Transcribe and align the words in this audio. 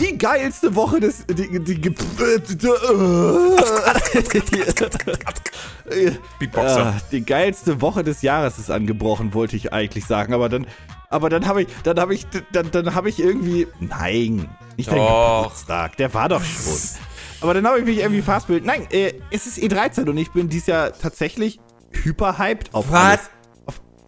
Die 0.00 0.16
geilste 0.16 0.74
Woche 0.74 1.00
des. 1.00 1.26
Die, 1.26 1.58
die, 1.58 1.78
die, 1.78 1.90
Beatboxer. 6.38 6.86
Ah, 6.86 7.00
die 7.10 7.24
geilste 7.24 7.80
Woche 7.80 8.04
des 8.04 8.22
Jahres 8.22 8.58
ist 8.58 8.70
angebrochen, 8.70 9.34
wollte 9.34 9.56
ich 9.56 9.72
eigentlich 9.72 10.06
sagen. 10.06 10.32
Aber 10.32 10.48
dann, 10.48 10.66
aber 11.10 11.28
dann 11.28 11.46
habe 11.46 11.62
ich, 11.62 11.68
dann 11.82 12.00
habe 12.00 12.14
ich, 12.14 12.26
dann, 12.52 12.70
dann 12.70 12.94
habe 12.94 13.08
ich 13.08 13.20
irgendwie, 13.20 13.66
nein, 13.80 14.48
nicht 14.76 14.90
dein. 14.90 14.98
Geburtstag, 14.98 15.96
der 15.96 16.14
war 16.14 16.28
doch 16.28 16.42
schon. 16.42 16.78
Aber 17.42 17.54
dann 17.54 17.66
habe 17.66 17.80
ich 17.80 17.84
mich 17.84 17.98
irgendwie 17.98 18.22
fastbild. 18.22 18.64
Nein, 18.64 18.86
äh, 18.90 19.14
es 19.30 19.46
ist 19.46 19.58
E13 19.58 20.08
und 20.08 20.16
ich 20.16 20.30
bin 20.30 20.48
dieses 20.48 20.66
Jahr 20.66 20.92
tatsächlich 20.92 21.60
hyperhyped 21.92 22.74
auf 22.74 22.90
Was? 22.90 23.00
alles. 23.00 23.30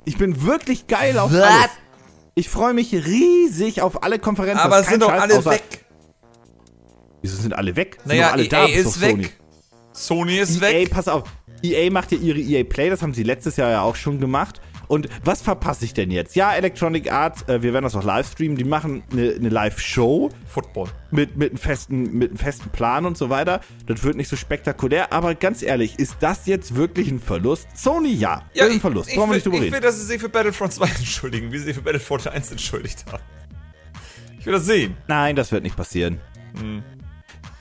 Ich 0.04 0.18
bin 0.18 0.42
wirklich 0.42 0.86
geil 0.86 1.18
auf 1.18 1.32
Was? 1.32 1.40
alles. 1.42 1.70
Ich 2.34 2.48
freue 2.48 2.72
mich 2.74 2.92
riesig 2.92 3.82
auf 3.82 4.02
alle 4.02 4.18
Konferenzen. 4.18 4.60
Aber 4.60 4.78
es 4.80 4.88
sind 4.88 5.02
doch 5.02 5.10
Scheiß, 5.10 5.20
alle 5.20 5.44
weg. 5.44 5.84
Wieso 7.20 7.36
sind 7.40 7.54
alle 7.54 7.76
weg? 7.76 7.98
Sind 7.98 8.08
Naja, 8.08 8.30
alle 8.30 8.44
EA 8.44 8.48
da, 8.48 8.64
ist 8.66 9.00
weg. 9.00 9.10
Sony. 9.12 9.28
Sony 9.92 10.38
ist 10.38 10.56
EA, 10.56 10.60
weg. 10.62 10.90
pass 10.90 11.08
auf. 11.08 11.24
EA 11.62 11.90
macht 11.90 12.10
ja 12.12 12.18
ihre 12.18 12.38
EA 12.40 12.64
Play, 12.64 12.90
das 12.90 13.02
haben 13.02 13.14
sie 13.14 13.22
letztes 13.22 13.56
Jahr 13.56 13.70
ja 13.70 13.82
auch 13.82 13.96
schon 13.96 14.18
gemacht. 14.18 14.60
Und 14.88 15.08
was 15.24 15.42
verpasse 15.42 15.84
ich 15.84 15.94
denn 15.94 16.10
jetzt? 16.10 16.36
Ja, 16.36 16.54
Electronic 16.54 17.10
Arts, 17.10 17.42
äh, 17.48 17.62
wir 17.62 17.72
werden 17.72 17.84
das 17.84 17.94
auch 17.94 18.04
live 18.04 18.30
streamen, 18.30 18.56
die 18.56 18.64
machen 18.64 19.02
eine, 19.12 19.32
eine 19.32 19.48
Live-Show 19.48 20.30
Football. 20.46 20.88
mit, 21.10 21.36
mit, 21.36 21.50
einem 21.50 21.58
festen, 21.58 22.12
mit 22.18 22.30
einem 22.30 22.38
festen 22.38 22.70
Plan 22.70 23.06
und 23.06 23.16
so 23.16 23.30
weiter. 23.30 23.60
Das 23.86 24.02
wird 24.02 24.16
nicht 24.16 24.28
so 24.28 24.36
spektakulär, 24.36 25.12
aber 25.12 25.34
ganz 25.34 25.62
ehrlich, 25.62 25.98
ist 25.98 26.16
das 26.20 26.46
jetzt 26.46 26.74
wirklich 26.74 27.10
ein 27.10 27.20
Verlust? 27.20 27.66
Sony, 27.74 28.12
ja. 28.12 28.42
Ja, 28.54 28.64
ist 28.64 28.70
ein 28.70 28.76
ich, 28.76 28.80
Verlust. 28.82 29.08
ich, 29.10 29.16
Brauchen 29.16 29.28
wir 29.28 29.30
will, 29.30 29.36
nicht 29.36 29.46
drüber 29.46 29.56
ich 29.56 29.62
reden. 29.62 29.74
will, 29.74 29.80
dass 29.80 29.98
sie 29.98 30.06
sich 30.06 30.20
für 30.20 30.28
Battlefront 30.28 30.72
2 30.72 30.86
entschuldigen, 30.98 31.52
wie 31.52 31.58
sie 31.58 31.64
sich 31.64 31.76
für 31.76 31.82
Battlefront 31.82 32.26
1 32.28 32.50
entschuldigt 32.50 33.04
haben. 33.10 33.22
Ich 34.38 34.46
will 34.46 34.52
das 34.54 34.66
sehen. 34.66 34.96
Nein, 35.06 35.36
das 35.36 35.52
wird 35.52 35.62
nicht 35.62 35.76
passieren. 35.76 36.20
Hm. 36.58 36.82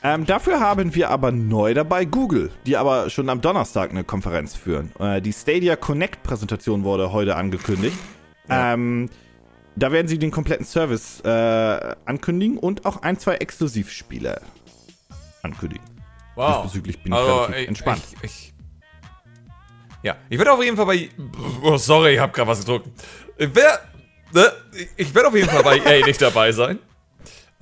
Ähm, 0.03 0.25
dafür 0.25 0.59
haben 0.59 0.95
wir 0.95 1.09
aber 1.09 1.31
neu 1.31 1.73
dabei 1.75 2.05
Google, 2.05 2.51
die 2.65 2.75
aber 2.75 3.09
schon 3.11 3.29
am 3.29 3.39
Donnerstag 3.41 3.91
eine 3.91 4.03
Konferenz 4.03 4.55
führen. 4.55 4.91
Äh, 4.99 5.21
die 5.21 5.31
Stadia 5.31 5.75
Connect 5.75 6.23
Präsentation 6.23 6.83
wurde 6.83 7.11
heute 7.11 7.35
angekündigt. 7.35 7.97
Ähm, 8.49 9.09
da 9.75 9.91
werden 9.91 10.07
sie 10.07 10.17
den 10.17 10.31
kompletten 10.31 10.65
Service 10.65 11.21
äh, 11.21 11.29
ankündigen 12.05 12.57
und 12.57 12.85
auch 12.85 13.03
ein, 13.03 13.19
zwei 13.19 13.35
Exklusivspiele 13.35 14.41
ankündigen. 15.43 15.85
Wow. 16.35 16.63
Diesbezüglich 16.63 17.03
bin 17.03 17.13
ich 17.13 17.17
Also, 17.19 17.53
ich- 17.53 17.67
entspannt. 17.67 18.01
Ich, 18.21 18.23
ich, 18.23 18.53
ja, 20.01 20.15
ich 20.29 20.37
werde 20.39 20.51
auf 20.53 20.63
jeden 20.63 20.77
Fall 20.77 20.87
bei. 20.87 21.09
Oh, 21.61 21.77
sorry, 21.77 22.13
ich 22.15 22.19
habe 22.19 22.31
gerade 22.33 22.47
was 22.49 22.59
gedruckt. 22.61 22.87
Ich 23.37 23.53
werde 23.55 23.79
ne, 24.33 24.51
ich- 24.73 24.89
ich 24.97 25.13
werd 25.15 25.27
auf 25.27 25.35
jeden 25.35 25.47
Fall 25.49 25.63
bei 25.63 25.77
EA 25.85 26.05
nicht 26.05 26.19
dabei 26.21 26.51
sein. 26.51 26.79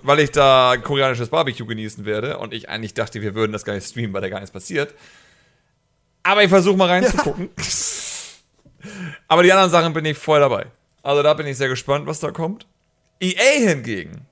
Weil 0.01 0.19
ich 0.19 0.31
da 0.31 0.77
koreanisches 0.81 1.29
Barbecue 1.29 1.65
genießen 1.65 2.05
werde 2.05 2.37
und 2.37 2.53
ich 2.53 2.69
eigentlich 2.69 2.93
dachte, 2.93 3.21
wir 3.21 3.35
würden 3.35 3.51
das 3.51 3.65
gar 3.65 3.73
nicht 3.73 3.87
streamen, 3.87 4.13
weil 4.13 4.21
da 4.21 4.29
gar 4.29 4.39
nichts 4.39 4.51
passiert. 4.51 4.93
Aber 6.23 6.43
ich 6.43 6.49
versuche 6.49 6.77
mal 6.77 6.87
reinzugucken. 6.87 7.49
Aber 9.27 9.43
die 9.43 9.51
anderen 9.51 9.71
Sachen 9.71 9.93
bin 9.93 10.05
ich 10.05 10.17
voll 10.17 10.39
dabei. 10.39 10.67
Also 11.03 11.21
da 11.23 11.33
bin 11.33 11.47
ich 11.47 11.57
sehr 11.57 11.67
gespannt, 11.67 12.07
was 12.07 12.19
da 12.19 12.31
kommt. 12.31 12.65
EA 13.19 13.67
hingegen. 13.69 14.25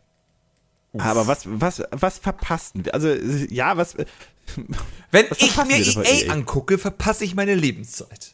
Aber 0.98 1.28
was, 1.28 1.42
was, 1.45 1.84
was 1.92 2.18
verpassten 2.18 2.86
wir? 2.86 2.94
Also, 2.94 3.10
ja, 3.10 3.78
was. 3.78 3.95
Wenn 5.12 5.30
Was 5.30 5.40
ich 5.40 5.56
mir 5.58 5.78
EA 5.78 6.26
EA? 6.26 6.34
angucke, 6.34 6.78
verpasse 6.78 7.23
ich 7.23 7.36
meine 7.36 7.56
Lebenszeit. 7.56 8.32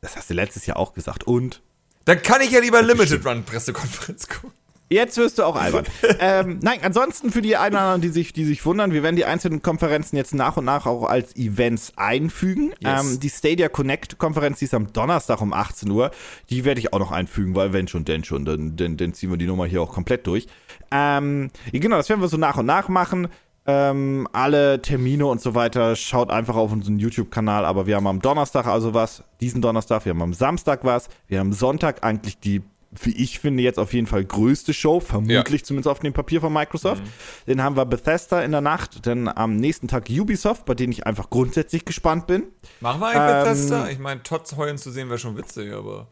Das 0.00 0.16
hast 0.16 0.30
du 0.30 0.34
letztes 0.34 0.66
Jahr 0.66 0.76
auch 0.76 0.92
gesagt. 0.92 1.24
Und? 1.24 1.62
Dann 2.04 2.20
kann 2.22 2.40
ich 2.40 2.50
ja 2.50 2.60
lieber 2.60 2.82
Limited 2.82 3.24
Run 3.24 3.44
Pressekonferenz 3.44 4.28
gucken. 4.28 4.52
Jetzt 4.92 5.16
wirst 5.16 5.38
du 5.38 5.44
auch 5.44 5.56
albern. 5.56 5.84
ähm, 6.20 6.58
nein, 6.62 6.80
ansonsten 6.82 7.30
für 7.30 7.42
die 7.42 7.56
einen 7.56 7.74
oder 7.74 7.84
anderen, 7.84 8.00
die 8.02 8.08
sich, 8.08 8.32
die 8.32 8.44
sich 8.44 8.64
wundern, 8.66 8.92
wir 8.92 9.02
werden 9.02 9.16
die 9.16 9.24
einzelnen 9.24 9.62
Konferenzen 9.62 10.16
jetzt 10.16 10.34
nach 10.34 10.56
und 10.56 10.66
nach 10.66 10.86
auch 10.86 11.04
als 11.04 11.34
Events 11.36 11.92
einfügen. 11.96 12.74
Yes. 12.80 13.12
Ähm, 13.12 13.20
die 13.20 13.30
Stadia 13.30 13.68
Connect 13.68 14.18
Konferenz, 14.18 14.58
die 14.58 14.66
ist 14.66 14.74
am 14.74 14.92
Donnerstag 14.92 15.40
um 15.40 15.52
18 15.52 15.90
Uhr. 15.90 16.10
Die 16.50 16.64
werde 16.64 16.80
ich 16.80 16.92
auch 16.92 16.98
noch 16.98 17.10
einfügen, 17.10 17.54
weil 17.54 17.72
wenn 17.72 17.88
schon, 17.88 18.04
denn 18.04 18.24
schon, 18.24 18.44
dann, 18.44 18.76
dann, 18.76 18.96
dann 18.96 19.14
ziehen 19.14 19.30
wir 19.30 19.38
die 19.38 19.46
Nummer 19.46 19.66
hier 19.66 19.82
auch 19.82 19.92
komplett 19.92 20.26
durch. 20.26 20.46
Ähm, 20.90 21.50
genau, 21.72 21.96
das 21.96 22.08
werden 22.08 22.20
wir 22.20 22.28
so 22.28 22.36
nach 22.36 22.58
und 22.58 22.66
nach 22.66 22.88
machen. 22.88 23.28
Ähm, 23.64 24.26
alle 24.32 24.82
Termine 24.82 25.26
und 25.26 25.40
so 25.40 25.54
weiter, 25.54 25.94
schaut 25.94 26.30
einfach 26.30 26.56
auf 26.56 26.72
unseren 26.72 26.98
YouTube-Kanal. 26.98 27.64
Aber 27.64 27.86
wir 27.86 27.96
haben 27.96 28.08
am 28.08 28.20
Donnerstag 28.20 28.66
also 28.66 28.92
was, 28.92 29.22
diesen 29.40 29.62
Donnerstag, 29.62 30.04
wir 30.04 30.10
haben 30.10 30.22
am 30.22 30.34
Samstag 30.34 30.84
was, 30.84 31.08
wir 31.28 31.38
haben 31.38 31.52
Sonntag 31.52 32.02
eigentlich 32.02 32.38
die, 32.40 32.62
wie 33.00 33.16
ich 33.16 33.38
finde, 33.38 33.62
jetzt 33.62 33.78
auf 33.78 33.92
jeden 33.94 34.06
Fall 34.06 34.24
größte 34.24 34.74
Show, 34.74 35.00
vermutlich 35.00 35.64
zumindest 35.64 35.88
auf 35.88 36.00
dem 36.00 36.12
Papier 36.12 36.40
von 36.40 36.52
Microsoft. 36.52 37.02
Dann 37.46 37.62
haben 37.62 37.76
wir 37.76 37.86
Bethesda 37.86 38.42
in 38.42 38.52
der 38.52 38.60
Nacht, 38.60 39.06
dann 39.06 39.28
am 39.28 39.56
nächsten 39.56 39.88
Tag 39.88 40.08
Ubisoft, 40.10 40.66
bei 40.66 40.74
denen 40.74 40.92
ich 40.92 41.06
einfach 41.06 41.30
grundsätzlich 41.30 41.84
gespannt 41.84 42.26
bin. 42.26 42.44
Machen 42.80 43.00
wir 43.00 43.08
eigentlich 43.08 43.22
Ähm, 43.22 43.44
Bethesda? 43.44 43.88
Ich 43.88 43.98
meine, 43.98 44.22
Tots 44.22 44.56
heulen 44.56 44.78
zu 44.78 44.90
sehen 44.90 45.08
wäre 45.08 45.18
schon 45.18 45.36
witzig, 45.36 45.72
aber. 45.72 46.08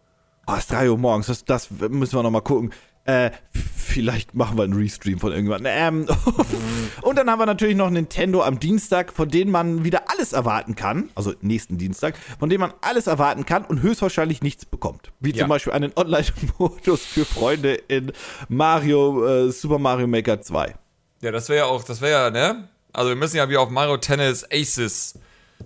Oh, 0.46 0.52
es 0.54 0.60
ist 0.60 0.72
3 0.72 0.90
Uhr 0.90 0.98
morgens, 0.98 1.26
das, 1.26 1.44
das 1.44 1.70
müssen 1.70 2.16
wir 2.16 2.22
noch 2.22 2.30
mal 2.30 2.40
gucken. 2.40 2.72
Äh, 3.06 3.30
vielleicht 3.76 4.34
machen 4.34 4.56
wir 4.58 4.64
einen 4.64 4.74
Restream 4.74 5.18
von 5.18 5.32
irgendwann. 5.32 5.62
Ähm, 5.66 6.06
und 7.02 7.16
dann 7.16 7.30
haben 7.30 7.38
wir 7.38 7.46
natürlich 7.46 7.74
noch 7.76 7.90
Nintendo 7.90 8.42
am 8.42 8.60
Dienstag, 8.60 9.12
von 9.12 9.28
denen 9.28 9.50
man 9.50 9.84
wieder 9.84 10.02
alles 10.10 10.32
erwarten 10.32 10.76
kann, 10.76 11.08
also 11.14 11.32
nächsten 11.40 11.78
Dienstag, 11.78 12.14
von 12.38 12.50
dem 12.50 12.60
man 12.60 12.72
alles 12.82 13.06
erwarten 13.06 13.46
kann 13.46 13.64
und 13.64 13.82
höchstwahrscheinlich 13.82 14.42
nichts 14.42 14.66
bekommt. 14.66 15.12
Wie 15.18 15.30
Ja. 15.32 15.38
zum 15.40 15.48
Beispiel 15.48 15.72
einen 15.72 15.92
Online-Modus 15.96 17.04
für 17.04 17.24
Freunde 17.24 17.74
in 17.74 18.12
Mario, 18.48 19.26
äh, 19.26 19.50
Super 19.50 19.78
Mario 19.78 20.06
Maker 20.06 20.40
2. 20.40 20.74
Ja, 21.22 21.30
das 21.32 21.48
wäre 21.48 21.60
ja 21.60 21.64
auch, 21.66 21.82
das 21.82 22.00
wäre 22.00 22.12
ja, 22.12 22.30
ne? 22.30 22.68
Also 22.92 23.08
wir 23.10 23.16
müssen 23.16 23.36
ja 23.36 23.48
wieder 23.48 23.60
auf 23.60 23.70
Mario 23.70 23.96
Tennis 23.96 24.44
Aces 24.52 25.14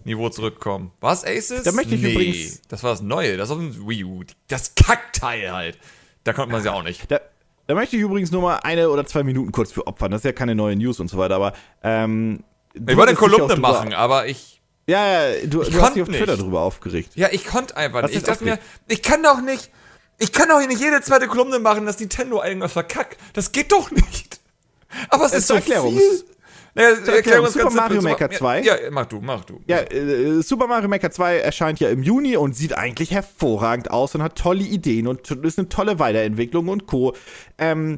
Niveau 0.05 0.29
zurückkommen. 0.29 0.91
Was 1.01 1.25
Aces? 1.25 1.63
Da 1.63 1.73
möchte 1.73 1.95
ich 1.95 2.03
nee, 2.03 2.13
übrigens- 2.13 2.63
Das 2.69 2.83
war 2.83 2.91
das 2.91 3.01
Neue, 3.01 3.37
das 3.37 3.51
auf 3.51 3.59
dem 3.59 3.89
Wii 3.89 4.05
U. 4.05 4.25
Das 4.49 4.75
Kackteil 4.75 5.53
halt. 5.53 5.79
Da 6.25 6.33
konnte 6.33 6.51
man 6.53 6.61
es 6.61 6.67
ja 6.67 6.73
auch 6.73 6.83
nicht. 6.83 7.11
Da, 7.11 7.21
da 7.67 7.75
möchte 7.75 7.97
ich 7.97 8.03
übrigens 8.03 8.31
nur 8.31 8.43
mal 8.43 8.57
eine 8.57 8.91
oder 8.91 9.07
zwei 9.07 9.23
Minuten 9.23 9.53
kurz 9.53 9.73
für 9.73 9.87
opfern. 9.87 10.11
Das 10.11 10.21
ist 10.21 10.25
ja 10.25 10.33
keine 10.33 10.55
neue 10.55 10.77
News 10.77 11.01
und 11.01 11.09
so 11.09 11.17
weiter, 11.19 11.37
aber 11.37 11.53
ähm, 11.83 12.43
Ich 12.75 12.97
wollte 12.97 13.11
eine 13.11 13.15
Kolumne 13.15 13.57
machen, 13.57 13.93
aber 13.93 14.27
ich. 14.27 14.61
Ja, 14.87 15.31
ja, 15.31 15.47
du, 15.47 15.63
du 15.63 15.81
hast 15.81 15.95
dich 15.95 16.03
auf 16.03 16.09
Twitter 16.09 16.33
nicht. 16.33 16.43
drüber 16.43 16.61
aufgeregt. 16.61 17.13
Ja, 17.15 17.29
ich 17.31 17.47
konnte 17.47 17.77
einfach 17.77 18.03
nicht. 18.03 18.17
Ich 18.17 18.23
dachte 18.23 18.45
mir, 18.45 18.59
ich 18.89 19.03
kann 19.03 19.23
doch 19.23 19.41
nicht. 19.41 19.71
Ich 20.19 20.31
kann 20.33 20.49
doch 20.49 20.59
hier 20.59 20.69
nicht 20.69 20.81
jede 20.81 21.01
zweite 21.01 21.27
Kolumne 21.27 21.59
machen, 21.59 21.87
dass 21.87 21.99
Nintendo 21.99 22.43
irgendwas 22.43 22.73
verkackt. 22.73 23.19
Das 23.33 23.53
geht 23.53 23.73
doch 23.73 23.91
nicht. 23.91 24.41
Aber 25.09 25.25
es 25.25 25.33
ist 25.33 25.49
so 25.49 25.55
zur 25.55 25.57
Erklärung, 25.57 25.97
viel. 25.97 26.25
Naja, 26.75 26.89
Erklärung, 26.89 27.17
Erklärung 27.17 27.51
Super 27.51 27.71
Mario. 27.71 28.03
Maker 28.03 28.33
Ja, 28.33 28.39
2. 28.39 28.63
Ja, 28.63 28.75
mach 28.91 29.07
du, 29.07 29.21
mach 29.21 29.45
du. 29.45 29.61
Ja, 29.67 29.79
äh, 29.79 30.43
Super 30.43 30.67
Mario 30.67 30.89
Maker 30.89 31.11
2 31.11 31.39
erscheint 31.39 31.81
ja 31.81 31.89
im 31.89 32.03
Juni 32.03 32.37
und 32.37 32.57
sieht 32.57 32.77
eigentlich 32.77 33.13
hervorragend 33.13 33.91
aus 33.91 34.15
und 34.15 34.23
hat 34.23 34.37
tolle 34.37 34.65
Ideen 34.65 35.07
und 35.07 35.31
ist 35.31 35.59
eine 35.59 35.69
tolle 35.69 35.99
Weiterentwicklung 35.99 36.69
und 36.69 36.87
Co. 36.87 37.15
Ähm, 37.59 37.97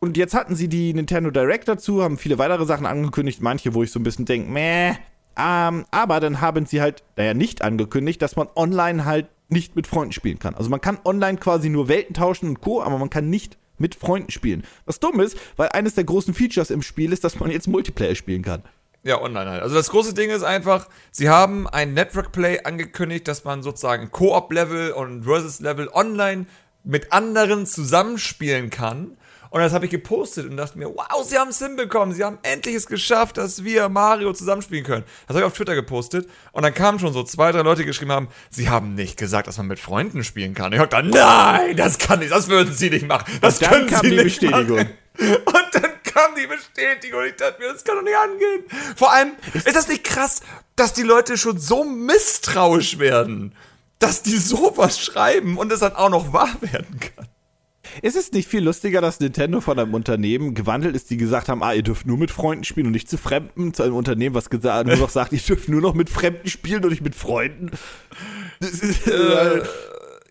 und 0.00 0.16
jetzt 0.16 0.34
hatten 0.34 0.56
sie 0.56 0.68
die 0.68 0.92
Nintendo 0.94 1.30
Direct 1.30 1.68
dazu, 1.68 2.02
haben 2.02 2.18
viele 2.18 2.38
weitere 2.38 2.66
Sachen 2.66 2.86
angekündigt, 2.86 3.40
manche, 3.40 3.74
wo 3.74 3.82
ich 3.82 3.90
so 3.90 4.00
ein 4.00 4.02
bisschen 4.02 4.24
denke, 4.24 4.50
meh. 4.50 4.94
Ähm, 5.38 5.84
aber 5.90 6.20
dann 6.20 6.40
haben 6.40 6.66
sie 6.66 6.80
halt, 6.80 7.02
naja, 7.16 7.34
nicht 7.34 7.62
angekündigt, 7.62 8.20
dass 8.20 8.36
man 8.36 8.48
online 8.56 9.04
halt 9.04 9.26
nicht 9.48 9.76
mit 9.76 9.86
Freunden 9.86 10.12
spielen 10.12 10.38
kann. 10.38 10.54
Also 10.54 10.70
man 10.70 10.80
kann 10.80 10.98
online 11.04 11.38
quasi 11.38 11.68
nur 11.68 11.88
Welten 11.88 12.14
tauschen 12.14 12.48
und 12.48 12.60
Co., 12.60 12.82
aber 12.82 12.98
man 12.98 13.10
kann 13.10 13.30
nicht 13.30 13.58
mit 13.78 13.94
Freunden 13.94 14.30
spielen. 14.30 14.64
Was 14.84 15.00
dumm 15.00 15.20
ist, 15.20 15.36
weil 15.56 15.68
eines 15.70 15.94
der 15.94 16.04
großen 16.04 16.34
Features 16.34 16.70
im 16.70 16.82
Spiel 16.82 17.12
ist, 17.12 17.24
dass 17.24 17.38
man 17.38 17.50
jetzt 17.50 17.68
Multiplayer 17.68 18.14
spielen 18.14 18.42
kann. 18.42 18.62
Ja, 19.02 19.20
online 19.20 19.48
halt. 19.48 19.62
Also 19.62 19.76
das 19.76 19.90
große 19.90 20.14
Ding 20.14 20.30
ist 20.30 20.42
einfach, 20.42 20.88
sie 21.12 21.28
haben 21.28 21.68
ein 21.68 21.94
Network 21.94 22.32
Play 22.32 22.60
angekündigt, 22.64 23.28
dass 23.28 23.44
man 23.44 23.62
sozusagen 23.62 24.10
Koop-Level 24.10 24.90
und 24.90 25.22
Versus-Level 25.22 25.88
online 25.92 26.46
mit 26.82 27.12
anderen 27.12 27.66
zusammenspielen 27.66 28.70
kann. 28.70 29.16
Und 29.50 29.60
das 29.60 29.72
habe 29.72 29.84
ich 29.86 29.90
gepostet 29.90 30.48
und 30.48 30.56
dachte 30.56 30.78
mir, 30.78 30.88
wow, 30.88 31.24
sie 31.24 31.38
haben 31.38 31.48
es 31.48 31.58
hinbekommen. 31.58 32.14
Sie 32.14 32.24
haben 32.24 32.38
endlich 32.42 32.74
es 32.74 32.86
geschafft, 32.86 33.36
dass 33.38 33.64
wir 33.64 33.88
Mario 33.88 34.32
zusammenspielen 34.32 34.84
können. 34.84 35.04
Das 35.26 35.34
habe 35.34 35.40
ich 35.40 35.46
auf 35.46 35.54
Twitter 35.54 35.74
gepostet. 35.74 36.28
Und 36.52 36.62
dann 36.62 36.74
kamen 36.74 36.98
schon 36.98 37.12
so 37.12 37.22
zwei, 37.22 37.52
drei 37.52 37.62
Leute 37.62 37.82
die 37.82 37.86
geschrieben 37.86 38.12
haben, 38.12 38.28
sie 38.50 38.68
haben 38.68 38.94
nicht 38.94 39.16
gesagt, 39.16 39.48
dass 39.48 39.58
man 39.58 39.66
mit 39.66 39.78
Freunden 39.78 40.24
spielen 40.24 40.54
kann. 40.54 40.72
Ich 40.72 40.78
hab 40.78 40.90
gedacht, 40.90 41.06
nein, 41.06 41.76
das 41.76 41.98
kann 41.98 42.20
nicht, 42.20 42.32
das 42.32 42.48
würden 42.48 42.72
sie 42.72 42.90
nicht 42.90 43.06
machen. 43.06 43.24
Das 43.40 43.54
Und 43.54 43.62
dann 43.62 43.70
können 43.70 43.86
kam 43.88 44.00
sie 44.02 44.10
die 44.10 44.16
nicht 44.16 44.40
Bestätigung. 44.40 44.76
Machen. 44.76 44.92
Und 45.18 45.66
dann 45.72 45.92
kam 46.16 46.34
die 46.34 46.46
Bestätigung 46.46 47.20
und 47.20 47.26
ich 47.26 47.36
dachte 47.36 47.60
mir, 47.60 47.72
das 47.72 47.84
kann 47.84 47.96
doch 47.96 48.02
nicht 48.02 48.16
angehen. 48.16 48.64
Vor 48.96 49.12
allem, 49.12 49.32
ist 49.54 49.76
das 49.76 49.88
nicht 49.88 50.04
krass, 50.04 50.40
dass 50.74 50.92
die 50.92 51.02
Leute 51.02 51.36
schon 51.36 51.58
so 51.58 51.84
misstrauisch 51.84 52.98
werden, 52.98 53.54
dass 53.98 54.22
die 54.22 54.36
sowas 54.36 54.98
schreiben 54.98 55.56
und 55.58 55.72
es 55.72 55.80
dann 55.80 55.94
auch 55.94 56.10
noch 56.10 56.32
wahr 56.32 56.54
werden 56.60 57.00
kann? 57.00 57.28
Ist 58.02 58.16
es 58.16 58.32
nicht 58.32 58.48
viel 58.48 58.62
lustiger, 58.64 59.00
dass 59.00 59.20
Nintendo 59.20 59.60
von 59.60 59.78
einem 59.78 59.94
Unternehmen 59.94 60.54
gewandelt 60.54 60.94
ist, 60.96 61.10
die 61.10 61.16
gesagt 61.16 61.48
haben, 61.48 61.62
ah, 61.62 61.72
ihr 61.72 61.82
dürft 61.82 62.06
nur 62.06 62.18
mit 62.18 62.30
Freunden 62.30 62.64
spielen 62.64 62.86
und 62.86 62.92
nicht 62.92 63.08
zu 63.08 63.18
Fremden, 63.18 63.74
zu 63.74 63.82
einem 63.82 63.94
Unternehmen, 63.94 64.34
was 64.34 64.50
gesagt, 64.50 64.86
nur 64.88 64.96
noch 64.96 65.10
sagt, 65.10 65.32
ihr 65.32 65.38
dürft 65.38 65.68
nur 65.68 65.80
noch 65.80 65.94
mit 65.94 66.10
Fremden 66.10 66.48
spielen 66.48 66.82
und 66.84 66.90
nicht 66.90 67.02
mit 67.02 67.14
Freunden? 67.14 67.70
Das, 68.60 68.70
ist, 68.70 69.06
Äh, 69.06 69.62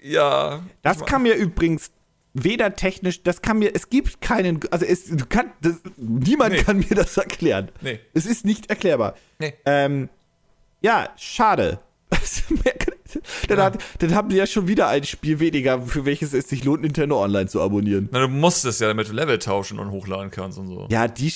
ja. 0.04 0.63
das 0.81 1.06
kann 1.06 1.24
mir 1.24 1.36
übrigens 1.36 1.92
weder 2.34 2.75
technisch, 2.75 3.24
das 3.24 3.42
kann 3.42 3.60
mir, 3.60 3.74
es 3.74 3.90
gibt 3.90 4.19
keinen, 4.19 4.60
also 4.69 4.86
es, 4.86 5.06
du 5.06 5.25
kann, 5.25 5.52
das, 5.62 5.75
niemand 5.96 6.52
Nee. 6.52 6.63
kann 6.63 6.78
mir 6.80 6.94
das 6.96 7.16
erklären. 7.16 7.69
Nee. 7.81 8.00
Es 8.13 8.25
ist 8.25 8.44
nicht 8.46 8.69
erklärbar. 8.69 9.16
Nee. 9.40 9.54
Ähm, 9.66 10.10
ja, 10.81 11.10
schade. 11.18 11.80
dann, 13.48 13.60
hat, 13.60 13.78
dann 14.00 14.16
haben 14.16 14.30
die 14.30 14.36
ja 14.36 14.48
schon 14.48 14.68
wieder 14.68 14.88
ein 14.88 15.04
Spiel 15.04 15.40
weniger, 15.40 15.82
für 15.82 16.06
welches 16.06 16.34
es 16.34 16.50
sich 16.50 16.64
lohnt, 16.64 16.82
Nintendo 16.82 17.24
Online 17.24 17.48
zu 17.48 17.62
abonnieren. 17.62 18.10
Na, 18.12 18.20
du 18.20 18.28
musst 18.28 18.66
es 18.66 18.80
ja, 18.80 18.88
damit 18.88 19.10
du 19.10 19.14
Level 19.14 19.40
tauschen 19.40 19.80
und 19.80 19.92
hochladen 19.92 20.32
kannst 20.32 20.58
und 20.58 20.68
so. 20.68 20.88
Ja, 20.90 21.08
die, 21.08 21.32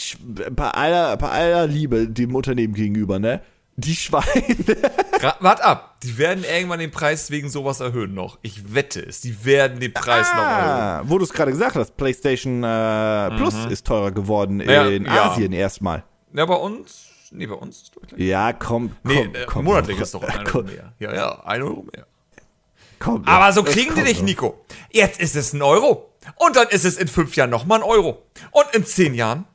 bei 0.51 0.69
aller, 0.69 1.17
bei 1.17 1.29
aller 1.29 1.67
Liebe 1.67 2.07
dem 2.07 2.35
Unternehmen 2.35 2.73
gegenüber, 2.73 3.19
ne? 3.19 3.41
Die 3.75 3.95
Schweine. 3.95 4.25
Wart 5.39 5.61
ab, 5.61 5.95
die 6.03 6.17
werden 6.17 6.43
irgendwann 6.43 6.79
den 6.79 6.91
Preis 6.91 7.31
wegen 7.31 7.49
sowas 7.49 7.79
erhöhen 7.79 8.13
noch. 8.13 8.37
Ich 8.41 8.73
wette 8.73 8.99
es, 9.05 9.21
die 9.21 9.45
werden 9.45 9.79
den 9.79 9.93
Preis 9.93 10.27
noch 10.33 10.43
erhöhen. 10.43 10.81
Ah, 10.81 11.03
wo 11.05 11.17
du 11.17 11.23
es 11.23 11.31
gerade 11.31 11.51
gesagt 11.51 11.75
hast, 11.75 11.95
PlayStation 11.95 12.61
äh, 12.63 13.29
Plus 13.37 13.55
ist 13.69 13.87
teurer 13.87 14.11
geworden 14.11 14.57
Mhm. 14.57 14.69
Ja, 14.69 14.87
in 14.87 15.05
ja. 15.05 15.31
Asien 15.31 15.53
erstmal. 15.53 16.03
Ja, 16.33 16.45
bei 16.45 16.55
uns, 16.55 17.08
nee, 17.31 17.47
bei 17.47 17.53
uns 17.55 17.81
ist 17.83 17.95
deutlich. 17.95 18.19
Ja, 18.27 18.53
komm, 18.53 18.91
komm, 19.03 19.11
Nee, 19.13 19.23
äh, 19.33 19.45
komm. 19.47 19.65
monatlich 19.65 19.99
ist 19.99 20.13
doch 20.13 20.23
ein 20.23 20.39
Euro 20.39 20.49
komm, 20.51 20.65
mehr. 20.65 20.93
Ja, 20.99 21.13
ja, 21.13 21.43
ein 21.45 21.61
Euro 21.61 21.85
mehr. 21.93 22.05
komm, 22.99 23.23
Aber 23.25 23.51
so 23.53 23.63
kriegen 23.63 23.95
die 23.95 24.03
dich, 24.03 24.17
noch. 24.19 24.25
Nico. 24.25 24.65
Jetzt 24.91 25.19
ist 25.19 25.35
es 25.35 25.53
ein 25.53 25.61
Euro. 25.61 26.13
Und 26.35 26.55
dann 26.55 26.67
ist 26.69 26.85
es 26.85 26.97
in 26.97 27.07
fünf 27.07 27.35
Jahren 27.35 27.49
nochmal 27.49 27.79
ein 27.79 27.83
Euro. 27.83 28.23
Und 28.51 28.65
in 28.73 28.85
zehn 28.85 29.13
Jahren 29.15 29.45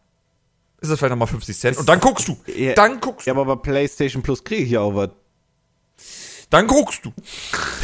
ist 0.81 0.89
es 0.91 0.99
vielleicht 0.99 1.11
nochmal 1.11 1.29
50 1.29 1.59
Cent. 1.59 1.77
Und 1.79 1.89
dann 1.89 2.01
guckst 2.01 2.27
du. 2.29 2.37
Ja. 2.47 2.75
Dann 2.75 3.01
guckst 3.01 3.27
du. 3.27 3.31
Ja, 3.31 3.37
aber 3.39 3.57
bei 3.57 3.63
PlayStation 3.63 4.23
Plus 4.23 4.43
kriege 4.45 4.63
ich 4.65 4.71
ja 4.71 4.81
auch 4.81 4.95
was. 4.95 5.11
Dann 6.55 6.67
guckst 6.69 7.05
du. 7.05 7.13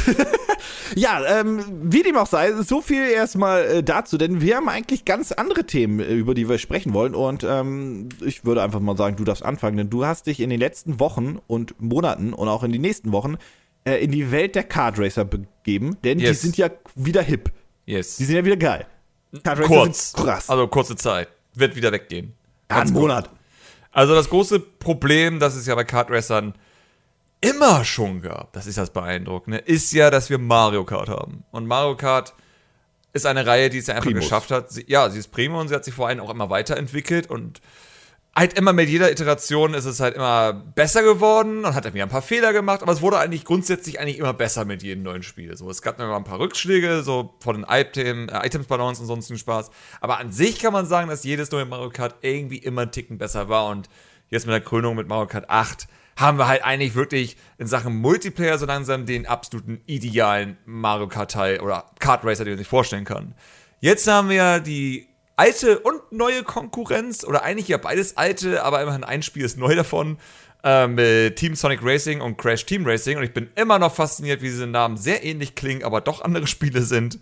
Ja, 0.96 1.40
ähm, 1.40 1.64
wie 1.84 2.02
dem 2.02 2.16
auch 2.16 2.26
sei, 2.26 2.52
so 2.62 2.80
viel 2.82 3.02
erstmal 3.10 3.64
äh, 3.64 3.82
dazu, 3.82 4.18
denn 4.18 4.40
wir 4.40 4.56
haben 4.56 4.68
eigentlich 4.68 5.04
ganz 5.04 5.30
andere 5.30 5.64
Themen, 5.64 6.00
äh, 6.00 6.12
über 6.12 6.34
die 6.34 6.48
wir 6.48 6.58
sprechen 6.58 6.92
wollen. 6.94 7.14
Und 7.14 7.44
ähm, 7.44 8.08
ich 8.24 8.44
würde 8.44 8.60
einfach 8.62 8.80
mal 8.80 8.96
sagen, 8.96 9.14
du 9.16 9.22
darfst 9.24 9.44
anfangen, 9.44 9.76
denn 9.76 9.88
du 9.88 10.04
hast 10.04 10.26
dich 10.26 10.40
in 10.40 10.50
den 10.50 10.58
letzten 10.58 10.98
Wochen 10.98 11.38
und 11.46 11.80
Monaten 11.80 12.32
und 12.32 12.48
auch 12.48 12.64
in 12.64 12.72
die 12.72 12.80
nächsten 12.80 13.12
Wochen 13.12 13.36
äh, 13.84 14.02
in 14.02 14.10
die 14.10 14.32
Welt 14.32 14.56
der 14.56 14.64
Kart 14.64 14.98
Racer 14.98 15.24
begeben, 15.24 15.96
denn 16.02 16.18
die 16.18 16.24
Yes. 16.24 16.42
sind 16.42 16.56
ja 16.56 16.70
wieder 16.96 17.22
hip. 17.22 17.52
Yes. 17.86 18.16
Die 18.16 18.24
sind 18.24 18.34
ja 18.36 18.44
wieder 18.44 18.56
geil. 18.56 18.86
Kart 19.44 19.58
Racer 19.60 19.68
Kurz. 19.68 20.10
sind 20.12 20.24
krass. 20.24 20.50
Also 20.50 20.66
kurze 20.66 20.96
Zeit. 20.96 21.28
Wird 21.54 21.76
wieder 21.76 21.92
weggehen. 21.92 22.34
ja, 22.68 22.78
Ganz 22.78 22.90
kurz. 22.90 23.00
Monat. 23.00 23.30
Also 23.92 24.14
das 24.14 24.28
große 24.28 24.58
Problem, 24.58 25.38
das 25.38 25.54
es 25.54 25.66
ja 25.66 25.74
bei 25.76 25.84
Kartracern 25.84 26.54
immer 27.40 27.84
schon 27.84 28.20
gab, 28.22 28.52
das 28.52 28.66
ist 28.66 28.78
das 28.78 28.90
Beeindruckende, 28.90 29.58
ist 29.58 29.92
ja, 29.92 30.10
dass 30.10 30.30
wir 30.30 30.38
Mario 30.38 30.84
Kart 30.84 31.08
haben. 31.08 31.44
Und 31.50 31.66
Mario 31.66 31.96
Kart 31.96 32.34
ist 33.12 33.26
eine 33.26 33.46
Reihe, 33.46 33.70
die 33.70 33.78
es 33.78 33.86
ja 33.86 33.94
einfach 33.94 34.06
Primus. 34.06 34.24
geschafft 34.24 34.50
hat. 34.50 34.70
Sie, 34.70 34.84
ja, 34.86 35.08
sie 35.10 35.18
ist 35.18 35.28
Primo 35.28 35.60
und 35.60 35.68
sie 35.68 35.74
hat 35.74 35.84
sich 35.84 35.94
vor 35.94 36.08
allem 36.08 36.20
auch 36.20 36.30
immer 36.30 36.50
weiterentwickelt 36.50 37.28
und 37.28 37.60
halt 38.34 38.54
immer 38.54 38.72
mit 38.72 38.88
jeder 38.88 39.10
Iteration 39.10 39.74
ist 39.74 39.86
es 39.86 39.98
halt 39.98 40.14
immer 40.14 40.52
besser 40.52 41.02
geworden 41.02 41.64
und 41.64 41.74
hat 41.74 41.84
irgendwie 41.84 42.02
ein 42.02 42.08
paar 42.08 42.22
Fehler 42.22 42.52
gemacht, 42.52 42.82
aber 42.82 42.92
es 42.92 43.02
wurde 43.02 43.18
eigentlich 43.18 43.44
grundsätzlich 43.44 43.98
eigentlich 43.98 44.18
immer 44.18 44.32
besser 44.32 44.64
mit 44.64 44.82
jedem 44.82 45.02
neuen 45.02 45.22
Spiel. 45.22 45.56
So, 45.56 45.68
es 45.68 45.82
gab 45.82 45.98
immer 45.98 46.16
ein 46.16 46.24
paar 46.24 46.38
Rückschläge, 46.38 47.02
so 47.02 47.34
von 47.40 47.56
den 47.56 47.66
Item, 47.68 48.28
äh, 48.28 48.46
Items 48.46 48.66
Balance 48.66 49.00
und 49.00 49.08
sonstigen 49.08 49.38
Spaß. 49.38 49.70
Aber 50.00 50.18
an 50.18 50.30
sich 50.30 50.60
kann 50.60 50.72
man 50.72 50.86
sagen, 50.86 51.08
dass 51.08 51.24
jedes 51.24 51.50
neue 51.50 51.64
Mario 51.64 51.90
Kart 51.90 52.16
irgendwie 52.20 52.58
immer 52.58 52.82
einen 52.82 52.92
Ticken 52.92 53.18
besser 53.18 53.48
war 53.48 53.66
und 53.66 53.88
jetzt 54.28 54.46
mit 54.46 54.52
der 54.52 54.60
Krönung 54.60 54.94
mit 54.94 55.08
Mario 55.08 55.26
Kart 55.26 55.50
8 55.50 55.88
haben 56.20 56.38
wir 56.38 56.46
halt 56.46 56.62
eigentlich 56.62 56.94
wirklich 56.94 57.36
in 57.58 57.66
Sachen 57.66 57.96
Multiplayer 57.96 58.58
so 58.58 58.66
langsam 58.66 59.06
den 59.06 59.26
absoluten 59.26 59.80
idealen 59.86 60.58
Mario 60.66 61.08
Kart 61.08 61.30
Teil 61.30 61.60
oder 61.60 61.86
Kart 61.98 62.24
Racer, 62.24 62.44
den 62.44 62.52
man 62.52 62.58
sich 62.58 62.68
vorstellen 62.68 63.04
kann. 63.04 63.34
Jetzt 63.80 64.06
haben 64.06 64.28
wir 64.28 64.60
die 64.60 65.08
alte 65.36 65.78
und 65.78 66.12
neue 66.12 66.42
Konkurrenz, 66.42 67.24
oder 67.24 67.42
eigentlich 67.42 67.68
ja 67.68 67.78
beides 67.78 68.18
alte, 68.18 68.62
aber 68.62 68.82
immerhin 68.82 69.04
ein 69.04 69.22
Spiel 69.22 69.44
ist 69.44 69.56
neu 69.56 69.74
davon, 69.74 70.18
äh, 70.62 70.86
mit 70.86 71.36
Team 71.36 71.54
Sonic 71.54 71.80
Racing 71.82 72.20
und 72.20 72.36
Crash 72.36 72.66
Team 72.66 72.86
Racing. 72.86 73.16
Und 73.16 73.24
ich 73.24 73.32
bin 73.32 73.48
immer 73.54 73.78
noch 73.78 73.94
fasziniert, 73.94 74.42
wie 74.42 74.48
diese 74.50 74.66
Namen 74.66 74.98
sehr 74.98 75.24
ähnlich 75.24 75.54
klingen, 75.54 75.82
aber 75.82 76.02
doch 76.02 76.20
andere 76.20 76.46
Spiele 76.48 76.82
sind. 76.82 77.18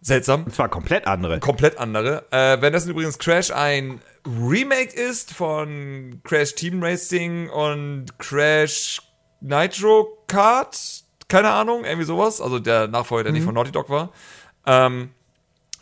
Seltsam. 0.00 0.44
Und 0.44 0.54
zwar 0.54 0.68
komplett 0.68 1.06
andere. 1.06 1.40
Komplett 1.40 1.78
andere. 1.78 2.24
Äh, 2.30 2.60
wenn 2.60 2.72
das 2.72 2.86
übrigens 2.86 3.18
Crash 3.18 3.50
ein 3.50 4.00
Remake 4.26 4.94
ist 4.94 5.32
von 5.32 6.20
Crash 6.24 6.54
Team 6.54 6.82
Racing 6.82 7.48
und 7.50 8.18
Crash 8.18 9.02
Nitro 9.40 10.24
Kart, 10.26 11.04
keine 11.28 11.50
Ahnung, 11.50 11.84
irgendwie 11.84 12.06
sowas, 12.06 12.40
also 12.40 12.58
der 12.58 12.88
Nachfolger, 12.88 13.24
der 13.24 13.32
nicht 13.32 13.44
von 13.44 13.54
Naughty 13.54 13.72
Dog 13.72 13.88
war, 13.88 14.12
ähm, 14.66 15.10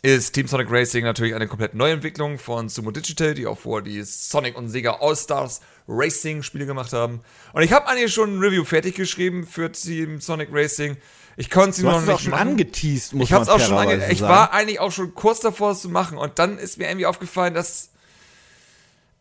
ist 0.02 0.32
Team 0.32 0.46
Sonic 0.46 0.70
Racing 0.70 1.04
natürlich 1.04 1.34
eine 1.34 1.48
komplett 1.48 1.74
Neuentwicklung 1.74 2.38
von 2.38 2.68
Sumo 2.68 2.92
Digital, 2.92 3.34
die 3.34 3.46
auch 3.46 3.58
vor 3.58 3.82
die 3.82 4.02
Sonic 4.02 4.56
und 4.56 4.68
Sega 4.68 4.98
All-Stars 5.00 5.60
Racing 5.88 6.42
Spiele 6.42 6.66
gemacht 6.66 6.92
haben. 6.92 7.22
Und 7.52 7.62
ich 7.62 7.72
habe 7.72 7.88
eigentlich 7.88 8.12
schon 8.12 8.36
ein 8.36 8.40
Review 8.40 8.64
fertig 8.64 8.94
geschrieben 8.94 9.46
für 9.46 9.70
Team 9.72 10.20
Sonic 10.20 10.48
Racing. 10.52 10.96
Ich 11.36 11.50
konnte 11.50 11.76
sie 11.76 11.82
Du 11.82 11.88
noch 11.88 11.94
hast 11.96 12.02
es 12.02 12.06
nicht 12.08 12.14
auch 12.16 12.20
schon 12.20 12.30
machen. 12.30 12.48
angeteased, 12.48 13.12
muss 13.14 13.24
Ich 13.24 13.32
hab's 13.32 13.48
auch 13.48 13.60
schon 13.60 13.76
ange 13.76 14.10
Ich 14.10 14.22
war 14.22 14.52
eigentlich 14.52 14.80
auch 14.80 14.92
schon 14.92 15.14
kurz 15.14 15.40
davor, 15.40 15.72
es 15.72 15.82
zu 15.82 15.88
machen. 15.90 16.16
Und 16.16 16.38
dann 16.38 16.58
ist 16.58 16.78
mir 16.78 16.88
irgendwie 16.88 17.06
aufgefallen, 17.06 17.52
dass 17.54 17.90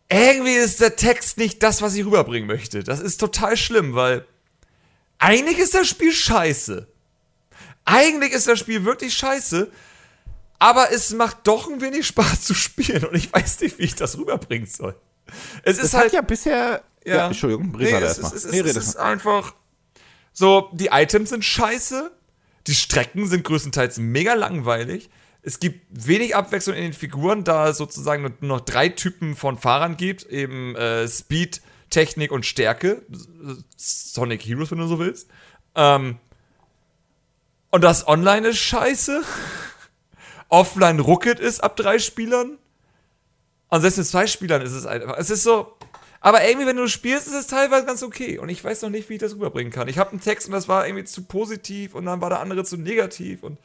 irgendwie 0.09 0.53
ist 0.53 0.81
der 0.81 0.95
Text 0.95 1.37
nicht 1.37 1.61
das, 1.63 1.81
was 1.81 1.95
ich 1.95 2.05
rüberbringen 2.05 2.47
möchte. 2.47 2.83
Das 2.83 2.99
ist 2.99 3.17
total 3.17 3.57
schlimm, 3.57 3.95
weil 3.95 4.25
eigentlich 5.17 5.57
ist 5.57 5.73
das 5.73 5.87
Spiel 5.87 6.11
scheiße. 6.11 6.87
Eigentlich 7.85 8.31
ist 8.31 8.47
das 8.47 8.59
Spiel 8.59 8.85
wirklich 8.85 9.13
scheiße. 9.13 9.71
Aber 10.57 10.91
es 10.91 11.11
macht 11.11 11.39
doch 11.47 11.69
ein 11.69 11.81
wenig 11.81 12.07
Spaß 12.07 12.41
zu 12.41 12.53
spielen. 12.53 13.03
Und 13.05 13.15
ich 13.15 13.31
weiß 13.33 13.59
nicht, 13.59 13.77
wie 13.77 13.83
ich 13.83 13.95
das 13.95 14.17
rüberbringen 14.17 14.67
soll. 14.67 14.95
Es 15.63 15.77
ist 15.77 15.93
Das 15.93 15.99
halt 15.99 16.13
ja 16.13 16.21
bisher. 16.21 16.83
Ja, 17.03 17.27
Entschuldigung, 17.27 17.75
red 17.75 17.91
nee, 17.91 17.97
es, 17.99 18.17
ist, 18.17 18.33
es, 18.33 18.51
Nee, 18.51 18.61
es 18.61 18.75
ist 18.75 18.95
einfach 18.95 19.53
so, 20.35 20.69
die 20.73 20.87
Items 20.87 21.29
sind 21.29 21.45
scheiße, 21.45 22.11
die 22.67 22.75
Strecken 22.75 23.25
sind 23.25 23.45
größtenteils 23.45 23.99
mega 23.99 24.33
langweilig. 24.33 25.09
Es 25.41 25.61
gibt 25.61 25.79
wenig 25.89 26.35
Abwechslung 26.35 26.75
in 26.75 26.83
den 26.83 26.93
Figuren, 26.93 27.45
da 27.45 27.69
es 27.69 27.77
sozusagen 27.77 28.21
nur 28.41 28.57
noch 28.57 28.59
drei 28.59 28.89
Typen 28.89 29.37
von 29.37 29.57
Fahrern 29.57 29.95
gibt, 29.95 30.23
eben 30.23 30.75
äh, 30.75 31.07
Speed, 31.07 31.61
Technik 31.89 32.33
und 32.33 32.45
Stärke. 32.45 33.03
Sonic 33.77 34.45
Heroes, 34.45 34.71
wenn 34.71 34.79
du 34.79 34.87
so 34.87 34.99
willst. 34.99 35.29
Ähm, 35.75 36.17
und 37.71 37.83
das 37.83 38.05
Online 38.05 38.49
ist 38.49 38.57
scheiße. 38.57 39.23
Offline 40.49 40.99
ruckelt 40.99 41.39
es 41.39 41.61
ab 41.61 41.77
drei 41.77 41.97
Spielern. 41.97 42.57
Und 43.69 43.81
selbst 43.81 43.97
mit 43.97 44.07
zwei 44.07 44.27
Spielern 44.27 44.61
ist 44.61 44.73
es 44.73 44.85
einfach. 44.85 45.17
Es 45.17 45.29
ist 45.29 45.43
so. 45.43 45.77
Aber 46.21 46.47
irgendwie, 46.47 46.65
wenn 46.65 46.77
du 46.77 46.87
spielst, 46.87 47.27
ist 47.27 47.33
es 47.33 47.47
teilweise 47.47 47.85
ganz 47.85 48.01
okay. 48.01 48.39
Und 48.39 48.49
ich 48.49 48.63
weiß 48.63 48.81
noch 48.81 48.89
nicht, 48.89 49.09
wie 49.09 49.13
ich 49.13 49.19
das 49.19 49.35
rüberbringen 49.35 49.71
kann. 49.71 49.87
Ich 49.87 49.97
habe 49.97 50.11
einen 50.11 50.21
Text 50.21 50.47
und 50.47 50.53
das 50.53 50.67
war 50.67 50.85
irgendwie 50.87 51.03
zu 51.05 51.23
positiv 51.23 51.93
und 51.93 52.05
dann 52.05 52.21
war 52.21 52.29
der 52.29 52.39
andere 52.39 52.63
zu 52.63 52.77
negativ 52.77 53.43
und. 53.43 53.57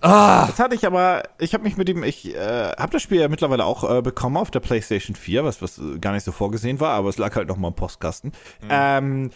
Das 0.00 0.58
hatte 0.58 0.74
ich 0.76 0.86
aber, 0.86 1.24
ich 1.38 1.52
habe 1.52 1.64
mich 1.64 1.76
mit 1.76 1.88
dem, 1.88 2.04
ich 2.04 2.32
äh, 2.34 2.72
habe 2.78 2.92
das 2.92 3.02
Spiel 3.02 3.20
ja 3.20 3.28
mittlerweile 3.28 3.64
auch 3.64 3.90
äh, 3.90 4.02
bekommen 4.02 4.36
auf 4.36 4.50
der 4.52 4.60
PlayStation 4.60 5.16
4, 5.16 5.44
was, 5.44 5.62
was 5.62 5.80
gar 6.00 6.12
nicht 6.12 6.22
so 6.24 6.30
vorgesehen 6.30 6.78
war, 6.78 6.90
aber 6.90 7.08
es 7.08 7.18
lag 7.18 7.34
halt 7.34 7.48
noch 7.48 7.56
mal 7.56 7.68
im 7.68 7.74
Postkasten. 7.74 8.32
Ähm, 8.68 9.30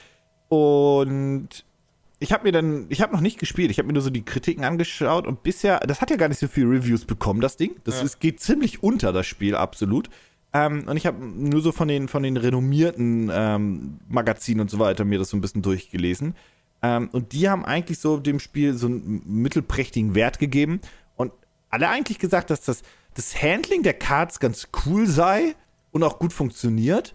und 0.48 1.48
ich 2.20 2.32
habe 2.32 2.44
mir 2.44 2.52
dann, 2.52 2.86
ich 2.88 3.00
habe 3.00 3.12
noch 3.12 3.20
nicht 3.20 3.38
gespielt, 3.38 3.70
ich 3.70 3.78
habe 3.78 3.86
mir 3.86 3.92
nur 3.92 4.02
so 4.02 4.10
die 4.10 4.24
Kritiken 4.24 4.64
angeschaut 4.64 5.26
und 5.26 5.42
bisher, 5.42 5.80
das 5.80 6.00
hat 6.00 6.10
ja 6.10 6.16
gar 6.16 6.28
nicht 6.28 6.38
so 6.38 6.48
viele 6.48 6.70
Reviews 6.70 7.04
bekommen, 7.04 7.40
das 7.40 7.56
Ding. 7.56 7.76
Das 7.84 7.96
Ja. 7.98 8.02
ist, 8.04 8.20
geht 8.20 8.40
ziemlich 8.40 8.82
unter, 8.82 9.12
das 9.12 9.26
Spiel, 9.26 9.54
absolut. 9.54 10.08
Ähm, 10.58 10.84
und 10.88 10.96
ich 10.96 11.06
habe 11.06 11.24
nur 11.24 11.60
so 11.60 11.70
von 11.70 11.86
den, 11.86 12.08
von 12.08 12.24
den 12.24 12.36
renommierten 12.36 13.30
ähm, 13.32 14.00
Magazinen 14.08 14.62
und 14.62 14.70
so 14.70 14.80
weiter 14.80 15.04
mir 15.04 15.18
das 15.18 15.30
so 15.30 15.36
ein 15.36 15.40
bisschen 15.40 15.62
durchgelesen. 15.62 16.34
Ähm, 16.82 17.08
und 17.12 17.32
die 17.32 17.48
haben 17.48 17.64
eigentlich 17.64 18.00
so 18.00 18.18
dem 18.18 18.40
Spiel 18.40 18.74
so 18.74 18.86
einen 18.86 19.22
mittelprächtigen 19.24 20.14
Wert 20.14 20.38
gegeben 20.38 20.80
und 21.16 21.32
alle 21.70 21.88
eigentlich 21.88 22.18
gesagt, 22.18 22.50
dass 22.50 22.62
das, 22.62 22.82
das 23.14 23.40
Handling 23.40 23.84
der 23.84 23.94
Cards 23.94 24.40
ganz 24.40 24.68
cool 24.84 25.06
sei 25.06 25.54
und 25.92 26.02
auch 26.02 26.18
gut 26.18 26.32
funktioniert. 26.32 27.14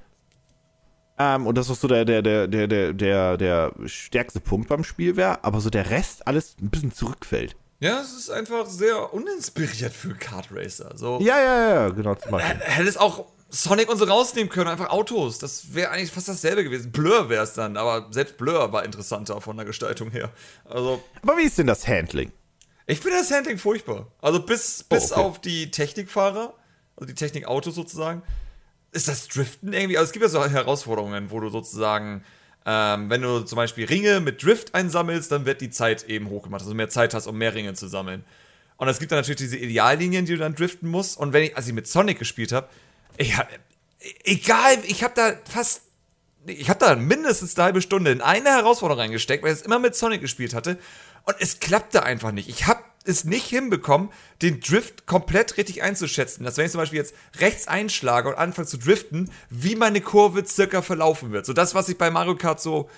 Ähm, 1.20 1.46
und 1.46 1.58
das 1.58 1.70
auch 1.70 1.76
so 1.76 1.88
der, 1.90 2.06
der, 2.06 2.22
der, 2.22 2.48
der, 2.48 2.68
der, 2.68 2.94
der, 2.94 3.38
der 3.38 3.74
stärkste 3.86 4.40
Punkt 4.40 4.70
beim 4.70 4.86
Spiel 4.86 5.18
wäre, 5.18 5.44
aber 5.44 5.60
so 5.60 5.70
der 5.70 5.90
Rest 5.90 6.28
alles 6.28 6.56
ein 6.62 6.70
bisschen 6.70 6.94
zurückfällt. 6.94 7.58
Ja, 7.84 8.00
es 8.00 8.13
ist 8.13 8.30
einfach 8.30 8.66
sehr 8.68 9.13
uninspiriert 9.13 9.92
für 9.92 10.16
Kart 10.16 10.48
Racer. 10.52 10.94
So. 10.96 11.20
Ja, 11.20 11.38
ja, 11.38 11.70
ja, 11.70 11.90
genau 11.90 12.16
zum 12.16 12.32
Beispiel. 12.32 12.62
Hättest 12.62 12.98
auch 12.98 13.25
Sonic 13.50 13.90
und 13.90 13.98
so 13.98 14.06
rausnehmen 14.06 14.50
können, 14.50 14.70
einfach 14.70 14.90
Autos. 14.90 15.38
Das 15.38 15.74
wäre 15.75 15.92
eigentlich 15.92 16.10
fast 16.10 16.30
dasselbe 16.30 16.63
gewesen. 16.63 16.94
Blur 16.94 17.28
wäre 17.28 17.44
es 17.44 17.52
dann, 17.52 17.75
aber 17.75 18.08
selbst 18.12 18.38
Blur 18.38 18.72
war 18.72 18.86
interessanter 18.86 19.42
von 19.42 19.58
der 19.58 19.66
Gestaltung 19.66 20.12
her. 20.12 20.32
Also, 20.63 21.04
Aber 21.22 21.38
wie 21.38 21.42
ist 21.42 21.58
denn 21.58 21.68
das 21.68 21.86
Handling? 21.86 22.32
ich 22.88 23.02
finde 23.02 23.18
das 23.18 23.30
Handling 23.32 23.58
furchtbar. 23.58 24.08
Also 24.22 24.42
bis, 24.42 24.86
bis 24.86 25.12
okay. 25.12 25.20
auf 25.20 25.42
die 25.42 25.70
Technikfahrer, 25.70 26.54
also 26.96 27.06
die 27.06 27.16
Technikautos 27.16 27.75
sozusagen, 27.75 28.24
ist 28.94 29.10
das 29.10 29.28
Driften 29.28 29.74
irgendwie. 29.74 29.98
Also 29.98 30.08
es 30.08 30.13
gibt 30.13 30.24
ja 30.24 30.30
so 30.30 30.42
Herausforderungen, 30.42 31.32
wo 31.32 31.42
du 31.42 31.50
sozusagen 31.50 32.24
ähm, 32.65 33.10
wenn 33.10 33.22
du 33.22 33.41
zum 33.41 33.58
Beispiel 33.58 33.86
Ringe 33.86 34.20
mit 34.20 34.43
Drift 34.43 34.74
einsammelst, 34.74 35.32
dann 35.32 35.46
wird 35.46 35.62
die 35.62 35.70
Zeit 35.70 36.03
eben 36.10 36.29
hochgemacht, 36.29 36.62
dass 36.62 36.70
du 36.70 36.75
mehr 36.75 36.89
Zeit 36.89 37.13
hast, 37.13 37.27
um 37.27 37.38
mehr 37.38 37.53
Ringe 37.53 37.74
zu 37.74 37.88
sammeln. 37.88 38.24
Und 38.77 38.88
es 38.88 39.00
gibt 39.00 39.12
dann 39.12 39.20
natürlich 39.20 39.39
diese 39.39 39.58
Ideallinien, 39.58 40.25
die 40.25 40.34
du 40.34 40.39
dann 40.39 40.55
driften 40.55 40.89
musst. 40.89 41.17
Und 41.17 41.34
wenn 41.34 41.43
ich, 41.43 41.58
als 41.58 41.67
ich 41.67 41.74
mit 41.74 41.88
Sonic 41.88 42.20
gespielt 42.20 42.51
habe, 42.51 42.67
egal, 44.24 44.77
ich 44.86 45.03
habe 45.03 45.13
da 45.15 45.34
fast, 45.50 45.84
ich 46.46 46.70
habe 46.70 46.79
da 46.79 46.96
mindestens 46.96 47.55
eine 47.55 47.65
halbe 47.65 47.82
Stunde 47.82 48.12
in 48.12 48.22
eine 48.22 48.50
Herausforderung 48.50 49.01
reingesteckt, 49.01 49.43
weil 49.43 49.53
ich 49.53 49.60
es 49.60 49.65
immer 49.65 49.79
mit 49.79 49.96
Sonic 49.96 50.22
gespielt 50.22 50.53
hatte. 50.53 50.77
Und 51.25 51.36
es 51.39 51.60
klappte 51.60 52.03
einfach 52.03 52.32
nicht. 52.32 52.50
Ich 52.50 52.67
habe 52.67 52.82
es 53.06 53.24
nicht 53.24 53.46
hinbekommen, 53.46 54.10
den 54.42 54.60
Drift 54.60 55.06
komplett 55.06 55.58
richtig 55.58 55.84
einzuschätzen. 55.84 56.44
Dass 56.44 56.58
wenn 56.58 56.66
ich 56.66 56.72
zum 56.72 56.80
Beispiel 56.80 57.00
jetzt 57.00 57.16
rechts 57.40 57.68
einschlage 57.68 58.30
und 58.30 58.36
anfange 58.36 58.68
zu 58.68 58.78
driften, 58.78 59.30
wie 59.50 59.76
meine 59.76 60.02
Kurve 60.02 60.46
circa 60.46 60.82
verlaufen 60.82 61.32
wird. 61.32 61.46
So 61.46 61.54
das, 61.54 61.76
was 61.76 61.90
ich 61.90 61.98
bei 61.98 62.10
Mario 62.12 62.36
Kart 62.36 62.62
so 62.62 62.90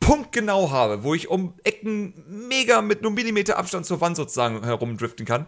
punktgenau 0.00 0.70
habe, 0.70 1.04
wo 1.04 1.14
ich 1.14 1.28
um 1.28 1.54
Ecken 1.62 2.12
mega 2.48 2.82
mit 2.82 3.02
nur 3.02 3.12
Millimeter 3.12 3.56
Abstand 3.56 3.86
zur 3.86 4.00
Wand 4.00 4.16
sozusagen 4.16 4.64
herumdriften 4.64 5.24
kann, 5.24 5.46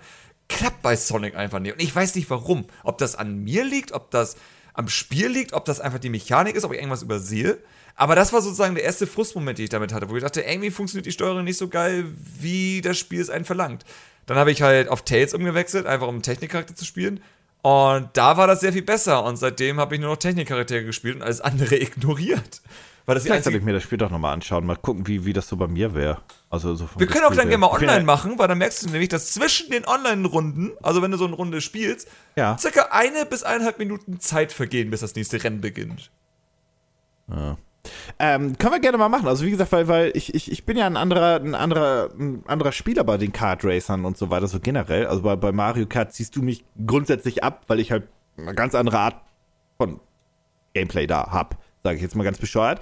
klappt 0.48 0.82
bei 0.82 0.96
Sonic 0.96 1.34
einfach 1.34 1.58
nicht. 1.58 1.72
Und 1.74 1.82
ich 1.82 1.94
weiß 1.94 2.14
nicht 2.14 2.30
warum. 2.30 2.66
Ob 2.84 2.98
das 2.98 3.16
an 3.16 3.42
mir 3.42 3.64
liegt, 3.64 3.92
ob 3.92 4.10
das 4.10 4.36
am 4.72 4.88
Spiel 4.88 5.28
liegt, 5.28 5.52
ob 5.52 5.64
das 5.64 5.80
einfach 5.80 5.98
die 5.98 6.08
Mechanik 6.08 6.56
ist, 6.56 6.64
ob 6.64 6.72
ich 6.72 6.78
irgendwas 6.78 7.02
übersehe. 7.02 7.58
Aber 7.96 8.16
das 8.16 8.32
war 8.32 8.40
sozusagen 8.40 8.74
der 8.74 8.84
erste 8.84 9.06
Frustmoment, 9.06 9.58
den 9.58 9.64
ich 9.64 9.70
damit 9.70 9.92
hatte, 9.92 10.10
wo 10.10 10.16
ich 10.16 10.22
dachte, 10.22 10.40
irgendwie 10.40 10.70
funktioniert 10.70 11.06
die 11.06 11.12
Steuerung 11.12 11.44
nicht 11.44 11.58
so 11.58 11.68
geil, 11.68 12.06
wie 12.40 12.80
das 12.80 12.98
Spiel 12.98 13.20
es 13.20 13.30
einen 13.30 13.44
verlangt. 13.44 13.84
Dann 14.26 14.36
habe 14.36 14.50
ich 14.50 14.62
halt 14.62 14.88
auf 14.88 15.02
Tails 15.02 15.34
umgewechselt, 15.34 15.86
einfach 15.86 16.08
um 16.08 16.22
Technikcharakter 16.22 16.74
zu 16.74 16.84
spielen. 16.84 17.20
Und 17.62 18.10
da 18.14 18.36
war 18.36 18.46
das 18.46 18.60
sehr 18.60 18.72
viel 18.72 18.82
besser. 18.82 19.24
Und 19.24 19.36
seitdem 19.36 19.78
habe 19.78 19.94
ich 19.94 20.00
nur 20.00 20.10
noch 20.10 20.16
Technikcharaktere 20.16 20.84
gespielt 20.84 21.16
und 21.16 21.22
alles 21.22 21.40
andere 21.40 21.76
ignoriert. 21.80 22.62
Weil 23.06 23.16
das 23.16 23.24
Vielleicht 23.24 23.44
soll 23.44 23.54
ich 23.54 23.62
mir 23.62 23.74
das 23.74 23.82
Spiel 23.82 23.98
doch 23.98 24.10
nochmal 24.10 24.32
anschauen, 24.32 24.64
mal 24.64 24.76
gucken, 24.76 25.06
wie, 25.06 25.26
wie 25.26 25.34
das 25.34 25.46
so 25.46 25.56
bei 25.56 25.66
mir 25.66 25.94
wäre. 25.94 26.22
Also 26.48 26.74
so 26.74 26.88
Wir 26.96 27.06
können 27.06 27.24
auch 27.24 27.34
dann 27.34 27.48
gerne 27.48 27.58
mal 27.58 27.70
online 27.70 28.04
machen, 28.04 28.38
weil 28.38 28.48
dann 28.48 28.58
merkst 28.58 28.82
du 28.82 28.86
nämlich, 28.88 29.10
dass 29.10 29.32
zwischen 29.32 29.70
den 29.70 29.84
Online-Runden, 29.86 30.72
also 30.82 31.02
wenn 31.02 31.10
du 31.10 31.18
so 31.18 31.26
eine 31.26 31.34
Runde 31.34 31.60
spielst, 31.60 32.08
ja. 32.34 32.56
circa 32.56 32.88
eine 32.92 33.26
bis 33.26 33.42
eineinhalb 33.42 33.78
Minuten 33.78 34.20
Zeit 34.20 34.52
vergehen, 34.52 34.90
bis 34.90 35.00
das 35.00 35.14
nächste 35.14 35.42
Rennen 35.44 35.60
beginnt. 35.60 36.10
Ja. 37.28 37.58
Ähm, 38.18 38.56
können 38.58 38.74
wir 38.74 38.80
gerne 38.80 38.98
mal 38.98 39.08
machen. 39.08 39.28
Also 39.28 39.44
wie 39.44 39.50
gesagt, 39.50 39.72
weil, 39.72 39.88
weil 39.88 40.12
ich, 40.14 40.34
ich, 40.34 40.50
ich 40.50 40.64
bin 40.64 40.76
ja 40.76 40.86
ein 40.86 40.96
anderer, 40.96 41.36
ein 41.36 41.54
anderer, 41.54 42.10
ein 42.18 42.42
anderer 42.46 42.72
Spieler 42.72 43.04
bei 43.04 43.16
den 43.16 43.32
Kart 43.32 43.64
Racern 43.64 44.04
und 44.04 44.16
so 44.16 44.30
weiter, 44.30 44.46
so 44.46 44.60
generell. 44.60 45.06
Also 45.06 45.22
bei, 45.22 45.36
bei 45.36 45.52
Mario 45.52 45.86
Kart 45.86 46.12
ziehst 46.12 46.36
du 46.36 46.42
mich 46.42 46.64
grundsätzlich 46.86 47.44
ab, 47.44 47.64
weil 47.66 47.80
ich 47.80 47.90
halt 47.90 48.04
eine 48.36 48.54
ganz 48.54 48.74
andere 48.74 48.98
Art 48.98 49.16
von 49.78 50.00
Gameplay 50.74 51.06
da 51.06 51.30
habe, 51.30 51.56
sage 51.82 51.96
ich 51.96 52.02
jetzt 52.02 52.16
mal 52.16 52.24
ganz 52.24 52.38
bescheuert. 52.38 52.80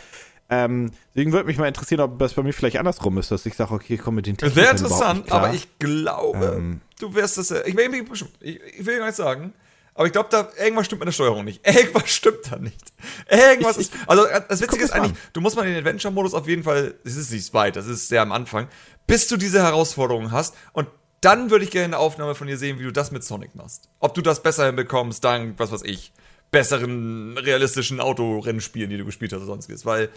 Ähm, 0.50 0.90
deswegen 1.14 1.32
würde 1.32 1.47
mich 1.47 1.56
mal 1.56 1.68
interessieren, 1.68 2.00
ob 2.02 2.18
das 2.18 2.35
bei 2.35 2.42
mir 2.42 2.52
vielleicht 2.52 2.76
andersrum 2.76 3.16
ist, 3.16 3.30
dass 3.30 3.47
ich 3.47 3.54
sage, 3.54 3.73
okay, 3.73 3.94
ich 3.94 4.00
komme 4.00 4.16
mit 4.16 4.26
den 4.26 4.37
Technikern 4.37 4.62
Wäre 4.62 4.73
interessant, 4.73 5.32
aber 5.32 5.54
ich 5.54 5.78
glaube, 5.78 6.56
ähm, 6.59 6.80
du 7.00 7.14
wirst 7.14 7.38
das. 7.38 7.50
Ich, 7.50 7.75
ich, 7.75 8.61
ich 8.78 8.87
will 8.87 8.99
gar 8.99 9.06
nicht 9.06 9.16
sagen, 9.16 9.54
aber 9.94 10.06
ich 10.06 10.12
glaube, 10.12 10.28
da 10.30 10.49
irgendwas 10.58 10.87
stimmt 10.87 11.00
mit 11.00 11.06
der 11.06 11.12
Steuerung 11.12 11.44
nicht. 11.44 11.66
Irgendwas 11.66 12.08
stimmt 12.08 12.50
da 12.50 12.56
nicht. 12.56 12.92
Irgendwas 13.28 13.76
ist. 13.76 13.92
Also 14.06 14.25
das 14.49 14.61
Witzige 14.62 14.84
ist 14.84 14.92
eigentlich, 14.92 15.12
du 15.32 15.40
musst 15.40 15.56
mal 15.56 15.66
den 15.66 15.76
Adventure-Modus 15.76 16.34
auf 16.34 16.49
jeden 16.49 16.62
Fall, 16.62 16.94
es 17.04 17.16
ist 17.16 17.30
nicht 17.30 17.52
weit, 17.52 17.76
das 17.76 17.87
ist 17.87 18.08
sehr 18.08 18.22
am 18.22 18.32
Anfang, 18.32 18.68
bis 19.06 19.28
du 19.28 19.37
diese 19.37 19.62
Herausforderungen 19.62 20.32
hast. 20.32 20.54
Und 20.72 20.88
dann 21.20 21.50
würde 21.50 21.64
ich 21.64 21.70
gerne 21.70 21.84
eine 21.84 21.99
Aufnahme 21.99 22.34
von 22.34 22.46
dir 22.46 22.56
sehen, 22.56 22.78
wie 22.78 22.84
du 22.84 22.92
das 22.92 23.11
mit 23.11 23.22
Sonic 23.22 23.54
machst. 23.54 23.88
Ob 24.00 24.14
du 24.14 24.22
das 24.22 24.42
besser 24.42 24.66
hinbekommst, 24.66 25.22
dank, 25.22 25.58
was 25.58 25.70
weiß 25.70 25.82
ich, 25.82 26.12
besseren 26.50 27.37
realistischen 27.38 28.00
Autorennspielen, 28.00 28.90
die 28.90 28.99
du 28.99 29.04
gespielt 29.04 29.32
hast 29.32 29.38
oder 29.38 29.46
sonstiges. 29.46 29.87
Weil 29.87 30.08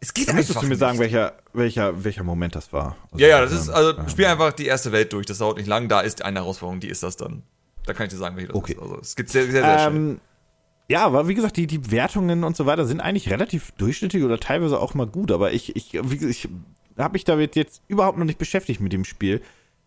es 0.00 0.14
geht 0.14 0.28
Dann 0.28 0.36
einfach. 0.36 0.48
Müsstest 0.48 0.62
du 0.64 0.68
mir 0.68 0.76
sagen, 0.76 0.98
welcher, 0.98 1.34
welcher, 1.52 2.02
welcher 2.02 2.24
Moment 2.24 2.56
das 2.56 2.72
war? 2.72 2.96
Also, 3.12 3.24
ja, 3.24 3.28
ja, 3.28 3.40
das 3.40 3.52
ist, 3.52 3.68
also 3.68 3.94
spiel 4.08 4.26
einfach 4.26 4.52
die 4.52 4.66
erste 4.66 4.90
Welt 4.90 5.12
durch, 5.12 5.26
das 5.26 5.38
dauert 5.38 5.58
nicht 5.58 5.68
lang, 5.68 5.88
da 5.88 6.00
ist 6.00 6.24
eine 6.24 6.40
Herausforderung, 6.40 6.80
die 6.80 6.88
ist 6.88 7.02
das 7.04 7.16
dann. 7.16 7.44
Da 7.86 7.94
kann 7.94 8.06
ich 8.06 8.12
dir 8.12 8.18
sagen, 8.18 8.36
welche 8.36 8.48
das 8.48 8.56
okay. 8.56 8.72
ist. 8.72 8.82
Also, 8.82 8.98
es 9.00 9.16
geht 9.16 9.28
sehr, 9.30 9.44
sehr, 9.44 9.62
sehr 9.62 9.86
ähm, 9.86 9.92
schnell. 9.92 10.20
Ja, 10.88 11.06
aber 11.06 11.28
wie 11.28 11.34
gesagt, 11.34 11.56
die, 11.56 11.66
die 11.66 11.90
Wertungen 11.90 12.44
und 12.44 12.56
so 12.56 12.66
weiter 12.66 12.84
sind 12.86 13.00
eigentlich 13.00 13.30
relativ 13.30 13.72
durchschnittlich 13.72 14.24
oder 14.24 14.38
teilweise 14.38 14.78
auch 14.78 14.94
mal 14.94 15.06
gut. 15.06 15.32
Aber 15.32 15.52
ich, 15.52 15.74
ich, 15.74 15.94
wie, 15.94 16.26
ich 16.26 16.48
habe 16.98 17.12
mich 17.12 17.24
damit 17.24 17.56
jetzt 17.56 17.82
überhaupt 17.88 18.18
noch 18.18 18.24
nicht 18.24 18.38
beschäftigt 18.38 18.80
mit 18.80 18.92
dem 18.92 19.04
Spiel. 19.04 19.40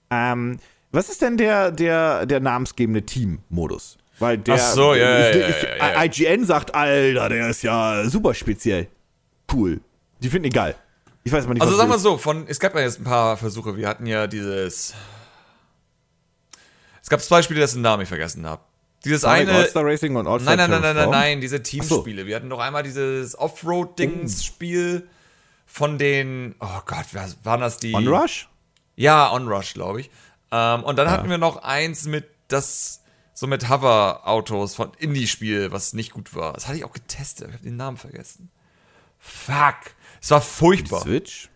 Ähm, 0.10 0.58
was 0.92 1.10
ist 1.10 1.22
denn 1.22 1.38
der, 1.38 1.72
der, 1.72 2.26
der 2.26 2.40
namensgebende 2.40 3.04
Team-Modus? 3.04 3.98
Weil 4.20 4.38
der. 4.38 4.56
Ach 4.56 4.60
so, 4.60 4.96
ja, 4.96 5.30
ich, 5.30 5.36
ja, 5.36 5.48
ich, 5.50 5.64
ja, 5.64 5.94
ja, 5.94 6.04
IGN 6.06 6.46
sagt, 6.46 6.74
Alter, 6.74 7.30
der 7.30 7.50
ist 7.50 7.64
ja 7.64 8.08
super 8.10 8.34
speziell. 8.34 8.88
Cool. 9.52 9.82
Die 10.22 10.30
finden 10.30 10.46
ihn 10.46 10.54
geil. 10.54 10.76
Ich 11.24 11.32
weiß 11.32 11.48
mal 11.48 11.54
nicht, 11.54 11.64
Also 11.64 11.76
sagen 11.76 11.90
wir 11.90 12.00
so, 12.00 12.18
von, 12.18 12.46
es 12.48 12.60
gab 12.60 12.76
ja 12.76 12.82
jetzt 12.82 13.00
ein 13.00 13.04
paar 13.04 13.36
Versuche. 13.36 13.76
Wir 13.78 13.88
hatten 13.88 14.06
ja 14.06 14.28
dieses 14.28 14.94
es 17.06 17.10
gab 17.10 17.22
zwei 17.22 17.44
Spiele, 17.44 17.60
dessen 17.60 17.84
Namen 17.84 18.02
ich 18.02 18.10
vergessen 18.10 18.48
habe. 18.48 18.64
Dieses 19.04 19.22
Sonic 19.22 19.42
eine. 19.42 19.60
All-Star 19.60 19.86
Racing 19.86 20.16
und 20.16 20.26
All-Star 20.26 20.56
Nein, 20.56 20.72
nein, 20.72 20.82
nein, 20.82 20.96
nein, 20.96 21.04
nein, 21.04 21.10
nein, 21.12 21.40
diese 21.40 21.62
Teamspiele. 21.62 22.24
So. 22.24 22.28
Wir 22.28 22.36
hatten 22.36 22.48
noch 22.48 22.58
einmal 22.58 22.82
dieses 22.82 23.38
Offroad-Dings-Spiel 23.38 25.08
von 25.68 26.00
den. 26.00 26.56
Oh 26.60 26.80
Gott, 26.88 27.06
was 27.12 27.38
waren 27.46 27.62
das 27.62 27.78
die? 27.78 27.94
Onrush? 27.94 28.50
Ja, 28.96 29.32
Onrush, 29.32 29.76
glaube 29.76 30.02
ich. 30.02 30.10
Ähm, 30.52 30.84
und 30.84 30.96
dann 30.96 31.06
ja. 31.06 31.12
hatten 31.14 31.30
wir 31.30 31.38
noch 31.38 31.58
eins 31.58 32.06
mit 32.06 32.26
das. 32.48 33.04
So 33.36 33.46
mit 33.46 33.70
Hover-Autos 33.70 34.74
von 34.74 34.92
Indie-Spiel, 34.98 35.72
was 35.72 35.94
nicht 35.94 36.12
gut 36.12 36.34
war. 36.34 36.54
Das 36.54 36.68
hatte 36.68 36.78
ich 36.78 36.86
auch 36.86 36.94
getestet. 36.94 37.50
Ich 37.50 37.54
habe 37.54 37.64
den 37.64 37.76
Namen 37.76 37.98
vergessen. 37.98 38.50
Fuck. 39.20 39.94
Es 40.24 40.32
war 40.32 40.42
furchtbar. 40.42 41.02
Switch? 41.02 41.50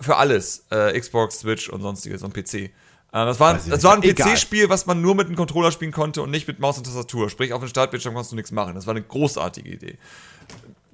Für 0.00 0.16
alles. 0.16 0.64
Äh, 0.70 0.98
Xbox, 0.98 1.40
Switch 1.40 1.68
und 1.68 1.82
sonstiges 1.82 2.22
und 2.22 2.32
PC. 2.32 2.70
Äh, 3.12 3.24
das 3.24 3.40
war, 3.40 3.54
das 3.54 3.82
war 3.82 3.94
ein 3.94 4.00
PC-Spiel, 4.02 4.68
was 4.68 4.86
man 4.86 5.00
nur 5.00 5.14
mit 5.14 5.26
einem 5.26 5.36
Controller 5.36 5.72
spielen 5.72 5.92
konnte 5.92 6.22
und 6.22 6.30
nicht 6.30 6.46
mit 6.48 6.58
Maus 6.58 6.78
und 6.78 6.84
Tastatur. 6.84 7.30
Sprich, 7.30 7.52
auf 7.52 7.60
dem 7.60 7.68
Startbildschirm 7.68 8.14
konntest 8.14 8.32
du 8.32 8.36
nichts 8.36 8.52
machen. 8.52 8.74
Das 8.74 8.86
war 8.86 8.94
eine 8.94 9.02
großartige 9.02 9.68
Idee. 9.68 9.98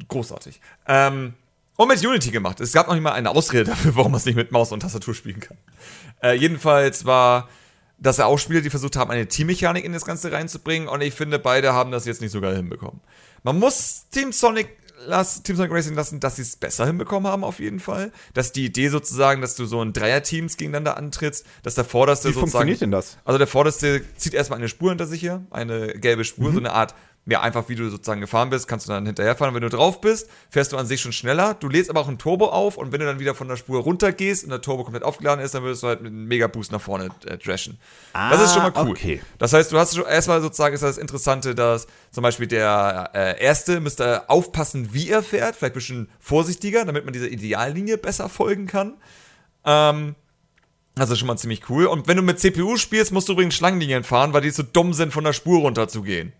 Großartig. 0.08 0.60
Ähm, 0.86 1.34
und 1.76 1.88
mit 1.88 2.04
Unity 2.04 2.30
gemacht. 2.30 2.60
Es 2.60 2.72
gab 2.72 2.86
noch 2.86 2.94
nicht 2.94 3.02
mal 3.02 3.12
eine 3.12 3.30
Ausrede 3.30 3.64
dafür, 3.64 3.96
warum 3.96 4.12
man 4.12 4.18
es 4.18 4.26
nicht 4.26 4.36
mit 4.36 4.52
Maus 4.52 4.72
und 4.72 4.80
Tastatur 4.80 5.14
spielen 5.14 5.40
kann. 5.40 5.56
Äh, 6.22 6.34
jedenfalls 6.34 7.04
war 7.04 7.48
dass 8.02 8.18
er 8.18 8.26
auch 8.26 8.38
Spieler, 8.38 8.60
die 8.60 8.70
versucht 8.70 8.96
haben, 8.96 9.10
eine 9.10 9.28
Teammechanik 9.28 9.84
in 9.84 9.92
das 9.92 10.04
Ganze 10.04 10.32
reinzubringen. 10.32 10.88
Und 10.88 11.00
ich 11.02 11.14
finde, 11.14 11.38
beide 11.38 11.72
haben 11.72 11.92
das 11.92 12.04
jetzt 12.04 12.20
nicht 12.20 12.32
so 12.32 12.40
geil 12.40 12.56
hinbekommen. 12.56 13.00
Man 13.44 13.58
muss 13.58 14.08
Team 14.10 14.32
Sonic 14.32 14.76
lass, 15.06 15.42
Team 15.42 15.56
Sonic 15.56 15.72
Racing 15.72 15.94
lassen, 15.94 16.20
dass 16.20 16.36
sie 16.36 16.42
es 16.42 16.56
besser 16.56 16.86
hinbekommen 16.86 17.30
haben, 17.30 17.44
auf 17.44 17.60
jeden 17.60 17.80
Fall. 17.80 18.12
Dass 18.34 18.52
die 18.52 18.64
Idee 18.64 18.88
sozusagen, 18.88 19.40
dass 19.40 19.54
du 19.54 19.64
so 19.64 19.82
in 19.82 19.92
Dreier-Teams 19.92 20.56
gegeneinander 20.56 20.96
antrittst, 20.96 21.46
dass 21.62 21.74
der 21.74 21.84
Vorderste 21.84 22.28
Wie 22.28 22.32
sozusagen. 22.32 22.68
Wie 22.68 22.72
funktioniert 22.72 22.80
denn 22.80 22.90
das? 22.90 23.18
Also 23.24 23.38
der 23.38 23.46
Vorderste 23.46 24.02
zieht 24.16 24.34
erstmal 24.34 24.58
eine 24.58 24.68
Spur 24.68 24.90
hinter 24.90 25.06
sich 25.06 25.22
her, 25.22 25.42
eine 25.50 25.94
gelbe 25.98 26.24
Spur, 26.24 26.50
mhm. 26.50 26.54
so 26.54 26.60
eine 26.60 26.72
Art 26.72 26.94
ja, 27.24 27.40
einfach 27.40 27.68
wie 27.68 27.76
du 27.76 27.88
sozusagen 27.88 28.20
gefahren 28.20 28.50
bist, 28.50 28.66
kannst 28.66 28.88
du 28.88 28.92
dann 28.92 29.06
hinterherfahren. 29.06 29.54
wenn 29.54 29.62
du 29.62 29.68
drauf 29.68 30.00
bist, 30.00 30.28
fährst 30.50 30.72
du 30.72 30.76
an 30.76 30.86
sich 30.86 31.00
schon 31.00 31.12
schneller. 31.12 31.54
Du 31.54 31.68
lädst 31.68 31.88
aber 31.88 32.00
auch 32.00 32.08
ein 32.08 32.18
Turbo 32.18 32.46
auf 32.46 32.76
und 32.76 32.90
wenn 32.90 32.98
du 32.98 33.06
dann 33.06 33.20
wieder 33.20 33.36
von 33.36 33.46
der 33.46 33.56
Spur 33.56 33.80
runtergehst 33.80 34.42
und 34.42 34.50
der 34.50 34.60
Turbo 34.60 34.82
komplett 34.82 35.04
aufgeladen 35.04 35.44
ist, 35.44 35.54
dann 35.54 35.62
würdest 35.62 35.84
du 35.84 35.86
halt 35.86 36.02
mit 36.02 36.10
einem 36.10 36.26
Mega-Boost 36.26 36.72
nach 36.72 36.80
vorne 36.80 37.10
äh, 37.26 37.38
drashen. 37.38 37.78
Ah, 38.12 38.30
das 38.30 38.42
ist 38.42 38.54
schon 38.54 38.62
mal 38.64 38.72
cool. 38.76 38.90
Okay. 38.90 39.22
Das 39.38 39.52
heißt, 39.52 39.70
du 39.70 39.78
hast 39.78 39.94
schon 39.94 40.04
erstmal 40.04 40.42
sozusagen 40.42 40.74
ist 40.74 40.82
das 40.82 40.98
Interessante, 40.98 41.54
dass 41.54 41.86
zum 42.10 42.22
Beispiel 42.22 42.48
der 42.48 43.10
äh, 43.14 43.40
Erste 43.40 43.78
müsste 43.78 44.28
aufpassen, 44.28 44.92
wie 44.92 45.08
er 45.08 45.22
fährt, 45.22 45.54
vielleicht 45.54 45.74
ein 45.74 45.78
bisschen 45.78 46.08
vorsichtiger, 46.18 46.84
damit 46.84 47.04
man 47.04 47.12
dieser 47.12 47.28
Ideallinie 47.28 47.98
besser 47.98 48.28
folgen 48.28 48.66
kann. 48.66 48.94
Ähm, 49.64 50.16
das 50.96 51.08
ist 51.08 51.20
schon 51.20 51.28
mal 51.28 51.36
ziemlich 51.36 51.70
cool. 51.70 51.86
Und 51.86 52.08
wenn 52.08 52.16
du 52.16 52.22
mit 52.22 52.40
CPU 52.40 52.76
spielst, 52.76 53.12
musst 53.12 53.28
du 53.28 53.34
übrigens 53.34 53.54
Schlangenlinien 53.54 54.02
fahren, 54.02 54.32
weil 54.32 54.42
die 54.42 54.50
so 54.50 54.64
dumm 54.64 54.92
sind, 54.92 55.12
von 55.12 55.22
der 55.22 55.32
Spur 55.32 55.60
runterzugehen. 55.60 56.32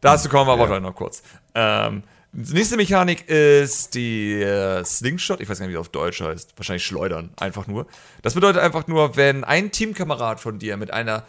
Dazu 0.00 0.28
kommen 0.28 0.48
wir 0.48 0.52
aber 0.52 0.68
ja. 0.68 0.80
noch 0.80 0.94
kurz. 0.94 1.22
Ähm, 1.54 2.02
die 2.32 2.52
nächste 2.52 2.76
Mechanik 2.76 3.28
ist 3.28 3.94
die 3.94 4.34
äh, 4.34 4.84
Slingshot. 4.84 5.40
Ich 5.40 5.48
weiß 5.48 5.58
gar 5.58 5.66
nicht, 5.66 5.72
wie 5.72 5.76
das 5.76 5.86
auf 5.86 5.88
Deutsch 5.88 6.20
heißt. 6.20 6.52
Wahrscheinlich 6.56 6.84
Schleudern, 6.84 7.30
einfach 7.36 7.66
nur. 7.66 7.86
Das 8.22 8.34
bedeutet 8.34 8.62
einfach 8.62 8.86
nur, 8.86 9.16
wenn 9.16 9.44
ein 9.44 9.70
Teamkamerad 9.70 10.38
von 10.38 10.58
dir 10.58 10.76
mit 10.76 10.92
einer 10.92 11.24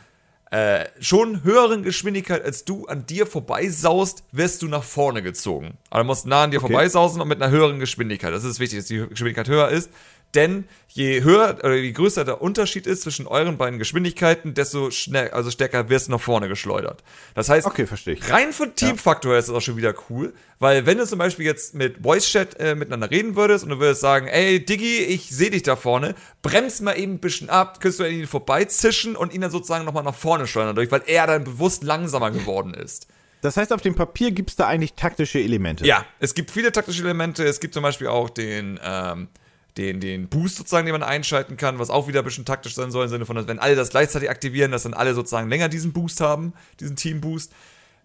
äh, 0.51 0.85
schon 0.99 1.43
höheren 1.43 1.83
Geschwindigkeit 1.83 2.43
als 2.43 2.65
du 2.65 2.87
an 2.87 3.05
dir 3.05 3.27
vorbeisaust, 3.27 4.23
wirst 4.31 4.61
du 4.61 4.67
nach 4.67 4.83
vorne 4.83 5.21
gezogen. 5.21 5.77
Also 5.89 6.03
du 6.03 6.07
musst 6.07 6.25
nah 6.25 6.43
an 6.43 6.51
dir 6.51 6.57
okay. 6.57 6.73
vorbeisausen 6.73 7.21
und 7.21 7.27
mit 7.27 7.41
einer 7.41 7.51
höheren 7.51 7.79
Geschwindigkeit. 7.79 8.33
Das 8.33 8.43
ist 8.43 8.59
wichtig, 8.59 8.79
dass 8.79 8.87
die 8.87 9.05
Geschwindigkeit 9.07 9.47
höher 9.47 9.69
ist. 9.69 9.91
Denn 10.35 10.65
je 10.87 11.23
höher 11.23 11.57
oder 11.59 11.75
je 11.75 11.91
größer 11.91 12.23
der 12.23 12.41
Unterschied 12.41 12.85
ist 12.85 13.01
zwischen 13.01 13.25
euren 13.25 13.57
beiden 13.57 13.79
Geschwindigkeiten, 13.79 14.53
desto 14.53 14.91
schnell, 14.91 15.31
also 15.31 15.49
stärker 15.49 15.89
wirst 15.89 16.07
du 16.07 16.11
nach 16.11 16.21
vorne 16.21 16.47
geschleudert. 16.47 17.03
Das 17.33 17.49
heißt, 17.49 17.65
okay, 17.65 17.87
verstehe 17.87 18.13
ich. 18.13 18.31
rein 18.31 18.53
von 18.53 18.75
Teamfaktor 18.75 19.33
ja. 19.33 19.39
ist 19.39 19.49
das 19.49 19.55
auch 19.55 19.61
schon 19.61 19.77
wieder 19.77 19.95
cool, 20.09 20.33
weil 20.59 20.85
wenn 20.85 20.99
du 20.99 21.07
zum 21.07 21.17
Beispiel 21.17 21.45
jetzt 21.45 21.73
mit 21.73 21.97
Voice 22.03 22.27
Chat 22.27 22.59
äh, 22.59 22.75
miteinander 22.75 23.09
reden 23.09 23.35
würdest 23.35 23.63
und 23.63 23.71
du 23.71 23.79
würdest 23.79 24.01
sagen, 24.01 24.27
ey 24.27 24.63
Diggi, 24.63 24.99
ich 24.99 25.29
sehe 25.29 25.49
dich 25.49 25.63
da 25.63 25.75
vorne, 25.75 26.13
bremst 26.43 26.81
mal 26.83 26.93
eben 26.97 27.13
ein 27.13 27.19
bisschen 27.19 27.49
ab, 27.49 27.81
könntest 27.81 27.99
du 27.99 28.03
an 28.03 28.11
ihn 28.11 28.27
vorbeizischen 28.27 29.15
und 29.15 29.33
ihn 29.33 29.41
dann 29.41 29.51
sozusagen 29.51 29.85
nochmal 29.85 30.03
nach 30.03 30.15
vorne 30.15 30.45
steuern 30.45 30.67
dadurch, 30.67 30.91
weil 30.91 31.03
er 31.07 31.25
dann 31.25 31.43
bewusst 31.43 31.83
langsamer 31.83 32.29
geworden 32.29 32.75
ist. 32.75 33.07
Das 33.41 33.55
heißt, 33.57 33.71
auf 33.71 33.81
dem 33.81 33.95
Papier 33.95 34.31
gibt 34.31 34.49
es 34.49 34.55
da 34.57 34.67
eigentlich 34.67 34.93
taktische 34.93 35.39
Elemente. 35.39 35.85
Ja, 35.85 36.05
es 36.19 36.33
gibt 36.33 36.51
viele 36.51 36.71
taktische 36.71 37.03
Elemente. 37.03 37.45
Es 37.45 37.59
gibt 37.59 37.73
zum 37.73 37.83
Beispiel 37.83 38.07
auch 38.07 38.29
den, 38.29 38.79
ähm, 38.83 39.29
den, 39.77 39.99
den 39.99 40.27
Boost 40.27 40.57
sozusagen, 40.57 40.85
den 40.85 40.93
man 40.93 41.03
einschalten 41.03 41.55
kann, 41.57 41.79
was 41.79 41.89
auch 41.89 42.07
wieder 42.07 42.19
ein 42.19 42.25
bisschen 42.25 42.45
taktisch 42.45 42.75
sein 42.75 42.91
soll, 42.91 43.05
im 43.05 43.09
Sinne 43.09 43.25
von, 43.25 43.35
dass 43.35 43.47
wenn 43.47 43.59
alle 43.59 43.75
das 43.75 43.89
gleichzeitig 43.89 44.29
aktivieren, 44.29 44.71
dass 44.71 44.83
dann 44.83 44.93
alle 44.93 45.13
sozusagen 45.13 45.49
länger 45.49 45.69
diesen 45.69 45.93
Boost 45.93 46.21
haben, 46.21 46.53
diesen 46.79 46.95
Team-Boost. 46.95 47.51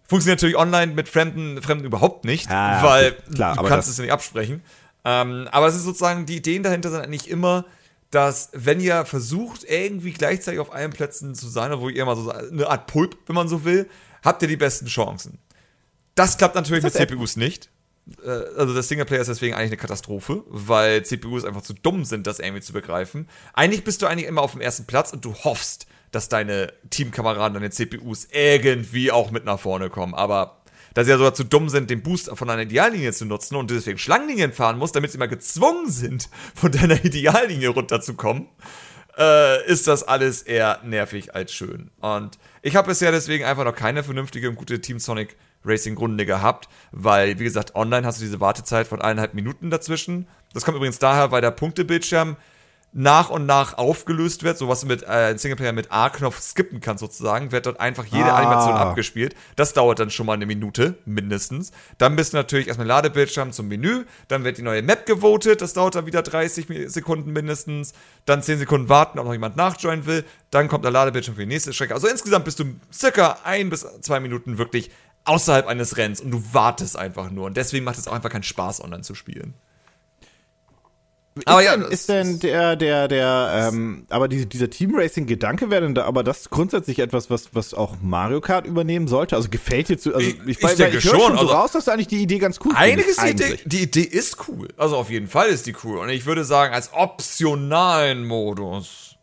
Funktioniert 0.07 0.39
natürlich 0.39 0.57
online 0.57 0.93
mit 0.93 1.09
Fremden, 1.09 1.61
Fremden 1.61 1.85
überhaupt 1.85 2.25
nicht, 2.25 2.49
Ja, 2.49 2.81
weil 2.83 3.13
klar, 3.33 3.53
du 3.55 3.59
aber 3.59 3.69
kannst 3.69 3.87
das- 3.87 3.93
es 3.93 3.97
ja 3.97 4.03
nicht 4.03 4.13
absprechen. 4.13 4.61
Ähm, 5.03 5.47
aber 5.51 5.67
es 5.67 5.75
ist 5.75 5.83
sozusagen, 5.83 6.25
die 6.25 6.37
Ideen 6.37 6.63
dahinter 6.63 6.91
sind 6.91 7.01
eigentlich 7.01 7.29
immer, 7.29 7.65
dass 8.11 8.49
wenn 8.53 8.79
ihr 8.79 9.03
versucht, 9.05 9.63
irgendwie 9.63 10.11
gleichzeitig 10.13 10.59
auf 10.59 10.71
allen 10.73 10.91
Plätzen 10.91 11.35
zu 11.35 11.47
sein, 11.47 11.77
wo 11.79 11.89
ihr 11.89 12.03
immer 12.03 12.15
so 12.15 12.29
eine 12.31 12.67
Art 12.69 12.87
Pulp, 12.87 13.17
wenn 13.25 13.35
man 13.35 13.47
so 13.47 13.65
will, 13.65 13.89
habt 14.23 14.41
ihr 14.43 14.47
die 14.47 14.57
besten 14.57 14.85
Chancen. 14.85 15.39
Das 16.13 16.37
klappt 16.37 16.55
natürlich 16.55 16.83
Ist 16.83 16.93
mit 16.93 17.01
das 17.01 17.01
CPUs 17.09 17.35
nicht. 17.35 17.69
Äh, 18.23 18.29
Also 18.57 18.73
der 18.73 18.83
Singleplayer 18.83 19.21
ist 19.21 19.27
deswegen 19.27 19.55
eigentlich 19.55 19.71
eine 19.71 19.77
Katastrophe, 19.77 20.43
weil 20.47 21.03
CPUs 21.03 21.45
einfach 21.45 21.61
zu 21.61 21.73
dumm 21.73 22.05
sind, 22.05 22.27
das 22.27 22.39
irgendwie 22.39 22.61
zu 22.61 22.73
begreifen. 22.73 23.27
Eigentlich 23.53 23.83
bist 23.83 24.01
du 24.01 24.07
eigentlich 24.07 24.27
immer 24.27 24.41
auf 24.41 24.51
dem 24.53 24.61
ersten 24.61 24.85
Platz 24.85 25.13
und 25.13 25.25
du 25.25 25.33
hoffst, 25.33 25.87
dass 26.11 26.29
deine 26.29 26.71
Teamkameraden, 26.89 27.55
deine 27.55 27.71
CPUs 27.71 28.27
irgendwie 28.31 29.11
auch 29.11 29.31
mit 29.31 29.45
nach 29.45 29.59
vorne 29.59 29.89
kommen. 29.89 30.13
Aber 30.13 30.61
da 30.93 31.03
sie 31.03 31.09
ja 31.09 31.17
sogar 31.17 31.33
zu 31.33 31.43
dumm 31.43 31.67
sind, 31.67 31.89
den 31.89 32.03
Boost 32.03 32.29
von 32.33 32.49
einer 32.49 32.61
Ideallinie 32.61 33.11
zu 33.11 33.25
nutzen 33.25 33.55
und 33.57 33.69
deswegen 33.69 33.97
Schlangenlinien 33.97 34.53
fahren 34.53 34.77
musst, 34.77 34.95
damit 34.95 35.11
sie 35.11 35.17
mal 35.17 35.27
gezwungen 35.27 35.91
sind, 35.91 36.29
von 36.55 36.71
deiner 36.71 37.03
Ideallinie 37.03 37.69
runterzukommen, 37.69 38.47
äh, 39.17 39.65
ist 39.67 39.87
das 39.87 40.03
alles 40.03 40.41
eher 40.41 40.79
nervig 40.83 41.35
als 41.35 41.53
schön. 41.53 41.91
Und 41.99 42.37
ich 42.61 42.77
habe 42.77 42.87
bisher 42.87 43.11
deswegen 43.11 43.43
einfach 43.43 43.65
noch 43.65 43.75
keine 43.75 44.03
vernünftige 44.03 44.49
und 44.49 44.55
gute 44.55 44.79
Team 44.79 44.99
Sonic 44.99 45.35
Racing 45.65 45.97
Runde 45.97 46.25
gehabt, 46.25 46.69
weil, 46.91 47.39
wie 47.39 47.43
gesagt, 47.43 47.75
online 47.75 48.05
hast 48.05 48.19
du 48.19 48.25
diese 48.25 48.39
Wartezeit 48.39 48.87
von 48.87 49.01
eineinhalb 49.01 49.33
Minuten 49.33 49.69
dazwischen. 49.69 50.27
Das 50.53 50.63
kommt 50.63 50.75
übrigens 50.77 50.99
daher, 50.99 51.31
weil 51.31 51.41
der 51.41 51.51
Punktebildschirm 51.51 52.35
nach 52.97 53.29
und 53.29 53.45
nach 53.45 53.77
aufgelöst 53.77 54.43
wird, 54.43 54.57
so 54.57 54.69
was 54.69 54.79
du 54.79 54.87
mit 54.87 55.03
äh, 55.05 55.37
Singleplayer 55.37 55.73
mit 55.73 55.91
A-Knopf 55.91 56.39
skippen 56.39 56.79
kannst 56.79 57.01
sozusagen, 57.01 57.51
wird 57.51 57.65
dort 57.65 57.77
einfach 57.81 58.05
jede 58.05 58.31
Ah. 58.31 58.37
Animation 58.37 58.71
abgespielt. 58.73 59.35
Das 59.57 59.73
dauert 59.73 59.99
dann 59.99 60.09
schon 60.09 60.25
mal 60.25 60.31
eine 60.31 60.45
Minute, 60.45 60.97
mindestens. 61.03 61.73
Dann 61.97 62.15
bist 62.15 62.31
du 62.31 62.37
natürlich 62.37 62.67
erstmal 62.69 62.87
Ladebildschirm 62.87 63.51
zum 63.51 63.67
Menü, 63.67 64.05
dann 64.29 64.45
wird 64.45 64.59
die 64.59 64.61
neue 64.61 64.81
Map 64.81 65.05
gewotet, 65.05 65.61
das 65.61 65.73
dauert 65.73 65.95
dann 65.95 66.05
wieder 66.05 66.21
30 66.21 66.67
Mi- 66.69 66.87
Sekunden 66.87 67.33
mindestens, 67.33 67.91
dann 68.25 68.41
10 68.41 68.59
Sekunden 68.59 68.87
warten, 68.87 69.19
ob 69.19 69.25
noch 69.25 69.33
jemand 69.33 69.57
nachjoinen 69.57 70.05
will, 70.05 70.23
dann 70.51 70.69
kommt 70.69 70.85
der 70.85 70.91
Ladebildschirm 70.91 71.35
für 71.35 71.41
die 71.41 71.47
nächste 71.47 71.73
Strecke. 71.73 71.95
Also 71.95 72.07
insgesamt 72.07 72.45
bist 72.45 72.59
du 72.59 72.63
circa 72.93 73.39
ein 73.43 73.69
bis 73.69 73.85
zwei 73.99 74.21
Minuten 74.21 74.57
wirklich 74.57 74.89
außerhalb 75.25 75.67
eines 75.67 75.97
Rennens 75.97 76.21
und 76.21 76.31
du 76.31 76.43
wartest 76.53 76.97
einfach 76.97 77.29
nur. 77.31 77.45
Und 77.47 77.57
deswegen 77.57 77.83
macht 77.85 77.97
es 77.97 78.07
auch 78.07 78.13
einfach 78.13 78.29
keinen 78.29 78.43
Spaß, 78.43 78.83
online 78.83 79.03
zu 79.03 79.15
spielen. 79.15 79.53
Ist, 81.37 81.47
Aber 81.49 81.61
ja, 81.61 81.71
denn, 81.73 81.81
das 81.81 81.89
ist 81.89 82.07
denn 82.07 82.39
der, 82.39 82.77
der, 82.77 83.09
der, 83.09 83.69
ähm, 83.73 84.05
aber 84.07 84.29
diese, 84.29 84.45
dieser 84.45 84.69
Team-Racing-Gedanke 84.69 85.69
wäre 85.69 85.81
denn 85.81 85.93
da, 85.93 86.05
aber 86.05 86.23
das 86.23 86.49
grundsätzlich 86.49 86.99
etwas, 86.99 87.29
was, 87.29 87.53
was 87.53 87.73
auch 87.73 87.97
Mario 88.01 88.39
Kart 88.39 88.65
übernehmen 88.65 89.09
sollte? 89.09 89.35
Also 89.35 89.49
gefällt 89.49 89.89
dir 89.89 89.97
zu, 89.97 90.15
also 90.15 90.25
Ich- 90.25 90.39
ich 90.47 90.63
weil- 90.63 90.77
denke 90.77 90.99
ich 90.99 91.03
höre 91.03 91.19
schon, 91.19 91.33
so 91.33 91.39
also- 91.41 91.47
raus, 91.53 91.71
dass 91.73 91.85
du 91.85 91.91
eigentlich 91.91 92.07
die 92.07 92.21
Idee 92.21 92.37
ganz 92.37 92.59
cool 92.63 92.71
ist 92.71 92.79
findest, 92.79 93.21
die 93.25 93.29
Idee, 93.31 93.59
die 93.65 93.81
Idee 93.83 94.01
ist 94.03 94.47
cool. 94.47 94.69
Also 94.77 94.95
auf 94.95 95.09
jeden 95.09 95.27
Fall 95.27 95.49
ist 95.49 95.65
die 95.65 95.75
cool. 95.83 95.97
Und 95.97 96.07
ich 96.07 96.25
würde 96.25 96.45
sagen, 96.45 96.73
als 96.73 96.93
optionalen 96.93 98.23
Modus 98.25 99.14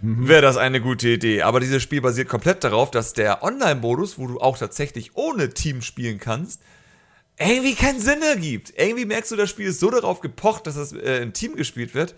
wäre 0.00 0.42
das 0.42 0.56
eine 0.56 0.80
gute 0.80 1.08
Idee. 1.08 1.42
Aber 1.42 1.60
dieses 1.60 1.82
Spiel 1.82 2.00
basiert 2.00 2.28
komplett 2.28 2.64
darauf, 2.64 2.90
dass 2.90 3.12
der 3.12 3.42
Online-Modus, 3.42 4.18
wo 4.18 4.26
du 4.26 4.40
auch 4.40 4.58
tatsächlich 4.58 5.16
ohne 5.16 5.50
Team 5.50 5.82
spielen 5.82 6.18
kannst, 6.18 6.62
irgendwie 7.38 7.74
keinen 7.74 8.00
Sinn 8.00 8.22
ergibt. 8.22 8.72
Irgendwie 8.76 9.04
merkst 9.04 9.32
du, 9.32 9.36
das 9.36 9.50
Spiel 9.50 9.68
ist 9.68 9.80
so 9.80 9.90
darauf 9.90 10.20
gepocht, 10.20 10.66
dass 10.66 10.76
es 10.76 10.92
äh, 10.92 11.22
im 11.22 11.32
Team 11.32 11.56
gespielt 11.56 11.94
wird, 11.94 12.14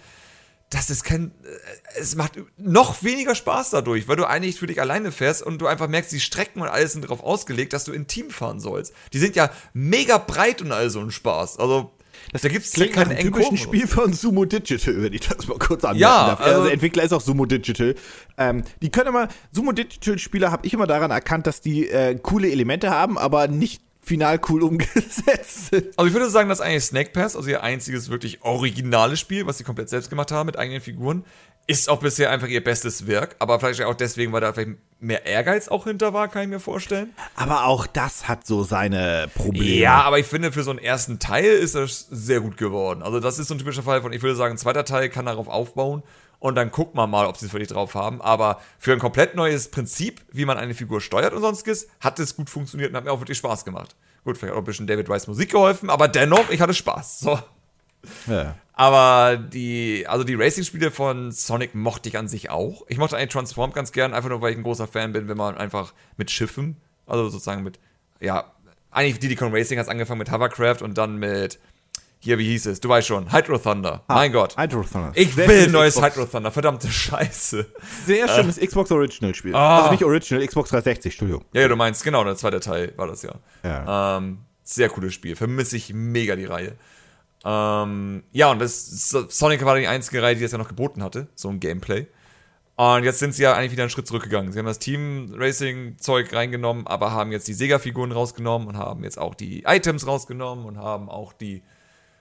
dass 0.70 0.90
es 0.90 1.04
kein, 1.04 1.30
äh, 1.44 2.00
es 2.00 2.16
macht 2.16 2.32
noch 2.56 3.02
weniger 3.02 3.34
Spaß 3.34 3.70
dadurch, 3.70 4.08
weil 4.08 4.16
du 4.16 4.24
eigentlich 4.24 4.58
für 4.58 4.66
dich 4.66 4.80
alleine 4.80 5.12
fährst 5.12 5.42
und 5.42 5.58
du 5.58 5.66
einfach 5.66 5.88
merkst, 5.88 6.12
die 6.12 6.20
Strecken 6.20 6.60
und 6.60 6.68
alles 6.68 6.92
sind 6.92 7.04
darauf 7.04 7.22
ausgelegt, 7.22 7.72
dass 7.72 7.84
du 7.84 7.92
in 7.92 8.06
Team 8.06 8.30
fahren 8.30 8.60
sollst. 8.60 8.92
Die 9.12 9.18
sind 9.18 9.36
ja 9.36 9.50
mega 9.72 10.18
breit 10.18 10.60
und 10.62 10.72
all 10.72 10.90
so 10.90 11.00
ein 11.00 11.10
Spaß. 11.10 11.58
Also, 11.58 11.92
da 12.32 12.48
gibt 12.48 12.64
es 12.64 12.72
Klingt 12.72 12.96
nach 12.96 13.04
keine 13.04 13.16
einem 13.16 13.32
typischen. 13.32 13.56
Spiel 13.56 13.86
von 13.86 14.12
Sumo 14.12 14.44
Digital, 14.44 15.02
wenn 15.02 15.12
ich 15.12 15.20
das 15.20 15.46
mal 15.48 15.58
kurz 15.58 15.84
anmerken 15.84 16.00
Ja, 16.00 16.28
darf. 16.28 16.40
Also, 16.40 16.60
also- 16.60 16.70
Entwickler 16.72 17.02
ist 17.04 17.12
auch 17.12 17.20
Sumo 17.20 17.46
Digital. 17.46 17.94
Ähm, 18.38 18.64
die 18.82 18.90
können 18.90 19.08
immer, 19.08 19.28
Sumo 19.52 19.72
Digital 19.72 20.18
Spieler 20.18 20.50
habe 20.50 20.66
ich 20.66 20.72
immer 20.74 20.86
daran 20.86 21.10
erkannt, 21.10 21.46
dass 21.46 21.60
die 21.60 21.88
äh, 21.88 22.16
coole 22.20 22.50
Elemente 22.50 22.90
haben, 22.90 23.18
aber 23.18 23.48
nicht 23.48 23.82
final 24.02 24.38
cool 24.48 24.62
umgesetzt 25.08 25.66
sind. 25.70 25.86
Also 25.96 26.06
ich 26.08 26.12
würde 26.12 26.28
sagen, 26.28 26.48
dass 26.48 26.60
eigentlich 26.60 26.84
Snake 26.84 27.10
Pass, 27.12 27.36
also 27.36 27.48
ihr 27.48 27.62
einziges 27.62 28.10
wirklich 28.10 28.42
originales 28.42 29.20
Spiel, 29.20 29.46
was 29.46 29.58
sie 29.58 29.64
komplett 29.64 29.88
selbst 29.88 30.10
gemacht 30.10 30.30
haben 30.30 30.46
mit 30.46 30.58
eigenen 30.58 30.80
Figuren, 30.80 31.24
ist 31.66 31.88
auch 31.88 32.00
bisher 32.00 32.30
einfach 32.30 32.48
ihr 32.48 32.62
bestes 32.62 33.06
Werk. 33.06 33.36
Aber 33.38 33.58
vielleicht 33.58 33.82
auch 33.84 33.94
deswegen, 33.94 34.32
weil 34.32 34.42
da 34.42 34.52
vielleicht 34.52 34.72
mehr 35.04 35.26
Ehrgeiz 35.26 35.68
auch 35.68 35.84
hinter 35.84 36.12
war, 36.12 36.28
kann 36.28 36.42
ich 36.42 36.48
mir 36.48 36.60
vorstellen. 36.60 37.14
Aber 37.36 37.66
auch 37.66 37.86
das 37.86 38.28
hat 38.28 38.46
so 38.46 38.62
seine 38.64 39.28
Probleme. 39.34 39.76
Ja, 39.76 40.02
aber 40.02 40.18
ich 40.18 40.26
finde, 40.26 40.52
für 40.52 40.62
so 40.62 40.70
einen 40.70 40.78
ersten 40.78 41.18
Teil 41.18 41.44
ist 41.44 41.74
das 41.74 42.06
sehr 42.10 42.40
gut 42.40 42.56
geworden. 42.56 43.02
Also 43.02 43.20
das 43.20 43.38
ist 43.38 43.48
so 43.48 43.54
ein 43.54 43.58
typischer 43.58 43.82
Fall 43.82 44.02
von, 44.02 44.12
ich 44.12 44.22
würde 44.22 44.36
sagen, 44.36 44.54
ein 44.54 44.58
zweiter 44.58 44.84
Teil 44.84 45.08
kann 45.08 45.26
darauf 45.26 45.48
aufbauen 45.48 46.02
und 46.38 46.56
dann 46.56 46.70
guckt 46.70 46.94
man 46.94 47.10
mal, 47.10 47.26
ob 47.26 47.36
sie 47.36 47.46
es 47.46 47.52
wirklich 47.52 47.68
drauf 47.68 47.94
haben. 47.94 48.20
Aber 48.20 48.60
für 48.78 48.92
ein 48.92 48.98
komplett 48.98 49.34
neues 49.34 49.70
Prinzip, 49.70 50.22
wie 50.32 50.44
man 50.44 50.58
eine 50.58 50.74
Figur 50.74 51.00
steuert 51.00 51.32
und 51.32 51.40
sonstiges, 51.40 51.88
hat 52.00 52.18
es 52.18 52.36
gut 52.36 52.50
funktioniert 52.50 52.90
und 52.90 52.96
hat 52.96 53.04
mir 53.04 53.12
auch 53.12 53.20
wirklich 53.20 53.38
Spaß 53.38 53.64
gemacht. 53.64 53.94
Gut, 54.24 54.38
vielleicht 54.38 54.52
hat 54.52 54.56
auch 54.56 54.62
ein 54.62 54.66
bisschen 54.66 54.86
David 54.86 55.08
Weiss 55.08 55.26
Musik 55.26 55.50
geholfen, 55.50 55.90
aber 55.90 56.08
dennoch, 56.08 56.50
ich 56.50 56.60
hatte 56.60 56.74
Spaß. 56.74 57.20
So. 57.20 57.38
Ja. 58.26 58.56
Aber 58.72 59.36
die, 59.36 60.04
also 60.08 60.24
die 60.24 60.34
Racing-Spiele 60.34 60.90
von 60.90 61.30
Sonic 61.30 61.74
mochte 61.74 62.08
ich 62.08 62.18
an 62.18 62.26
sich 62.26 62.50
auch. 62.50 62.82
Ich 62.88 62.98
mochte 62.98 63.16
eigentlich 63.16 63.30
Transform 63.30 63.72
ganz 63.72 63.92
gern, 63.92 64.12
einfach 64.12 64.28
nur, 64.28 64.40
weil 64.40 64.50
ich 64.52 64.58
ein 64.58 64.64
großer 64.64 64.88
Fan 64.88 65.12
bin, 65.12 65.28
wenn 65.28 65.36
man 65.36 65.56
einfach 65.56 65.94
mit 66.16 66.30
Schiffen, 66.30 66.76
also 67.06 67.28
sozusagen 67.28 67.62
mit, 67.62 67.78
ja, 68.20 68.52
eigentlich 68.90 69.20
Diddy 69.20 69.36
Kong 69.36 69.54
Racing 69.54 69.78
hat 69.78 69.88
angefangen 69.88 70.18
mit 70.18 70.32
Hovercraft 70.32 70.82
und 70.82 70.98
dann 70.98 71.18
mit, 71.18 71.60
hier, 72.18 72.38
wie 72.38 72.46
hieß 72.46 72.66
es? 72.66 72.80
Du 72.80 72.88
weißt 72.88 73.06
schon, 73.06 73.32
Hydro 73.32 73.58
Thunder. 73.58 74.02
mein 74.08 74.32
Gott. 74.32 74.56
Hydro 74.56 74.82
Thunder. 74.82 75.12
Ich 75.14 75.34
Sehr 75.34 75.46
will 75.46 75.64
ein 75.66 75.70
neues 75.70 75.94
Xbox- 75.94 76.16
Hydro 76.16 76.26
Thunder, 76.26 76.50
verdammte 76.50 76.90
Scheiße. 76.90 77.66
Sehr 78.06 78.28
schönes 78.28 78.58
Xbox 78.58 78.90
Original 78.90 79.34
Spiel. 79.36 79.54
Ah. 79.54 79.78
Also 79.78 79.92
nicht 79.92 80.04
Original, 80.04 80.44
Xbox 80.44 80.70
360, 80.70 81.12
Entschuldigung. 81.12 81.44
Ja, 81.52 81.60
ja, 81.60 81.68
du 81.68 81.76
meinst, 81.76 82.02
genau, 82.02 82.24
der 82.24 82.34
zweite 82.34 82.58
Teil 82.58 82.92
war 82.96 83.06
das 83.06 83.22
ja. 83.22 83.34
Ja. 83.62 84.16
Ähm, 84.16 84.38
sehr 84.64 84.88
cooles 84.88 85.14
Spiel. 85.14 85.36
Vermisse 85.36 85.76
ich 85.76 85.92
mega 85.94 86.34
die 86.34 86.46
Reihe. 86.46 86.72
Ähm, 87.44 88.22
ja, 88.32 88.50
und 88.50 88.58
das 88.58 89.10
Sonic 89.10 89.64
war 89.64 89.76
die 89.76 89.86
einzige 89.86 90.22
Reihe, 90.22 90.34
die 90.34 90.42
das 90.42 90.52
ja 90.52 90.58
noch 90.58 90.68
geboten 90.68 91.02
hatte, 91.02 91.28
so 91.34 91.48
ein 91.48 91.60
Gameplay. 91.60 92.06
Und 92.76 93.04
jetzt 93.04 93.20
sind 93.20 93.34
sie 93.34 93.44
ja 93.44 93.54
eigentlich 93.54 93.70
wieder 93.70 93.84
einen 93.84 93.90
Schritt 93.90 94.08
zurückgegangen. 94.08 94.52
Sie 94.52 94.58
haben 94.58 94.66
das 94.66 94.80
Team-Racing-Zeug 94.80 96.32
reingenommen, 96.32 96.86
aber 96.86 97.12
haben 97.12 97.30
jetzt 97.30 97.46
die 97.46 97.54
Sega-Figuren 97.54 98.10
rausgenommen 98.10 98.66
und 98.66 98.76
haben 98.76 99.04
jetzt 99.04 99.18
auch 99.18 99.34
die 99.34 99.62
Items 99.64 100.06
rausgenommen 100.06 100.64
und 100.64 100.78
haben 100.78 101.08
auch 101.08 101.32
die 101.32 101.62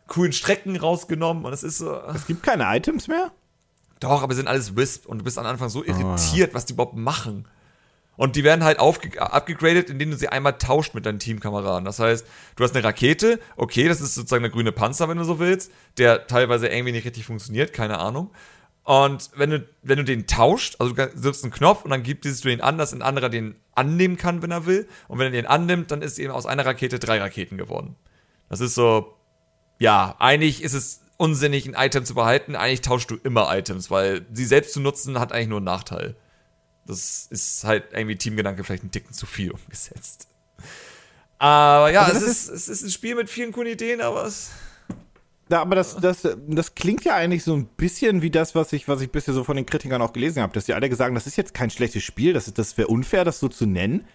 coolen 0.07 0.31
Strecken 0.31 0.75
rausgenommen. 0.75 1.45
Und 1.45 1.53
es 1.53 1.63
ist 1.63 1.79
so. 1.79 1.95
Es 2.13 2.27
gibt 2.27 2.43
keine 2.43 2.65
Items 2.75 3.07
mehr? 3.07 3.31
Doch, 3.99 4.21
aber 4.21 4.35
sind 4.35 4.47
alles 4.47 4.75
Wisp 4.75 5.07
und 5.07 5.19
du 5.19 5.23
bist 5.23 5.39
am 5.39 5.45
Anfang 5.45 5.69
so 5.69 5.83
irritiert, 5.83 6.53
was 6.53 6.65
die 6.65 6.73
überhaupt 6.73 6.95
machen. 6.95 7.47
Und 8.15 8.35
die 8.35 8.43
werden 8.43 8.63
halt 8.63 8.79
aufge 8.79 9.19
abgegradet, 9.19 9.89
indem 9.89 10.11
du 10.11 10.17
sie 10.17 10.29
einmal 10.29 10.57
tauscht 10.57 10.93
mit 10.93 11.05
deinen 11.05 11.19
Teamkameraden. 11.19 11.85
Das 11.85 11.99
heißt, 11.99 12.25
du 12.55 12.63
hast 12.63 12.75
eine 12.75 12.83
Rakete, 12.83 13.39
okay, 13.57 13.87
das 13.87 14.01
ist 14.01 14.15
sozusagen 14.15 14.43
der 14.43 14.51
grüne 14.51 14.71
Panzer, 14.71 15.09
wenn 15.09 15.17
du 15.17 15.23
so 15.23 15.39
willst, 15.39 15.71
der 15.97 16.27
teilweise 16.27 16.67
irgendwie 16.67 16.91
nicht 16.91 17.05
richtig 17.05 17.25
funktioniert, 17.25 17.73
keine 17.73 17.97
Ahnung. 17.97 18.29
Und 18.83 19.31
wenn 19.35 19.49
du, 19.49 19.67
wenn 19.81 19.97
du 19.97 20.03
den 20.03 20.27
tauscht, 20.27 20.75
also 20.79 20.93
du 20.93 21.07
drückst 21.07 21.43
einen 21.43 21.53
Knopf 21.53 21.85
und 21.85 21.91
dann 21.91 22.03
gibst 22.03 22.43
du 22.43 22.49
den 22.49 22.61
an, 22.61 22.77
dass 22.77 22.93
ein 22.93 23.01
anderer 23.01 23.29
den 23.29 23.55
annehmen 23.73 24.17
kann, 24.17 24.41
wenn 24.41 24.51
er 24.51 24.65
will. 24.65 24.87
Und 25.07 25.19
wenn 25.19 25.27
er 25.27 25.31
den 25.31 25.47
annimmt, 25.47 25.89
dann 25.89 26.01
ist 26.01 26.19
eben 26.19 26.33
aus 26.33 26.45
einer 26.45 26.65
Rakete 26.65 26.99
drei 26.99 27.19
Raketen 27.19 27.57
geworden. 27.57 27.95
Das 28.49 28.59
ist 28.59 28.75
so, 28.75 29.15
ja, 29.79 30.15
eigentlich 30.19 30.61
ist 30.61 30.73
es 30.73 31.01
unsinnig, 31.17 31.65
ein 31.65 31.75
Item 31.75 32.03
zu 32.03 32.13
behalten. 32.13 32.55
Eigentlich 32.55 32.81
tauschst 32.81 33.09
du 33.09 33.15
immer 33.15 33.55
Items, 33.55 33.89
weil 33.89 34.25
sie 34.33 34.45
selbst 34.45 34.73
zu 34.73 34.81
nutzen 34.81 35.17
hat 35.17 35.31
eigentlich 35.31 35.47
nur 35.47 35.59
einen 35.59 35.65
Nachteil. 35.65 36.15
Das 36.85 37.27
ist 37.29 37.63
halt 37.63 37.85
irgendwie 37.93 38.15
Teamgedanke 38.17 38.63
vielleicht 38.63 38.83
ein 38.83 38.91
Ticken 38.91 39.13
zu 39.13 39.25
viel 39.25 39.51
umgesetzt. 39.53 40.27
Aber 41.39 41.91
ja, 41.91 42.03
Also 42.03 42.25
es, 42.25 42.47
das 42.47 42.49
ist, 42.49 42.49
es 42.49 42.69
ist 42.69 42.83
ein 42.83 42.89
Spiel 42.91 43.15
mit 43.15 43.29
vielen 43.29 43.51
coolen 43.51 43.71
Ideen, 43.73 44.01
aber 44.01 44.25
es. 44.25 44.51
Ja, 45.49 45.61
aber 45.61 45.75
das, 45.75 45.95
das, 45.97 46.27
das 46.47 46.73
klingt 46.73 47.03
ja 47.03 47.15
eigentlich 47.15 47.43
so 47.43 47.53
ein 47.53 47.65
bisschen 47.65 48.21
wie 48.21 48.31
das, 48.31 48.55
was 48.55 48.71
ich, 48.73 48.87
was 48.87 49.01
ich 49.01 49.11
bisher 49.11 49.33
so 49.33 49.43
von 49.43 49.55
den 49.57 49.65
Kritikern 49.65 50.01
auch 50.01 50.13
gelesen 50.13 50.41
habe, 50.41 50.53
dass 50.53 50.65
die 50.65 50.73
alle 50.73 50.89
gesagt 50.89 51.07
haben, 51.09 51.15
das 51.15 51.27
ist 51.27 51.35
jetzt 51.35 51.53
kein 51.53 51.69
schlechtes 51.69 52.01
Spiel, 52.03 52.33
das, 52.33 52.47
ist- 52.47 52.57
das 52.57 52.77
wäre 52.77 52.87
unfair, 52.87 53.25
das 53.25 53.39
so 53.39 53.49
zu 53.49 53.65
nennen. 53.65 54.07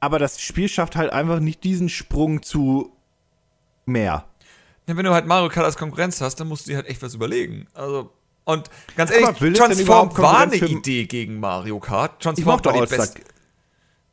Aber 0.00 0.18
das 0.18 0.40
Spiel 0.40 0.68
schafft 0.68 0.96
halt 0.96 1.12
einfach 1.12 1.38
nicht 1.40 1.64
diesen 1.64 1.88
Sprung 1.88 2.42
zu 2.42 2.92
mehr. 3.86 4.24
Ja, 4.86 4.96
wenn 4.96 5.04
du 5.04 5.12
halt 5.12 5.26
Mario 5.26 5.48
Kart 5.48 5.64
als 5.66 5.76
Konkurrenz 5.76 6.20
hast, 6.20 6.36
dann 6.40 6.48
musst 6.48 6.66
du 6.66 6.70
dir 6.70 6.76
halt 6.76 6.86
echt 6.88 7.02
was 7.02 7.14
überlegen. 7.14 7.66
Also. 7.74 8.10
Und 8.44 8.68
ganz 8.96 9.10
ehrlich, 9.10 9.38
denn 9.38 9.54
Transform 9.54 10.16
war 10.18 10.40
eine 10.40 10.56
Idee 10.56 11.06
gegen 11.06 11.40
Mario 11.40 11.80
Kart. 11.80 12.12
Ich 12.18 12.24
Transform 12.24 12.54
mochte 12.54 12.66
war 12.66 12.72
die 12.74 12.80
All-Star 12.80 12.98
beste. 12.98 13.20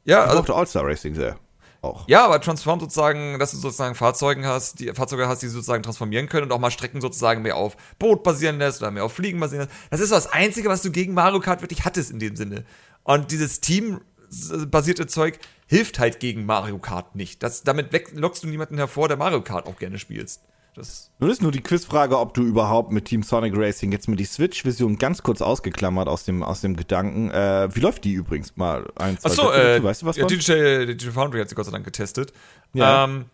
Ja, 0.06 0.20
ich 0.20 0.30
also, 0.30 0.38
mochte 0.38 0.56
All-Star 0.56 0.86
Racing 0.86 1.16
sehr. 1.16 1.38
auch. 1.82 2.08
Ja, 2.08 2.26
aber 2.26 2.40
Transform 2.40 2.80
sozusagen, 2.80 3.40
dass 3.40 3.52
du 3.52 3.58
sozusagen 3.58 3.96
Fahrzeuge 3.96 4.46
hast, 4.46 4.80
die 4.80 4.94
Fahrzeuge 4.94 5.28
hast, 5.28 5.42
die 5.42 5.48
sozusagen 5.48 5.84
transformieren 5.84 6.30
können 6.30 6.46
und 6.46 6.52
auch 6.52 6.60
mal 6.60 6.72
Strecken 6.72 7.02
sozusagen 7.02 7.42
mehr 7.42 7.56
auf 7.56 7.76
Boot 8.00 8.24
basieren 8.24 8.58
lässt 8.58 8.82
oder 8.82 8.92
mehr 8.92 9.04
auf 9.04 9.14
Fliegen 9.14 9.40
basieren 9.40 9.68
lässt. 9.68 9.76
Das 9.90 10.00
ist 10.00 10.10
so 10.10 10.16
das 10.16 10.32
Einzige, 10.32 10.70
was 10.70 10.82
du 10.82 10.92
gegen 10.92 11.14
Mario 11.14 11.40
Kart 11.40 11.62
wirklich 11.62 11.86
hattest 11.86 12.12
in 12.12 12.20
dem 12.20 12.36
Sinne. 12.36 12.66
Und 13.04 13.32
dieses 13.32 13.62
Team-basierte 13.62 15.08
Zeug 15.08 15.40
hilft 15.68 16.00
halt 16.00 16.20
gegen 16.20 16.46
Mario 16.46 16.78
Kart 16.78 17.16
nicht. 17.16 17.42
Das, 17.44 17.64
damit 17.64 17.92
lockst 18.14 18.44
du 18.44 18.48
niemanden 18.48 18.78
hervor, 18.78 19.08
der 19.08 19.18
Mario 19.18 19.42
Kart 19.42 19.68
auch 19.68 19.78
gerne 19.78 20.00
spielst. 20.00 20.42
Das 20.74 21.12
Nun 21.20 21.30
ist 21.30 21.42
nur 21.42 21.52
die 21.52 21.62
Quizfrage, 21.62 22.18
ob 22.18 22.34
du 22.34 22.44
überhaupt 22.44 22.92
mit 22.92 23.06
Team 23.06 23.24
Sonic 23.24 23.54
Racing 23.56 23.92
jetzt 23.92 24.08
mit 24.08 24.20
die 24.20 24.26
Switch-Version 24.26 24.98
ganz 24.98 25.22
kurz 25.22 25.42
ausgeklammert 25.42 26.08
aus 26.08 26.24
dem, 26.24 26.44
aus 26.44 26.62
dem 26.62 26.78
Gedanken. 26.78 27.30
Äh, 27.30 27.68
wie 27.76 27.82
läuft 27.82 28.06
die 28.06 28.14
übrigens 28.14 28.56
mal? 28.56 28.88
Ein, 28.96 29.18
zwei 29.20 29.30
Achso, 29.30 29.52
äh, 29.52 29.84
weißt 29.84 30.04
du 30.04 30.06
was 30.06 30.16
ja? 30.16 30.26
DJ, 30.26 30.86
DJ 30.94 31.10
Foundry 31.10 31.40
hat 31.42 31.50
sie 31.50 31.56
Gott 31.56 31.66
sei 31.66 31.72
Dank 31.72 31.84
getestet. 31.84 32.32
Ja. 32.74 33.04
Ähm, 33.04 33.26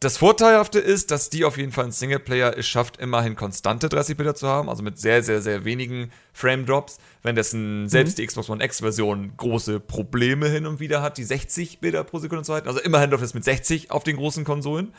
das 0.00 0.18
Vorteilhafte 0.18 0.78
ist, 0.78 1.10
dass 1.10 1.30
die 1.30 1.44
auf 1.44 1.56
jeden 1.56 1.72
Fall 1.72 1.86
ein 1.86 1.90
Singleplayer 1.92 2.56
es 2.56 2.66
schafft, 2.66 2.98
immerhin 2.98 3.34
konstante 3.34 3.88
30 3.88 4.16
Bilder 4.16 4.34
zu 4.34 4.46
haben, 4.46 4.68
also 4.68 4.82
mit 4.82 4.98
sehr, 4.98 5.22
sehr, 5.22 5.40
sehr 5.40 5.64
wenigen 5.64 6.10
Frame-Drops, 6.34 6.98
währenddessen 7.22 7.88
selbst 7.88 8.12
Mhm. 8.12 8.22
die 8.22 8.26
Xbox 8.26 8.50
One 8.50 8.62
X-Version 8.62 9.32
große 9.38 9.80
Probleme 9.80 10.48
hin 10.48 10.66
und 10.66 10.80
wieder 10.80 11.00
hat, 11.00 11.16
die 11.16 11.24
60 11.24 11.80
Bilder 11.80 12.04
pro 12.04 12.18
Sekunde 12.18 12.44
zu 12.44 12.52
halten. 12.52 12.68
Also 12.68 12.80
immerhin 12.80 13.10
läuft 13.10 13.24
es 13.24 13.32
mit 13.32 13.44
60 13.44 13.90
auf 13.90 14.04
den 14.04 14.16
großen 14.16 14.44
Konsolen. 14.44 14.92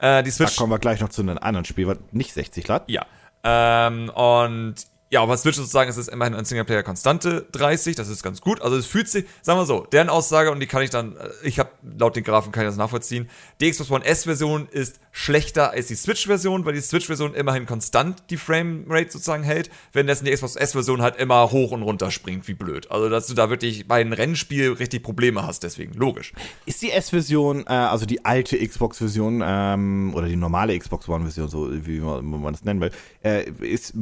Äh, 0.00 0.22
die 0.22 0.30
Da 0.30 0.36
Switch 0.36 0.56
kommen 0.56 0.72
wir 0.72 0.78
gleich 0.78 1.00
noch 1.00 1.10
zu 1.10 1.22
einem 1.22 1.38
anderen 1.38 1.64
Spiel, 1.64 1.86
was 1.86 1.98
nicht 2.12 2.32
60 2.32 2.68
hat. 2.70 2.84
ja. 2.88 3.04
Ähm, 3.42 4.10
und 4.10 4.74
ja, 5.12 5.22
aber 5.22 5.36
Switch 5.36 5.56
sozusagen 5.56 5.90
ist 5.90 5.96
es 5.96 6.06
immerhin 6.06 6.36
ein 6.36 6.44
Singleplayer 6.44 6.84
konstante 6.84 7.44
30, 7.50 7.96
das 7.96 8.08
ist 8.08 8.22
ganz 8.22 8.40
gut. 8.40 8.62
Also 8.62 8.76
es 8.76 8.86
fühlt 8.86 9.08
sich, 9.08 9.24
sagen 9.42 9.58
wir 9.58 9.66
so, 9.66 9.84
deren 9.90 10.08
Aussage, 10.08 10.52
und 10.52 10.60
die 10.60 10.68
kann 10.68 10.82
ich 10.82 10.90
dann, 10.90 11.16
äh, 11.16 11.28
ich 11.42 11.58
habe 11.58 11.70
laut 11.98 12.14
den 12.14 12.22
Graphen 12.22 12.52
kann 12.52 12.62
ich 12.62 12.68
das 12.68 12.76
nachvollziehen, 12.76 13.28
die 13.60 13.68
Xbox 13.68 13.90
One 13.90 14.04
S-Version 14.04 14.68
ist 14.70 15.00
schlechter 15.10 15.72
als 15.72 15.88
die 15.88 15.96
Switch-Version, 15.96 16.64
weil 16.64 16.74
die 16.74 16.80
Switch-Version 16.80 17.34
immerhin 17.34 17.66
konstant 17.66 18.22
die 18.30 18.36
Framerate 18.36 19.10
sozusagen 19.10 19.42
hält, 19.42 19.68
währenddessen 19.92 20.26
die 20.26 20.30
Xbox 20.30 20.54
S-Version 20.54 21.02
halt 21.02 21.16
immer 21.16 21.50
hoch 21.50 21.72
und 21.72 21.82
runter 21.82 22.12
springt, 22.12 22.46
wie 22.46 22.54
blöd. 22.54 22.88
Also 22.92 23.08
dass 23.08 23.26
du 23.26 23.34
da 23.34 23.50
wirklich 23.50 23.88
bei 23.88 24.00
einem 24.00 24.12
Rennspiel 24.12 24.74
richtig 24.74 25.02
Probleme 25.02 25.44
hast, 25.44 25.64
deswegen, 25.64 25.94
logisch. 25.94 26.32
Ist 26.66 26.82
die 26.82 26.92
S-Version, 26.92 27.66
äh, 27.66 27.72
also 27.72 28.06
die 28.06 28.24
alte 28.24 28.56
Xbox-Version 28.64 29.42
ähm, 29.44 30.12
oder 30.14 30.28
die 30.28 30.36
normale 30.36 30.78
Xbox 30.78 31.08
One-Version, 31.08 31.48
so 31.48 31.68
wie 31.84 31.98
man, 31.98 32.24
man 32.24 32.52
das 32.52 32.62
nennen 32.62 32.80
will, 32.80 32.92
äh, 33.24 33.50
ist, 33.60 33.94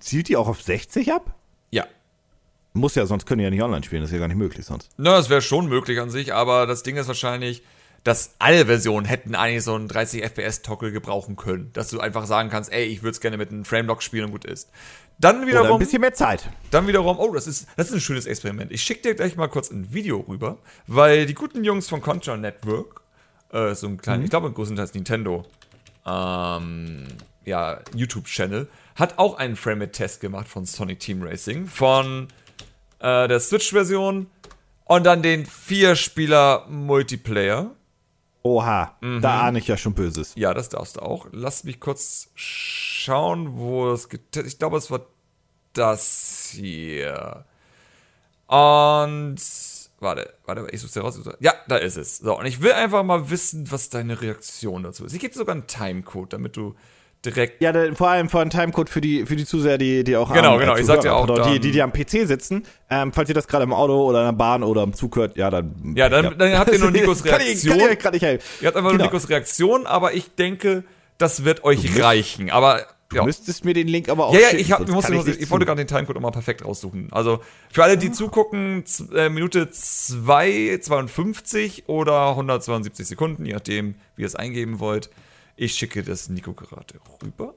zielt 0.00 0.28
die 0.28 0.33
auch 0.36 0.48
auf 0.48 0.62
60 0.62 1.12
ab? 1.12 1.34
Ja. 1.70 1.86
Muss 2.72 2.94
ja, 2.94 3.06
sonst 3.06 3.26
können 3.26 3.38
die 3.38 3.44
ja 3.44 3.50
nicht 3.50 3.62
online 3.62 3.84
spielen, 3.84 4.02
das 4.02 4.10
ist 4.10 4.14
ja 4.14 4.20
gar 4.20 4.28
nicht 4.28 4.36
möglich 4.36 4.66
sonst. 4.66 4.90
Na, 4.96 5.16
das 5.16 5.30
wäre 5.30 5.42
schon 5.42 5.68
möglich 5.68 6.00
an 6.00 6.10
sich, 6.10 6.34
aber 6.34 6.66
das 6.66 6.82
Ding 6.82 6.96
ist 6.96 7.08
wahrscheinlich, 7.08 7.62
dass 8.04 8.34
alle 8.38 8.66
Versionen 8.66 9.06
hätten 9.06 9.34
eigentlich 9.34 9.64
so 9.64 9.74
einen 9.74 9.88
30 9.88 10.22
FPS 10.22 10.62
Toggle 10.62 10.92
gebrauchen 10.92 11.36
können, 11.36 11.70
dass 11.72 11.88
du 11.88 12.00
einfach 12.00 12.26
sagen 12.26 12.50
kannst, 12.50 12.70
ey, 12.70 12.84
ich 12.84 13.02
würde 13.02 13.12
es 13.12 13.20
gerne 13.20 13.38
mit 13.38 13.50
einem 13.50 13.64
Framelock 13.64 14.02
spielen 14.02 14.26
und 14.26 14.30
gut 14.32 14.44
ist. 14.44 14.70
Dann 15.18 15.38
Oder 15.38 15.46
wiederum, 15.46 15.72
ein 15.72 15.78
bisschen 15.78 16.00
mehr 16.00 16.12
Zeit. 16.12 16.50
dann 16.70 16.86
wiederum, 16.86 17.18
oh, 17.18 17.32
das 17.32 17.46
ist, 17.46 17.66
das 17.76 17.88
ist 17.88 17.94
ein 17.94 18.00
schönes 18.00 18.26
Experiment. 18.26 18.72
Ich 18.72 18.82
schicke 18.82 19.02
dir 19.02 19.14
gleich 19.14 19.36
mal 19.36 19.48
kurz 19.48 19.70
ein 19.70 19.94
Video 19.94 20.20
rüber, 20.20 20.58
weil 20.86 21.26
die 21.26 21.34
guten 21.34 21.64
Jungs 21.64 21.88
von 21.88 22.02
Contra 22.02 22.36
Network, 22.36 23.00
äh, 23.52 23.74
so 23.74 23.86
ein 23.86 23.96
kleiner, 23.96 24.24
ich 24.24 24.30
glaube 24.30 24.52
größtenteils 24.52 24.92
Nintendo, 24.94 25.44
ähm, 26.04 27.06
ja, 27.44 27.80
YouTube-Channel, 27.94 28.68
hat 28.94 29.18
auch 29.18 29.36
einen 29.38 29.56
Frame-Test 29.56 30.20
gemacht 30.20 30.46
von 30.48 30.64
Sonic 30.66 31.00
Team 31.00 31.22
Racing, 31.22 31.66
von 31.66 32.28
äh, 33.00 33.26
der 33.28 33.40
Switch-Version 33.40 34.26
und 34.84 35.04
dann 35.04 35.22
den 35.22 35.46
Vier-Spieler-Multiplayer. 35.46 37.70
Oha, 38.42 38.94
Mhm. 39.00 39.22
da 39.22 39.40
ahne 39.40 39.58
ich 39.58 39.66
ja 39.68 39.78
schon 39.78 39.94
Böses. 39.94 40.34
Ja, 40.36 40.52
das 40.52 40.68
darfst 40.68 40.96
du 40.96 41.00
auch. 41.00 41.26
Lass 41.32 41.64
mich 41.64 41.80
kurz 41.80 42.28
schauen, 42.34 43.56
wo 43.56 43.90
es 43.90 44.10
getestet 44.10 44.52
Ich 44.52 44.58
glaube, 44.58 44.76
es 44.76 44.90
war 44.90 45.00
das 45.72 46.50
hier. 46.52 47.46
Und. 48.46 49.36
Warte, 50.00 50.34
warte, 50.44 50.66
ich 50.70 50.82
suche 50.82 51.00
raus. 51.00 51.18
Ja, 51.40 51.54
da 51.66 51.76
ist 51.76 51.96
es. 51.96 52.18
So, 52.18 52.38
und 52.38 52.44
ich 52.44 52.60
will 52.60 52.72
einfach 52.72 53.02
mal 53.02 53.30
wissen, 53.30 53.72
was 53.72 53.88
deine 53.88 54.20
Reaktion 54.20 54.82
dazu 54.82 55.06
ist. 55.06 55.14
Ich 55.14 55.20
gebe 55.20 55.32
dir 55.32 55.38
sogar 55.38 55.54
einen 55.54 55.66
Timecode, 55.66 56.34
damit 56.34 56.58
du 56.58 56.74
direkt. 57.24 57.60
Ja, 57.62 57.72
da, 57.72 57.92
vor 57.94 58.08
allem 58.08 58.28
vor 58.28 58.40
allem 58.40 58.50
Timecode 58.50 58.88
für 58.90 59.00
die, 59.00 59.26
für 59.26 59.36
die 59.36 59.44
Zuseher, 59.46 59.78
die, 59.78 60.04
die 60.04 60.16
auch 60.16 60.32
Genau, 60.32 60.54
am, 60.54 60.60
genau, 60.60 60.76
ich 60.76 60.86
sag 60.86 61.00
dir 61.00 61.14
auch 61.14 61.26
pardon, 61.26 61.44
die, 61.46 61.52
dann- 61.54 61.62
die, 61.62 61.70
die 61.72 61.82
am 61.82 61.92
PC 61.92 62.26
sitzen. 62.28 62.64
Ähm, 62.90 63.12
falls 63.12 63.28
ihr 63.28 63.34
das 63.34 63.46
gerade 63.48 63.64
im 63.64 63.72
Auto 63.72 64.04
oder 64.04 64.20
in 64.20 64.26
der 64.26 64.32
Bahn 64.32 64.62
oder 64.62 64.82
im 64.82 64.92
Zug 64.94 65.16
hört, 65.16 65.36
ja, 65.36 65.50
dann. 65.50 65.94
Ja, 65.96 66.08
dann- 66.08 66.36
dann 66.38 66.58
habt 66.58 66.72
ihr 66.72 66.78
nur 66.78 66.90
Nikos 66.92 67.22
Kann 67.24 67.40
ich, 67.40 67.46
Reaktion. 67.48 67.78
kann 67.78 67.92
ich 67.92 67.98
gerade 67.98 68.16
nicht 68.16 68.22
helfen. 68.24 68.44
Ihr 68.60 68.66
habt 68.68 68.76
einfach 68.76 68.90
Genau. 68.90 69.04
nur 69.04 69.12
Nikos 69.12 69.28
Reaktion, 69.28 69.86
aber 69.86 70.14
ich 70.14 70.34
denke, 70.34 70.84
das 71.18 71.44
wird 71.44 71.64
euch 71.64 71.82
müsst- 71.82 72.02
reichen. 72.02 72.50
Aber. 72.50 72.86
Du 73.10 73.16
Ja. 73.16 73.24
müstes 73.26 73.62
mir 73.64 73.74
den 73.74 73.86
Link 73.86 74.08
aber 74.08 74.26
auch 74.28 74.34
Ja, 74.34 74.40
ja, 74.40 74.58
ich, 74.58 74.72
hab, 74.72 74.88
sonst 74.88 75.28
ich, 75.28 75.42
ich, 75.42 75.50
wollte 75.50 75.66
gerade 75.66 75.84
den 75.84 75.86
Timecode 75.86 76.14
nochmal 76.16 76.32
perfekt 76.32 76.64
raussuchen. 76.64 77.08
Also 77.12 77.40
für 77.70 77.84
alle, 77.84 77.98
die 77.98 78.10
zugucken, 78.10 78.86
z- 78.86 79.12
äh, 79.14 79.28
Minute 79.28 79.68
2, 79.70 80.78
52 80.80 81.84
oder 81.88 82.30
172 82.30 83.06
Sekunden, 83.06 83.44
je 83.44 83.52
nachdem, 83.52 83.94
wie 84.16 84.22
ihr 84.22 84.26
es 84.26 84.34
eingeben 84.34 84.80
wollt. 84.80 85.10
Ich 85.56 85.74
schicke 85.74 86.02
das 86.02 86.28
Nico 86.28 86.52
gerade 86.52 86.94
rüber. 87.22 87.54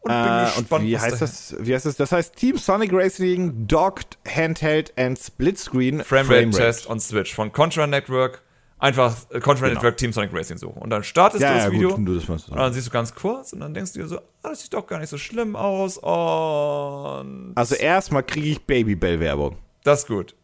Und 0.00 0.10
Äh, 0.12 0.50
und 0.58 0.82
wie 0.84 0.96
heißt 0.98 1.16
da- 1.16 1.18
das? 1.20 1.56
Wie 1.58 1.74
heißt 1.74 1.86
das? 1.86 1.96
Das 1.96 2.12
heißt 2.12 2.36
Team 2.36 2.58
Sonic 2.58 2.92
Racing 2.92 3.66
Docked 3.66 4.18
Handheld 4.28 4.96
and 4.96 5.18
Split 5.18 5.58
Screen 5.58 6.04
Framerate 6.04 6.50
Test 6.50 6.88
on 6.88 7.00
Switch 7.00 7.34
von 7.34 7.50
Contra 7.52 7.86
Network. 7.88 8.42
Einfach 8.78 9.16
äh, 9.30 9.40
Contra 9.40 9.66
Genau. 9.68 9.80
Network 9.80 9.96
Team 9.96 10.12
Sonic 10.12 10.32
Racing 10.32 10.58
suchen. 10.58 10.80
Und 10.80 10.90
dann 10.90 11.02
startest 11.02 11.42
Ja, 11.42 11.48
du 11.48 11.54
das 11.56 11.64
ja, 11.64 11.72
Video. 11.72 11.96
gut, 11.96 12.06
du 12.06 12.14
das 12.14 12.26
du. 12.26 12.52
Und 12.52 12.58
dann 12.58 12.72
siehst 12.72 12.86
du 12.86 12.90
ganz 12.92 13.14
kurz 13.14 13.52
und 13.52 13.60
dann 13.60 13.74
denkst 13.74 13.94
du 13.94 14.00
dir 14.00 14.06
so, 14.06 14.18
ah, 14.18 14.50
das 14.50 14.60
sieht 14.62 14.74
doch 14.74 14.86
gar 14.86 15.00
nicht 15.00 15.08
so 15.08 15.18
schlimm 15.18 15.56
aus. 15.56 15.96
Und 15.98 17.52
Also 17.56 17.74
erstmal 17.74 18.22
kriege 18.22 18.48
ich 18.48 18.62
Babybell-Werbung. 18.64 19.56
das 19.82 20.00
ist 20.00 20.06
gut. 20.08 20.36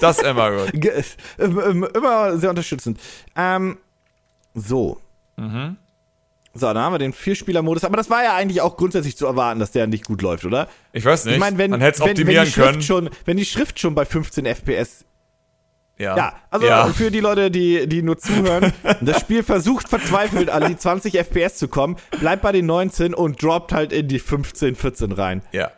Das 0.00 0.18
ist 0.18 0.24
immer 0.26 0.50
gut. 0.50 0.72
Ähm, 1.38 1.84
Immer 1.94 2.38
sehr 2.38 2.50
unterstützend. 2.50 2.98
Ähm, 3.36 3.76
so. 4.54 5.00
Mhm. 5.36 5.76
So, 6.54 6.66
dann 6.66 6.78
haben 6.78 6.94
wir 6.94 6.98
den 6.98 7.12
Vierspieler-Modus. 7.12 7.84
Aber 7.84 7.96
das 7.96 8.10
war 8.10 8.22
ja 8.22 8.34
eigentlich 8.34 8.60
auch 8.60 8.76
grundsätzlich 8.76 9.16
zu 9.16 9.26
erwarten, 9.26 9.58
dass 9.58 9.72
der 9.72 9.86
nicht 9.86 10.06
gut 10.06 10.22
läuft, 10.22 10.44
oder? 10.44 10.68
Ich 10.92 11.04
weiß 11.04 11.24
nicht. 11.24 11.34
Ich 11.34 11.40
meine, 11.40 11.58
wenn, 11.58 11.72
man 11.72 11.80
hätte 11.80 11.96
es 11.96 12.00
optimieren 12.00 12.36
wenn, 12.36 12.44
die 12.44 12.50
Schrift 12.52 12.68
können. 12.68 12.82
Schon, 12.82 13.10
wenn 13.24 13.36
die 13.36 13.44
Schrift 13.44 13.80
schon 13.80 13.94
bei 13.94 14.04
15 14.04 14.46
FPS. 14.46 15.04
Ja, 15.98 16.16
Ja, 16.16 16.34
also 16.50 16.66
ja. 16.66 16.86
für 16.88 17.10
die 17.10 17.20
Leute, 17.20 17.50
die, 17.50 17.86
die 17.88 18.02
nur 18.02 18.18
zuhören, 18.18 18.72
das 19.00 19.20
Spiel 19.20 19.42
versucht 19.42 19.88
verzweifelt 19.88 20.50
an 20.50 20.66
die 20.68 20.76
20 20.76 21.14
FPS 21.14 21.56
zu 21.56 21.68
kommen, 21.68 21.96
bleibt 22.18 22.42
bei 22.42 22.50
den 22.52 22.66
19 22.66 23.14
und 23.14 23.40
droppt 23.40 23.72
halt 23.72 23.92
in 23.92 24.08
die 24.08 24.18
15, 24.18 24.74
14 24.74 25.12
rein. 25.12 25.42
ja. 25.52 25.70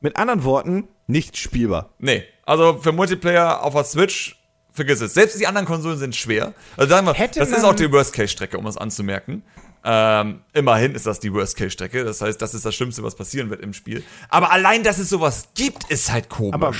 Mit 0.00 0.18
anderen 0.18 0.44
Worten, 0.44 0.88
nicht 1.06 1.38
spielbar. 1.38 1.94
Nee, 1.98 2.22
also 2.44 2.78
für 2.80 2.92
Multiplayer 2.92 3.62
auf 3.62 3.72
der 3.72 3.84
Switch, 3.84 4.36
vergiss 4.70 5.00
es. 5.00 5.14
Selbst 5.14 5.40
die 5.40 5.46
anderen 5.46 5.66
Konsolen 5.66 5.98
sind 5.98 6.14
schwer. 6.14 6.52
Also 6.76 6.90
sagen 6.90 7.06
wir, 7.06 7.14
Hätte 7.14 7.40
das 7.40 7.50
ist 7.50 7.64
auch 7.64 7.74
die 7.74 7.90
Worst-Case-Strecke, 7.90 8.58
um 8.58 8.66
es 8.66 8.76
anzumerken. 8.76 9.42
Ähm, 9.88 10.40
immerhin 10.52 10.96
ist 10.96 11.06
das 11.06 11.20
die 11.20 11.32
Worst-Case-Strecke. 11.32 12.02
Das 12.04 12.20
heißt, 12.20 12.42
das 12.42 12.54
ist 12.54 12.66
das 12.66 12.74
Schlimmste, 12.74 13.04
was 13.04 13.14
passieren 13.14 13.50
wird 13.50 13.60
im 13.60 13.72
Spiel. 13.72 14.02
Aber 14.28 14.50
allein, 14.50 14.82
dass 14.82 14.98
es 14.98 15.08
sowas 15.08 15.50
gibt, 15.54 15.84
ist 15.90 16.10
halt 16.10 16.28
komisch. 16.28 16.54
Aber 16.54 16.72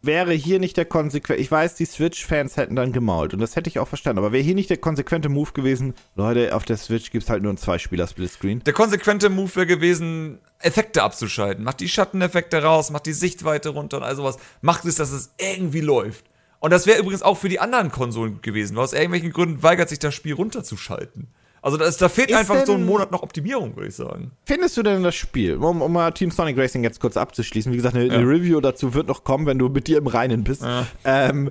wäre 0.00 0.32
hier 0.32 0.60
nicht 0.60 0.76
der 0.76 0.84
konsequente, 0.84 1.40
ich 1.40 1.50
weiß, 1.50 1.74
die 1.74 1.86
Switch-Fans 1.86 2.56
hätten 2.56 2.76
dann 2.76 2.92
gemault 2.92 3.34
und 3.34 3.40
das 3.40 3.56
hätte 3.56 3.68
ich 3.68 3.80
auch 3.80 3.88
verstanden, 3.88 4.18
aber 4.18 4.32
wäre 4.32 4.42
hier 4.42 4.54
nicht 4.54 4.70
der 4.70 4.76
konsequente 4.76 5.28
Move 5.28 5.52
gewesen, 5.52 5.94
Leute, 6.14 6.54
auf 6.54 6.64
der 6.64 6.76
Switch 6.76 7.10
gibt 7.10 7.24
es 7.24 7.30
halt 7.30 7.42
nur 7.42 7.50
einen 7.50 7.58
Zwei-Spieler-Splitscreen. 7.58 8.60
Der 8.64 8.72
konsequente 8.72 9.28
Move 9.28 9.54
wäre 9.56 9.66
gewesen, 9.66 10.38
Effekte 10.60 11.02
abzuschalten. 11.02 11.64
Macht 11.64 11.80
die 11.80 11.88
Schatteneffekte 11.88 12.62
raus, 12.62 12.90
macht 12.90 13.06
die 13.06 13.12
Sichtweite 13.12 13.70
runter 13.70 13.96
und 13.96 14.02
all 14.04 14.14
sowas. 14.14 14.38
Macht 14.60 14.84
es, 14.84 14.96
dass 14.96 15.10
es 15.10 15.32
irgendwie 15.38 15.80
läuft. 15.80 16.24
Und 16.60 16.70
das 16.72 16.86
wäre 16.86 17.00
übrigens 17.00 17.22
auch 17.22 17.38
für 17.38 17.48
die 17.48 17.58
anderen 17.58 17.90
Konsolen 17.90 18.40
gewesen, 18.40 18.78
aus 18.78 18.92
irgendwelchen 18.92 19.32
Gründen 19.32 19.64
weigert 19.64 19.88
sich 19.88 19.98
das 19.98 20.14
Spiel 20.14 20.34
runterzuschalten. 20.34 21.28
Also 21.62 21.76
da, 21.76 21.84
ist, 21.86 22.02
da 22.02 22.08
fehlt 22.08 22.30
Ist 22.30 22.36
einfach 22.36 22.66
so 22.66 22.72
ein 22.72 22.78
denn- 22.78 22.86
Monat 22.86 23.12
noch 23.12 23.22
Optimierung, 23.22 23.76
würde 23.76 23.88
ich 23.88 23.94
sagen. 23.94 24.32
Findest 24.44 24.76
du 24.76 24.82
denn 24.82 25.02
das 25.04 25.14
Spiel, 25.14 25.56
um, 25.56 25.80
um 25.80 25.92
mal 25.92 26.10
Team 26.10 26.30
Sonic 26.32 26.58
Racing 26.58 26.82
jetzt 26.82 27.00
kurz 27.00 27.16
abzuschließen, 27.16 27.70
wie 27.72 27.76
gesagt, 27.76 27.94
eine, 27.94 28.06
Ja. 28.06 28.14
eine 28.14 28.26
Review 28.28 28.60
dazu 28.60 28.94
wird 28.94 29.06
noch 29.06 29.22
kommen, 29.22 29.46
wenn 29.46 29.58
du 29.58 29.68
mit 29.68 29.86
dir 29.86 29.98
im 29.98 30.08
Reinen 30.08 30.42
bist. 30.42 30.62
Ja. 30.62 30.86
Ähm, 31.04 31.50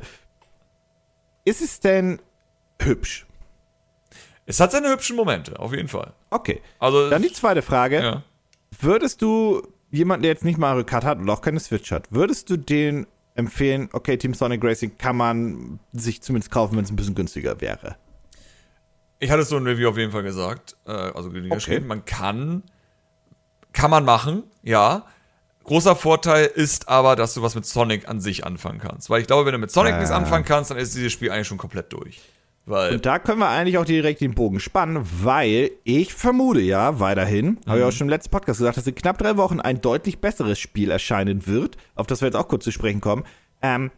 ist 1.45 1.61
es 1.61 1.79
denn 1.79 2.19
hübsch? 2.81 3.25
Es 4.45 4.59
hat 4.59 4.71
seine 4.73 4.89
hübschen 4.91 5.15
Momente, 5.15 5.57
auf 5.59 5.73
jeden 5.73 5.87
Fall. 5.87 6.11
Okay. 6.29 6.61
Also, 6.79 7.09
Dann 7.09 7.21
die 7.21 7.31
zweite 7.31 7.61
Frage. 7.61 8.01
ja. 8.01 8.23
Würdest 8.79 9.21
du 9.21 9.61
jemanden, 9.91 10.23
der 10.23 10.31
jetzt 10.31 10.43
nicht 10.45 10.57
Mario 10.57 10.83
Kart 10.83 11.03
hat 11.05 11.19
oder 11.19 11.33
auch 11.33 11.41
keine 11.41 11.59
Switch 11.59 11.91
hat, 11.91 12.07
würdest 12.11 12.49
du 12.49 12.57
den 12.57 13.05
empfehlen, 13.35 13.89
okay, 13.93 14.17
Team 14.17 14.33
Sonic 14.33 14.63
Racing 14.63 14.97
kann 14.97 15.15
man 15.15 15.79
sich 15.93 16.21
zumindest 16.21 16.51
kaufen, 16.51 16.75
wenn 16.75 16.83
es 16.83 16.91
ein 16.91 16.95
bisschen 16.95 17.15
günstiger 17.15 17.61
wäre? 17.61 17.95
Ich 19.21 19.29
hatte 19.29 19.43
es 19.43 19.49
so 19.49 19.57
in 19.57 19.65
Review 19.67 19.87
auf 19.87 19.97
jeden 19.97 20.11
Fall 20.11 20.23
gesagt, 20.23 20.75
äh, 20.87 20.91
also 20.91 21.29
geschrieben, 21.29 21.85
man 21.87 22.03
kann, 22.05 22.63
kann 23.71 23.91
man 23.91 24.03
machen, 24.03 24.43
ja. 24.63 25.05
Großer 25.63 25.95
Vorteil 25.95 26.45
ist 26.47 26.89
aber, 26.89 27.15
dass 27.15 27.35
du 27.35 27.43
was 27.43 27.53
mit 27.53 27.65
Sonic 27.67 28.09
an 28.09 28.19
sich 28.19 28.45
anfangen 28.47 28.79
kannst. 28.79 29.11
Weil 29.11 29.21
ich 29.21 29.27
glaube, 29.27 29.45
wenn 29.45 29.53
du 29.53 29.59
mit 29.59 29.69
Sonic 29.69 29.93
Ah. 29.93 29.97
nichts 29.97 30.11
anfangen 30.11 30.43
kannst, 30.43 30.71
dann 30.71 30.77
ist 30.79 30.95
dieses 30.95 31.11
Spiel 31.11 31.29
eigentlich 31.29 31.47
schon 31.47 31.59
komplett 31.59 31.93
durch. 31.93 32.19
Weil 32.65 32.95
Und 32.95 33.05
da 33.05 33.19
können 33.19 33.37
wir 33.39 33.47
eigentlich 33.49 33.77
auch 33.77 33.85
direkt 33.85 34.21
den 34.21 34.33
Bogen 34.33 34.59
spannen, 34.59 35.07
weil 35.21 35.69
ich 35.83 36.13
vermute 36.15 36.61
ja 36.61 36.99
weiterhin, 36.99 37.59
habe 37.67 37.77
ich 37.79 37.85
auch 37.85 37.91
schon 37.91 38.05
im 38.05 38.09
letzten 38.09 38.31
Podcast 38.31 38.57
gesagt, 38.59 38.77
dass 38.77 38.87
in 38.87 38.95
knapp 38.95 39.19
drei 39.19 39.37
Wochen 39.37 39.59
ein 39.59 39.81
deutlich 39.81 40.19
besseres 40.19 40.57
Spiel 40.59 40.89
erscheinen 40.89 41.45
wird, 41.45 41.77
auf 41.93 42.07
das 42.07 42.21
wir 42.21 42.27
jetzt 42.27 42.35
auch 42.35 42.47
kurz 42.47 42.63
zu 42.63 42.71
sprechen 42.71 43.01
kommen. 43.01 43.23
Ähm, 43.61 43.91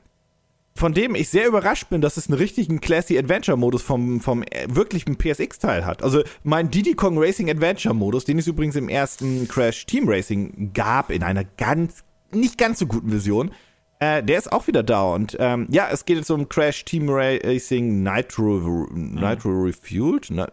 von 0.76 0.94
dem 0.94 1.14
ich 1.16 1.30
sehr 1.30 1.48
überrascht 1.48 1.90
bin, 1.90 2.02
dass 2.02 2.18
es 2.18 2.28
einen 2.28 2.38
richtigen 2.38 2.82
Classy 2.82 3.18
Adventure 3.18 3.58
Modus 3.58 3.82
vom, 3.84 4.20
vom 4.22 4.42
äh, 4.44 4.66
wirklichen 4.70 5.18
PSX-Teil 5.18 5.86
hat. 5.86 6.02
Also 6.04 6.24
mein 6.44 6.72
Diddy 6.72 6.96
Kong 6.96 7.18
Racing 7.20 7.50
Adventure 7.50 7.94
Modus, 7.94 8.26
den 8.26 8.40
es 8.40 8.48
übrigens 8.48 8.76
im 8.76 8.90
ersten 8.90 9.48
Crash 9.48 9.86
Team 9.86 10.10
Racing 10.10 10.72
gab, 10.74 11.12
in 11.12 11.22
einer 11.24 11.44
ganz, 11.44 12.04
nicht 12.32 12.58
ganz 12.58 12.80
so 12.80 12.88
guten 12.88 13.10
Version, 13.12 13.52
äh, 14.00 14.24
der 14.24 14.40
ist 14.40 14.52
auch 14.52 14.66
wieder 14.66 14.82
da. 14.82 15.04
Und 15.04 15.38
ähm, 15.40 15.68
ja, 15.70 15.88
es 15.92 16.06
geht 16.06 16.18
jetzt 16.18 16.32
um 16.32 16.50
Crash 16.50 16.84
Team 16.86 17.06
Racing 17.08 18.02
Nitro, 18.02 18.88
Nitro 18.92 19.50
Refueled. 19.50 20.28
Na, 20.32 20.48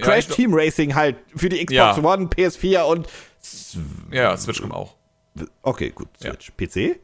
Crash 0.00 0.18
ich 0.20 0.26
glaub- 0.26 0.36
Team 0.36 0.50
Racing 0.52 0.94
halt 0.94 1.16
für 1.34 1.48
die 1.48 1.56
Xbox 1.64 1.72
Ja. 1.72 1.96
One, 1.96 2.26
PS4 2.26 2.82
und. 2.82 3.08
ja, 4.12 4.36
Switch 4.36 4.60
kommt 4.60 4.74
auch. 4.74 4.94
Okay, 5.62 5.90
gut. 5.94 6.08
Ja. 6.20 6.32
Switch. 6.34 6.52
PC? 6.56 6.98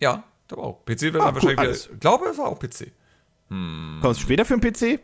Ja, 0.00 0.22
glaube 0.54 0.62
auch. 0.68 0.84
PC 0.84 1.02
wird 1.02 1.16
Ah, 1.16 1.26
dann 1.26 1.34
wahrscheinlich 1.34 1.58
alles. 1.58 1.84
wieder, 1.86 1.94
ich 1.94 2.00
glaube, 2.00 2.26
es 2.26 2.38
war 2.38 2.46
auch 2.46 2.58
PC. 2.58 2.92
Kommt 3.48 4.04
es 4.04 4.20
später 4.20 4.44
für 4.44 4.58
den 4.58 4.72
PC? 4.72 5.00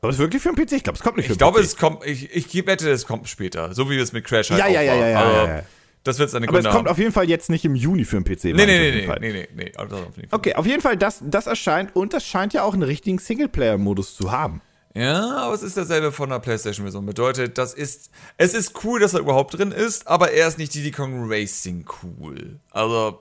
Kommt 0.00 0.14
es 0.14 0.18
wirklich 0.18 0.42
für 0.42 0.52
den 0.52 0.56
PC? 0.66 0.72
Ich 0.72 0.82
glaube, 0.82 0.96
es 0.98 1.02
kommt 1.04 1.16
nicht 1.16 1.26
für 1.26 1.32
Ich 1.32 1.38
den 1.38 1.38
glaube, 1.38 1.60
PC. 1.60 1.64
es 1.64 1.76
kommt, 1.76 2.06
ich, 2.06 2.34
ich 2.54 2.66
wette, 2.66 2.90
es 2.90 3.06
kommt 3.06 3.28
später. 3.28 3.74
So 3.74 3.88
wie 3.90 3.98
es 3.98 4.12
mit 4.12 4.24
Crash 4.24 4.50
halt 4.50 4.58
Ja, 4.60 4.66
auch 4.66 4.70
ja, 4.70 4.82
ja, 4.82 4.94
ja, 4.94 5.08
ja, 5.08 5.32
ja, 5.32 5.56
ja. 5.58 5.62
Das 6.04 6.18
wird 6.18 6.30
seine 6.30 6.48
Aber 6.48 6.58
es 6.58 6.64
Gründe 6.64 6.76
kommt 6.76 6.88
haben. 6.88 6.92
auf 6.92 6.98
jeden 6.98 7.12
Fall 7.12 7.28
jetzt 7.28 7.48
nicht 7.48 7.64
im 7.64 7.76
Juni 7.76 8.04
für 8.04 8.20
den 8.20 8.24
PC. 8.24 8.44
Nee, 8.46 8.50
ich 8.50 8.56
nee, 8.56 8.66
nee, 8.66 9.06
nee, 9.20 9.20
nee, 9.30 9.48
nee, 9.54 9.72
nee. 10.16 10.28
Okay, 10.32 10.54
auf 10.56 10.66
jeden 10.66 10.82
Fall, 10.82 10.96
das, 10.96 11.20
das 11.24 11.46
erscheint 11.46 11.94
und 11.94 12.12
das 12.12 12.24
scheint 12.26 12.52
ja 12.54 12.64
auch 12.64 12.72
einen 12.74 12.82
richtigen 12.82 13.18
Singleplayer-Modus 13.20 14.16
zu 14.16 14.32
haben. 14.32 14.60
Ja, 14.94 15.36
aber 15.44 15.54
es 15.54 15.62
ist 15.62 15.76
dasselbe 15.76 16.10
von 16.10 16.28
der 16.30 16.40
PlayStation-Version. 16.40 17.06
Bedeutet, 17.06 17.56
das 17.56 17.72
ist, 17.72 18.10
es 18.36 18.52
ist 18.52 18.82
cool, 18.84 18.98
dass 18.98 19.14
er 19.14 19.20
überhaupt 19.20 19.56
drin 19.56 19.70
ist, 19.70 20.08
aber 20.08 20.32
er 20.32 20.48
ist 20.48 20.58
nicht 20.58 20.74
Diddy 20.74 20.90
Kong 20.90 21.30
Racing 21.30 21.86
cool. 22.02 22.58
Also, 22.72 23.20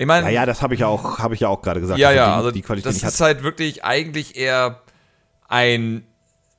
ich 0.00 0.06
meine, 0.06 0.26
Ja, 0.28 0.32
ja, 0.32 0.46
das 0.46 0.62
habe 0.62 0.72
ich 0.72 0.80
ja 0.80 0.86
auch, 0.86 1.18
habe 1.18 1.34
ich 1.34 1.40
ja 1.40 1.48
auch 1.48 1.60
gerade 1.60 1.78
gesagt. 1.78 2.00
ja, 2.00 2.10
ja, 2.10 2.28
die, 2.28 2.32
also 2.32 2.50
die 2.50 2.62
Qualität 2.62 2.86
das 2.90 3.02
ist 3.02 3.20
halt 3.20 3.42
wirklich 3.42 3.84
eigentlich 3.84 4.34
eher 4.34 4.80
ein 5.46 6.06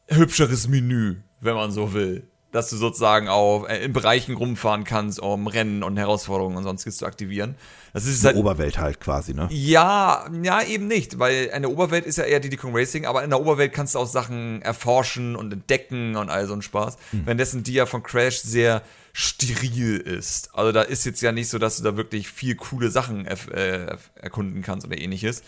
hübscheres 0.08 0.67
Menü, 0.67 1.15
wenn 1.39 1.56
man 1.56 1.71
so 1.71 1.91
will. 1.93 2.27
Dass 2.51 2.69
du 2.69 2.75
sozusagen 2.75 3.30
auch 3.30 3.67
äh, 3.67 3.84
in 3.84 3.93
Bereichen 3.93 4.36
rumfahren 4.36 4.84
kannst, 4.84 5.19
um 5.19 5.47
Rennen 5.47 5.82
und 5.82 5.97
Herausforderungen 5.97 6.56
und 6.58 6.63
sonstiges 6.65 6.97
zu 6.97 7.06
aktivieren. 7.08 7.56
Das 7.93 8.06
ist 8.06 8.23
halt, 8.23 8.36
Oberwelt 8.36 8.77
halt 8.77 8.99
quasi, 8.99 9.34
ne? 9.34 9.47
ja, 9.49 10.25
ja, 10.43 10.62
eben 10.62 10.88
nicht, 10.88 11.17
weil 11.17 11.49
eine 11.51 11.69
Oberwelt 11.69 12.06
ist 12.06 12.17
ja 12.17 12.25
eher 12.25 12.41
Diddy 12.41 12.58
Kong 12.58 12.75
Racing, 12.75 13.08
aber 13.08 13.23
in 13.23 13.32
der 13.32 13.41
Oberwelt 13.41 13.73
kannst 13.73 13.95
du 13.95 13.99
auch 13.99 14.06
Sachen 14.06 14.62
erforschen 14.62 15.36
und 15.36 15.51
entdecken 15.51 16.15
und 16.15 16.30
all 16.30 16.45
so 16.45 16.54
ein 16.54 16.62
Spaß. 16.62 16.97
Währenddessen 17.12 17.63
die 17.63 17.73
ja 17.73 17.88
von 17.88 18.04
Crash 18.04 18.41
sehr 18.41 18.84
steril 19.13 19.97
ist. 19.97 20.54
Also 20.54 20.71
da 20.71 20.82
ist 20.82 21.06
jetzt 21.06 21.21
ja 21.21 21.32
nicht 21.32 21.50
so, 21.50 21.58
dass 21.58 21.78
du 21.78 21.84
da 21.84 21.97
wirklich 21.97 22.30
viel 22.30 22.56
coole 22.56 22.89
Sachen 22.89 23.26
äh, 23.26 23.97
erkunden 24.15 24.62
kannst 24.62 24.88
oder 24.88 24.97
ähnliches. 24.97 25.43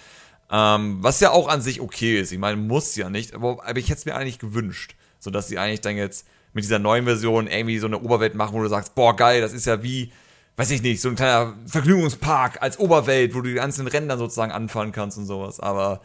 Ähm, 0.52 0.98
was 1.02 1.20
ja 1.20 1.32
auch 1.32 1.48
an 1.48 1.62
sich 1.62 1.82
okay 1.82 2.20
ist. 2.20 2.32
Ich 2.32 2.40
meine, 2.40 2.58
muss 2.58 2.96
ja 2.96 3.10
nicht, 3.10 3.34
aber, 3.34 3.66
aber 3.66 3.80
ich 3.80 3.90
hätte 3.90 4.00
es 4.00 4.06
mir 4.06 4.16
eigentlich 4.16 4.40
gewünscht, 4.40 4.96
sodass 5.20 5.48
sie 5.48 5.58
eigentlich 5.58 5.82
dann 5.82 5.96
jetzt 5.96 6.28
mit 6.54 6.64
dieser 6.64 6.80
neuen 6.80 7.06
Version 7.06 7.48
irgendwie 7.48 7.80
so 7.80 7.88
eine 7.88 8.00
Oberwelt 8.00 8.36
machen, 8.36 8.54
wo 8.54 8.62
du 8.62 8.70
sagst, 8.70 8.96
boah, 8.96 9.16
geil, 9.16 9.42
das 9.42 9.54
ist 9.54 9.66
ja 9.66 9.82
wie, 9.82 10.12
weiß 10.58 10.70
ich 10.72 10.82
nicht, 10.82 11.02
so 11.02 11.10
ein 11.10 11.16
kleiner 11.16 11.56
Vergnügungspark 11.66 12.62
als 12.62 12.78
Oberwelt, 12.78 13.34
wo 13.34 13.42
du 13.42 13.50
die 13.50 13.56
ganzen 13.56 13.88
Ränder 13.88 14.18
sozusagen 14.18 14.52
anfahren 14.52 14.92
kannst 14.92 15.18
und 15.18 15.26
sowas. 15.26 15.60
Aber 15.60 16.02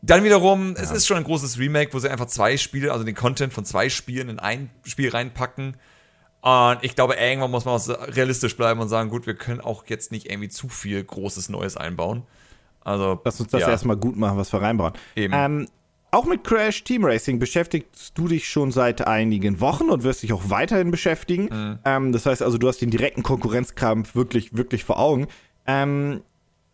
dann 0.00 0.24
wiederum, 0.24 0.74
es 0.76 0.90
ist 0.90 1.06
schon 1.06 1.16
ein 1.16 1.24
großes 1.24 1.58
Remake, 1.58 1.92
wo 1.92 1.98
sie 1.98 2.10
einfach 2.10 2.26
zwei 2.26 2.56
Spiele, 2.56 2.92
also 2.92 3.04
den 3.04 3.14
Content 3.14 3.52
von 3.52 3.64
zwei 3.64 3.88
Spielen 3.88 4.28
in 4.28 4.38
ein 4.38 4.70
Spiel 4.84 5.10
reinpacken. 5.10 5.76
Und 6.48 6.78
ich 6.82 6.94
glaube, 6.94 7.14
irgendwann 7.14 7.50
muss 7.50 7.66
man 7.66 7.78
realistisch 7.78 8.56
bleiben 8.56 8.80
und 8.80 8.88
sagen, 8.88 9.10
gut, 9.10 9.26
wir 9.26 9.34
können 9.34 9.60
auch 9.60 9.84
jetzt 9.86 10.12
nicht 10.12 10.30
irgendwie 10.30 10.48
zu 10.48 10.68
viel 10.68 11.04
großes 11.04 11.50
Neues 11.50 11.76
einbauen. 11.76 12.22
Also, 12.80 13.20
Lass 13.22 13.38
uns 13.38 13.50
das 13.50 13.62
ja. 13.62 13.68
erstmal 13.68 13.98
gut 13.98 14.16
machen, 14.16 14.38
was 14.38 14.50
wir 14.52 14.62
reinbauen. 14.62 14.94
Eben. 15.14 15.34
Ähm, 15.36 15.68
auch 16.10 16.24
mit 16.24 16.44
Crash 16.44 16.84
Team 16.84 17.04
Racing 17.04 17.38
beschäftigst 17.38 18.16
du 18.16 18.28
dich 18.28 18.48
schon 18.48 18.72
seit 18.72 19.06
einigen 19.06 19.60
Wochen 19.60 19.90
und 19.90 20.04
wirst 20.04 20.22
dich 20.22 20.32
auch 20.32 20.48
weiterhin 20.48 20.90
beschäftigen. 20.90 21.50
Mhm. 21.52 21.78
Ähm, 21.84 22.12
das 22.12 22.24
heißt 22.24 22.40
also, 22.40 22.56
du 22.56 22.66
hast 22.66 22.78
den 22.78 22.90
direkten 22.90 23.22
Konkurrenzkampf 23.22 24.14
wirklich, 24.14 24.56
wirklich 24.56 24.84
vor 24.84 24.98
Augen. 24.98 25.26
Ähm, 25.66 26.22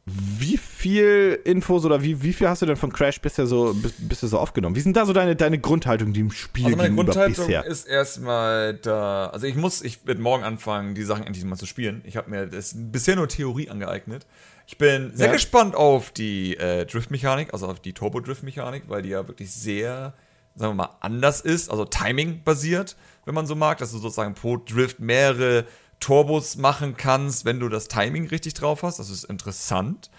wie 0.07 0.59
viel 0.59 1.41
Infos 1.45 1.87
oder 1.87 2.03
wie, 2.03 2.23
wie 2.23 2.35
viel 2.35 2.47
hast 2.47 2.61
du 2.61 2.67
denn 2.67 2.77
von 2.77 2.93
Crash 2.93 3.21
bisher 3.23 3.47
so, 3.47 3.73
bis, 3.73 3.95
bisher 3.97 4.29
so 4.29 4.39
aufgenommen? 4.39 4.77
Wie 4.77 4.81
sind 4.81 4.97
da 4.99 5.07
so 5.07 5.15
deine, 5.15 5.35
deine 5.35 5.59
Grundhaltung 5.59 6.13
dem 6.13 6.31
Spiel 6.31 6.67
Also 6.67 6.77
meine 6.77 6.91
gegenüber 6.91 7.13
Grundhaltung 7.15 7.47
bisher? 7.47 7.65
ist 7.65 7.87
erstmal 7.87 8.75
da. 8.75 9.29
Also 9.29 9.47
ich 9.47 9.55
muss, 9.57 9.81
ich 9.81 10.07
werde 10.07 10.21
morgen 10.21 10.45
anfangen, 10.45 10.95
die 10.95 11.05
Sachen 11.05 11.27
endlich 11.27 11.45
mal 11.47 11.57
zu 11.57 11.65
spielen. 11.65 12.03
Ich 12.05 12.19
habe 12.19 12.29
mir 12.29 12.47
das 12.47 12.75
bisher 12.77 13.17
nur 13.17 13.29
Theorie 13.29 13.71
angeeignet. 13.71 14.27
Ich 14.67 14.77
bin 14.77 15.13
sehr 15.15 15.29
Ja. 15.29 15.33
gespannt 15.33 15.75
auf 15.75 16.11
die 16.11 16.57
äh, 16.59 16.85
Drift-Mechanik, 16.85 17.55
also 17.55 17.67
auf 17.67 17.81
die 17.81 17.95
Turbo-Drift-Mechanik, 17.95 18.85
weil 18.89 19.01
die 19.01 19.09
ja 19.11 19.27
wirklich 19.27 19.53
sehr, 19.53 20.13
sagen 20.55 20.73
wir 20.73 20.85
mal, 20.85 20.97
anders 21.01 21.41
ist, 21.41 21.71
also 21.71 21.87
Timing-basiert, 21.87 22.97
wenn 23.25 23.35
man 23.35 23.47
so 23.47 23.55
mag, 23.55 23.79
dass 23.79 23.93
du 23.93 23.99
sozusagen 23.99 24.35
pro 24.35 24.59
Drift 24.59 25.01
mehrere 25.01 25.65
Turbos 26.05 26.57
machen 26.57 26.99
kannst, 26.99 27.47
wenn 27.47 27.61
du 27.61 27.71
das 27.71 27.89
Timing 27.89 28.29
richtig 28.29 28.53
drauf 28.53 28.83
hast. 28.83 28.99
Das 28.99 29.09
ist 29.09 29.25
interessant. 29.25 30.11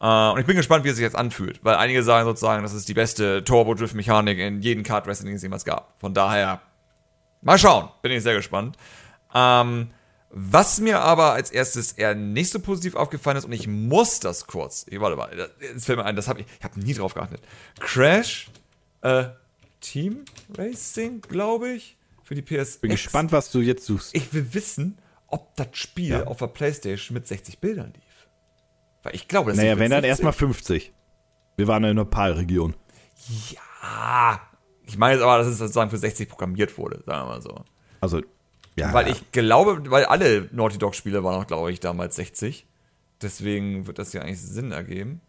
Äh, 0.00 0.30
und 0.30 0.40
ich 0.40 0.46
bin 0.46 0.56
gespannt, 0.56 0.84
wie 0.84 0.88
es 0.88 0.96
sich 0.96 1.02
jetzt 1.02 1.14
anfühlt, 1.14 1.62
weil 1.62 1.76
einige 1.76 2.02
sagen 2.02 2.24
sozusagen, 2.24 2.62
das 2.62 2.72
ist 2.72 2.88
die 2.88 2.94
beste 2.94 3.44
Turbo-Drift-Mechanik 3.44 4.38
in 4.38 4.62
jedem 4.62 4.82
Kart-Wrestling, 4.82 5.28
den 5.28 5.36
es 5.36 5.42
jemals 5.42 5.66
gab. 5.66 5.92
Von 6.00 6.14
daher, 6.14 6.62
mal 7.42 7.58
schauen, 7.58 7.90
bin 8.00 8.12
ich 8.12 8.22
sehr 8.22 8.34
gespannt. 8.34 8.78
Ähm, 9.34 9.90
was 10.30 10.80
mir 10.80 11.00
aber 11.00 11.34
als 11.34 11.50
erstes 11.50 11.92
eher 11.92 12.14
nicht 12.14 12.50
so 12.50 12.58
positiv 12.58 12.94
aufgefallen 12.94 13.36
ist, 13.36 13.44
und 13.44 13.52
ich 13.52 13.68
muss 13.68 14.20
das 14.20 14.46
kurz, 14.46 14.86
ich, 14.88 15.00
warte 15.00 15.16
mal, 15.16 15.30
jetzt 15.60 15.84
fällt 15.84 15.98
mir 15.98 16.06
ein, 16.06 16.16
das 16.16 16.28
habe 16.28 16.40
ich, 16.40 16.46
ich 16.58 16.64
habe 16.64 16.80
nie 16.80 16.94
drauf 16.94 17.12
geachtet. 17.12 17.42
Crash 17.78 18.48
äh, 19.02 19.26
Team 19.80 20.24
Racing, 20.56 21.20
glaube 21.20 21.72
ich, 21.72 21.98
für 22.22 22.34
die 22.34 22.42
PS. 22.42 22.78
Bin 22.78 22.90
gespannt, 22.90 23.32
was 23.32 23.50
du 23.50 23.60
jetzt 23.60 23.84
suchst. 23.84 24.14
Ich 24.14 24.32
will 24.32 24.54
wissen, 24.54 24.96
ob 25.28 25.54
das 25.56 25.68
Spiel 25.72 26.10
Ja. 26.10 26.24
auf 26.26 26.38
der 26.38 26.46
Playstation 26.48 27.14
mit 27.14 27.26
60 27.26 27.58
Bildern 27.60 27.92
lief. 27.94 28.28
Weil 29.02 29.14
ich 29.14 29.28
glaube, 29.28 29.50
das 29.50 29.58
Naja, 29.58 29.78
wenn 29.78 29.90
dann 29.90 30.02
60. 30.02 30.08
erstmal 30.08 30.32
50. 30.32 30.92
Wir 31.56 31.68
waren 31.68 31.84
ja 31.84 31.90
in 31.90 31.96
der 31.96 32.04
PAL-Region. 32.04 32.74
Ja. 33.50 34.40
Ich 34.84 34.96
meine 34.98 35.14
jetzt 35.14 35.22
aber, 35.22 35.38
dass 35.38 35.46
es 35.48 35.58
sozusagen 35.58 35.90
für 35.90 35.98
60 35.98 36.28
programmiert 36.28 36.76
wurde, 36.78 37.02
sagen 37.06 37.22
wir 37.28 37.34
mal 37.34 37.42
so. 37.42 37.64
Also, 38.00 38.22
ja. 38.76 38.92
Weil 38.92 39.08
ich 39.08 39.32
glaube, 39.32 39.90
weil 39.90 40.04
alle 40.04 40.48
Naughty 40.52 40.78
Dog-Spiele 40.78 41.24
waren 41.24 41.34
auch, 41.42 41.46
glaube 41.46 41.72
ich, 41.72 41.80
damals 41.80 42.16
60. 42.16 42.66
Deswegen 43.22 43.86
wird 43.86 43.98
das 43.98 44.12
ja 44.12 44.20
eigentlich 44.22 44.40
Sinn 44.42 44.70
ergeben. 44.72 45.22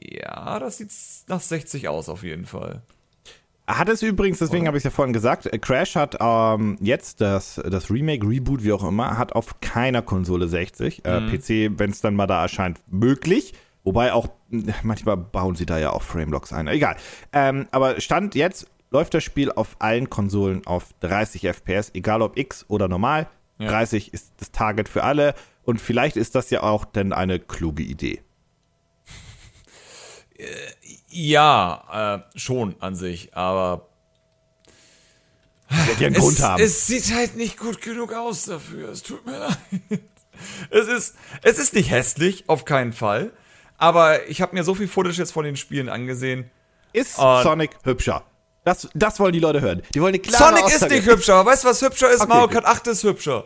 Ja, 0.00 0.58
das 0.58 0.78
sieht 0.78 0.92
nach 1.28 1.40
60 1.40 1.88
aus, 1.88 2.08
auf 2.08 2.22
jeden 2.22 2.46
Fall. 2.46 2.82
Hat 3.78 3.88
es 3.88 4.02
übrigens, 4.02 4.38
deswegen 4.38 4.66
habe 4.66 4.76
ich 4.76 4.80
es 4.80 4.84
ja 4.84 4.90
vorhin 4.90 5.12
gesagt, 5.12 5.46
äh, 5.46 5.58
Crash 5.58 5.96
hat 5.96 6.16
ähm, 6.20 6.76
jetzt 6.80 7.20
das, 7.20 7.60
das 7.64 7.90
Remake, 7.90 8.26
Reboot, 8.26 8.64
wie 8.64 8.72
auch 8.72 8.86
immer, 8.86 9.16
hat 9.16 9.32
auf 9.32 9.60
keiner 9.60 10.02
Konsole 10.02 10.48
60. 10.48 11.04
Äh, 11.04 11.20
PC, 11.20 11.78
wenn 11.78 11.90
es 11.90 12.00
dann 12.00 12.14
mal 12.14 12.26
da 12.26 12.42
erscheint, 12.42 12.80
möglich. 12.88 13.54
Wobei 13.84 14.12
auch, 14.12 14.28
mh, 14.48 14.74
manchmal 14.82 15.16
bauen 15.16 15.54
sie 15.54 15.66
da 15.66 15.78
ja 15.78 15.90
auch 15.90 16.02
Framelocks 16.02 16.52
ein. 16.52 16.68
Egal. 16.68 16.96
Ähm, 17.32 17.66
aber 17.70 18.00
Stand 18.00 18.34
jetzt 18.34 18.66
läuft 18.90 19.14
das 19.14 19.24
Spiel 19.24 19.52
auf 19.52 19.76
allen 19.78 20.10
Konsolen 20.10 20.66
auf 20.66 20.88
30 21.00 21.46
FPS, 21.46 21.90
egal 21.94 22.22
ob 22.22 22.36
X 22.36 22.64
oder 22.68 22.88
normal. 22.88 23.28
Ja. 23.58 23.68
30 23.68 24.12
ist 24.12 24.32
das 24.38 24.50
Target 24.50 24.88
für 24.88 25.04
alle. 25.04 25.34
Und 25.62 25.80
vielleicht 25.80 26.16
ist 26.16 26.34
das 26.34 26.50
ja 26.50 26.62
auch 26.62 26.84
dann 26.84 27.12
eine 27.12 27.38
kluge 27.38 27.82
Idee. 27.82 28.20
Ja, 31.10 32.22
äh, 32.34 32.38
schon 32.38 32.76
an 32.80 32.94
sich, 32.94 33.34
aber 33.36 33.88
Wird 35.68 36.00
ja 36.00 36.06
einen 36.06 36.16
Grund 36.16 36.38
es, 36.38 36.42
haben. 36.42 36.62
es 36.62 36.86
sieht 36.86 37.12
halt 37.14 37.36
nicht 37.36 37.58
gut 37.58 37.80
genug 37.82 38.12
aus 38.12 38.44
dafür. 38.44 38.90
Es 38.90 39.02
tut 39.02 39.26
mir 39.26 39.38
leid. 39.38 40.00
Es 40.70 40.86
ist, 40.88 41.16
es 41.42 41.58
ist 41.58 41.74
nicht 41.74 41.90
hässlich, 41.90 42.44
auf 42.48 42.64
keinen 42.64 42.92
Fall. 42.92 43.32
Aber 43.76 44.28
ich 44.28 44.40
habe 44.40 44.54
mir 44.54 44.62
so 44.64 44.74
viel 44.74 44.88
Footage 44.88 45.18
jetzt 45.18 45.32
von 45.32 45.44
den 45.44 45.56
Spielen 45.56 45.88
angesehen. 45.88 46.50
ist 46.92 47.16
Sonic 47.16 47.70
hübscher? 47.82 48.22
Das, 48.64 48.88
das 48.94 49.18
wollen 49.18 49.32
die 49.32 49.40
Leute 49.40 49.60
hören. 49.60 49.82
Die 49.94 50.00
wollen 50.00 50.14
eine 50.14 50.18
klare 50.20 50.50
Sonic 50.56 50.66
ist 50.68 50.74
Aussage. 50.76 50.94
nicht 50.94 51.06
hübscher. 51.06 51.44
Weißt 51.46 51.64
du, 51.64 51.68
was 51.68 51.82
hübscher 51.82 52.10
ist? 52.10 52.20
Okay, 52.20 52.28
Mario. 52.28 52.48
Kart 52.48 52.66
8 52.66 52.86
ist 52.88 53.02
hübscher. 53.04 53.44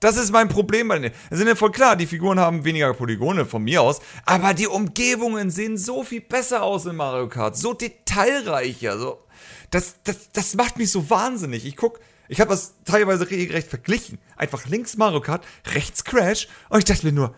Das 0.00 0.16
ist 0.16 0.30
mein 0.30 0.48
Problem 0.48 0.88
bei 0.88 0.98
denen. 0.98 1.14
Es 1.30 1.38
sind 1.38 1.48
ja 1.48 1.56
voll 1.56 1.72
klar, 1.72 1.96
die 1.96 2.06
Figuren 2.06 2.38
haben 2.38 2.64
weniger 2.64 2.94
Polygone 2.94 3.46
von 3.46 3.64
mir 3.64 3.82
aus, 3.82 4.00
aber 4.24 4.54
die 4.54 4.68
Umgebungen 4.68 5.50
sehen 5.50 5.76
so 5.76 6.04
viel 6.04 6.20
besser 6.20 6.62
aus 6.62 6.86
in 6.86 6.94
Mario 6.94 7.28
Kart, 7.28 7.56
so 7.56 7.74
detailreicher, 7.74 8.98
so. 8.98 9.24
Das, 9.70 9.96
das, 10.04 10.30
das 10.32 10.54
macht 10.54 10.78
mich 10.78 10.90
so 10.90 11.10
wahnsinnig. 11.10 11.66
Ich 11.66 11.76
guck, 11.76 12.00
ich 12.28 12.40
habe 12.40 12.50
das 12.50 12.74
teilweise 12.84 13.28
regelrecht 13.28 13.68
verglichen. 13.68 14.18
Einfach 14.36 14.66
links 14.66 14.96
Mario 14.96 15.20
Kart, 15.20 15.44
rechts 15.74 16.04
Crash 16.04 16.48
und 16.68 16.78
ich 16.78 16.84
dachte 16.84 17.04
mir 17.04 17.12
nur, 17.12 17.34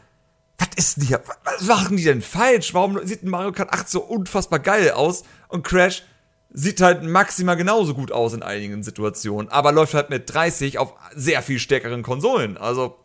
was 0.58 0.68
ist 0.76 0.96
denn 0.98 1.04
hier? 1.04 1.22
Was 1.44 1.62
machen 1.62 1.96
die 1.96 2.04
denn 2.04 2.20
falsch? 2.20 2.74
Warum 2.74 3.04
sieht 3.06 3.22
Mario 3.22 3.52
Kart 3.52 3.72
8 3.72 3.88
so 3.88 4.02
unfassbar 4.02 4.58
geil 4.58 4.90
aus 4.90 5.22
und 5.48 5.62
Crash 5.62 6.04
sieht 6.52 6.80
halt 6.80 7.02
maximal 7.02 7.56
genauso 7.56 7.94
gut 7.94 8.12
aus 8.12 8.32
in 8.32 8.42
einigen 8.42 8.82
Situationen, 8.82 9.50
aber 9.50 9.72
läuft 9.72 9.94
halt 9.94 10.10
mit 10.10 10.32
30 10.32 10.78
auf 10.78 10.94
sehr 11.14 11.42
viel 11.42 11.58
stärkeren 11.58 12.02
Konsolen. 12.02 12.56
Also, 12.56 12.96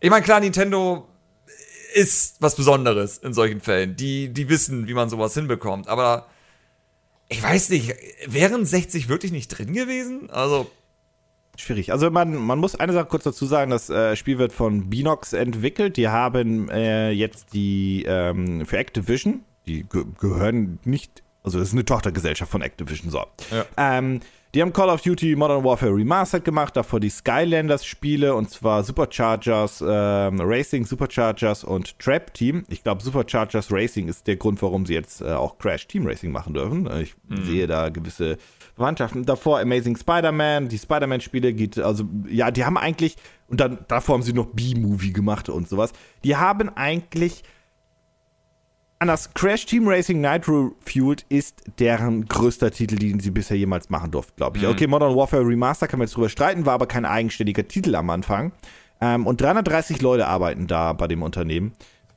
ich 0.00 0.10
meine, 0.10 0.24
klar, 0.24 0.40
Nintendo 0.40 1.08
ist 1.94 2.36
was 2.40 2.54
Besonderes 2.54 3.18
in 3.18 3.34
solchen 3.34 3.60
Fällen. 3.60 3.96
Die, 3.96 4.28
die 4.28 4.48
wissen, 4.48 4.86
wie 4.86 4.94
man 4.94 5.10
sowas 5.10 5.34
hinbekommt, 5.34 5.88
aber 5.88 6.26
ich 7.28 7.42
weiß 7.42 7.70
nicht, 7.70 7.94
wären 8.26 8.64
60 8.64 9.08
wirklich 9.08 9.32
nicht 9.32 9.48
drin 9.48 9.72
gewesen? 9.72 10.30
Also, 10.30 10.70
Schwierig. 11.56 11.92
Also 11.92 12.10
man, 12.10 12.36
man 12.36 12.58
muss 12.58 12.74
eine 12.74 12.92
Sache 12.92 13.06
kurz 13.06 13.24
dazu 13.24 13.44
sagen, 13.44 13.70
das 13.70 13.90
äh, 13.90 14.16
Spiel 14.16 14.38
wird 14.38 14.52
von 14.52 14.88
Binox 14.88 15.34
entwickelt. 15.34 15.98
Die 15.98 16.08
haben 16.08 16.70
äh, 16.70 17.10
jetzt 17.10 17.52
die 17.52 18.04
ähm, 18.06 18.64
für 18.64 18.78
Activision, 18.78 19.40
die 19.66 19.82
ge 19.82 20.04
gehören 20.18 20.78
nicht, 20.84 21.22
also 21.42 21.58
das 21.58 21.68
ist 21.68 21.74
eine 21.74 21.84
Tochtergesellschaft 21.84 22.50
von 22.50 22.62
Activision, 22.62 23.10
so. 23.10 23.24
Ja. 23.50 23.64
Ähm, 23.76 24.20
die 24.52 24.62
haben 24.62 24.72
Call 24.72 24.88
of 24.88 25.00
Duty 25.00 25.36
Modern 25.36 25.62
Warfare 25.62 25.94
Remastered 25.94 26.44
gemacht, 26.44 26.76
davor 26.76 26.98
die 26.98 27.08
Skylanders-Spiele 27.08 28.34
und 28.34 28.50
zwar 28.50 28.82
Superchargers 28.82 29.80
ähm, 29.86 30.40
Racing, 30.40 30.84
Superchargers 30.84 31.62
und 31.62 31.96
Trap 32.00 32.34
Team. 32.34 32.64
Ich 32.68 32.82
glaube, 32.82 33.00
Superchargers 33.00 33.70
Racing 33.70 34.08
ist 34.08 34.26
der 34.26 34.34
Grund, 34.34 34.60
warum 34.60 34.86
sie 34.86 34.94
jetzt 34.94 35.20
äh, 35.20 35.26
auch 35.26 35.56
Crash 35.58 35.86
Team 35.86 36.04
Racing 36.04 36.32
machen 36.32 36.52
dürfen. 36.52 36.90
Ich 37.00 37.14
mhm. 37.28 37.44
sehe 37.44 37.68
da 37.68 37.90
gewisse 37.90 38.38
Verwandtschaften. 38.74 39.24
Davor 39.24 39.60
Amazing 39.60 39.96
Spider-Man, 39.96 40.68
die 40.68 40.78
Spider-Man-Spiele 40.78 41.52
geht, 41.52 41.78
also 41.78 42.04
ja, 42.28 42.50
die 42.50 42.64
haben 42.64 42.76
eigentlich, 42.76 43.14
und 43.46 43.60
dann 43.60 43.78
davor 43.86 44.16
haben 44.16 44.24
sie 44.24 44.32
noch 44.32 44.46
B-Movie 44.46 45.12
gemacht 45.12 45.48
und 45.48 45.68
sowas. 45.68 45.92
Die 46.24 46.34
haben 46.34 46.70
eigentlich 46.70 47.44
an 49.00 49.08
das 49.08 49.32
Crash 49.32 49.64
Team 49.64 49.88
Racing 49.88 50.20
Nitro 50.20 50.72
Fueled 50.84 51.24
ist 51.30 51.64
deren 51.78 52.26
größter 52.26 52.70
Titel, 52.70 52.96
den 52.96 53.18
sie 53.18 53.30
bisher 53.30 53.56
jemals 53.56 53.88
machen 53.88 54.10
durften, 54.10 54.36
glaube 54.36 54.58
ich. 54.58 54.64
Mhm. 54.64 54.70
Okay, 54.70 54.86
Modern 54.86 55.16
Warfare 55.16 55.44
Remaster 55.44 55.88
kann 55.88 55.98
man 55.98 56.06
jetzt 56.06 56.16
drüber 56.16 56.28
streiten, 56.28 56.66
war 56.66 56.74
aber 56.74 56.86
kein 56.86 57.06
eigenständiger 57.06 57.66
Titel 57.66 57.94
am 57.94 58.10
Anfang. 58.10 58.52
Ähm, 59.00 59.26
und 59.26 59.40
330 59.40 60.02
Leute 60.02 60.26
arbeiten 60.26 60.66
da 60.66 60.92
bei 60.92 61.08
dem 61.08 61.22
Unternehmen. 61.22 61.72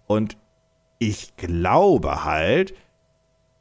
Und 0.07 0.35
ich 0.99 1.37
glaube 1.37 2.25
halt, 2.25 2.73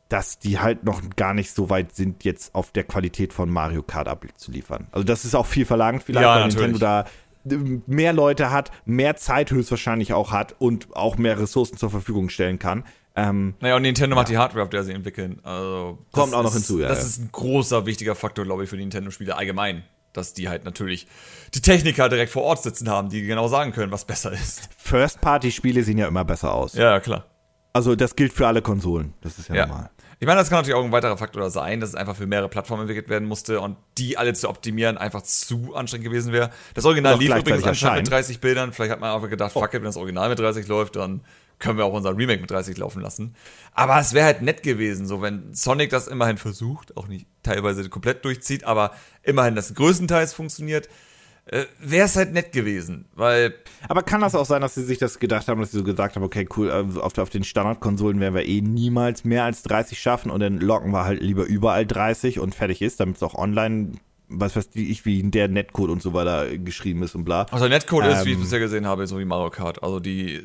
dass 0.09 0.41
die 0.41 0.59
halt 0.59 0.83
noch 0.83 1.01
gar 1.15 1.33
nicht 1.33 1.53
so 1.53 1.71
weit 1.71 1.95
sind, 1.95 2.25
jetzt 2.25 2.57
auf 2.57 2.73
der 2.73 2.83
Qualität 2.83 3.33
von 3.33 3.49
Mario 3.49 3.85
Kart 3.85 4.09
abzuliefern. 4.09 4.89
Also 4.91 5.05
das 5.05 5.25
ist 5.25 5.37
auch 5.37 5.47
viel 5.47 5.65
verlangt, 5.65 6.03
vielleicht, 6.03 6.25
ja, 6.25 6.35
weil 6.35 6.49
Nintendo 6.49 6.79
da 6.79 7.05
äh, 7.49 7.57
mehr 7.87 8.13
Leute 8.13 8.51
hat, 8.51 8.73
mehr 8.85 9.15
Zeit 9.15 9.53
höchstwahrscheinlich 9.53 10.13
auch 10.13 10.33
hat 10.33 10.57
und 10.59 10.89
auch 10.97 11.19
mehr 11.19 11.39
Ressourcen 11.39 11.77
zur 11.77 11.91
Verfügung 11.91 12.29
stellen 12.29 12.59
kann. 12.59 12.83
Ähm, 13.15 13.55
naja, 13.61 13.77
und 13.77 13.83
Nintendo 13.83 14.17
ja. 14.17 14.23
macht 14.23 14.29
die 14.31 14.39
Hardware, 14.39 14.65
auf 14.65 14.71
der 14.71 14.85
sie 14.85 14.93
entwickeln. 14.93 15.41
Also, 15.43 15.99
Kommt 16.13 16.35
auch 16.35 16.43
noch 16.43 16.53
hinzu, 16.53 16.81
ja. 16.81 16.89
Das 16.89 17.05
ist 17.05 17.19
ein 17.19 17.29
großer, 17.31 17.85
wichtiger 17.85 18.15
Faktor, 18.15 18.45
glaube 18.45 18.65
ich, 18.65 18.71
für 18.71 18.77
die 18.77 18.83
Nintendo-Spiele 18.83 19.37
allgemein. 19.37 19.85
Dass 20.13 20.35
die 20.35 20.51
halt 20.51 20.65
natürlich 20.65 21.07
die 21.55 21.63
Techniker 21.63 22.11
direkt 22.11 22.31
vor 22.31 22.43
Ort 22.43 22.63
sitzen 22.63 22.91
haben, 22.91 23.09
die 23.09 23.23
genau 23.23 23.49
sagen 23.49 23.73
können, 23.73 23.91
was 23.93 24.05
besser 24.05 24.31
ist. 24.33 24.69
First-Party-Spiele 24.77 25.83
sehen 25.85 25.97
ja 25.97 26.07
immer 26.07 26.25
besser 26.25 26.53
aus. 26.53 26.75
Ja, 26.75 27.01
klar. 27.01 27.25
Also, 27.73 27.95
das 27.95 28.15
gilt 28.15 28.33
für 28.33 28.47
alle 28.47 28.61
Konsolen. 28.61 29.15
Das 29.23 29.39
ist 29.39 29.49
ja, 29.49 29.55
ja. 29.55 29.67
normal. 29.67 29.91
Ich 30.23 30.27
meine, 30.27 30.39
das 30.39 30.51
kann 30.51 30.59
natürlich 30.59 30.77
auch 30.77 30.85
ein 30.85 30.93
weiterer 30.93 31.17
Faktor 31.17 31.51
sein, 31.51 31.81
dass 31.81 31.89
es 31.89 31.95
einfach 31.97 32.15
für 32.15 32.29
mehrere 32.29 32.49
Plattformen 32.49 32.83
entwickelt 32.83 33.09
werden 33.09 33.27
musste 33.27 33.61
und 33.61 33.77
die 33.99 34.17
alle 34.17 34.35
zu 34.35 34.49
optimieren 34.49 34.97
einfach 34.97 35.23
zu 35.23 35.75
anstrengend 35.75 36.05
gewesen 36.05 36.33
wäre. 36.33 36.51
Das 36.75 36.85
Original 36.85 37.19
lief 37.19 37.35
übrigens 37.35 37.65
anscheinend 37.65 38.05
mit 38.05 38.13
30 38.13 38.41
Bildern. 38.41 38.73
Vielleicht 38.73 38.93
hat 38.93 39.01
man 39.01 39.13
einfach 39.13 39.29
gedacht, 39.29 39.51
oh. 39.57 39.61
fuck 39.61 39.75
it, 39.75 39.81
wenn 39.81 39.87
das 39.87 39.97
Original 39.97 40.29
mit 40.29 40.39
30 40.39 40.69
läuft, 40.69 40.95
dann 40.95 41.23
können 41.63 41.79
wir 41.79 41.87
auch 41.87 41.95
unser 41.95 42.17
Remake 42.17 42.41
mit 42.43 42.51
30 42.51 42.77
laufen 42.77 43.01
lassen. 43.01 43.35
Aber 43.73 43.99
es 43.99 44.13
wäre 44.13 44.27
halt 44.27 44.43
nett 44.43 44.63
gewesen, 44.63 45.07
so 45.07 45.23
wenn 45.23 45.55
Sonic 45.55 45.91
das 45.91 46.09
immerhin 46.09 46.37
versucht, 46.37 46.97
auch 46.97 47.09
nicht 47.09 47.27
teilweise 47.43 47.89
komplett 47.89 48.25
durchzieht, 48.25 48.65
aber 48.65 48.93
immerhin 49.23 49.55
das 49.55 49.75
größtenteils 49.75 50.35
funktioniert, 50.35 50.89
äh, 51.47 51.65
wäre 51.81 52.07
es 52.07 52.17
halt 52.17 52.33
nett 52.33 52.53
gewesen, 52.53 53.07
weil. 53.15 53.55
Aber 53.89 54.03
kann 54.03 54.21
das 54.21 54.35
auch 54.35 54.45
sein, 54.45 54.61
dass 54.61 54.75
sie 54.75 54.85
sich 54.85 54.99
das 54.99 55.19
gedacht 55.19 55.49
haben, 55.49 55.61
dass 55.61 55.73
sie 55.73 55.79
so 55.79 55.85
gesagt 55.85 56.15
haben, 56.15 56.23
okay, 56.23 56.47
cool, 56.57 56.69
äh, 56.69 56.99
auf, 57.01 57.19
auf 57.19 57.31
den 57.31 57.43
Standardkonsolen 57.43 58.21
werden 58.21 58.35
wir 58.35 58.47
eh 58.47 58.61
niemals 58.61 59.25
mehr 59.25 59.45
als 59.45 59.63
30 59.63 59.99
schaffen 59.99 60.31
und 60.31 60.41
dann 60.41 60.59
locken 60.59 60.93
wir 60.93 61.05
halt 61.05 61.21
lieber 61.21 61.45
überall 61.45 61.87
30 61.87 62.39
und 62.39 62.55
fertig 62.55 62.83
ist, 62.83 63.01
damit 63.01 63.17
es 63.17 63.23
auch 63.23 63.35
online 63.35 63.93
was 64.35 64.57
weiß 64.57 64.71
ich, 64.75 65.05
wie 65.05 65.23
der 65.25 65.49
Netcode 65.49 65.91
und 65.91 66.01
so 66.01 66.15
weiter 66.15 66.57
geschrieben 66.57 67.03
ist 67.03 67.15
und 67.15 67.25
bla. 67.25 67.47
Also 67.51 67.69
Netcode 67.69 68.05
ähm, 68.05 68.13
ist, 68.13 68.25
wie 68.25 68.31
ich 68.31 68.37
ähm, 68.37 68.43
bisher 68.43 68.61
gesehen 68.61 68.87
habe, 68.87 69.07
so 69.07 69.19
wie 69.19 69.27
Mario 69.27 69.51
Kart. 69.51 69.83
Also 69.83 70.01
die 70.01 70.41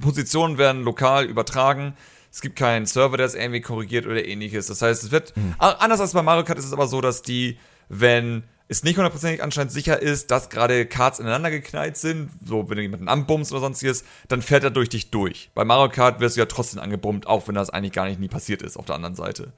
Positionen 0.00 0.58
werden 0.58 0.82
lokal 0.82 1.26
übertragen. 1.26 1.94
Es 2.30 2.40
gibt 2.40 2.56
keinen 2.56 2.86
Server, 2.86 3.16
der 3.16 3.26
es 3.26 3.34
irgendwie 3.34 3.60
korrigiert 3.60 4.06
oder 4.06 4.24
ähnliches. 4.24 4.66
Das 4.66 4.82
heißt, 4.82 5.04
es 5.04 5.10
wird, 5.10 5.36
mhm. 5.36 5.54
anders 5.58 6.00
als 6.00 6.12
bei 6.12 6.22
Mario 6.22 6.44
Kart 6.44 6.58
ist 6.58 6.66
es 6.66 6.72
aber 6.72 6.86
so, 6.86 7.00
dass 7.00 7.22
die, 7.22 7.58
wenn 7.88 8.44
es 8.68 8.84
nicht 8.84 8.96
hundertprozentig 8.96 9.42
anscheinend 9.42 9.72
sicher 9.72 10.00
ist, 10.00 10.30
dass 10.30 10.50
gerade 10.50 10.84
Karts 10.84 11.20
ineinander 11.20 11.50
geknallt 11.50 11.96
sind, 11.96 12.30
so 12.44 12.68
wenn 12.68 12.76
du 12.76 12.82
jemanden 12.82 13.08
anbummst 13.08 13.50
oder 13.50 13.62
sonstiges, 13.62 14.04
dann 14.28 14.42
fährt 14.42 14.62
er 14.62 14.70
durch 14.70 14.90
dich 14.90 15.10
durch. 15.10 15.50
Bei 15.54 15.64
Mario 15.64 15.90
Kart 15.90 16.20
wirst 16.20 16.36
du 16.36 16.40
ja 16.40 16.46
trotzdem 16.46 16.80
angebummt, 16.80 17.26
auch 17.26 17.48
wenn 17.48 17.54
das 17.54 17.70
eigentlich 17.70 17.92
gar 17.92 18.06
nicht 18.06 18.20
nie 18.20 18.28
passiert 18.28 18.60
ist 18.60 18.76
auf 18.76 18.84
der 18.84 18.96
anderen 18.96 19.14
Seite. 19.14 19.52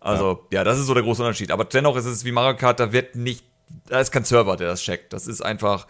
Also, 0.00 0.46
ja, 0.50 0.58
ja 0.58 0.64
das 0.64 0.78
ist 0.78 0.86
so 0.86 0.94
der 0.94 1.04
große 1.04 1.22
Unterschied. 1.22 1.52
Aber 1.52 1.64
dennoch 1.64 1.96
ist 1.96 2.06
es 2.06 2.24
wie 2.24 2.32
Mario 2.32 2.56
Kart, 2.56 2.80
da 2.80 2.92
wird 2.92 3.14
nicht, 3.14 3.44
da 3.86 4.00
ist 4.00 4.10
kein 4.10 4.24
Server, 4.24 4.56
der 4.56 4.66
das 4.66 4.82
checkt. 4.82 5.12
Das 5.12 5.28
ist 5.28 5.42
einfach, 5.42 5.86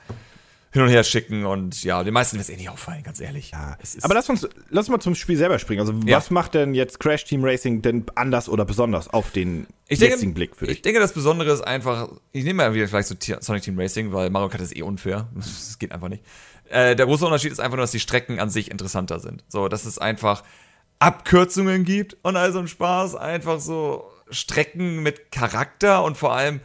hin 0.77 0.85
und 0.85 0.91
her 0.91 1.05
schicken 1.05 1.47
und 1.47 1.83
ja, 1.85 2.05
den 2.05 2.12
meisten 2.12 2.37
wird 2.37 2.47
es 2.47 2.55
eh 2.55 2.57
nicht 2.57 2.69
auffallen, 2.69 3.03
ganz 3.03 3.19
ehrlich. 3.19 3.53
Ja. 3.53 3.79
Aber 4.03 4.12
lass 4.12 4.29
uns, 4.29 4.47
lass 4.69 4.89
mal 4.89 5.01
zum 5.01 5.15
Spiel 5.15 5.39
selber 5.39 5.59
springen. 5.59 5.81
Also, 5.81 5.95
ja. 6.05 6.19
was 6.19 6.31
macht 6.31 6.53
denn 6.53 6.75
jetzt 6.75 7.01
Crash 7.01 7.25
Team 7.25 7.43
Racing 7.43 7.81
denn 7.81 8.05
anders 8.15 8.47
oder 8.47 8.67
besonders 8.67 9.09
auf 9.09 9.31
den 9.31 9.67
ich 9.89 9.99
jetzigen 10.01 10.21
denke, 10.21 10.35
Blick 10.35 10.57
für 10.57 10.67
dich? 10.67 10.77
Ich 10.77 10.83
denke, 10.83 11.01
das 11.01 11.15
Besondere 11.15 11.51
ist 11.51 11.62
einfach, 11.62 12.11
ich 12.33 12.45
nehme 12.45 12.62
mal 12.62 12.75
wieder 12.75 12.87
vielleicht 12.89 13.09
so 13.09 13.15
Sonic 13.41 13.62
Team 13.62 13.79
Racing, 13.79 14.12
weil 14.12 14.29
Mario 14.29 14.51
Kart 14.51 14.61
ist 14.61 14.77
eh 14.77 14.83
unfair. 14.83 15.29
Das 15.35 15.79
geht 15.79 15.93
einfach 15.93 16.09
nicht. 16.09 16.23
Äh, 16.69 16.95
der 16.95 17.07
große 17.07 17.25
Unterschied 17.25 17.53
ist 17.53 17.61
einfach 17.61 17.77
nur, 17.77 17.85
dass 17.85 17.93
die 17.93 18.01
Strecken 18.01 18.39
an 18.39 18.51
sich 18.51 18.71
interessanter 18.71 19.19
sind. 19.19 19.45
So, 19.49 19.69
dass 19.69 19.87
es 19.87 19.99
einfach 19.99 20.43
Abkürzungen 20.99 21.85
gibt 21.85 22.19
und 22.23 22.37
also 22.37 22.59
ein 22.59 22.69
Spaß, 22.69 23.15
einfach 23.15 23.61
so 23.61 24.11
Strecken 24.31 25.03
mit 25.03 25.33
Charakter 25.33 26.05
und 26.05 26.19
vor 26.19 26.35
allem 26.35 26.61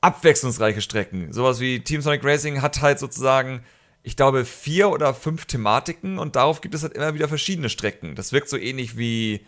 abwechslungsreiche 0.00 0.80
Strecken. 0.80 1.32
Sowas 1.32 1.60
wie 1.60 1.80
Team 1.80 2.00
Sonic 2.00 2.24
Racing 2.24 2.62
hat 2.62 2.80
halt 2.80 2.98
sozusagen, 2.98 3.62
ich 4.02 4.16
glaube, 4.16 4.44
vier 4.44 4.90
oder 4.90 5.14
fünf 5.14 5.46
Thematiken 5.46 6.18
und 6.18 6.36
darauf 6.36 6.60
gibt 6.60 6.74
es 6.74 6.82
halt 6.82 6.94
immer 6.94 7.14
wieder 7.14 7.28
verschiedene 7.28 7.68
Strecken. 7.68 8.14
Das 8.14 8.32
wirkt 8.32 8.48
so 8.48 8.56
ähnlich 8.56 8.96
wie, 8.96 9.44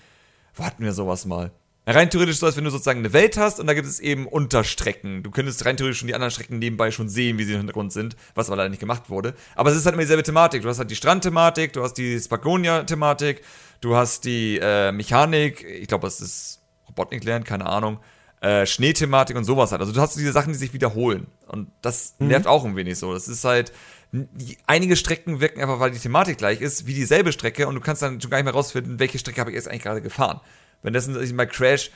wo 0.55 0.65
hatten 0.65 0.85
wir 0.85 0.93
sowas 0.93 1.25
mal? 1.27 1.53
Rein 1.87 2.11
theoretisch 2.11 2.39
so, 2.39 2.47
als 2.47 2.57
wenn 2.57 2.65
du 2.65 2.71
sozusagen 2.71 3.01
eine 3.01 3.13
Welt 3.13 3.37
hast 3.37 3.59
und 3.59 3.67
da 3.67 3.75
gibt 3.75 3.87
es 3.87 4.01
eben 4.01 4.27
Unterstrecken. 4.27 5.23
Du 5.23 5.31
könntest 5.31 5.65
rein 5.65 5.77
theoretisch 5.77 5.99
schon 5.99 6.09
die 6.09 6.15
anderen 6.15 6.31
Strecken 6.31 6.59
nebenbei 6.59 6.91
schon 6.91 7.09
sehen, 7.09 7.39
wie 7.39 7.45
sie 7.45 7.53
im 7.53 7.59
Hintergrund 7.59 7.93
sind, 7.93 8.17
was 8.35 8.49
aber 8.49 8.59
leider 8.59 8.69
nicht 8.69 8.81
gemacht 8.81 9.09
wurde. 9.09 9.35
Aber 9.57 9.71
es 9.71 9.77
ist 9.77 9.87
halt 9.87 9.95
immer 9.95 10.03
dieselbe 10.03 10.23
Thematik. 10.23 10.63
Du 10.63 10.69
hast 10.69 10.79
halt 10.79 10.91
die 10.91 10.97
Strandthematik, 10.97 11.73
du 11.73 11.83
hast 11.83 11.95
die 11.95 12.21
Spagonia-Thematik, 12.21 13.41
du 13.81 13.97
hast 13.97 14.25
die 14.25 14.59
äh, 14.61 14.93
Mechanik, 14.93 15.65
ich 15.65 15.89
glaube, 15.89 16.07
es 16.07 16.21
ist 16.21 16.61
Robotnik 16.87 17.25
lernen, 17.25 17.45
keine 17.45 17.67
Ahnung 17.67 17.99
äh, 18.41 18.67
Schneethematik 18.67 19.37
und 19.37 19.45
sowas 19.45 19.73
halt. 19.73 19.81
Also 19.81 19.93
du 19.93 20.01
hast 20.01 20.17
diese 20.17 20.33
Sachen, 20.33 20.53
die 20.53 20.59
sich 20.59 20.73
wiederholen. 20.73 21.27
Und 21.47 21.71
das 21.83 22.15
mhm. 22.19 22.29
nervt 22.29 22.47
auch 22.47 22.65
ein 22.65 22.77
wenig 22.77 22.99
so. 22.99 23.13
Das 23.13 23.29
ist 23.29 23.45
halt, 23.45 23.73
die, 24.13 24.57
einige 24.67 24.97
Strecken 24.97 25.41
wirken 25.41 25.61
einfach, 25.61 25.81
weil 25.81 25.91
die 25.91 25.99
Thematik 25.99 26.39
gleich 26.39 26.61
ist, 26.61 26.87
wie 26.87 26.95
dieselbe 26.95 27.33
Strecke 27.33 27.69
und 27.69 27.75
du 27.75 27.81
kannst 27.81 28.03
dann 28.03 28.21
schon 28.21 28.31
gar 28.31 28.39
nicht 28.39 28.45
mehr 28.45 28.55
rausfinden, 28.55 28.99
welche 28.99 29.19
Strecke 29.19 29.41
habe 29.41 29.51
ich 29.51 29.57
jetzt 29.57 29.69
eigentlich 29.69 29.83
gerade 29.83 30.03
gefahren. 30.03 30.41
Wenn 30.83 30.95
das 30.95 31.09
bei 31.35 31.47
Crash 31.47 31.91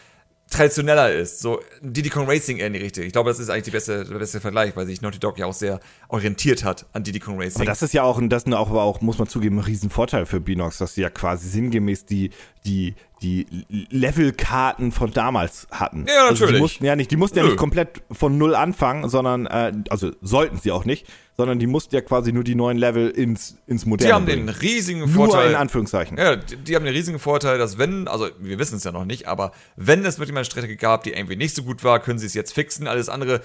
traditioneller 0.50 1.12
ist. 1.12 1.40
So 1.40 1.60
Diddy 1.80 2.10
Kong 2.10 2.26
Racing 2.28 2.58
eher 2.58 2.66
in 2.66 2.74
die 2.74 2.78
Richtung. 2.78 3.04
Ich 3.04 3.12
glaube, 3.12 3.30
das 3.30 3.38
ist 3.38 3.50
eigentlich 3.50 3.72
beste, 3.72 4.04
der 4.04 4.18
beste 4.18 4.40
Vergleich, 4.40 4.76
weil 4.76 4.86
sich 4.86 5.00
Naughty 5.00 5.18
Dog 5.18 5.38
ja 5.38 5.46
auch 5.46 5.54
sehr 5.54 5.80
orientiert 6.08 6.64
hat 6.64 6.86
an 6.92 7.02
Diddy 7.02 7.18
Kong 7.18 7.40
Racing. 7.40 7.62
Aber 7.62 7.64
das 7.64 7.82
ist 7.82 7.94
ja 7.94 8.02
auch, 8.02 8.20
das 8.22 8.44
ist 8.44 8.52
auch, 8.52 8.70
aber 8.70 8.82
auch, 8.82 9.00
muss 9.00 9.18
man 9.18 9.26
zugeben, 9.26 9.58
ein 9.58 9.64
Riesenvorteil 9.64 10.26
für 10.26 10.40
Binox, 10.40 10.78
dass 10.78 10.94
sie 10.94 11.02
ja 11.02 11.10
quasi 11.10 11.48
sinngemäß 11.48 12.06
die, 12.06 12.30
die, 12.66 12.94
die 13.22 13.46
Levelkarten 13.90 14.92
von 14.92 15.10
damals 15.12 15.66
hatten. 15.70 16.06
Ja, 16.06 16.24
natürlich. 16.24 16.42
Also 16.42 16.52
die 16.52 16.58
mussten 16.60 16.84
ja 16.84 16.96
nicht, 16.96 17.10
die 17.10 17.16
mussten 17.16 17.38
ja 17.38 17.44
nicht 17.44 17.56
komplett 17.56 18.02
von 18.10 18.36
null 18.36 18.54
anfangen, 18.54 19.08
sondern, 19.08 19.46
äh, 19.46 19.72
also 19.88 20.12
sollten 20.20 20.58
sie 20.58 20.72
auch 20.72 20.84
nicht, 20.84 21.06
sondern 21.36 21.58
die 21.58 21.66
mussten 21.66 21.94
ja 21.94 22.00
quasi 22.00 22.32
nur 22.32 22.44
die 22.44 22.54
neuen 22.54 22.76
Level 22.76 23.10
ins, 23.10 23.56
ins 23.66 23.86
Moderne 23.86 24.08
Die 24.08 24.14
haben 24.14 24.24
bringen. 24.26 24.46
den 24.46 24.54
riesigen 24.54 25.08
Vorteil. 25.08 25.44
Nur 25.44 25.50
in 25.50 25.56
Anführungszeichen. 25.56 26.18
Ja, 26.18 26.36
die, 26.36 26.56
die, 26.56 26.76
haben 26.76 26.84
den 26.84 26.94
riesigen 26.94 27.18
Vorteil, 27.18 27.58
dass 27.58 27.78
wenn, 27.78 28.08
also 28.08 28.28
wir 28.38 28.58
wissen 28.58 28.76
es 28.76 28.84
ja 28.84 28.92
noch 28.92 29.04
nicht, 29.04 29.26
aber 29.26 29.52
wenn 29.76 30.04
es 30.04 30.18
mal 30.18 30.28
eine 30.28 30.44
Strecke 30.44 30.76
gab, 30.76 31.04
die 31.04 31.12
irgendwie 31.12 31.36
nicht 31.36 31.56
so 31.56 31.62
gut 31.62 31.82
war, 31.82 32.00
können 32.00 32.18
sie 32.18 32.26
es 32.26 32.34
jetzt 32.34 32.52
fixen. 32.52 32.86
Alles 32.86 33.08
andere 33.08 33.40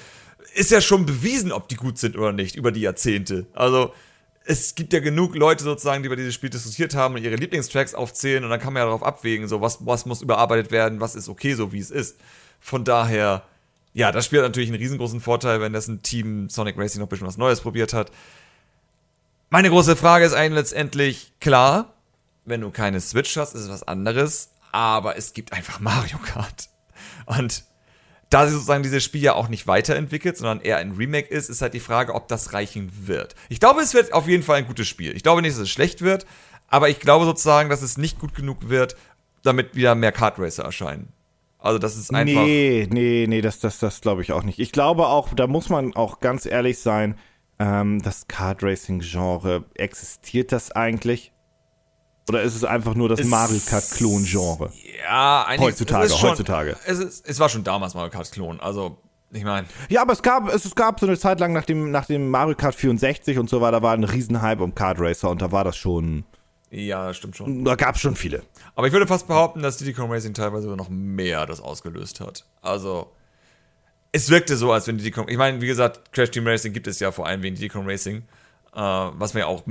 ist 0.56 0.72
ja 0.72 0.82
schon 0.82 1.06
bewiesen, 1.06 1.52
ob 1.52 1.68
die 1.68 1.76
gut 1.76 1.98
sind 1.98 2.18
oder 2.18 2.32
nicht, 2.32 2.56
über 2.56 2.72
die 2.72 2.82
Jahrzehnte. 2.82 3.48
Also, 3.54 3.94
es 4.50 4.74
gibt 4.74 4.94
ja 4.94 5.00
genug 5.00 5.36
Leute 5.36 5.64
sozusagen, 5.64 6.02
die 6.02 6.08
über 6.08 6.16
dieses 6.16 6.34
Spiel 6.34 6.50
diskutiert 6.50 6.96
haben 6.96 7.14
und 7.14 7.24
ihre 7.24 7.36
Lieblingstracks 7.36 7.94
aufzählen 7.94 8.44
und 8.44 8.50
dann 8.50 8.60
kann 8.60 8.74
man 8.74 8.82
ja 8.82 8.86
darauf 8.88 9.04
abwägen, 9.04 9.48
so 9.48 9.62
was, 9.62 9.86
was 9.86 10.08
muss 10.08 10.24
überarbeitet 10.24 10.72
werden, 10.72 11.00
was 11.00 11.14
ist 11.14 11.30
okay, 11.30 11.54
so 11.54 11.72
wie 11.72 11.78
es 11.78 11.92
ist. 11.92 12.18
Von 12.60 12.84
daher, 12.84 13.44
ja, 13.94 14.12
das 14.12 14.26
Spiel 14.26 14.40
hat 14.40 14.48
natürlich 14.48 14.70
einen 14.70 14.80
riesengroßen 14.80 15.22
Vorteil, 15.22 15.62
wenn 15.62 15.72
das 15.72 15.88
ein 15.88 16.02
Team 16.02 16.50
Sonic 16.50 16.80
Racing 16.80 17.00
noch 17.00 17.06
ein 17.06 17.10
bisschen 17.10 17.28
was 17.28 17.38
Neues 17.38 17.62
probiert 17.62 17.94
hat. 17.94 18.12
Meine 19.52 19.70
große 19.70 19.96
Frage 19.96 20.26
ist 20.26 20.34
eigentlich 20.34 20.56
letztendlich, 20.56 21.32
klar, 21.40 21.94
wenn 22.46 22.62
du 22.62 22.72
keine 22.72 23.02
Switch 23.02 23.38
hast, 23.38 23.54
ist 23.54 23.62
es 23.62 23.70
was 23.70 23.88
anderes, 23.88 24.50
aber 24.72 25.16
es 25.16 25.34
gibt 25.34 25.54
einfach 25.54 25.80
Mario 25.80 26.18
Kart. 26.18 26.70
Und 27.28 27.66
da 28.30 28.46
sie 28.46 28.54
sozusagen 28.54 28.84
dieses 28.84 29.04
Spiel 29.04 29.22
ja 29.22 29.34
auch 29.34 29.48
nicht 29.48 29.68
weiterentwickelt, 29.68 30.38
sondern 30.38 30.62
eher 30.62 30.78
ein 30.78 30.92
Remake 30.92 31.28
ist, 31.30 31.50
ist 31.50 31.62
halt 31.62 31.74
die 31.74 31.80
Frage, 31.80 32.14
ob 32.14 32.28
das 32.28 32.54
reichen 32.54 32.92
wird. 33.08 33.36
Ich 33.50 33.60
glaube, 33.60 33.82
es 33.82 33.94
wird 33.94 34.14
auf 34.14 34.28
jeden 34.28 34.44
Fall 34.44 34.58
ein 34.58 34.68
gutes 34.68 34.88
Spiel. 34.88 35.16
Ich 35.16 35.24
glaube 35.24 35.42
nicht, 35.42 35.56
dass 35.56 35.64
es 35.64 35.70
schlecht 35.70 36.02
wird, 36.02 36.26
aber 36.68 36.90
ich 36.90 37.00
glaube 37.00 37.26
sozusagen, 37.26 37.70
dass 37.70 37.82
es 37.82 37.98
nicht 37.98 38.20
gut 38.20 38.36
genug 38.36 38.70
wird, 38.70 38.96
damit 39.44 39.76
wieder 39.76 39.96
mehr 39.96 40.12
Kart 40.12 40.38
Racer 40.38 40.64
erscheinen. 40.64 41.12
Also 41.58 41.80
das 41.80 41.98
ist 41.98 42.14
einfach. 42.14 42.44
Nee, 42.44 42.88
nee, 42.90 43.26
nee, 43.28 43.42
das, 43.42 43.60
das, 43.60 43.80
das 43.80 44.02
glaube 44.02 44.22
ich 44.22 44.32
auch 44.32 44.44
nicht. 44.44 44.60
Ich 44.60 44.72
glaube 44.72 45.08
auch, 45.08 45.34
da 45.34 45.48
muss 45.48 45.70
man 45.70 45.96
auch 45.96 46.20
ganz 46.20 46.46
ehrlich 46.46 46.80
sein, 46.80 47.18
ähm, 47.58 48.02
das 48.02 48.28
Kart 48.28 48.64
Racing-Genre, 48.64 49.66
existiert 49.76 50.52
das 50.52 50.72
eigentlich? 50.72 51.34
Oder 52.30 52.44
ist 52.44 52.56
es 52.56 52.64
einfach 52.64 52.94
nur 52.96 53.10
das 53.10 53.20
Es- 53.20 53.28
Mario 53.28 53.60
Kart-Klon-Genre? 53.68 54.72
Ja, 55.04 55.46
eigentlich. 55.48 55.68
Heutzutage, 55.72 56.06
es 56.06 56.18
schon, 56.18 56.30
heutzutage. 56.30 56.78
Es, 56.86 57.00
ist, 57.00 57.28
es 57.28 57.40
war 57.40 57.50
schon 57.50 57.64
damals 57.64 57.94
Mario 57.96 58.12
Kart 58.12 58.32
Klon. 58.32 58.60
Also, 58.60 58.98
ich 59.32 59.44
meine. 59.44 59.68
Ja, 59.90 60.02
aber 60.04 60.14
es 60.14 60.22
gab, 60.22 60.48
es, 60.54 60.64
es 60.66 60.76
gab 60.76 61.00
so 61.00 61.08
eine 61.08 61.18
Zeit 61.18 61.40
lang 61.40 61.54
nach 61.54 61.66
dem, 61.66 61.92
nach 61.92 62.06
dem 62.06 62.30
Mario 62.30 62.56
Kart 62.56 62.76
64 62.76 63.38
und 63.40 63.50
so 63.50 63.62
weiter, 63.62 63.82
war 63.82 63.94
ein 63.94 64.04
Riesenhype 64.04 64.64
um 64.64 64.74
Kart 64.76 65.00
Racer 65.00 65.30
und 65.30 65.42
da 65.42 65.52
war 65.52 65.64
das 65.64 65.76
schon, 65.78 66.24
Ja, 66.70 67.14
stimmt 67.14 67.36
schon. 67.38 67.66
da 67.66 67.76
gab 67.76 67.96
es 67.96 68.02
schon 68.02 68.16
viele. 68.16 68.44
Aber 68.76 68.88
ich 68.88 68.94
würde 68.94 69.08
fast 69.08 69.28
behaupten, 69.28 69.62
dass 69.62 69.78
Diddy 69.78 69.94
Kong 69.94 70.12
Racing 70.12 70.34
teilweise 70.34 70.68
noch 70.70 70.90
mehr 70.90 71.46
das 71.46 71.60
ausgelöst 71.62 72.20
hat. 72.20 72.46
Also, 72.62 73.12
es 74.12 74.30
wirkte 74.30 74.58
so, 74.58 74.72
als 74.72 74.88
wenn 74.88 74.98
Diddy 74.98 75.12
Kong. 75.12 75.28
Ich 75.30 75.38
meine, 75.38 75.62
wie 75.62 75.68
gesagt, 75.68 76.12
Crash 76.12 76.32
Team 76.32 76.48
Racing 76.48 76.74
gibt 76.74 76.88
es 76.88 77.00
ja 77.00 77.12
vor 77.12 77.28
allem 77.28 77.42
wegen 77.44 77.56
Diddy 77.56 77.70
Kong 77.70 77.88
Racing. 77.88 78.24
Äh, 78.74 78.80
was 78.80 79.34
mir 79.34 79.48
auch. 79.48 79.64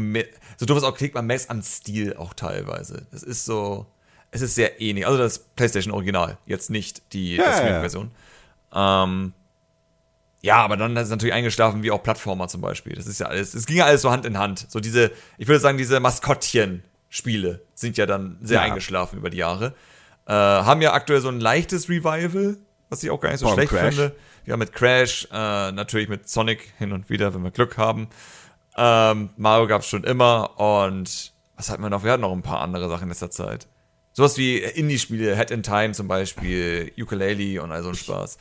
So 0.57 0.67
doof 0.67 0.79
es 0.79 0.85
auch 0.85 0.97
klingt, 0.97 1.15
man 1.15 1.27
merkt 1.27 1.43
es 1.45 1.51
am 1.51 1.63
Stil 1.63 2.17
auch 2.17 2.35
teilweise. 2.35 3.07
Es 3.13 3.23
ist 3.23 3.45
so. 3.45 3.87
Es 4.31 4.43
ist 4.43 4.55
sehr 4.55 4.81
ähnlich. 4.81 5.07
Also 5.07 5.19
das 5.19 5.39
PlayStation 5.39 5.95
Original, 5.95 6.37
jetzt 6.45 6.69
nicht 6.69 7.15
die 7.15 7.37
Ja, 7.37 7.45
das 7.47 7.61
ja, 7.61 7.83
ja. 8.75 9.05
Ähm, 9.05 9.33
ja, 10.43 10.57
aber 10.57 10.77
dann 10.77 10.97
ist 10.97 11.05
es 11.05 11.11
natürlich 11.11 11.35
eingeschlafen, 11.35 11.83
wie 11.83 11.91
auch 11.91 12.03
Plattformer 12.03 12.47
zum 12.49 12.61
Beispiel. 12.61 12.95
Das 12.95 13.07
ist 13.07 13.19
ja 13.21 13.27
alles, 13.27 13.55
es 13.55 13.67
ging 13.67 13.79
ja 13.79 13.87
alles 13.87 14.03
so 14.03 14.11
Hand 14.11 14.27
in 14.27 14.39
Hand. 14.39 14.67
So 14.69 14.81
diese, 14.81 15.11
ich 15.39 15.49
würde 15.49 15.61
sagen, 15.61 15.79
diese 15.79 15.99
Maskottchen-Spiele 16.01 17.63
sind 17.75 17.97
ja 17.97 18.07
dann 18.07 18.39
sehr 18.43 18.57
Ja. 18.59 18.63
eingeschlafen 18.65 19.19
über 19.19 19.31
die 19.31 19.39
Jahre. 19.39 19.75
Äh, 20.27 20.33
haben 20.33 20.83
ja 20.83 20.93
aktuell 20.93 21.21
so 21.21 21.29
ein 21.29 21.41
leichtes 21.41 21.89
Revival, 21.89 22.59
was 22.91 23.03
ich 23.03 23.11
auch 23.11 23.21
gar 23.21 23.31
nicht 23.31 23.41
so 23.41 23.47
allem 23.47 23.55
schlecht 23.57 23.73
Crash. 23.73 23.95
finde. 23.97 24.15
Ja, 24.45 24.57
mit 24.57 24.73
Crash, 24.73 25.27
äh, 25.33 25.73
natürlich 25.73 26.09
mit 26.09 26.29
Sonic 26.29 26.73
hin 26.79 26.93
und 26.93 27.11
wieder, 27.11 27.35
wenn 27.35 27.43
wir 27.43 27.51
Glück 27.51 27.77
haben. 27.79 28.09
Ähm, 28.81 29.31
Mario 29.37 29.67
gab 29.67 29.83
es 29.83 29.89
schon 29.89 30.05
immer 30.05 30.59
und 30.61 31.33
was 31.57 31.69
hatten 31.69 31.83
wir 31.83 31.91
noch? 31.91 32.05
Wir 32.05 32.13
hatten 32.13 32.23
noch 32.23 32.33
ein 32.33 32.43
paar 32.43 32.61
andere 32.61 32.89
Sachen 32.89 33.03
in 33.05 33.09
letzter 33.09 33.31
Zeit. 33.31 33.67
Sowas 34.13 34.37
wie 34.39 34.59
Indie-Spiele, 34.59 35.37
Head 35.37 35.51
in 35.51 35.63
Time 35.65 35.93
zum 35.93 36.07
Beispiel, 36.07 36.93
Ukulele 36.97 37.61
und 37.63 37.73
all 37.73 37.83
so 37.83 37.89
ein 37.89 37.97
Spaß. 37.97 38.39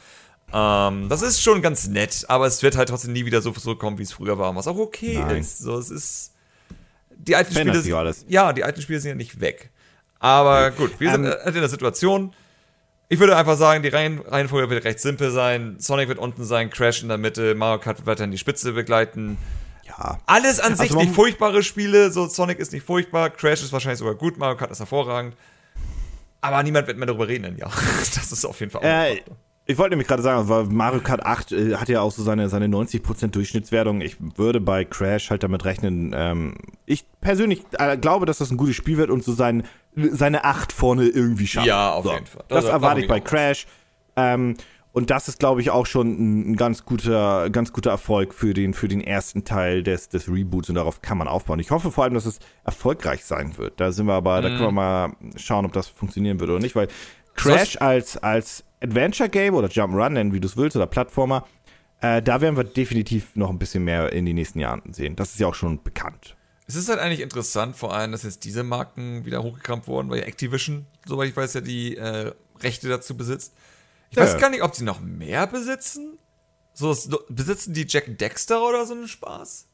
Ähm, 0.54 1.10
das 1.10 1.24
ist 1.24 1.42
schon 1.42 1.62
ganz 1.62 1.88
nett, 1.88 2.26
aber 2.30 2.46
es 2.46 2.62
wird 2.62 2.78
halt 2.78 2.90
trotzdem 2.90 3.14
nie 3.14 3.26
wieder 3.26 3.42
so 3.42 3.52
zurückkommen, 3.52 3.98
wie 3.98 4.04
es 4.04 4.12
früher 4.14 4.38
war, 4.38 4.56
was 4.56 4.68
auch 4.68 4.78
okay 4.78 5.20
Nein. 5.20 5.38
ist. 5.38 5.58
So, 5.60 5.78
es 5.78 5.90
ist. 5.90 6.34
Die 7.18 7.36
alten 7.36 7.54
Spiele. 7.54 7.98
alles. 7.98 8.26
Ja, 8.28 8.54
die 8.54 8.64
alten 8.64 8.82
Spiele 8.82 9.00
sind 9.00 9.10
ja 9.10 9.16
nicht 9.16 9.42
weg. 9.42 9.72
Aber 10.20 10.72
gut, 10.72 11.00
wir 11.00 11.12
sind 11.12 11.26
Ähm, 11.26 11.32
halt 11.32 11.56
in 11.56 11.62
der 11.62 11.70
Situation. 11.70 12.34
Ich 13.10 13.20
würde 13.20 13.36
einfach 13.38 13.58
sagen, 13.58 13.84
die 13.84 13.90
Reihen, 13.90 14.20
Reihenfolge 14.20 14.70
wird 14.70 14.84
recht 14.84 15.00
simpel 15.00 15.32
sein. 15.32 15.78
Sonic 15.80 16.08
wird 16.10 16.20
unten 16.20 16.44
sein, 16.44 16.70
Crash 16.70 17.02
in 17.02 17.08
der 17.08 17.18
Mitte, 17.18 17.56
Mario 17.56 17.80
Kart 17.80 17.98
wird 17.98 18.08
weiterhin 18.08 18.32
die 18.32 18.38
Spitze 18.38 18.74
begleiten. 18.74 19.38
Ja. 19.98 20.20
Alles 20.26 20.60
an 20.60 20.76
sich 20.76 20.92
Also 20.92 21.00
nicht 21.00 21.14
furchtbare 21.14 21.64
Spiele. 21.64 22.12
So, 22.12 22.28
Sonic 22.28 22.60
ist 22.60 22.72
nicht 22.72 22.86
furchtbar, 22.86 23.30
Crash 23.30 23.64
ist 23.64 23.74
wahrscheinlich 23.74 24.00
sogar 24.00 24.16
gut, 24.16 24.38
Mario 24.38 24.58
Kart 24.58 24.72
ist 24.72 24.80
hervorragend. 24.80 25.36
Aber 26.42 26.62
niemand 26.64 26.88
wird 26.88 26.98
mehr 26.98 27.08
darüber 27.08 27.28
reden 27.28 27.58
Jahr. 27.58 27.72
Das 28.00 28.32
ist 28.32 28.46
auf 28.46 28.60
jeden 28.60 28.72
Fall 28.72 28.82
auch 28.82 28.86
Äh, 28.86 29.22
ich 29.70 29.78
wollte 29.78 29.92
nämlich 29.92 30.08
gerade 30.08 30.24
sagen, 30.24 30.48
weil 30.48 30.64
Mario 30.66 31.02
Kart 31.02 31.26
8 31.26 31.52
äh, 31.52 31.76
hat 31.76 31.90
ja 31.90 32.00
auch 32.00 32.12
so 32.12 32.24
seine, 32.24 32.48
seine 32.48 32.68
90% 32.68 33.28
Durchschnittswertung. 33.28 34.00
Ich 34.00 34.16
würde 34.38 34.62
bei 34.62 34.86
Crash 34.86 35.30
halt 35.30 35.44
damit 35.44 35.66
rechnen, 35.66 36.14
ähm, 36.16 36.56
ich 36.86 37.06
persönlich 37.20 37.64
äh, 37.78 37.98
glaube, 37.98 38.26
dass 38.26 38.38
das 38.38 38.50
ein 38.50 38.56
gutes 38.58 38.76
Spiel 38.78 38.98
wird 38.98 39.10
und 39.10 39.26
so 39.26 39.34
sein, 39.34 39.64
seine 39.96 40.46
8 40.46 40.72
vorne 40.72 41.08
irgendwie 41.08 41.48
schafft. 41.48 41.68
Ja, 41.68 41.92
auf 41.92 42.06
so. 42.06 42.14
jeden 42.14 42.28
Fall. 42.28 42.46
Das, 42.48 42.66
Da- 42.66 42.72
erwarte 42.72 43.02
ich 43.02 43.08
bei. 43.08 43.20
Crash. 43.20 43.68
Ähm, 44.16 44.56
und 44.98 45.12
das 45.12 45.28
ist, 45.28 45.38
glaube 45.38 45.62
ich, 45.62 45.70
auch 45.70 45.86
schon 45.86 46.50
ein, 46.50 46.56
ganz 46.56 46.84
guter, 46.84 47.52
ganz 47.52 47.72
guter 47.72 47.92
Erfolg 47.92 48.34
für 48.34 48.56
den, 48.56 48.74
für 48.74 48.88
den 48.88 49.00
ersten 49.00 49.46
Teil 49.46 49.84
des, 49.84 50.10
des 50.10 50.28
Reboots 50.28 50.70
und 50.70 50.76
darauf 50.76 51.04
kann 51.04 51.20
man 51.20 51.28
aufbauen. 51.28 51.60
Ich 51.60 51.70
hoffe 51.70 51.92
vor 51.92 52.04
allem, 52.04 52.16
dass 52.16 52.26
es 52.26 52.40
erfolgreich 52.64 53.24
sein 53.24 53.60
wird. 53.60 53.80
Da 53.80 53.92
sind 53.92 54.08
wir 54.08 54.16
aber, 54.16 54.42
da 54.42 54.50
können 54.50 54.62
wir 54.64 54.72
mal 54.72 55.12
schauen, 55.36 55.66
ob 55.68 55.74
das 55.74 55.88
funktionieren 55.88 56.40
wird 56.40 56.50
oder 56.50 56.60
nicht, 56.60 56.76
weil 56.76 56.88
Crash 57.36 57.80
als, 57.80 58.18
als 58.18 58.64
Adventure-Game 58.82 59.54
oder 59.54 59.68
Jump'n'Run, 59.68 60.10
nennen 60.10 60.34
wie 60.34 60.40
du 60.40 60.48
es 60.48 60.58
willst, 60.58 60.76
oder 60.76 60.88
Plattformer, 60.88 61.46
äh, 62.02 62.24
da 62.24 62.42
werden 62.42 62.58
wir 62.58 62.64
definitiv 62.64 63.36
noch 63.36 63.52
ein 63.52 63.60
bisschen 63.60 63.84
mehr 63.84 64.12
in 64.12 64.26
den 64.26 64.34
nächsten 64.34 64.58
Jahren 64.58 64.82
sehen. 64.94 65.16
Das 65.16 65.30
ist 65.30 65.40
ja 65.40 65.46
auch 65.46 65.54
schon 65.54 65.84
bekannt. 65.84 66.36
Es 66.66 66.74
ist 66.74 66.90
halt 66.90 67.00
eigentlich 67.00 67.22
interessant, 67.22 67.76
vor 67.76 67.94
allem, 67.94 68.14
dass 68.14 68.24
jetzt 68.24 68.46
diese 68.46 68.64
Marken 68.64 69.26
wieder 69.26 69.44
hochgekramt 69.44 69.88
wurden, 69.88 70.10
weil 70.10 70.24
Activision, 70.24 70.88
soweit 71.06 71.30
ich 71.30 71.38
weiß, 71.38 71.54
ja 71.54 71.62
die 71.62 71.98
äh, 71.98 72.32
Rechte 72.64 72.90
dazu 72.90 73.16
besitzt. 73.16 73.54
Ich 74.10 74.18
Ja. 74.18 74.24
weiß 74.24 74.38
gar 74.38 74.50
nicht, 74.50 74.64
ob 74.64 74.76
sie 74.76 74.84
noch 74.84 75.00
mehr 75.00 75.48
besitzen. 75.48 76.18
So, 76.74 76.96
besitzen 77.30 77.74
die 77.74 77.86
Jack 77.88 78.18
Dexter 78.18 78.62
oder 78.68 78.86
so 78.86 78.94
einen 78.94 79.08
Spaß? 79.08 79.68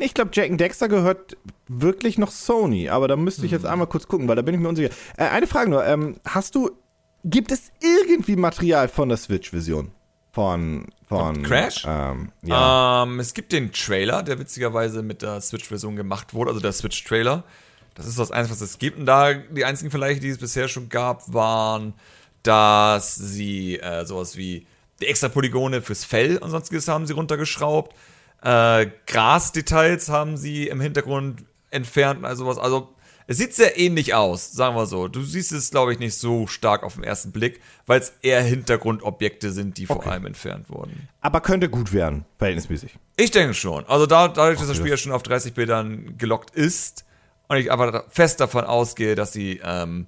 Ich 0.00 0.14
glaube, 0.14 0.30
Jack 0.32 0.56
Dexter 0.56 0.88
gehört 0.88 1.36
wirklich 1.66 2.18
noch 2.18 2.30
Sony, 2.30 2.88
aber 2.88 3.08
da 3.08 3.16
müsste 3.16 3.44
ich 3.44 3.50
jetzt 3.50 3.66
einmal 3.66 3.88
kurz 3.88 4.06
gucken, 4.06 4.28
weil 4.28 4.36
da 4.36 4.42
bin 4.42 4.54
ich 4.54 4.60
mir 4.60 4.68
unsicher. 4.68 4.90
Äh, 5.16 5.24
eine 5.24 5.48
Frage 5.48 5.68
nur, 5.70 5.84
ähm, 5.84 6.20
hast 6.24 6.54
du, 6.54 6.70
gibt 7.24 7.50
es 7.50 7.72
irgendwie 7.80 8.36
Material 8.36 8.86
von 8.88 9.08
der 9.08 9.18
Switch-Version? 9.18 9.90
Von, 10.30 10.86
von, 11.08 11.34
Von 11.34 11.42
Crash? 11.42 11.84
Ähm, 11.84 12.30
ja. 12.44 13.02
Ähm, 13.02 13.18
es 13.18 13.34
gibt 13.34 13.50
den 13.50 13.72
Trailer, 13.72 14.22
der 14.22 14.38
witzigerweise 14.38 15.02
mit 15.02 15.22
der 15.22 15.40
Switch-Version 15.40 15.96
gemacht 15.96 16.32
wurde, 16.32 16.50
also 16.50 16.60
der 16.60 16.72
Switch-Trailer. 16.72 17.42
Das 17.96 18.06
ist 18.06 18.20
das 18.20 18.30
Einzige, 18.30 18.54
was 18.54 18.60
es 18.60 18.78
gibt. 18.78 18.98
Und 18.98 19.06
da 19.06 19.34
die 19.34 19.64
einzigen 19.64 19.90
Vergleiche, 19.90 20.20
die 20.20 20.28
es 20.28 20.38
bisher 20.38 20.68
schon 20.68 20.88
gab, 20.88 21.32
waren, 21.34 21.94
dass 22.42 23.14
sie 23.14 23.78
äh, 23.80 24.04
sowas 24.04 24.36
wie 24.36 24.66
die 25.00 25.06
extra 25.06 25.28
Polygone 25.28 25.82
fürs 25.82 26.04
Fell 26.04 26.38
und 26.38 26.50
sonstiges 26.50 26.88
haben 26.88 27.06
sie 27.06 27.12
runtergeschraubt. 27.12 27.94
Äh, 28.42 28.86
Grasdetails 29.06 30.08
haben 30.08 30.36
sie 30.36 30.68
im 30.68 30.80
Hintergrund 30.80 31.44
entfernt, 31.70 32.24
also 32.24 32.46
was. 32.46 32.58
Also 32.58 32.88
es 33.26 33.36
sieht 33.36 33.54
sehr 33.54 33.78
ähnlich 33.78 34.14
aus, 34.14 34.52
sagen 34.52 34.74
wir 34.74 34.86
so. 34.86 35.06
Du 35.06 35.22
siehst 35.22 35.52
es, 35.52 35.70
glaube 35.70 35.92
ich, 35.92 35.98
nicht 35.98 36.14
so 36.14 36.46
stark 36.46 36.82
auf 36.82 36.94
den 36.94 37.04
ersten 37.04 37.30
Blick, 37.30 37.60
weil 37.86 38.00
es 38.00 38.14
eher 38.22 38.40
Hintergrundobjekte 38.42 39.52
sind, 39.52 39.76
die 39.76 39.84
vor 39.86 39.96
Okay. 39.96 40.08
allem 40.08 40.24
entfernt 40.26 40.70
wurden. 40.70 41.08
aber 41.20 41.40
könnte 41.42 41.68
gut 41.68 41.92
werden, 41.92 42.24
verhältnismäßig. 42.38 42.96
Ich 43.16 43.30
denke 43.30 43.52
schon. 43.52 43.84
Also 43.86 44.06
da, 44.06 44.28
dadurch, 44.28 44.58
dass 44.58 44.68
das 44.68 44.76
Okay, 44.76 44.78
Spiel 44.78 44.90
ja 44.92 44.96
schon 44.96 45.12
auf 45.12 45.22
30 45.22 45.52
Bildern 45.52 46.16
gelockt 46.16 46.50
ist 46.56 47.04
und 47.48 47.58
ich 47.58 47.70
aber 47.70 48.04
fest 48.08 48.40
davon 48.40 48.64
ausgehe, 48.64 49.14
dass 49.14 49.32
sie 49.34 49.60
ähm, 49.62 50.06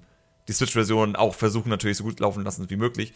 die 0.51 0.55
Switch-Version 0.57 1.15
auch 1.15 1.33
versuchen 1.33 1.69
natürlich 1.69 1.97
so 1.97 2.03
gut 2.03 2.19
laufen 2.19 2.43
lassen 2.43 2.69
wie 2.69 2.75
möglich. 2.75 3.13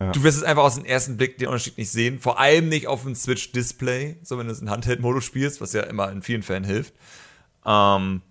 Ja. 0.00 0.12
Du 0.12 0.22
wirst 0.22 0.38
es 0.38 0.44
einfach 0.44 0.62
aus 0.62 0.74
dem 0.74 0.84
ersten 0.84 1.16
Blick 1.16 1.38
den 1.38 1.48
Unterschied 1.48 1.78
nicht 1.78 1.90
sehen. 1.90 2.18
Vor 2.18 2.38
allem 2.38 2.68
nicht 2.68 2.86
auf 2.86 3.02
dem 3.02 3.14
Switch-Display, 3.14 4.16
so 4.22 4.38
wenn 4.38 4.46
du 4.46 4.52
es 4.52 4.60
in 4.60 4.70
Handheld-Modus 4.70 5.24
spielst, 5.24 5.60
was 5.60 5.72
ja 5.72 5.82
immer 5.82 6.10
in 6.12 6.22
vielen 6.22 6.42
Fällen 6.42 6.64
hilft. 6.64 6.94
Ähm, 7.64 8.22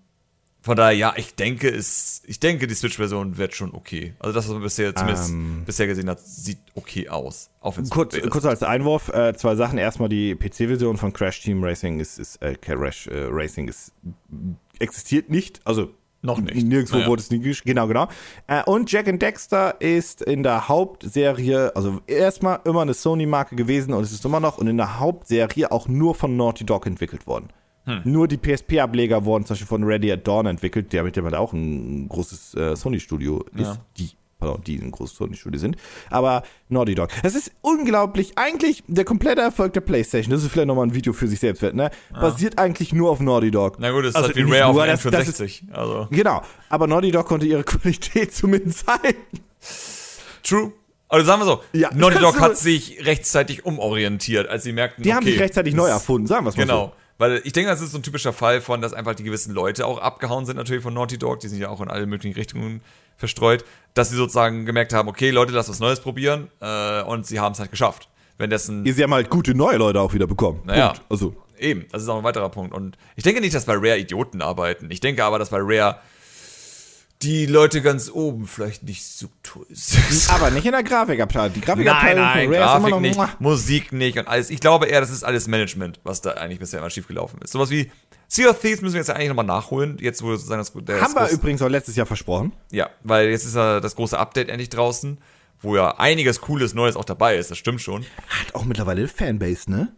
von 0.62 0.76
daher, 0.76 0.96
ja, 0.96 1.14
ich 1.16 1.36
denke, 1.36 1.68
es, 1.68 2.22
ich 2.26 2.40
denke, 2.40 2.66
die 2.66 2.74
Switch-Version 2.74 3.36
wird 3.36 3.54
schon 3.54 3.72
okay. 3.72 4.14
Also 4.18 4.32
das, 4.32 4.46
was 4.46 4.52
man 4.52 4.62
bisher 4.62 4.94
zumindest 4.94 5.30
Ähm. 5.30 5.62
bisher 5.64 5.86
gesehen 5.86 6.10
hat, 6.10 6.20
sieht 6.20 6.58
okay 6.74 7.08
aus. 7.08 7.50
Kurz, 7.90 8.16
kurz 8.30 8.44
als 8.44 8.64
Einwurf, 8.64 9.08
äh, 9.10 9.34
zwei 9.36 9.54
Sachen. 9.54 9.78
Erstmal 9.78 10.08
die 10.08 10.34
PC-Version 10.34 10.96
von 10.96 11.12
Crash 11.12 11.40
Team 11.42 11.62
Racing 11.62 12.00
ist, 12.00 12.18
ist 12.18 12.42
äh, 12.42 12.56
Crash 12.56 13.06
äh, 13.06 13.28
Racing 13.30 13.68
ist, 13.68 13.92
existiert 14.80 15.30
nicht. 15.30 15.60
Also 15.64 15.94
Noch 16.26 16.38
nicht. 16.40 16.66
Nirgendwo 16.66 16.96
Naja. 16.96 17.08
wurde 17.08 17.22
es 17.22 17.30
nie 17.30 17.38
gesch- 17.38 17.62
Genau, 17.64 17.86
genau. 17.86 18.08
Äh, 18.46 18.62
und 18.64 18.90
Jack 18.92 19.08
and 19.08 19.22
Dexter 19.22 19.80
ist 19.80 20.20
in 20.22 20.42
der 20.42 20.68
Hauptserie, 20.68 21.74
also 21.74 22.00
erstmal 22.06 22.60
immer 22.64 22.82
eine 22.82 22.94
Sony-Marke 22.94 23.56
gewesen 23.56 23.94
und 23.94 24.02
es 24.02 24.12
ist 24.12 24.24
immer 24.24 24.40
noch 24.40 24.58
und 24.58 24.66
in 24.66 24.76
der 24.76 24.98
Hauptserie 25.00 25.70
auch 25.72 25.88
nur 25.88 26.14
von 26.14 26.36
Naughty 26.36 26.64
Dog 26.66 26.86
entwickelt 26.86 27.26
worden. 27.26 27.48
Hm. 27.84 28.00
Nur 28.04 28.26
die 28.26 28.36
PSP-Ableger 28.36 29.24
wurden 29.24 29.44
zum 29.44 29.54
Beispiel 29.54 29.68
von 29.68 29.84
Ready 29.84 30.10
at 30.10 30.26
Dawn 30.26 30.46
entwickelt, 30.46 30.92
der 30.92 31.04
mittlerweile 31.04 31.38
auch 31.38 31.52
ein 31.52 32.08
großes 32.08 32.54
äh, 32.54 32.74
Sony-Studio 32.76 33.44
ist. 33.54 33.60
Ja. 33.66 33.76
Die, 33.96 34.10
pardon, 34.38 34.62
die 34.64 34.78
ein 34.78 34.90
großes 34.90 35.16
Sony-Studio 35.16 35.58
sind. 35.58 35.76
Aber 36.10 36.42
Naughty 36.68 36.94
Dog. 36.94 37.10
Das 37.22 37.34
ist 37.34 37.52
unglaublich. 37.62 38.32
Eigentlich 38.36 38.82
der 38.86 39.04
komplette 39.04 39.40
Erfolg 39.40 39.72
der 39.72 39.80
PlayStation, 39.80 40.30
das 40.32 40.42
ist 40.42 40.50
vielleicht 40.52 40.68
nochmal 40.68 40.86
ein 40.86 40.94
Video 40.94 41.12
für 41.12 41.26
sich 41.28 41.40
selbst 41.40 41.62
wert, 41.62 41.74
ne? 41.74 41.90
Basiert 42.12 42.58
eigentlich 42.58 42.92
nur 42.92 43.10
auf 43.10 43.20
Naughty 43.20 43.50
Dog. 43.50 43.76
Na 43.78 43.90
gut, 43.90 44.04
das 44.04 44.10
ist 44.10 44.16
Also 44.16 44.28
halt 44.28 44.36
wie 44.36 44.42
Rare 44.52 44.66
auf 44.66 44.74
nur, 44.76 44.84
dem 44.84 44.90
das- 44.92 45.02
das 45.02 45.28
ist- 45.28 45.40
N64. 45.40 45.72
also. 45.72 46.08
Genau, 46.10 46.42
aber 46.68 46.86
Naughty 46.86 47.10
Dog 47.10 47.26
konnte 47.26 47.46
ihre 47.46 47.64
Qualität 47.64 48.34
zumindest 48.34 48.86
halten. 48.86 49.40
True. 50.42 50.72
Also 51.08 51.24
sagen 51.26 51.40
wir 51.40 51.46
so, 51.46 51.60
Ja, 51.72 51.90
Naughty 51.94 52.18
Dog 52.18 52.34
ist 52.34 52.40
hat 52.40 52.56
so- 52.56 52.64
sich 52.64 53.04
rechtzeitig 53.06 53.64
umorientiert, 53.64 54.48
als 54.48 54.64
sie 54.64 54.72
merkten, 54.72 55.04
Die 55.04 55.12
haben 55.14 55.22
okay, 55.22 55.32
sich 55.32 55.40
rechtzeitig 55.40 55.74
neu 55.74 55.86
erfunden, 55.88 56.26
sagen 56.26 56.44
wir 56.44 56.50
es 56.50 56.56
mal 56.56 56.62
Genau. 56.64 56.92
Weil 57.18 57.40
ich 57.44 57.52
denke, 57.54 57.70
das 57.70 57.80
ist 57.80 57.92
so 57.92 57.98
ein 57.98 58.02
typischer 58.02 58.34
Fall 58.34 58.60
von, 58.60 58.82
dass 58.82 58.92
einfach 58.92 59.14
die 59.14 59.22
gewissen 59.22 59.54
Leute 59.54 59.86
auch 59.86 59.98
abgehauen 59.98 60.44
sind, 60.44 60.56
natürlich 60.56 60.82
von 60.82 60.92
Naughty 60.92 61.16
Dog, 61.16 61.40
die 61.40 61.48
sind 61.48 61.58
ja 61.60 61.70
auch 61.70 61.80
in 61.80 61.88
alle 61.88 62.04
möglichen 62.06 62.34
Richtungen 62.36 62.82
verstreut, 63.16 63.64
dass 63.94 64.10
sie 64.10 64.16
sozusagen 64.16 64.66
gemerkt 64.66 64.92
haben, 64.92 65.08
okay, 65.08 65.30
Leute, 65.30 65.52
lass 65.52 65.68
was 65.68 65.80
Neues 65.80 66.00
probieren 66.00 66.50
äh, 66.60 67.02
und 67.02 67.26
sie 67.26 67.40
haben 67.40 67.52
es 67.52 67.60
halt 67.60 67.70
geschafft. 67.70 68.08
Wenn 68.38 68.50
dessen. 68.50 68.84
Sie 68.84 69.02
haben 69.02 69.14
halt 69.14 69.30
gute 69.30 69.54
neue 69.54 69.78
Leute 69.78 69.98
auch 69.98 70.12
wieder 70.12 70.26
bekommen. 70.26 70.60
Naja. 70.66 70.88
Punkt. 70.88 71.04
Also, 71.08 71.34
Eben, 71.58 71.86
das 71.90 72.02
ist 72.02 72.08
auch 72.08 72.18
ein 72.18 72.24
weiterer 72.24 72.48
Punkt. 72.48 72.74
Und 72.74 72.98
ich 73.14 73.24
denke 73.24 73.40
nicht, 73.40 73.54
dass 73.54 73.64
bei 73.64 73.74
Rare 73.74 73.98
Idioten 73.98 74.42
arbeiten. 74.42 74.90
Ich 74.90 75.00
denke 75.00 75.24
aber, 75.24 75.38
dass 75.38 75.50
bei 75.50 75.58
Rare 75.60 75.98
die 77.26 77.46
Leute 77.46 77.82
ganz 77.82 78.08
oben 78.08 78.46
vielleicht 78.46 78.84
nicht 78.84 79.04
so 79.04 79.26
toll 79.42 79.66
sind. 79.70 80.30
aber 80.32 80.50
nicht 80.52 80.64
in 80.64 80.70
der 80.70 80.84
Grafikabteilung. 80.84 81.54
Die 81.54 81.58
Nein, 81.58 81.66
Grafikabteilung 81.66 82.24
nein, 82.24 82.44
von 82.44 82.54
Rare 82.54 82.64
ist 82.64 82.70
Grafik 82.70 82.78
immer 82.78 82.90
noch 82.90 83.00
nicht, 83.00 83.16
muah. 83.16 83.30
Musik 83.40 83.92
nicht 83.92 84.18
und 84.18 84.28
alles. 84.28 84.48
Ich 84.50 84.60
glaube 84.60 84.86
eher, 84.86 85.00
das 85.00 85.10
ist 85.10 85.24
alles 85.24 85.48
Management, 85.48 85.98
was 86.04 86.20
da 86.20 86.30
eigentlich 86.32 86.60
bisher 86.60 86.78
immer 86.78 86.90
schiefgelaufen 86.90 87.40
ist. 87.42 87.50
Sowas 87.50 87.70
wie 87.70 87.90
Sea 88.28 88.48
of 88.48 88.60
Thieves 88.60 88.80
müssen 88.80 88.94
wir 88.94 89.00
jetzt 89.00 89.10
eigentlich 89.10 89.28
nochmal 89.28 89.44
nachholen, 89.44 89.98
jetzt 90.00 90.22
wo 90.22 90.30
sozusagen 90.30 90.60
das, 90.60 90.72
der 90.72 91.00
Haben 91.00 91.14
wir 91.14 91.28
übrigens 91.30 91.62
auch 91.62 91.68
letztes 91.68 91.96
Jahr 91.96 92.06
versprochen. 92.06 92.52
Ja, 92.70 92.90
weil 93.02 93.28
jetzt 93.30 93.44
ist 93.44 93.56
ja 93.56 93.80
das 93.80 93.96
große 93.96 94.16
Update 94.16 94.48
endlich 94.48 94.68
draußen, 94.68 95.18
wo 95.60 95.74
ja 95.74 95.98
einiges 95.98 96.40
Cooles 96.40 96.74
Neues 96.74 96.94
auch 96.94 97.04
dabei 97.04 97.36
ist, 97.36 97.50
das 97.50 97.58
stimmt 97.58 97.80
schon. 97.80 98.02
Hat 98.28 98.54
auch 98.54 98.64
mittlerweile 98.64 99.00
eine 99.00 99.08
Fanbase, 99.08 99.68
ne? 99.68 99.92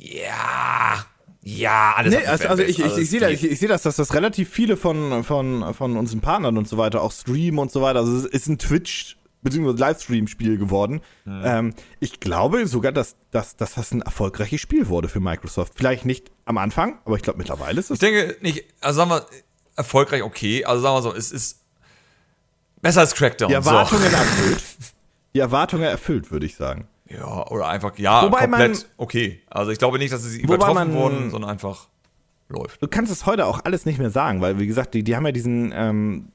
Ja, 0.00 1.04
ja, 1.42 1.94
alles 1.96 2.14
Nee, 2.14 2.24
also, 2.24 2.48
also 2.48 2.62
ich, 2.62 2.76
Fanbase, 2.76 3.00
ich, 3.00 3.04
ich 3.04 3.10
sehe 3.10 3.20
das, 3.20 3.30
ich, 3.32 3.44
ich 3.50 3.58
seh 3.58 3.66
das, 3.66 3.82
dass 3.82 3.96
das 3.96 4.14
relativ 4.14 4.48
viele 4.48 4.76
von, 4.76 5.24
von, 5.24 5.74
von 5.74 5.96
unseren 5.96 6.20
Partnern 6.20 6.56
und 6.56 6.68
so 6.68 6.78
weiter 6.78 7.02
auch 7.02 7.12
streamen 7.12 7.58
und 7.58 7.72
so 7.72 7.82
weiter. 7.82 8.00
Also 8.00 8.16
es 8.16 8.24
ist 8.26 8.48
ein 8.48 8.58
Twitch- 8.58 9.16
bzw. 9.42 9.72
Livestream-Spiel 9.72 10.56
geworden. 10.56 11.00
Ähm, 11.26 11.74
ich 12.00 12.20
glaube 12.20 12.66
sogar, 12.66 12.92
dass, 12.92 13.16
dass, 13.30 13.56
dass 13.56 13.74
das 13.74 13.92
ein 13.92 14.02
erfolgreiches 14.02 14.60
Spiel 14.60 14.88
wurde 14.88 15.08
für 15.08 15.20
Microsoft. 15.20 15.74
Vielleicht 15.76 16.06
nicht 16.06 16.30
am 16.44 16.58
Anfang, 16.58 17.00
aber 17.04 17.16
ich 17.16 17.22
glaube 17.22 17.38
mittlerweile 17.38 17.80
ist 17.80 17.90
es. 17.90 17.96
Ich 17.96 18.00
denke 18.00 18.36
nicht, 18.40 18.64
also 18.80 18.98
sagen 18.98 19.10
wir, 19.10 19.26
erfolgreich 19.76 20.22
okay, 20.22 20.64
also 20.64 20.82
sagen 20.82 20.96
wir 20.96 21.02
so, 21.02 21.14
es 21.14 21.32
ist 21.32 21.60
besser 22.80 23.00
als 23.00 23.14
Crackdown. 23.14 23.48
Die 23.48 23.54
Erwartungen 23.54 24.10
so. 24.10 24.16
erfüllt. 24.16 24.64
Die 25.34 25.40
Erwartungen 25.40 25.84
erfüllt, 25.84 26.30
würde 26.30 26.46
ich 26.46 26.56
sagen. 26.56 26.86
Ja, 27.16 27.46
oder 27.48 27.68
einfach, 27.68 27.98
ja, 27.98 28.22
Wobei 28.24 28.40
komplett 28.46 28.72
man- 28.72 28.82
okay. 28.96 29.40
Also 29.50 29.70
ich 29.70 29.78
glaube 29.78 29.98
nicht, 29.98 30.12
dass 30.12 30.22
sie 30.24 30.40
übertroffen 30.40 30.74
man- 30.74 30.92
wurden, 30.94 31.30
sondern 31.30 31.50
einfach 31.50 31.88
läuft. 32.48 32.82
Du 32.82 32.88
kannst 32.88 33.10
es 33.12 33.26
heute 33.26 33.46
auch 33.46 33.64
alles 33.64 33.86
nicht 33.86 33.98
mehr 33.98 34.10
sagen, 34.10 34.40
weil, 34.40 34.58
wie 34.58 34.66
gesagt, 34.66 34.94
die, 34.94 35.02
die 35.04 35.16
haben 35.16 35.26
ja 35.26 35.32
diesen, 35.32 35.72
ähm, 35.74 36.28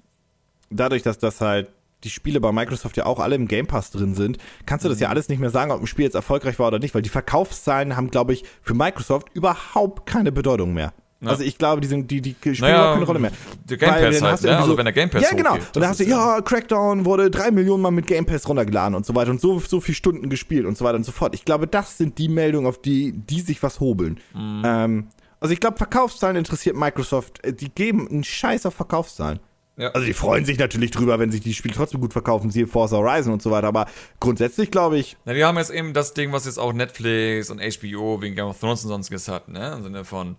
dadurch, 0.69 1.03
dass 1.03 1.17
das 1.19 1.41
halt 1.41 1.69
die 2.03 2.09
Spiele 2.11 2.39
bei 2.39 2.51
Microsoft 2.51 2.95
ja 2.97 3.05
auch 3.07 3.19
alle 3.19 3.36
im 3.36 3.47
Game 3.47 3.65
Pass 3.65 3.89
drin 3.91 4.13
sind, 4.13 4.38
kannst 4.67 4.86
du 4.86 4.89
das 4.89 4.97
Mhm. 4.99 5.03
ja 5.03 5.09
alles 5.09 5.30
nicht 5.30 5.39
mehr 5.39 5.49
sagen, 5.49 5.71
ob 5.71 5.82
ein 5.82 5.88
Spiel 5.88 6.05
jetzt 6.05 6.13
erfolgreich 6.15 6.59
war 6.59 6.67
oder 6.67 6.80
nicht, 6.80 6.93
weil 6.93 7.01
die 7.01 7.09
Verkaufszahlen 7.09 7.95
haben, 7.97 8.11
glaube 8.11 8.34
ich, 8.34 8.43
für 8.61 8.73
Microsoft 8.75 9.30
überhaupt 9.34 10.05
keine 10.05 10.32
Bedeutung 10.32 10.73
mehr. 10.73 10.93
Also 11.26 11.43
ich 11.43 11.57
glaube, 11.57 11.82
die, 11.82 11.88
sind, 11.88 12.11
die, 12.11 12.22
die 12.22 12.34
spielen 12.39 12.55
Naja, 12.61 12.76
überhaupt 12.76 12.93
keine 12.95 13.05
Rolle 13.07 13.20
mehr. 13.20 13.32
der 13.68 13.78
Game 13.78 13.89
Pass 13.89 13.99
dann 13.99 14.11
halt, 14.22 14.32
hast 14.34 14.43
du 14.43 14.47
ne? 14.47 14.51
irgendwie 14.53 14.63
Also 14.63 14.78
wenn 14.78 14.86
der 14.86 14.93
Game 14.93 15.09
Pass 15.09 15.22
Ja, 15.24 15.32
genau. 15.36 15.49
hochgeht, 15.51 15.65
und 15.68 15.76
da 15.76 15.80
das 15.80 15.89
hast 15.89 15.99
du, 15.99 16.03
ja- 16.03 16.36
ja, 16.36 16.41
Crackdown 16.41 17.05
wurde 17.05 17.32
drei 17.32 17.49
Millionen 17.51 17.82
Mal 17.82 17.91
mit 17.91 18.05
Game 18.07 18.26
Pass 18.26 18.47
runtergeladen 18.47 18.93
und 18.95 19.05
so 19.05 19.15
weiter 19.15 19.32
und 19.32 19.41
so, 19.41 19.59
so 19.59 19.80
viele 19.82 19.95
Stunden 19.95 20.30
gespielt 20.30 20.65
und 20.65 20.78
so 20.78 20.86
weiter 20.86 20.95
und 20.97 21.05
so 21.05 21.11
fort. 21.11 21.34
Ich 21.34 21.43
glaube, 21.45 21.65
das 21.68 21.97
sind 21.97 22.18
die 22.20 22.30
Meldungen, 22.30 22.68
auf 22.68 22.80
die, 22.82 23.13
die 23.13 23.41
sich 23.41 23.63
was 23.63 23.80
hobeln. 23.80 24.20
Mhm. 24.36 24.61
Ähm, 24.65 25.07
also 25.39 25.53
ich 25.53 25.59
glaube, 25.59 25.78
Verkaufszahlen 25.78 26.36
interessiert 26.36 26.76
Microsoft. 26.76 27.43
Äh, 27.43 27.53
Die 27.53 27.70
geben 27.70 28.07
einen 28.07 28.24
Scheiß 28.24 28.65
auf 28.65 28.76
Verkaufszahlen. 28.76 29.39
Ja. 29.80 29.89
Also 29.91 30.07
die 30.07 30.13
freuen 30.13 30.43
sich 30.43 30.57
natürlich 30.57 30.89
drüber, 30.89 31.20
wenn 31.20 31.30
sich 31.32 31.41
die 31.41 31.53
Spiele 31.53 31.76
trotzdem 31.76 32.01
gut 32.01 32.11
verkaufen, 32.11 32.49
siehe 32.49 32.65
Forza 32.65 32.97
Horizon 32.97 33.34
und 33.34 33.43
so 33.43 33.51
weiter. 33.51 33.68
Aber 33.68 33.86
grundsätzlich 34.20 34.72
glaube 34.72 34.97
ich, 34.97 35.18
Na, 35.26 35.34
die 35.34 35.43
haben 35.45 35.55
jetzt 35.57 35.70
eben 35.70 35.93
das 35.93 36.15
Ding, 36.15 36.32
was 36.32 36.45
jetzt 36.45 36.57
auch 36.57 36.74
Netflix 36.74 37.51
und 37.51 37.59
HBO 37.61 38.20
wegen 38.22 38.36
Game 38.36 38.47
of 38.47 38.59
Thrones 38.59 38.84
und 38.84 38.89
sonstiges 38.89 39.28
hat, 39.28 39.49
ne? 39.49 39.74
Im 39.78 39.84
Sinne 39.84 40.03
von, 40.03 40.36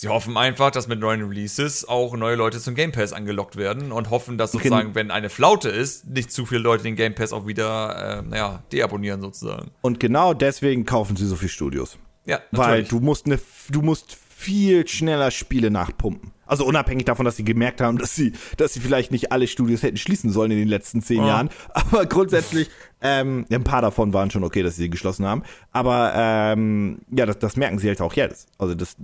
sie 0.00 0.08
hoffen 0.08 0.36
einfach, 0.36 0.70
dass 0.70 0.88
mit 0.88 0.98
neuen 0.98 1.22
Releases 1.22 1.86
auch 1.88 2.16
neue 2.16 2.34
Leute 2.36 2.58
zum 2.58 2.74
Game 2.74 2.92
Pass 2.92 3.12
angelockt 3.12 3.56
werden 3.56 3.92
und 3.92 4.10
hoffen, 4.10 4.38
dass 4.38 4.52
sozusagen, 4.52 4.94
wenn 4.94 5.10
eine 5.10 5.28
Flaute 5.28 5.68
ist, 5.68 6.06
nicht 6.06 6.32
zu 6.32 6.46
viele 6.46 6.60
Leute 6.62 6.82
den 6.82 6.96
Game 6.96 7.14
Pass 7.14 7.32
auch 7.32 7.46
wieder, 7.46 8.20
äh, 8.20 8.22
naja, 8.22 8.62
deabonnieren 8.72 9.20
sozusagen. 9.20 9.70
und 9.82 10.00
genau 10.00 10.34
deswegen 10.34 10.84
kaufen 10.84 11.16
sie 11.16 11.26
so 11.26 11.36
viele 11.36 11.50
Studios. 11.50 11.98
Ja, 12.24 12.40
Weil 12.50 12.84
du 12.84 13.00
musst 13.00 13.26
ne, 13.26 13.38
du 13.70 13.82
musst 13.82 14.16
viel 14.36 14.86
schneller 14.88 15.30
Spiele 15.30 15.70
nachpumpen. 15.70 16.32
Also 16.46 16.64
unabhängig 16.64 17.04
davon, 17.04 17.24
dass 17.24 17.36
sie 17.36 17.44
gemerkt 17.44 17.80
haben, 17.80 17.98
dass 17.98 18.14
sie, 18.14 18.32
dass 18.56 18.72
sie 18.72 18.80
vielleicht 18.80 19.12
nicht 19.12 19.30
alle 19.32 19.46
Studios 19.46 19.82
hätten 19.82 19.96
schließen 19.98 20.30
sollen 20.30 20.50
in 20.50 20.58
den 20.58 20.68
letzten 20.68 21.02
zehn 21.02 21.18
Ja. 21.18 21.26
Jahren. 21.28 21.50
Aber 21.74 22.06
grundsätzlich, 22.06 22.68
ähm, 23.02 23.46
ein 23.50 23.64
paar 23.64 23.82
davon 23.82 24.12
waren 24.12 24.30
schon 24.30 24.42
okay, 24.44 24.62
dass 24.62 24.76
sie 24.76 24.82
sie 24.82 24.90
geschlossen 24.90 25.26
haben. 25.26 25.42
Aber 25.72 26.12
ähm, 26.16 27.00
ja, 27.10 27.26
das, 27.26 27.38
das 27.38 27.56
merken 27.56 27.78
sie 27.78 27.88
halt 27.88 28.00
auch 28.00 28.14
jetzt. 28.14 28.48
Also 28.58 28.74
das, 28.74 28.96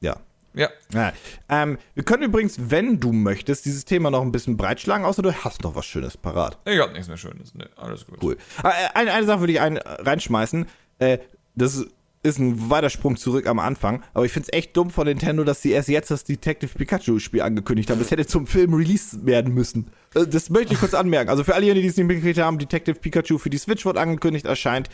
ja. 0.00 0.16
Ja. 0.52 0.68
ja. 0.92 1.12
Ähm, 1.48 1.78
wir 1.94 2.02
können 2.02 2.24
übrigens, 2.24 2.56
wenn 2.58 2.98
du 2.98 3.12
möchtest, 3.12 3.64
dieses 3.66 3.84
Thema 3.84 4.10
noch 4.10 4.22
ein 4.22 4.32
bisschen 4.32 4.56
breitschlagen, 4.56 5.06
außer 5.06 5.22
du 5.22 5.32
hast 5.32 5.62
noch 5.62 5.76
was 5.76 5.86
Schönes 5.86 6.16
parat. 6.16 6.58
Ich 6.64 6.80
hab 6.80 6.92
nichts 6.92 7.06
mehr 7.06 7.16
Schönes. 7.16 7.54
Ne, 7.54 7.68
alles 7.76 8.04
gut. 8.04 8.18
Cool. 8.20 8.36
Äh, 8.64 8.68
Eine, 8.94 9.12
eine 9.12 9.26
Sache 9.26 9.40
würde 9.40 9.52
ich 9.52 9.60
ein, 9.60 9.76
reinschmeißen. 9.76 10.66
Äh, 10.98 11.18
das 11.54 11.84
ist 12.24 12.38
ein 12.40 12.68
weiter 12.68 12.90
Sprung 12.90 13.16
zurück 13.16 13.46
am 13.46 13.60
Anfang. 13.60 14.02
Aber 14.12 14.24
ich 14.24 14.32
finde 14.32 14.48
es 14.50 14.58
echt 14.58 14.76
dumm 14.76 14.90
von 14.90 15.06
Nintendo, 15.06 15.44
dass 15.44 15.62
sie 15.62 15.70
erst 15.70 15.88
jetzt 15.88 16.10
das 16.10 16.24
Detective 16.24 16.76
Pikachu-Spiel 16.76 17.42
angekündigt 17.42 17.88
haben. 17.88 18.00
Das 18.00 18.10
hätte 18.10 18.26
zum 18.26 18.48
Film 18.48 18.74
released 18.74 19.24
werden 19.24 19.54
müssen. 19.54 19.92
Äh, 20.16 20.26
Das 20.26 20.50
möchte 20.50 20.74
ich 20.74 20.80
kurz 20.80 20.94
anmerken. 20.94 21.30
Also 21.30 21.44
für 21.44 21.54
alle, 21.54 21.72
die 21.72 21.86
es 21.86 21.96
nicht 21.96 22.06
mitgekriegt 22.08 22.40
haben, 22.40 22.58
Detective 22.58 22.96
Pikachu 22.98 23.38
für 23.38 23.50
die 23.50 23.58
Switch 23.58 23.84
wird 23.86 23.96
angekündigt, 23.96 24.46
erscheint 24.46 24.90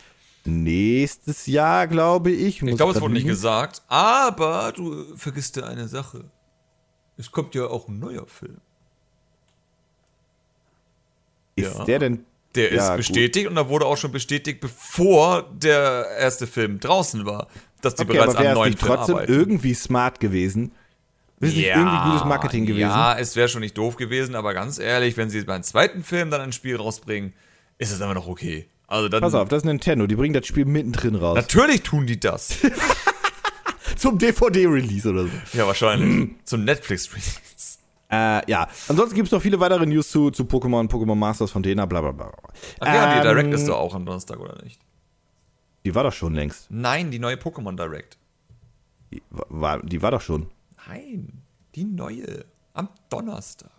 nächstes 0.47 1.45
Jahr, 1.45 1.87
glaube 1.87 2.31
ich. 2.31 2.61
Ich 2.61 2.75
glaube, 2.75 2.93
es 2.93 3.01
wurde 3.01 3.13
nicht 3.13 3.27
gesagt, 3.27 3.81
aber 3.87 4.71
du 4.75 5.15
vergisst 5.15 5.55
dir 5.55 5.65
eine 5.67 5.87
Sache. 5.87 6.25
Es 7.17 7.31
kommt 7.31 7.53
ja 7.55 7.65
auch 7.65 7.87
ein 7.87 7.99
neuer 7.99 8.25
Film. 8.27 8.57
Ist 11.55 11.75
Ja. 11.77 11.85
der 11.85 11.99
denn? 11.99 12.25
Der 12.55 12.73
Ja, 12.73 12.81
ist 12.81 12.87
gut. 12.89 12.97
bestätigt 12.97 13.47
und 13.47 13.55
da 13.55 13.67
wurde 13.69 13.85
auch 13.85 13.97
schon 13.97 14.11
bestätigt, 14.11 14.59
bevor 14.61 15.43
der 15.53 16.07
erste 16.19 16.47
Film 16.47 16.79
draußen 16.79 17.25
war, 17.25 17.47
dass 17.81 17.95
die 17.95 18.03
Okay, 18.03 18.13
bereits 18.13 18.35
aber 18.35 18.47
am 18.47 18.53
neuen 18.55 18.69
nicht 18.71 18.79
Film 18.81 18.95
trotzdem 18.95 19.15
arbeiten. 19.15 19.33
irgendwie 19.33 19.73
smart 19.73 20.19
gewesen? 20.19 20.71
Wäre 21.39 21.51
es 21.51 21.57
nicht 21.57 21.67
irgendwie 21.67 22.09
gutes 22.11 22.23
Marketing 22.25 22.65
gewesen? 22.65 22.81
Ja, 22.89 23.15
es 23.17 23.35
wäre 23.35 23.47
schon 23.47 23.61
nicht 23.61 23.77
doof 23.77 23.95
gewesen, 23.95 24.33
aber 24.33 24.53
ganz 24.55 24.79
ehrlich, 24.79 25.17
wenn 25.17 25.29
sie 25.29 25.43
beim 25.43 25.61
zweiten 25.61 26.03
Film 26.03 26.31
dann 26.31 26.41
ein 26.41 26.51
Spiel 26.51 26.75
rausbringen, 26.77 27.33
ist 27.77 27.91
es 27.91 27.99
immer 27.99 28.15
noch 28.15 28.27
okay. 28.27 28.67
Also 28.87 29.09
dann, 29.09 29.21
Pass 29.21 29.33
auf, 29.33 29.49
das 29.49 29.57
ist 29.59 29.65
Nintendo. 29.65 30.07
Die 30.07 30.15
bringen 30.15 30.33
das 30.33 30.47
Spiel 30.47 30.65
mittendrin 30.65 31.15
raus. 31.15 31.35
natürlich 31.35 31.83
tun 31.83 32.07
die 32.07 32.19
das. 32.19 32.49
Zum 33.97 34.17
DVD-Release 34.17 35.09
oder 35.09 35.23
so. 35.23 35.29
ja, 35.53 35.65
wahrscheinlich. 35.67 36.29
Zum 36.45 36.63
Netflix-Release. 36.63 37.79
Äh, 38.09 38.49
ja, 38.49 38.69
ansonsten 38.87 39.15
gibt 39.15 39.27
es 39.27 39.31
noch 39.33 39.41
viele 39.41 39.59
weitere 39.59 39.85
News 39.85 40.09
zu, 40.09 40.31
zu 40.31 40.43
Pokémon, 40.43 40.87
Pokémon 40.89 41.15
Masters 41.15 41.51
von 41.51 41.61
denen, 41.61 41.87
bla 41.89 41.99
bla 41.99 42.11
bla. 42.11 42.31
Ach 42.79 42.87
ja, 42.87 43.13
die 43.13 43.17
Ähm, 43.27 43.35
Direct 43.35 43.53
ist 43.53 43.67
doch 43.67 43.77
auch 43.77 43.93
am 43.93 44.05
Donnerstag, 44.05 44.39
oder 44.39 44.61
nicht? 44.63 44.79
Die 45.83 45.93
war 45.93 46.03
doch 46.03 46.13
schon 46.13 46.33
längst. 46.33 46.67
Nein, 46.69 47.11
die 47.11 47.19
neue 47.19 47.35
Pokémon 47.35 47.75
Direct. 47.75 48.17
Die 49.11 49.21
war, 49.29 49.81
die 49.83 50.01
war 50.01 50.11
doch 50.11 50.21
schon. 50.21 50.47
Nein, 50.87 51.41
die 51.75 51.83
neue. 51.83 52.45
Am 52.73 52.87
Donnerstag. 53.09 53.71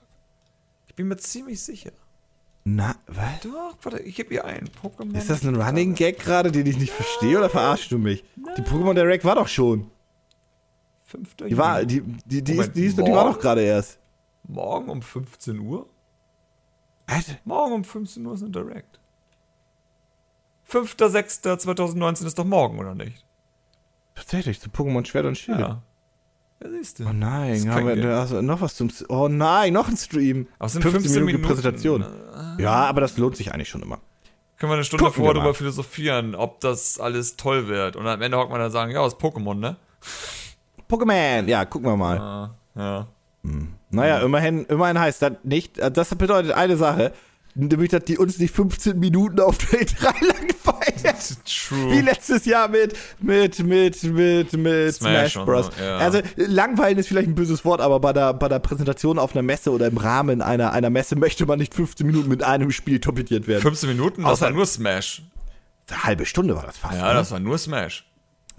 Ich 0.88 0.94
bin 0.94 1.08
mir 1.08 1.16
ziemlich 1.16 1.62
sicher. 1.62 1.92
Na, 2.70 2.96
was? 3.06 3.40
Doch, 3.44 3.76
warte, 3.82 4.00
ich 4.00 4.14
gebe 4.14 4.34
ihr 4.34 4.44
ein. 4.44 4.68
Pokémon. 4.82 5.16
Ist 5.16 5.30
das 5.30 5.42
ein 5.42 5.56
Running 5.56 5.94
Gag 5.94 6.18
gerade, 6.18 6.52
den 6.52 6.66
ich 6.66 6.76
nicht 6.76 6.92
verstehe 6.92 7.38
oder 7.38 7.48
verarschst 7.48 7.90
du 7.90 7.98
mich? 7.98 8.24
Die 8.56 8.62
Pokémon 8.62 8.92
Direct 8.92 9.24
war 9.24 9.36
doch 9.36 9.48
schon. 9.48 9.90
5. 11.06 11.36
Die 11.36 11.56
war, 11.56 11.84
die, 11.84 12.02
die, 12.26 12.44
die, 12.44 12.52
Moment, 12.52 12.68
ist, 12.68 12.76
die, 12.76 12.84
ist, 12.84 12.98
die 12.98 13.12
war 13.12 13.24
doch 13.24 13.40
gerade 13.40 13.62
erst. 13.62 13.98
Morgen 14.44 14.90
um 14.90 15.00
15 15.00 15.58
Uhr? 15.58 15.88
Was? 17.06 17.34
Morgen 17.44 17.72
um 17.72 17.84
15 17.84 18.26
Uhr 18.26 18.34
ist 18.34 18.42
ein 18.42 18.52
Direct. 18.52 19.00
5.6.2019 20.70 22.26
ist 22.26 22.38
doch 22.38 22.44
morgen, 22.44 22.78
oder 22.78 22.94
nicht? 22.94 23.24
Tatsächlich, 24.14 24.60
zu 24.60 24.68
Pokémon 24.68 25.06
Schwert 25.06 25.24
und 25.24 25.38
Schild. 25.38 25.60
Ja. 25.60 25.82
Ja, 26.62 26.70
siehst 26.70 26.98
du. 26.98 27.04
Oh 27.06 27.12
nein, 27.12 27.70
haben 27.70 27.86
wir 27.86 28.16
also 28.16 28.42
noch 28.42 28.60
was 28.60 28.74
zum. 28.74 28.90
Oh 29.08 29.28
nein, 29.28 29.72
noch 29.72 29.88
ein 29.88 29.96
Stream. 29.96 30.48
Es 30.58 30.72
sind 30.72 30.82
15 30.82 31.24
Minuten. 31.24 31.44
Präsentation. 31.44 32.04
Ja, 32.58 32.86
aber 32.86 33.00
das 33.00 33.16
lohnt 33.16 33.36
sich 33.36 33.52
eigentlich 33.52 33.68
schon 33.68 33.82
immer. 33.82 34.00
Können 34.58 34.72
wir 34.72 34.74
eine 34.74 34.84
Stunde 34.84 35.04
Gucken 35.04 35.22
vorher 35.22 35.34
drüber 35.34 35.54
philosophieren, 35.54 36.34
ob 36.34 36.60
das 36.60 36.98
alles 36.98 37.36
toll 37.36 37.68
wird. 37.68 37.94
Und 37.94 38.08
am 38.08 38.20
Ende 38.20 38.36
hockt 38.36 38.50
man 38.50 38.58
dann 38.58 38.72
sagen, 38.72 38.90
ja, 38.90 39.06
ist 39.06 39.18
Pokémon, 39.18 39.54
ne? 39.54 39.76
Pokémon, 40.90 41.46
ja, 41.46 41.64
gucken 41.64 41.88
wir 41.88 41.96
mal. 41.96 42.18
Ah, 42.18 42.54
ja. 42.74 43.06
Naja, 43.90 44.18
immerhin, 44.18 44.64
immerhin 44.64 44.98
heißt 44.98 45.22
das 45.22 45.32
nicht, 45.44 45.78
das 45.78 46.14
bedeutet 46.16 46.52
eine 46.52 46.76
Sache, 46.76 47.12
nämlich, 47.54 47.90
dass 47.90 48.04
die 48.04 48.18
uns 48.18 48.38
nicht 48.38 48.52
15 48.52 48.98
Minuten 48.98 49.38
auf 49.40 49.58
der 49.58 49.80
E3 49.82 50.04
langweilen. 50.04 50.48
True. 51.44 51.90
Wie 51.92 52.00
letztes 52.00 52.44
Jahr 52.44 52.68
mit, 52.68 52.96
mit, 53.20 53.58
mit, 53.60 54.02
mit, 54.02 54.52
mit 54.52 54.94
Smash 54.94 55.32
Smash, 55.32 55.44
Bros. 55.44 55.66
so, 55.66 55.82
ja. 55.82 55.98
Also, 55.98 56.20
langweilen 56.36 56.98
ist 56.98 57.08
vielleicht 57.08 57.28
ein 57.28 57.34
böses 57.34 57.64
Wort, 57.64 57.80
aber 57.80 58.00
bei 58.00 58.12
der, 58.12 58.34
bei 58.34 58.48
der 58.48 58.58
Präsentation 58.58 59.18
auf 59.18 59.32
einer 59.34 59.42
Messe 59.42 59.70
oder 59.72 59.86
im 59.86 59.96
Rahmen 59.96 60.42
einer, 60.42 60.72
einer 60.72 60.90
Messe 60.90 61.16
möchte 61.16 61.46
man 61.46 61.58
nicht 61.58 61.74
15 61.74 62.06
Minuten 62.06 62.28
mit 62.28 62.42
einem 62.42 62.70
Spiel 62.70 63.00
torpediert 63.00 63.46
werden. 63.46 63.62
15 63.62 63.88
Minuten, 63.88 64.22
das 64.22 64.38
Außer- 64.38 64.42
war 64.42 64.50
nur 64.50 64.66
Smash. 64.66 65.22
Eine 65.90 66.04
halbe 66.04 66.26
Stunde 66.26 66.54
war 66.54 66.64
das 66.66 66.76
fast. 66.76 66.98
Ja, 66.98 67.08
ne? 67.08 67.14
das 67.14 67.30
war 67.30 67.40
nur 67.40 67.56
Smash. 67.58 68.04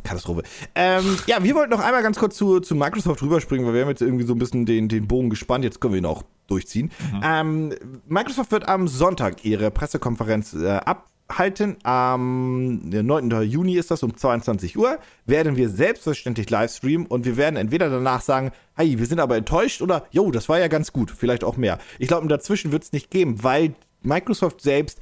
Katastrophe. 0.04 0.44
Ähm, 0.76 1.18
ja, 1.28 1.44
wir 1.44 1.56
wollten 1.56 1.72
noch 1.72 1.82
einmal 1.82 2.02
ganz 2.02 2.18
kurz 2.18 2.38
zu, 2.38 2.60
zu 2.62 2.76
Microsoft 2.76 3.22
rüberspringen, 3.22 3.66
weil 3.66 3.74
wir 3.74 3.82
haben 3.82 3.90
jetzt 3.90 4.02
irgendwie 4.02 4.26
so 4.26 4.34
ein 4.34 4.40
bisschen 4.40 4.66
den, 4.66 4.88
den 4.88 5.08
Bogen 5.08 5.30
gespannt. 5.30 5.64
Jetzt 5.64 5.82
können 5.82 5.94
wir 5.94 6.00
ihn 6.00 6.06
auch 6.06 6.24
durchziehen. 6.48 6.92
Mhm. 7.14 7.22
Ähm, 7.24 7.74
Microsoft 8.08 8.52
wird 8.52 8.68
am 8.68 8.88
Sonntag 8.88 9.44
ihre 9.46 9.72
Pressekonferenz 9.72 10.54
äh, 10.54 10.80
abhalten. 11.30 11.78
Am 11.84 12.90
9. 12.90 13.42
Juni 13.44 13.76
ist 13.76 13.92
das 13.92 14.04
um 14.04 14.16
22 14.16 14.78
Uhr. 14.78 15.00
Werden 15.26 15.56
wir 15.56 15.70
selbstverständlich 15.70 16.50
live 16.50 16.72
streamen 16.72 17.06
und 17.06 17.26
wir 17.26 17.38
werden 17.38 17.56
entweder 17.56 17.90
danach 17.90 18.22
sagen, 18.22 18.52
hey, 18.76 18.98
wir 18.98 19.06
sind 19.06 19.20
aber 19.20 19.38
enttäuscht 19.38 19.82
oder, 19.82 20.06
jo, 20.12 20.32
das 20.32 20.50
war 20.50 20.60
ja 20.60 20.68
ganz 20.68 20.92
gut, 20.92 21.12
vielleicht 21.12 21.44
auch 21.44 21.58
mehr. 21.58 21.80
Ich 22.00 22.08
glaube, 22.08 22.28
dazwischen 22.28 22.72
wird 22.72 22.84
es 22.84 22.92
nicht 22.92 23.12
geben, 23.12 23.44
weil 23.44 23.74
Microsoft 24.02 24.62
selbst 24.62 25.00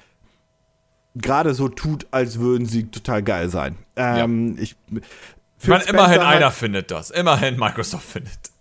gerade 1.15 1.53
so 1.53 1.69
tut, 1.69 2.07
als 2.11 2.39
würden 2.39 2.65
sie 2.65 2.87
total 2.91 3.23
geil 3.23 3.49
sein. 3.49 3.77
Ähm, 3.95 4.55
ja. 4.57 4.63
Ich, 4.63 4.75
Man, 5.65 5.81
immerhin 5.81 6.19
halt, 6.19 6.35
einer 6.35 6.51
findet 6.51 6.91
das. 6.91 7.09
Immerhin 7.09 7.57
Microsoft 7.57 8.07
findet 8.07 8.37
das. 8.43 8.56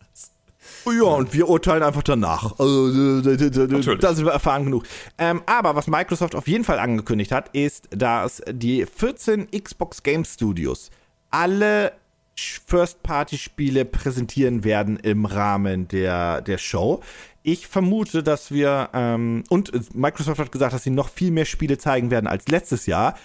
Ja, 0.86 1.02
und 1.02 1.34
wir 1.34 1.48
urteilen 1.48 1.82
einfach 1.82 2.02
danach. 2.02 2.58
Also, 2.58 3.20
da 3.20 4.14
sind 4.14 4.24
wir 4.24 4.32
erfahren 4.32 4.64
genug. 4.64 4.84
Ähm, 5.18 5.42
aber 5.46 5.74
was 5.74 5.88
Microsoft 5.88 6.34
auf 6.34 6.46
jeden 6.46 6.64
Fall 6.64 6.78
angekündigt 6.78 7.32
hat, 7.32 7.48
ist, 7.54 7.88
dass 7.90 8.40
die 8.48 8.86
14 8.86 9.48
Xbox 9.50 10.02
Game 10.02 10.24
Studios 10.24 10.90
alle 11.30 11.92
First-Party-Spiele 12.36 13.84
präsentieren 13.84 14.62
werden 14.62 14.98
im 14.98 15.24
Rahmen 15.24 15.88
der, 15.88 16.42
der 16.42 16.58
Show. 16.58 17.02
Ich 17.42 17.66
vermute, 17.66 18.22
dass 18.22 18.50
wir, 18.50 18.90
ähm, 18.92 19.44
und 19.48 19.94
Microsoft 19.94 20.38
hat 20.38 20.52
gesagt, 20.52 20.74
dass 20.74 20.82
sie 20.82 20.90
noch 20.90 21.08
viel 21.08 21.30
mehr 21.30 21.44
Spiele 21.44 21.78
zeigen 21.78 22.10
werden 22.10 22.26
als 22.26 22.48
letztes 22.48 22.86
Jahr. 22.86 23.16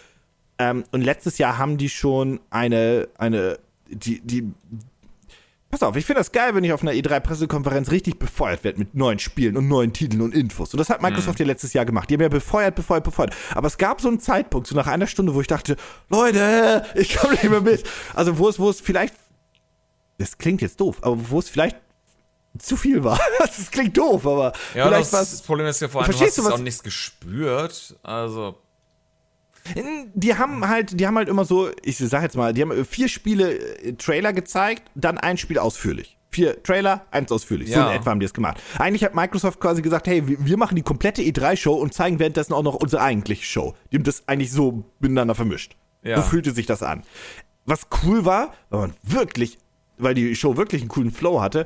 Ähm, 0.58 0.84
und 0.92 1.02
letztes 1.02 1.38
Jahr 1.38 1.58
haben 1.58 1.78
die 1.78 1.90
schon 1.90 2.40
eine, 2.50 3.08
eine, 3.18 3.60
die, 3.90 4.22
die, 4.22 4.52
Pass 5.72 5.84
auf, 5.84 5.96
ich 5.96 6.06
finde 6.06 6.20
das 6.20 6.34
geil, 6.34 6.54
wenn 6.54 6.66
ich 6.66 6.74
auf 6.74 6.82
einer 6.82 6.92
E3-Pressekonferenz 6.92 7.92
richtig 7.92 8.20
befeuert 8.20 8.66
werde 8.66 8.80
mit 8.80 8.94
neuen 8.94 9.20
Spielen 9.20 9.56
und 9.56 9.70
neuen 9.70 9.94
Titeln 9.94 10.22
und 10.22 10.36
Infos. 10.36 10.74
Und 10.74 10.80
das 10.80 10.90
hat 10.90 11.02
Microsoft 11.02 11.40
mhm. 11.40 11.46
ja 11.46 11.48
letztes 11.48 11.72
Jahr 11.72 11.86
gemacht. 11.86 12.10
Die 12.10 12.16
haben 12.16 12.22
ja 12.22 12.28
befeuert, 12.28 12.76
befeuert, 12.76 13.06
befeuert. 13.06 13.34
Aber 13.56 13.68
es 13.68 13.78
gab 13.78 14.02
so 14.02 14.10
einen 14.10 14.20
Zeitpunkt, 14.20 14.68
so 14.68 14.76
nach 14.76 14.88
einer 14.88 15.08
Stunde, 15.08 15.34
wo 15.34 15.40
ich 15.40 15.48
dachte, 15.48 15.78
Leute, 16.10 16.86
ich 16.96 17.16
komme 17.16 17.34
nicht 17.34 17.50
mehr 17.50 17.62
mit. 17.62 17.84
Also 18.14 18.38
wo 18.38 18.50
es, 18.50 18.60
wo 18.60 18.70
es 18.70 18.82
vielleicht, 18.82 19.16
das 20.18 20.38
klingt 20.38 20.62
jetzt 20.62 20.82
doof, 20.82 20.98
aber 21.04 21.18
wo 21.30 21.40
es 21.40 21.48
vielleicht 21.48 21.78
zu 22.60 22.76
viel 22.76 23.04
war. 23.06 23.20
Das 23.40 23.72
klingt 23.72 23.98
doof, 23.98 24.26
aber 24.28 24.54
ja, 24.76 24.88
vielleicht 24.88 25.14
das, 25.14 25.32
das 25.32 25.42
Problem 25.42 25.68
ist 25.68 25.80
ja 25.80 25.88
vor 25.88 26.04
allem, 26.04 26.12
du 26.12 26.20
hast 26.20 26.38
du, 26.38 26.50
auch 26.50 26.58
nichts 26.58 26.84
gespürt. 26.84 27.96
Also 28.04 28.58
die 30.14 30.36
haben 30.36 30.68
halt, 30.68 31.00
die 31.00 31.08
haben 31.08 31.18
halt 31.18 31.30
immer 31.30 31.46
so, 31.46 31.70
ich 31.84 31.98
sag 31.98 32.24
jetzt 32.24 32.36
mal, 32.36 32.54
die 32.54 32.62
haben 32.62 32.86
vier 32.86 33.08
Spiele 33.08 33.58
äh, 33.80 33.94
Trailer 33.94 34.34
gezeigt, 34.34 34.84
dann 34.96 35.18
ein 35.18 35.38
Spiel 35.38 35.60
ausführlich. 35.60 36.18
Vier 36.30 36.64
Trailer, 36.64 37.06
eins 37.12 37.32
ausführlich. 37.32 37.70
Ja. 37.70 37.84
So 37.84 37.90
in 37.90 37.96
etwa 37.98 38.12
haben 38.12 38.20
die 38.20 38.26
es 38.26 38.34
gemacht. 38.34 38.62
Eigentlich 38.80 39.04
hat 39.04 39.16
Microsoft 39.16 39.60
quasi 39.60 39.82
gesagt, 39.82 40.08
hey, 40.08 40.24
wir 40.26 40.58
machen 40.58 40.76
die 40.76 40.82
komplette 40.82 41.22
E3-Show 41.22 41.74
und 41.74 41.94
zeigen 41.94 42.20
währenddessen 42.20 42.54
auch 42.54 42.64
noch 42.64 42.76
unsere 42.76 43.02
eigentliche 43.02 43.44
Show. 43.44 43.76
Die 43.92 43.98
haben 43.98 44.04
das 44.04 44.28
eigentlich 44.28 44.52
so 44.52 44.86
miteinander 45.00 45.36
vermischt. 45.36 45.76
Ja. 46.04 46.16
So 46.18 46.24
fühlte 46.24 46.52
sich 46.52 46.66
das 46.66 46.84
an. 46.84 47.04
Was 47.66 47.88
cool 48.04 48.26
war, 48.26 48.54
weil 48.70 48.80
man 48.80 48.94
wirklich, 49.04 49.58
weil 49.98 50.14
die 50.14 50.34
Show 50.36 50.56
wirklich 50.56 50.82
einen 50.82 50.90
coolen 50.90 51.12
Flow 51.12 51.42
hatte, 51.42 51.66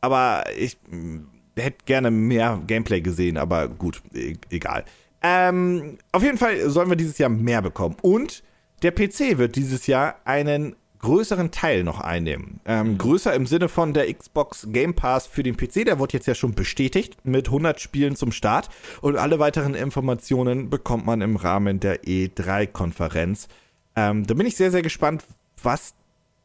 aber 0.00 0.44
ich 0.56 0.78
hm, 0.88 1.28
hätte 1.56 1.84
gerne 1.84 2.10
mehr 2.10 2.60
Gameplay 2.66 3.00
gesehen, 3.00 3.36
aber 3.36 3.68
gut, 3.68 4.02
e 4.14 4.34
egal. 4.50 4.84
Ähm, 5.22 5.98
auf 6.10 6.22
jeden 6.22 6.38
Fall 6.38 6.68
sollen 6.70 6.88
wir 6.88 6.96
dieses 6.96 7.18
Jahr 7.18 7.30
mehr 7.30 7.62
bekommen. 7.62 7.96
Und 8.02 8.42
der 8.82 8.90
PC 8.90 9.38
wird 9.38 9.56
dieses 9.56 9.86
Jahr 9.86 10.16
einen 10.24 10.74
größeren 11.02 11.50
Teil 11.50 11.84
noch 11.84 12.00
einnehmen. 12.00 12.60
Ähm, 12.64 12.92
mhm. 12.92 12.98
größer 12.98 13.34
im 13.34 13.46
Sinne 13.46 13.68
von 13.68 13.92
der 13.92 14.12
Xbox 14.12 14.68
Game 14.70 14.94
Pass 14.94 15.26
für 15.26 15.42
den 15.42 15.56
PC, 15.56 15.84
der 15.84 15.98
wurde 15.98 16.14
jetzt 16.14 16.26
ja 16.26 16.34
schon 16.34 16.54
bestätigt 16.54 17.16
mit 17.24 17.48
100 17.48 17.80
Spielen 17.80 18.16
zum 18.16 18.32
Start 18.32 18.70
und 19.00 19.16
alle 19.16 19.38
weiteren 19.38 19.74
Informationen 19.74 20.70
bekommt 20.70 21.04
man 21.04 21.20
im 21.20 21.36
Rahmen 21.36 21.80
der 21.80 22.04
E3-Konferenz. 22.04 23.48
Ähm, 23.96 24.26
da 24.26 24.34
bin 24.34 24.46
ich 24.46 24.56
sehr, 24.56 24.70
sehr 24.70 24.82
gespannt, 24.82 25.24
was 25.62 25.94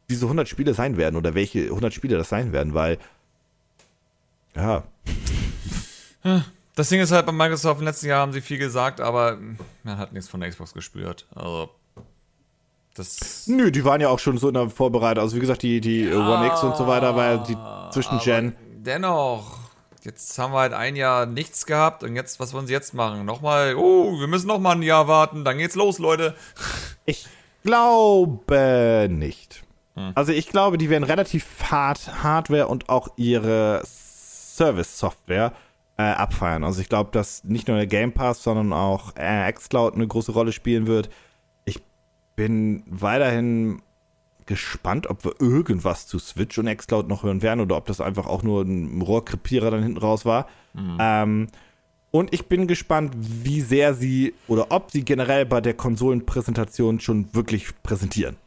diese 0.10 0.26
100 0.26 0.48
Spiele 0.48 0.74
sein 0.74 0.98
werden 0.98 1.16
oder 1.16 1.36
welche 1.36 1.66
100 1.66 1.94
Spiele 1.94 2.18
das 2.18 2.30
sein 2.30 2.52
werden, 2.52 2.74
weil 2.74 2.98
ja. 4.56 4.84
Das 6.78 6.90
Ding 6.90 7.02
ist 7.02 7.12
halt 7.12 7.26
bei 7.26 7.32
Microsoft, 7.32 7.80
im 7.80 7.88
letzten 7.88 8.06
Jahr 8.06 8.20
haben 8.20 8.34
sie 8.34 8.40
viel 8.40 8.60
gesagt, 8.60 9.02
aber 9.02 9.40
man 9.84 9.98
hat 9.98 10.14
nichts 10.14 10.30
von 10.30 10.40
der 10.42 10.52
Xbox 10.52 10.76
gespürt. 10.76 11.26
Also. 11.34 11.72
Das 12.94 13.48
Nö, 13.48 13.72
die 13.72 13.84
waren 13.84 14.00
ja 14.00 14.10
auch 14.10 14.20
schon 14.20 14.38
so 14.38 14.48
in 14.48 14.54
der 14.54 14.70
Vorbereitung. 14.70 15.24
Also 15.24 15.36
wie 15.36 15.40
gesagt, 15.40 15.64
die, 15.64 15.82
die 15.82 16.04
ja, 16.04 16.16
One 16.16 16.46
X 16.46 16.62
und 16.62 16.78
so 16.78 16.86
weiter 16.86 17.16
war 17.16 17.26
ja 17.26 17.38
die 17.38 17.58
Zwischengen. 17.92 18.56
Dennoch, 18.76 19.58
jetzt 20.04 20.38
haben 20.38 20.54
wir 20.54 20.60
halt 20.60 20.74
ein 20.74 20.96
Jahr 20.96 21.26
nichts 21.26 21.66
gehabt 21.66 22.04
und 22.04 22.16
jetzt, 22.16 22.40
was 22.40 22.54
wollen 22.54 22.68
sie 22.68 22.74
jetzt 22.74 22.94
machen? 22.94 23.26
Nochmal, 23.26 23.74
oh, 23.76 24.20
wir 24.20 24.28
müssen 24.28 24.46
nochmal 24.46 24.76
ein 24.76 24.84
Jahr 24.84 25.08
warten, 25.08 25.44
dann 25.44 25.58
geht's 25.58 25.76
los, 25.76 25.98
Leute. 25.98 26.36
Ich 27.10 27.26
glaube 27.64 29.08
nicht. 29.10 29.64
Hm. 29.96 30.12
Also 30.14 30.32
ich 30.32 30.50
glaube, 30.50 30.78
die 30.78 30.92
werden 30.92 31.06
relativ 31.06 31.46
hart 31.72 32.22
Hardware 32.22 32.68
und 32.68 32.88
auch 32.90 33.08
ihre 33.16 33.82
Service-Software 33.84 35.54
äh, 35.98 36.04
abfeiern. 36.04 36.64
Also 36.64 36.82
ich 36.82 36.90
glaube, 36.90 37.12
dass 37.12 37.44
nicht 37.44 37.68
nur 37.68 37.78
der 37.78 37.88
Game 37.88 38.14
Pass, 38.14 38.44
sondern 38.44 38.72
auch 38.74 39.16
äh, 39.16 39.52
xCloud 39.52 39.96
eine 39.96 40.08
große 40.08 40.32
Rolle 40.32 40.52
spielen 40.52 40.88
wird. 40.88 41.10
Ich 41.66 41.82
bin 42.36 42.84
weiterhin 42.86 43.82
gespannt, 44.46 45.08
ob 45.08 45.26
wir 45.26 45.34
irgendwas 45.40 46.08
zu 46.08 46.20
Switch 46.20 46.58
und 46.58 46.74
xCloud 46.74 47.08
noch 47.08 47.24
hören 47.24 47.42
werden 47.42 47.60
oder 47.60 47.76
ob 47.76 47.86
das 47.86 48.00
einfach 48.00 48.28
auch 48.28 48.44
nur 48.44 48.64
ein 48.64 49.02
Rohrkrepierer 49.02 49.72
dann 49.72 49.84
hinten 49.84 49.98
raus 49.98 50.26
war. 50.26 50.48
Mhm. 50.74 50.98
Ähm, 51.00 51.48
und 52.12 52.34
ich 52.34 52.48
bin 52.48 52.68
gespannt, 52.68 53.14
wie 53.18 53.62
sehr 53.62 53.94
sie 53.94 54.34
oder 54.48 54.68
ob 54.72 54.92
sie 54.92 55.04
generell 55.04 55.46
bei 55.46 55.62
der 55.62 55.74
Konsolenpräsentation 55.74 57.00
schon 57.00 57.34
wirklich 57.34 57.68
präsentieren. 57.84 58.38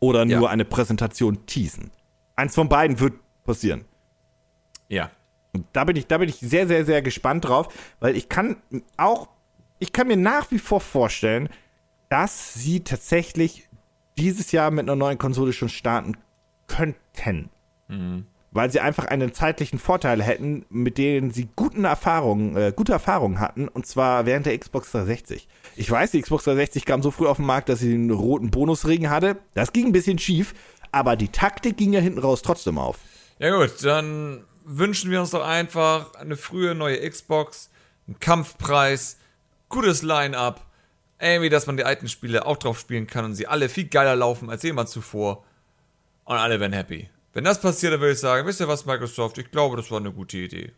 Oder 0.00 0.24
nur 0.24 0.42
ja. 0.42 0.48
eine 0.48 0.64
Präsentation 0.64 1.46
teasen. 1.46 1.90
Eins 2.36 2.54
von 2.54 2.68
beiden 2.68 3.00
wird 3.00 3.14
passieren. 3.44 3.84
Ja. 4.88 5.10
Und 5.58 5.66
da 5.72 5.84
bin 5.84 5.96
ich, 5.96 6.06
da 6.06 6.18
bin 6.18 6.28
ich 6.28 6.36
sehr, 6.36 6.68
sehr, 6.68 6.84
sehr 6.84 7.02
gespannt 7.02 7.46
drauf, 7.46 7.68
weil 8.00 8.16
ich 8.16 8.28
kann 8.28 8.56
auch, 8.96 9.28
ich 9.78 9.92
kann 9.92 10.06
mir 10.06 10.16
nach 10.16 10.50
wie 10.50 10.58
vor 10.58 10.80
vorstellen, 10.80 11.48
dass 12.08 12.54
sie 12.54 12.80
tatsächlich 12.80 13.68
dieses 14.16 14.52
Jahr 14.52 14.70
mit 14.70 14.84
einer 14.84 14.96
neuen 14.96 15.18
Konsole 15.18 15.52
schon 15.52 15.68
starten 15.68 16.16
könnten. 16.66 17.50
Mhm. 17.88 18.26
Weil 18.50 18.70
sie 18.70 18.80
einfach 18.80 19.04
einen 19.04 19.34
zeitlichen 19.34 19.78
Vorteil 19.78 20.22
hätten, 20.22 20.64
mit 20.70 20.96
denen 20.96 21.32
sie 21.32 21.48
guten 21.54 21.84
Erfahrungen, 21.84 22.56
äh, 22.56 22.72
gute 22.74 22.92
Erfahrungen 22.92 23.40
hatten, 23.40 23.68
und 23.68 23.86
zwar 23.86 24.26
während 24.26 24.46
der 24.46 24.56
Xbox 24.56 24.92
360. 24.92 25.48
Ich 25.76 25.90
weiß, 25.90 26.12
die 26.12 26.22
Xbox 26.22 26.44
360 26.44 26.86
kam 26.86 27.02
so 27.02 27.10
früh 27.10 27.26
auf 27.26 27.36
den 27.36 27.46
Markt, 27.46 27.68
dass 27.68 27.80
sie 27.80 27.92
einen 27.92 28.10
roten 28.10 28.50
Bonusring 28.50 29.10
hatte. 29.10 29.36
Das 29.54 29.72
ging 29.72 29.86
ein 29.86 29.92
bisschen 29.92 30.18
schief, 30.18 30.54
aber 30.92 31.16
die 31.16 31.28
Taktik 31.28 31.76
ging 31.76 31.92
ja 31.92 32.00
hinten 32.00 32.20
raus 32.20 32.42
trotzdem 32.42 32.78
auf. 32.78 32.98
Ja 33.38 33.56
gut, 33.56 33.84
dann 33.84 34.44
wünschen 34.68 35.10
wir 35.10 35.20
uns 35.20 35.30
doch 35.30 35.44
einfach 35.44 36.14
eine 36.14 36.36
frühe 36.36 36.74
neue 36.74 37.08
Xbox, 37.08 37.70
einen 38.06 38.20
Kampfpreis, 38.20 39.16
gutes 39.68 40.02
Line-up, 40.02 40.64
irgendwie, 41.18 41.48
dass 41.48 41.66
man 41.66 41.76
die 41.76 41.84
alten 41.84 42.08
Spiele 42.08 42.46
auch 42.46 42.58
drauf 42.58 42.78
spielen 42.78 43.06
kann 43.06 43.24
und 43.24 43.34
sie 43.34 43.46
alle 43.46 43.68
viel 43.68 43.88
geiler 43.88 44.14
laufen 44.14 44.50
als 44.50 44.62
jemals 44.62 44.90
zuvor. 44.90 45.44
Und 46.24 46.36
alle 46.36 46.60
werden 46.60 46.74
happy. 46.74 47.08
Wenn 47.32 47.44
das 47.44 47.60
passiert, 47.60 47.94
dann 47.94 48.00
würde 48.00 48.12
ich 48.12 48.20
sagen, 48.20 48.46
wisst 48.46 48.60
ihr 48.60 48.68
was, 48.68 48.84
Microsoft, 48.84 49.38
ich 49.38 49.50
glaube, 49.50 49.76
das 49.76 49.90
war 49.90 49.98
eine 49.98 50.12
gute 50.12 50.36
Idee. 50.36 50.72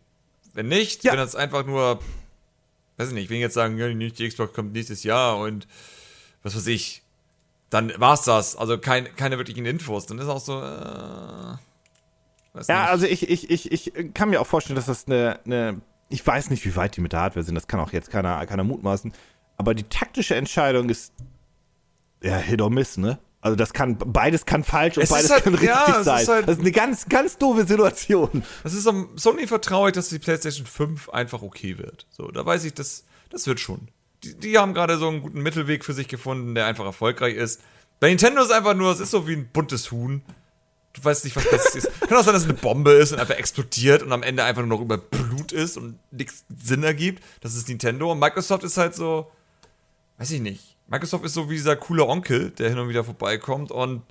Wenn 0.55 0.68
nicht, 0.68 1.05
ja. 1.05 1.12
wenn 1.12 1.18
das 1.18 1.34
einfach 1.34 1.66
nur, 1.66 2.01
weiß 2.97 3.09
ich 3.09 3.14
nicht, 3.14 3.28
wenn 3.28 3.36
ich 3.36 3.43
jetzt 3.43 3.55
sagen, 3.55 3.76
ja, 3.76 3.88
die 3.88 4.28
Xbox 4.28 4.53
kommt 4.53 4.72
nächstes 4.72 5.03
Jahr 5.03 5.38
und 5.38 5.66
was 6.43 6.57
weiß 6.57 6.68
ich, 6.68 7.03
dann 7.68 7.93
war's 7.99 8.22
das. 8.22 8.57
Also 8.57 8.78
kein, 8.78 9.14
keine 9.16 9.36
wirklichen 9.36 9.66
Infos. 9.66 10.07
Dann 10.07 10.18
ist 10.18 10.28
auch 10.28 10.41
so, 10.41 10.61
äh, 10.61 11.57
Weiß 12.53 12.66
ja, 12.66 12.82
nicht. 12.82 12.90
also 12.90 13.07
ich, 13.07 13.28
ich, 13.28 13.51
ich, 13.51 13.72
ich 13.72 14.14
kann 14.14 14.30
mir 14.30 14.40
auch 14.40 14.46
vorstellen, 14.46 14.76
dass 14.76 14.86
das 14.86 15.07
eine, 15.07 15.40
eine, 15.44 15.80
ich 16.09 16.26
weiß 16.26 16.51
nicht, 16.51 16.64
wie 16.64 16.74
weit 16.76 16.96
die 16.96 17.01
mit 17.01 17.12
der 17.12 17.20
Hardware 17.20 17.44
sind, 17.44 17.55
das 17.55 17.68
kann 17.68 17.80
auch 17.80 17.92
jetzt 17.92 18.11
keiner, 18.11 18.44
keiner 18.46 18.64
mutmaßen, 18.64 19.12
aber 19.57 19.74
die 19.74 19.84
taktische 19.84 20.34
Entscheidung 20.34 20.88
ist 20.88 21.12
ja 22.22 22.36
Hit 22.36 22.61
or 22.61 22.70
Miss, 22.70 22.96
ne? 22.96 23.18
Also 23.42 23.57
das 23.57 23.72
kann, 23.72 23.96
beides 23.96 24.44
kann 24.44 24.64
falsch 24.64 24.98
und 24.98 25.05
es 25.05 25.11
beides 25.11 25.30
halt, 25.30 25.44
kann 25.44 25.55
richtig 25.55 25.70
ja, 25.70 26.03
sein. 26.03 26.26
Halt, 26.26 26.46
das 26.46 26.57
ist 26.57 26.61
eine 26.61 26.72
ganz, 26.72 27.09
ganz 27.09 27.38
doofe 27.38 27.66
Situation. 27.66 28.42
Das 28.62 28.74
ist 28.74 28.86
am 28.86 29.16
Sony 29.16 29.46
vertraue 29.46 29.88
ich, 29.88 29.94
dass 29.94 30.11
die 30.11 30.18
PlayStation 30.18 30.66
5 30.66 31.09
einfach 31.09 31.40
okay 31.40 31.78
wird. 31.78 32.07
So, 32.11 32.28
da 32.30 32.44
weiß 32.44 32.64
ich, 32.64 32.74
das, 32.74 33.05
das 33.30 33.46
wird 33.46 33.59
schon. 33.59 33.88
Die, 34.24 34.34
die 34.34 34.59
haben 34.59 34.74
gerade 34.74 34.98
so 34.98 35.09
einen 35.09 35.22
guten 35.22 35.40
Mittelweg 35.40 35.86
für 35.86 35.94
sich 35.94 36.07
gefunden, 36.07 36.55
der 36.55 36.66
einfach 36.66 36.84
erfolgreich 36.84 37.34
ist. 37.34 37.62
Bei 37.98 38.09
Nintendo 38.09 38.42
ist 38.42 38.51
einfach 38.51 38.74
nur, 38.74 38.92
es 38.92 39.01
ist 39.01 39.11
so 39.11 39.26
wie 39.26 39.34
ein 39.36 39.48
buntes 39.51 39.90
Huhn. 39.90 40.22
Du 40.93 41.05
weißt 41.05 41.24
nicht, 41.24 41.36
was 41.36 41.49
passiert 41.49 41.84
ist. 41.84 42.01
Kann 42.01 42.18
auch 42.18 42.24
sein, 42.24 42.34
dass 42.34 42.43
es 42.43 42.49
eine 42.49 42.59
Bombe 42.59 42.93
ist 42.93 43.12
und 43.12 43.20
einfach 43.20 43.36
explodiert 43.36 44.03
und 44.03 44.12
am 44.12 44.22
Ende 44.22 44.43
einfach 44.45 44.62
nur 44.62 44.76
noch 44.76 44.84
über 44.84 44.99
Blut 44.99 45.53
ist 45.53 45.76
und 45.76 45.99
nichts 46.11 46.45
Sinn 46.49 46.82
ergibt. 46.82 47.22
Das 47.43 47.55
ist 47.55 47.68
Nintendo. 47.68 48.11
Und 48.11 48.18
Microsoft 48.18 48.64
ist 48.64 48.76
halt 48.76 48.95
so. 48.95 49.30
weiß 50.18 50.30
ich 50.32 50.41
nicht. 50.41 50.76
Microsoft 50.88 51.24
ist 51.24 51.34
so 51.34 51.49
wie 51.49 51.55
dieser 51.55 51.76
coole 51.76 52.05
Onkel, 52.07 52.51
der 52.51 52.68
hin 52.70 52.78
und 52.78 52.88
wieder 52.88 53.05
vorbeikommt 53.05 53.70
und 53.70 54.03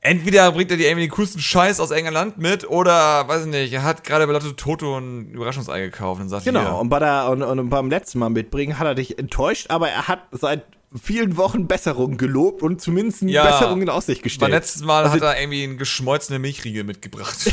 entweder 0.00 0.50
bringt 0.52 0.70
er 0.70 0.78
dir 0.78 0.88
irgendwie 0.88 1.06
den 1.06 1.14
coolsten 1.14 1.40
Scheiß 1.40 1.78
aus 1.80 1.90
England 1.90 2.38
mit 2.38 2.68
oder, 2.68 3.28
weiß 3.28 3.42
ich 3.42 3.50
nicht, 3.50 3.72
er 3.74 3.82
hat 3.82 4.02
gerade 4.02 4.26
bei 4.26 4.32
Lotto 4.32 4.52
Toto 4.52 4.98
ein 4.98 5.30
Überraschungsei 5.30 5.80
gekauft 5.82 6.20
und 6.22 6.30
sagt, 6.30 6.44
Genau, 6.44 6.60
hier, 6.62 6.74
und, 6.76 6.88
bei 6.88 6.98
der, 6.98 7.28
und, 7.28 7.42
und 7.42 7.68
beim 7.68 7.90
letzten 7.90 8.18
Mal 8.18 8.30
mitbringen 8.30 8.78
hat 8.78 8.86
er 8.86 8.94
dich 8.94 9.18
enttäuscht, 9.18 9.66
aber 9.70 9.90
er 9.90 10.08
hat 10.08 10.22
seit 10.32 10.64
vielen 11.00 11.36
Wochen 11.36 11.66
Besserung 11.66 12.16
gelobt 12.16 12.62
und 12.62 12.80
zumindest 12.80 13.22
eine 13.22 13.32
Ja, 13.32 13.44
Besserung 13.46 13.80
in 13.82 13.88
Aussicht 13.88 14.20
beim 14.20 14.24
gestellt. 14.24 14.50
letzten 14.52 14.84
Mal 14.84 15.04
Also- 15.04 15.14
hat 15.14 15.22
er 15.22 15.40
irgendwie 15.40 15.62
einen 15.64 15.78
geschmolzenen 15.78 16.40
Milchriegel 16.42 16.84
mitgebracht. 16.84 17.36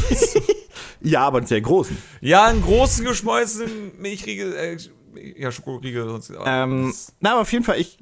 Ja, 1.02 1.22
aber 1.28 1.38
einen 1.38 1.48
sehr 1.48 1.62
großen. 1.62 1.98
ja, 2.20 2.46
einen 2.46 2.62
großen 2.62 3.06
geschmolzenen 3.06 3.98
Milchriegel, 4.00 4.54
äh, 4.54 4.78
ja, 5.38 5.50
Schokoriegel. 5.50 6.04
Sonst, 6.06 6.34
Ähm, 6.46 6.94
na, 7.22 7.32
aber 7.32 7.42
auf 7.42 7.52
jeden 7.54 7.64
Fall, 7.64 7.80
ich, 7.80 8.00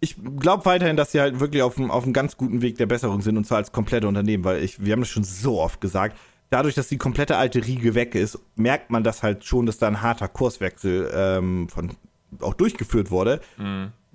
ich 0.00 0.16
glaube 0.38 0.64
weiterhin, 0.64 0.96
dass 0.96 1.12
sie 1.12 1.20
halt 1.20 1.38
wirklich 1.40 1.62
auf 1.62 1.78
einem, 1.78 1.90
auf 1.92 2.02
einem 2.04 2.12
ganz 2.12 2.36
guten 2.36 2.60
Weg 2.60 2.76
der 2.78 2.86
Besserung 2.86 3.22
sind 3.22 3.36
und 3.36 3.46
zwar 3.46 3.58
als 3.58 3.70
komplette 3.72 4.08
Unternehmen, 4.08 4.42
weil 4.44 4.62
ich, 4.64 4.84
wir 4.84 4.92
haben 4.92 5.00
das 5.00 5.08
schon 5.08 5.24
so 5.24 5.60
oft 5.60 5.80
gesagt, 5.80 6.16
dadurch, 6.50 6.74
dass 6.74 6.88
die 6.88 6.98
komplette 6.98 7.36
alte 7.36 7.64
Riege 7.64 7.94
weg 7.94 8.14
ist, 8.16 8.38
merkt 8.56 8.90
man 8.90 9.04
das 9.04 9.22
halt 9.22 9.44
schon, 9.44 9.64
dass 9.66 9.78
da 9.78 9.86
ein 9.86 10.02
harter 10.02 10.28
Kurswechsel 10.28 11.10
ähm, 11.14 11.68
von, 11.68 11.92
auch 12.40 12.54
durchgeführt 12.54 13.10
wurde. 13.10 13.40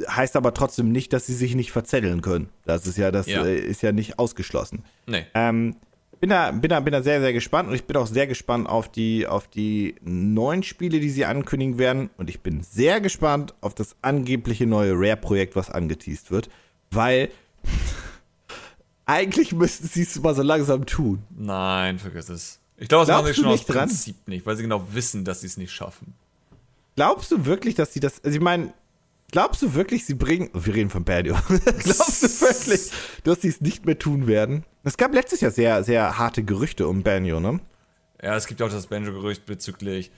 Heißt 0.08 0.36
aber 0.36 0.54
trotzdem 0.54 0.92
nicht, 0.92 1.12
dass 1.14 1.26
sie 1.26 1.34
sich 1.34 1.56
nicht 1.56 1.72
verzetteln 1.72 2.22
können. 2.22 2.50
Das 2.66 2.88
ist 2.88 2.98
ja, 2.98 3.12
das 3.12 3.28
Ja. 3.28 3.46
Äh, 3.46 3.60
ist 3.60 3.82
ja 3.82 3.92
nicht 3.92 4.18
ausgeschlossen. 4.20 4.84
nee. 5.08 5.26
Ähm, 5.34 5.76
bin 6.22 6.32
da, 6.32 6.52
bin, 6.52 6.70
da, 6.70 6.82
bin 6.82 6.92
da 6.92 7.02
sehr, 7.02 7.22
sehr 7.22 7.32
gespannt 7.32 7.70
und 7.70 7.76
ich 7.76 7.86
bin 7.86 7.96
auch 7.96 8.06
sehr 8.08 8.28
gespannt 8.28 8.68
auf 8.68 8.92
die, 8.92 9.26
auf 9.26 9.48
die 9.48 9.96
neuen 10.02 10.64
Spiele, 10.64 11.00
die 11.00 11.10
sie 11.10 11.24
ankündigen 11.24 11.78
werden. 11.78 12.10
Und 12.18 12.30
ich 12.30 12.42
bin 12.42 12.62
sehr 12.62 13.00
gespannt 13.00 13.54
auf 13.62 13.74
das 13.74 13.96
angebliche 14.02 14.66
neue 14.66 14.94
Rare-Projekt, 14.96 15.56
was 15.56 15.70
angeteased 15.70 16.30
wird, 16.30 16.50
weil 16.92 17.30
eigentlich 19.06 19.54
müssten 19.54 19.88
sie 19.88 20.02
es 20.04 20.22
mal 20.22 20.36
so 20.36 20.42
langsam 20.42 20.86
tun. 20.86 21.24
Nein, 21.38 22.00
vergiss 22.00 22.30
es. 22.30 22.60
Ich 22.78 22.88
glaube, 22.88 23.06
das 23.06 23.08
Glaubst 23.08 23.24
machen 23.24 23.34
sie 23.34 23.42
schon 23.42 23.46
aus 23.52 23.60
nicht 23.60 23.70
dran? 23.70 23.88
Prinzip 23.90 24.28
nicht, 24.28 24.46
weil 24.46 24.56
sie 24.56 24.64
genau 24.64 24.88
wissen, 24.92 25.26
dass 25.26 25.42
sie 25.42 25.48
es 25.48 25.58
nicht 25.58 25.72
schaffen. 25.72 26.14
Glaubst 27.00 27.32
du 27.32 27.46
wirklich, 27.46 27.76
dass 27.76 27.94
sie 27.94 28.02
das, 28.02 28.22
also 28.26 28.36
ich 28.36 28.44
meine, 28.44 28.74
glaubst 29.32 29.62
du 29.62 29.74
wirklich, 29.74 30.06
sie 30.06 30.16
bringen, 30.16 30.50
oh, 30.54 30.60
wir 30.66 30.76
reden 30.76 30.90
von 30.90 31.06
Bandio, 31.06 31.34
glaubst 31.48 32.24
du 32.24 32.42
wirklich, 32.42 32.92
dass 33.24 33.40
sie 33.40 33.48
es 33.48 33.62
nicht 33.62 33.86
mehr 33.86 33.98
tun 33.98 34.28
werden? 34.28 34.66
Es 34.84 34.98
gab 34.98 35.14
letztes 35.14 35.40
Jahr 35.40 35.52
sehr, 35.52 35.82
sehr 35.86 36.18
harte 36.18 36.44
Gerüchte 36.44 36.90
um 36.90 37.02
Banjo, 37.02 37.40
ne? 37.40 37.62
Ja, 38.22 38.36
es 38.36 38.48
gibt 38.48 38.62
auch 38.62 38.70
das 38.70 38.88
Banjo-Gerücht 38.88 39.46
bezüglich. 39.46 40.12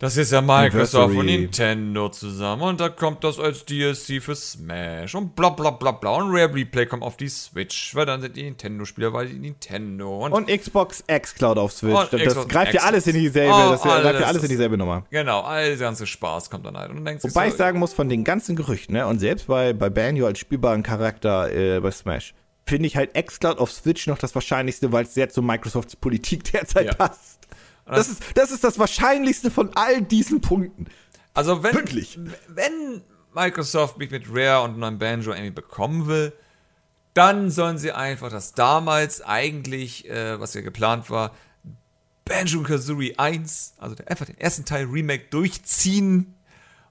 Das 0.00 0.16
ist 0.16 0.32
ja 0.32 0.40
Microsoft 0.42 1.14
und. 1.14 1.26
Nintendo 1.26 2.08
zusammen 2.08 2.62
und 2.62 2.80
da 2.80 2.88
kommt 2.88 3.22
das 3.22 3.38
als 3.38 3.64
DLC 3.64 4.20
für 4.20 4.34
Smash 4.34 5.14
und 5.14 5.36
bla 5.36 5.50
bla 5.50 5.70
bla 5.70 5.92
bla 5.92 6.10
und 6.16 6.34
Rare 6.36 6.52
Replay 6.52 6.84
kommt 6.84 7.04
auf 7.04 7.16
die 7.16 7.28
Switch, 7.28 7.94
weil 7.94 8.04
dann 8.04 8.20
sind 8.20 8.36
die 8.36 8.42
Nintendo-Spieler, 8.42 9.12
weil 9.12 9.28
die 9.28 9.38
Nintendo 9.38 10.26
und, 10.26 10.32
Und 10.32 10.48
Xbox 10.48 11.04
X 11.06 11.34
Cloud 11.36 11.58
auf 11.58 11.72
Switch. 11.72 12.08
Das 12.10 12.20
Xbox 12.20 12.48
greift 12.48 12.74
ja 12.74 12.82
alles 12.82 13.06
in 13.06 13.14
dieselbe, 13.14 13.54
Oh, 13.54 13.70
das 13.70 13.82
greift 13.82 14.04
ja 14.04 14.10
alles. 14.10 14.24
alles 14.26 14.42
in 14.42 14.48
dieselbe 14.48 14.76
Nummer. 14.76 15.06
genau, 15.10 15.40
all 15.42 15.68
der 15.68 15.76
ganze 15.76 16.06
Spaß 16.08 16.50
kommt 16.50 16.66
dann 16.66 16.76
halt. 16.76 16.90
Und 16.90 17.04
dann 17.04 17.22
Wobei 17.22 17.46
so, 17.48 17.52
ich 17.52 17.56
sagen 17.56 17.78
muss, 17.78 17.92
von 17.92 18.08
den 18.08 18.24
ganzen 18.24 18.56
Gerüchten, 18.56 18.94
ne, 18.96 19.06
und 19.06 19.20
selbst 19.20 19.46
bei, 19.46 19.72
bei 19.72 19.90
Banjo 19.90 20.26
als 20.26 20.40
spielbaren 20.40 20.82
Charakter 20.82 21.50
äh, 21.52 21.78
bei 21.80 21.92
Smash, 21.92 22.34
finde 22.66 22.88
ich 22.88 22.96
halt 22.96 23.14
Xcloud 23.14 23.58
auf 23.58 23.70
Switch 23.70 24.06
noch 24.08 24.18
das 24.18 24.34
Wahrscheinlichste, 24.34 24.90
weil 24.90 25.04
es 25.04 25.14
sehr 25.14 25.28
zu 25.28 25.40
Microsofts 25.40 25.94
Politik 25.96 26.44
derzeit 26.52 26.86
Ja. 26.86 26.94
passt. 26.94 27.46
Das 27.86 28.08
ist, 28.08 28.22
das 28.34 28.50
ist 28.50 28.64
das 28.64 28.78
Wahrscheinlichste 28.78 29.50
von 29.50 29.70
all 29.76 30.02
diesen 30.02 30.40
Punkten. 30.40 30.86
Also 31.34 31.62
wenn, 31.62 31.74
Wirklich? 31.74 32.18
wenn 32.48 33.02
Microsoft 33.34 33.98
mich 33.98 34.10
mit 34.10 34.24
Rare 34.30 34.64
und 34.64 34.82
einem 34.82 34.98
Banjo 34.98 35.32
irgendwie 35.32 35.50
bekommen 35.50 36.06
will, 36.06 36.32
dann 37.12 37.50
sollen 37.50 37.78
sie 37.78 37.92
einfach 37.92 38.30
das 38.30 38.52
damals 38.54 39.20
eigentlich, 39.22 40.08
äh, 40.08 40.38
was 40.40 40.54
ja 40.54 40.60
geplant 40.62 41.10
war, 41.10 41.32
Banjo 42.24 42.62
Kazooie 42.62 43.14
1, 43.18 43.74
also 43.78 43.94
der, 43.94 44.10
einfach 44.10 44.26
den 44.26 44.38
ersten 44.38 44.64
Teil 44.64 44.86
Remake 44.86 45.26
durchziehen 45.30 46.34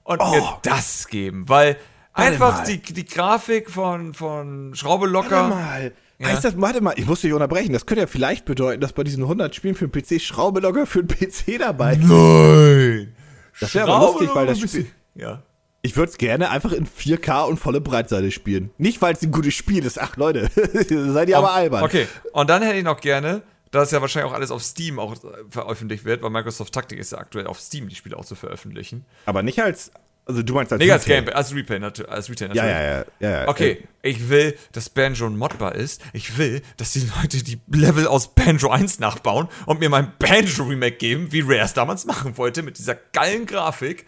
und 0.04 0.20
Oh. 0.20 0.30
mir 0.30 0.58
das 0.62 1.08
geben, 1.08 1.48
weil 1.48 1.76
einfach 2.14 2.64
die, 2.64 2.80
die 2.80 3.04
Grafik 3.04 3.70
von, 3.70 4.14
von 4.14 4.74
Schraube 4.74 5.12
Warte 5.12 5.12
locker. 5.12 5.48
mal. 5.48 5.92
Ja. 6.18 6.28
Heißt 6.28 6.44
das, 6.44 6.60
warte 6.60 6.80
mal, 6.80 6.94
ich 6.96 7.06
muss 7.06 7.20
dich 7.20 7.32
unterbrechen. 7.32 7.72
Das 7.72 7.86
könnte 7.86 8.02
ja 8.02 8.06
vielleicht 8.06 8.44
bedeuten, 8.44 8.80
dass 8.80 8.92
bei 8.92 9.02
diesen 9.02 9.24
100 9.24 9.54
Spielen 9.54 9.74
für 9.74 9.88
den 9.88 10.02
PC 10.02 10.20
Schraube 10.20 10.60
locker 10.60 10.86
für 10.86 11.02
den 11.02 11.08
PC 11.08 11.58
dabei 11.58 11.94
ist. 11.94 12.04
Nein! 12.04 13.14
Das 13.60 13.74
wäre 13.74 13.90
aber 13.90 14.06
lustig, 14.06 14.30
weil 14.34 14.46
das 14.46 14.60
Spiel. 14.60 14.86
Ja. 15.14 15.42
Ich 15.82 15.96
würde 15.96 16.10
es 16.12 16.18
gerne 16.18 16.50
einfach 16.50 16.72
in 16.72 16.86
4K 16.86 17.44
und 17.44 17.58
volle 17.58 17.80
Breitseite 17.80 18.30
spielen. 18.30 18.70
Nicht, 18.78 19.02
weil 19.02 19.12
es 19.14 19.22
ein 19.22 19.30
gutes 19.30 19.52
Spiel 19.52 19.84
ist. 19.84 20.00
Ach, 20.00 20.16
Leute, 20.16 20.48
seid 21.12 21.28
ihr 21.28 21.36
aber 21.36 21.52
albern. 21.52 21.84
Okay, 21.84 22.08
und 22.32 22.48
dann 22.48 22.62
hätte 22.62 22.78
ich 22.78 22.84
noch 22.84 23.00
gerne, 23.00 23.42
da 23.70 23.82
es 23.82 23.90
ja 23.90 24.00
wahrscheinlich 24.00 24.30
auch 24.30 24.34
alles 24.34 24.50
auf 24.50 24.62
Steam 24.62 24.98
auch 24.98 25.12
äh, 25.12 25.28
veröffentlicht 25.50 26.04
wird, 26.06 26.22
weil 26.22 26.30
Microsoft 26.30 26.72
Taktik 26.72 26.98
ist 26.98 27.12
ja 27.12 27.18
aktuell 27.18 27.46
auf 27.46 27.60
Steam, 27.60 27.88
die 27.88 27.94
Spiele 27.96 28.16
auch 28.16 28.24
zu 28.24 28.34
veröffentlichen. 28.34 29.04
Aber 29.26 29.42
nicht 29.42 29.62
als. 29.62 29.90
Also, 30.26 30.42
du 30.42 30.54
meinst 30.54 30.72
als. 30.72 30.80
Nee, 30.82 30.90
als. 30.90 31.04
Gameplay, 31.04 31.34
als 31.34 31.54
Replay, 31.54 31.76
natu- 31.78 32.06
als 32.06 32.30
Retail 32.30 32.54
Ja, 32.54 32.62
natürlich. 32.62 32.74
ja, 32.74 32.98
ja. 32.98 33.04
ja, 33.20 33.42
ja. 33.42 33.48
Okay, 33.48 33.86
ich 34.02 34.28
will, 34.30 34.56
dass 34.72 34.88
Banjo 34.88 35.28
modbar 35.28 35.74
ist. 35.74 36.00
Ich 36.14 36.38
will, 36.38 36.62
dass 36.78 36.92
die 36.92 37.06
Leute 37.20 37.42
die 37.44 37.60
Level 37.70 38.06
aus 38.06 38.34
Banjo 38.34 38.70
1 38.70 39.00
nachbauen 39.00 39.48
und 39.66 39.80
mir 39.80 39.90
mein 39.90 40.12
Banjo-Remake 40.18 40.96
geben, 40.96 41.30
wie 41.32 41.40
Rare 41.42 41.60
es 41.60 41.74
damals 41.74 42.06
machen 42.06 42.38
wollte, 42.38 42.62
mit 42.62 42.78
dieser 42.78 42.94
geilen 43.12 43.44
Grafik. 43.46 44.06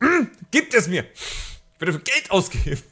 Mm, 0.00 0.26
gibt 0.50 0.74
es 0.74 0.88
mir! 0.88 1.04
Ich 1.74 1.80
würde 1.80 1.92
für 1.92 2.00
Geld 2.00 2.30
ausgeben. 2.30 2.82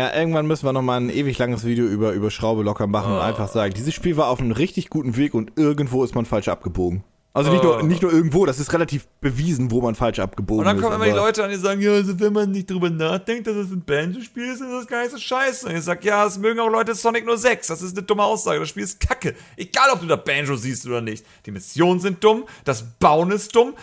Ja, 0.00 0.14
irgendwann 0.16 0.46
müssen 0.46 0.64
wir 0.64 0.72
nochmal 0.72 0.98
ein 1.00 1.10
ewig 1.10 1.36
langes 1.36 1.64
Video 1.66 1.84
über, 1.84 2.12
über 2.12 2.30
Schraube 2.30 2.62
locker 2.62 2.86
machen 2.86 3.12
und 3.12 3.18
Oh. 3.18 3.22
einfach 3.22 3.48
sagen, 3.48 3.74
dieses 3.74 3.92
Spiel 3.94 4.16
war 4.16 4.28
auf 4.28 4.40
einem 4.40 4.52
richtig 4.52 4.88
guten 4.88 5.16
Weg 5.18 5.34
und 5.34 5.52
irgendwo 5.56 6.02
ist 6.02 6.14
man 6.14 6.24
falsch 6.24 6.48
abgebogen. 6.48 7.04
Also 7.34 7.50
nicht, 7.50 7.64
Oh. 7.64 7.78
nur, 7.78 7.82
nicht 7.84 8.02
nur 8.02 8.12
irgendwo, 8.12 8.44
das 8.44 8.58
ist 8.58 8.72
relativ 8.74 9.06
bewiesen, 9.22 9.70
wo 9.70 9.80
man 9.80 9.94
falsch 9.94 10.18
abgebogen 10.18 10.60
Und 10.60 10.66
dann 10.66 10.76
ist. 10.76 10.82
kommen 10.82 10.96
immer 10.96 11.06
die 11.06 11.10
Leute 11.12 11.42
an, 11.42 11.50
die 11.50 11.56
sagen, 11.56 11.80
ja, 11.80 11.92
also 11.92 12.20
wenn 12.20 12.32
man 12.34 12.50
nicht 12.50 12.70
drüber 12.70 12.90
nachdenkt, 12.90 13.46
dass 13.46 13.56
es 13.56 13.70
ein 13.70 13.82
Banjo-Spiel 13.84 14.44
ist, 14.52 14.60
ist 14.60 14.70
das 14.70 14.86
gar 14.86 15.00
nicht 15.00 15.12
so 15.12 15.18
scheiße. 15.18 15.66
Und 15.66 15.74
ich 15.76 15.82
sag, 15.82 16.04
ja, 16.04 16.26
es 16.26 16.36
mögen 16.36 16.60
auch 16.60 16.68
Leute 16.68 16.94
Sonic 16.94 17.24
06. 17.26 17.68
Das 17.68 17.80
ist 17.80 17.96
eine 17.96 18.04
dumme 18.06 18.22
Aussage. 18.24 18.60
Das 18.60 18.68
Spiel 18.68 18.82
ist 18.84 19.00
kacke. 19.00 19.34
Egal, 19.56 19.88
ob 19.94 20.00
du 20.00 20.06
da 20.06 20.16
Banjo 20.16 20.56
siehst 20.56 20.84
oder 20.86 21.00
nicht. 21.00 21.24
Die 21.46 21.52
Missionen 21.52 22.00
sind 22.00 22.22
dumm, 22.22 22.44
das 22.64 22.82
Bauen 22.98 23.30
ist 23.30 23.56
dumm. 23.56 23.74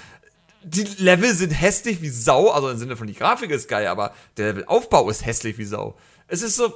Die 0.63 0.83
Level 0.97 1.33
sind 1.33 1.51
hässlich 1.51 2.01
wie 2.03 2.09
Sau, 2.09 2.49
also 2.51 2.69
im 2.69 2.77
Sinne 2.77 2.97
von 2.97 3.07
die 3.07 3.13
Grafik 3.15 3.49
ist 3.49 3.67
geil, 3.67 3.87
aber 3.87 4.13
der 4.37 4.47
Levelaufbau 4.53 5.09
ist 5.09 5.25
hässlich 5.25 5.57
wie 5.57 5.65
Sau. 5.65 5.95
Es 6.27 6.41
ist 6.43 6.55
so. 6.57 6.71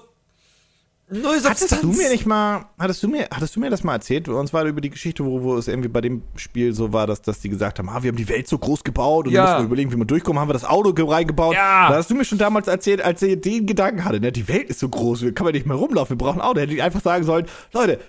Null 1.22 1.36
Substanz. 1.40 1.62
Hattest 1.72 1.84
du 1.84 1.88
mir 1.94 2.10
nicht 2.10 2.26
mal, 2.26 2.66
hattest 2.80 3.04
du 3.04 3.08
mir, 3.08 3.28
hattest 3.34 3.56
du 3.56 3.60
mir 3.60 3.70
das 3.70 3.84
mal 3.84 3.94
erzählt? 3.94 4.28
Und 4.30 4.48
zwar 4.48 4.66
über 4.66 4.82
die 4.82 4.90
Geschichte, 4.90 5.24
wo, 5.24 5.42
wo 5.44 5.56
es 5.58 5.68
irgendwie 5.68 5.90
bei 5.90 6.02
dem 6.02 6.24
Spiel 6.36 6.74
so 6.74 6.92
war, 6.92 7.08
dass, 7.08 7.22
dass 7.22 7.40
die 7.40 7.50
gesagt 7.50 7.80
haben, 7.80 7.88
ah, 7.90 8.02
wir 8.04 8.10
haben 8.10 8.18
die 8.18 8.28
Welt 8.30 8.48
so 8.48 8.58
groß 8.58 8.84
gebaut 8.84 9.28
und 9.28 9.34
Ja. 9.34 9.46
wir 9.46 9.54
müssen 9.56 9.66
überlegen, 9.68 9.92
wie 9.92 9.98
wir 9.98 10.06
durchkommen, 10.06 10.40
haben 10.42 10.50
wir 10.50 10.54
das 10.54 10.66
Auto 10.66 10.94
ge- 10.94 11.08
reingebaut. 11.10 11.56
Ja. 11.56 11.90
Da 11.90 11.96
hast 11.98 12.10
du 12.10 12.16
mir 12.16 12.26
schon 12.26 12.38
damals 12.38 12.68
erzählt, 12.68 13.02
als 13.02 13.22
ihr 13.22 13.40
den 13.40 13.66
Gedanken 13.66 14.04
hatte, 14.06 14.20
ne, 14.20 14.32
die 14.32 14.48
Welt 14.48 14.70
ist 14.70 14.80
so 14.80 14.90
groß, 14.90 15.22
wir 15.22 15.34
kann 15.34 15.46
man 15.46 15.54
nicht 15.54 15.66
mehr 15.66 15.78
rumlaufen, 15.78 16.18
wir 16.18 16.26
brauchen 16.26 16.42
ein 16.42 16.48
Auto. 16.48 16.60
Hätte 16.60 16.74
ich 16.74 16.82
einfach 16.84 17.02
sagen 17.02 17.24
sollen, 17.24 17.46
Leute, 17.74 18.00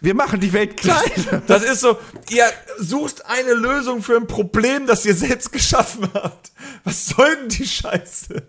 wir 0.00 0.14
machen 0.14 0.40
die 0.40 0.52
Welt 0.52 0.76
klein. 0.76 1.42
Das 1.46 1.62
ist 1.62 1.80
so, 1.82 1.96
ihr 2.30 2.44
sucht 2.78 3.24
eine 3.26 3.54
Lösung 3.54 4.02
für 4.02 4.16
ein 4.16 4.26
Problem, 4.26 4.86
das 4.88 5.06
ihr 5.06 5.14
selbst 5.14 5.52
geschaffen 5.52 6.08
habt. 6.14 6.50
Was 6.82 7.06
soll 7.06 7.36
denn 7.36 7.48
die 7.48 7.66
Scheiße? 7.66 8.42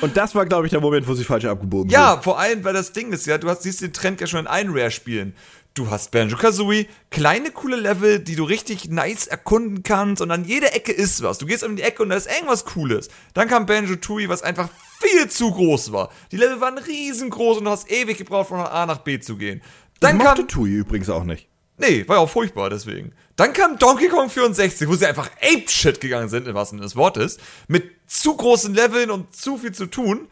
Und 0.00 0.16
das 0.16 0.34
war, 0.34 0.46
glaube 0.46 0.66
ich, 0.66 0.70
der 0.70 0.80
Moment, 0.80 1.06
wo 1.06 1.14
sie 1.14 1.24
falsch 1.24 1.44
abgebogen 1.44 1.90
sind. 1.90 1.98
Ja, 1.98 2.20
vor 2.20 2.38
allem, 2.38 2.64
weil 2.64 2.72
das 2.74 2.92
Ding 2.92 3.12
ist 3.12 3.26
ja, 3.26 3.38
du 3.38 3.48
hast, 3.48 3.62
siehst 3.62 3.80
den 3.82 3.92
Trend 3.92 4.20
ja 4.20 4.26
schon 4.26 4.40
in 4.40 4.46
allen 4.46 4.70
Rare-Spielen. 4.70 5.34
Du 5.74 5.88
hast 5.88 6.10
Banjo-Kazooie, 6.10 6.86
kleine, 7.10 7.52
coole 7.52 7.76
Level, 7.76 8.18
die 8.18 8.34
du 8.34 8.42
richtig 8.42 8.90
nice 8.90 9.28
erkunden 9.28 9.84
kannst 9.84 10.20
und 10.20 10.30
an 10.32 10.44
jeder 10.44 10.74
Ecke 10.74 10.90
ist 10.90 11.22
was. 11.22 11.38
Du 11.38 11.46
gehst 11.46 11.62
um 11.62 11.76
die 11.76 11.82
Ecke 11.82 12.02
und 12.02 12.08
da 12.08 12.16
ist 12.16 12.28
irgendwas 12.28 12.64
Cooles. 12.64 13.08
Dann 13.34 13.46
kam 13.46 13.66
Banjo-Tooie, 13.66 14.28
was 14.28 14.42
einfach 14.42 14.68
viel 15.00 15.28
zu 15.28 15.52
groß 15.52 15.92
war. 15.92 16.10
Die 16.32 16.36
Level 16.36 16.60
waren 16.60 16.76
riesengroß 16.76 17.58
und 17.58 17.64
du 17.66 17.70
hast 17.70 17.90
ewig 17.90 18.18
gebraucht, 18.18 18.48
von 18.48 18.58
A 18.58 18.84
nach 18.84 18.98
B 18.98 19.20
zu 19.20 19.36
gehen. 19.36 19.62
ich 19.94 20.00
Dann 20.00 20.16
mochte 20.16 20.42
kam, 20.42 20.48
Tui 20.48 20.70
übrigens 20.70 21.08
auch 21.08 21.24
nicht. 21.24 21.48
nee, 21.78 22.06
war 22.08 22.16
ja 22.16 22.22
auch 22.22 22.30
furchtbar 22.30 22.68
deswegen. 22.68 23.12
Dann 23.36 23.52
kam 23.52 23.78
Donkey 23.78 24.08
Kong 24.08 24.28
64, 24.28 24.88
wo 24.88 24.94
sie 24.96 25.06
einfach 25.06 25.30
Ape-Shit 25.40 26.00
gegangen 26.00 26.28
sind, 26.28 26.48
im 26.48 26.54
wahrsten 26.54 26.78
Sinne 26.78 26.86
des 26.86 26.96
Wortes, 26.96 27.38
mit 27.68 27.84
zu 28.10 28.36
großen 28.36 28.74
Leveln 28.74 29.10
und 29.10 29.34
zu 29.34 29.56
viel 29.56 29.72
zu 29.72 29.86
tun. 29.86 30.28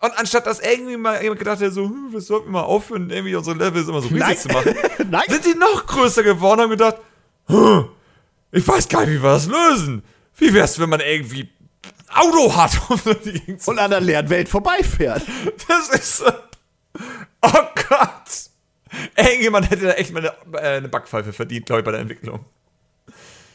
Und 0.00 0.12
anstatt 0.18 0.46
dass 0.46 0.60
irgendwie 0.60 0.98
mal 0.98 1.22
jemand 1.22 1.38
gedacht 1.38 1.60
hätte, 1.60 1.72
so, 1.72 1.84
hm, 1.84 2.08
wir 2.12 2.20
sollten 2.20 2.50
mal 2.50 2.62
aufhören, 2.62 3.08
irgendwie 3.08 3.34
unsere 3.34 3.56
Levels 3.56 3.88
immer 3.88 4.02
so 4.02 4.08
riesig 4.08 4.20
Nein. 4.20 4.36
zu 4.36 4.48
machen, 4.48 4.74
Nein. 5.10 5.22
sind 5.28 5.46
die 5.46 5.54
noch 5.58 5.86
größer 5.86 6.22
geworden 6.22 6.60
und 6.60 6.64
haben 6.64 6.70
gedacht, 6.70 6.96
hm, 7.46 7.88
ich 8.52 8.68
weiß 8.68 8.88
gar 8.88 9.06
nicht, 9.06 9.18
wie 9.18 9.22
wir 9.22 9.30
das 9.30 9.46
lösen. 9.46 10.02
Wie 10.36 10.52
wär's, 10.52 10.78
wenn 10.78 10.90
man 10.90 11.00
irgendwie 11.00 11.48
Auto 12.12 12.54
hat, 12.54 12.72
zu 13.58 13.70
Und 13.70 13.78
an 13.78 13.90
der 13.90 14.00
leeren 14.00 14.28
Welt 14.28 14.48
vorbeifährt. 14.48 15.22
das 15.66 15.88
ist 15.88 16.18
so. 16.18 16.26
Oh 17.42 17.62
Gott! 17.88 18.50
Irgendjemand 19.16 19.70
hätte 19.70 19.86
da 19.86 19.92
echt 19.92 20.12
mal 20.12 20.20
eine, 20.20 20.60
äh, 20.60 20.76
eine 20.76 20.88
Backpfeife 20.88 21.32
verdient, 21.32 21.66
glaube 21.66 21.80
ich, 21.80 21.84
bei 21.84 21.90
der 21.90 22.00
Entwicklung. 22.00 22.44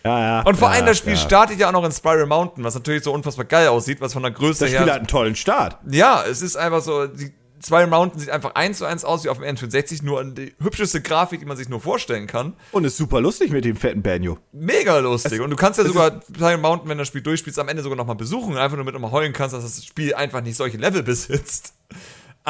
Ja, 0.03 0.19
ja. 0.19 0.41
Und 0.43 0.57
vor 0.57 0.69
ja, 0.69 0.75
allem 0.75 0.85
das 0.85 0.97
Spiel 0.97 1.17
startet 1.17 1.59
ja 1.59 1.67
auch 1.67 1.73
noch 1.73 1.83
in 1.83 1.91
Spiral 1.91 2.25
Mountain, 2.25 2.63
was 2.63 2.73
natürlich 2.73 3.03
so 3.03 3.13
unfassbar 3.13 3.45
geil 3.45 3.67
aussieht, 3.67 3.99
was 4.01 4.13
von 4.13 4.23
der 4.23 4.31
Größe 4.31 4.65
Das 4.65 4.71
her. 4.71 4.81
Spiel 4.81 4.91
hat 4.91 4.99
einen 4.99 5.07
tollen 5.07 5.35
Start. 5.35 5.77
Ja, 5.89 6.23
es 6.23 6.41
ist 6.41 6.55
einfach 6.55 6.81
so, 6.81 7.07
die 7.07 7.33
Spiral 7.65 7.87
Mountain 7.87 8.19
sieht 8.19 8.29
einfach 8.29 8.55
eins 8.55 8.77
zu 8.77 8.85
eins 8.85 9.03
aus 9.03 9.25
wie 9.25 9.29
auf 9.29 9.39
dem 9.39 9.45
N64, 9.55 10.03
nur 10.03 10.23
die 10.23 10.55
hübscheste 10.61 11.01
Grafik, 11.01 11.41
die 11.41 11.45
man 11.45 11.57
sich 11.57 11.67
nur 11.67 11.81
vorstellen 11.81 12.27
kann. 12.27 12.53
Und 12.71 12.85
ist 12.85 12.95
super 12.95 13.19
lustig 13.19 13.51
mit 13.51 13.65
dem 13.65 13.75
fetten 13.75 14.01
Banjo. 14.01 14.37
Mega 14.53 14.97
lustig. 14.99 15.41
und 15.41 15.49
du 15.49 15.57
kannst 15.57 15.77
ja 15.77 15.85
sogar 15.85 16.21
Spiral 16.33 16.57
Mountain, 16.57 16.89
wenn 16.89 16.97
du 16.97 17.01
das 17.01 17.09
Spiel 17.09 17.21
durchspielst, 17.21 17.59
am 17.59 17.67
Ende 17.67 17.83
sogar 17.83 17.97
nochmal 17.97 18.15
besuchen, 18.15 18.57
einfach 18.57 18.77
nur 18.77 18.85
mit 18.85 18.93
nochmal 18.93 19.11
heulen 19.11 19.33
kannst, 19.33 19.53
dass 19.53 19.63
das 19.63 19.85
Spiel 19.85 20.15
einfach 20.15 20.41
nicht 20.41 20.55
solche 20.55 20.77
Level 20.77 21.03
besitzt. 21.03 21.73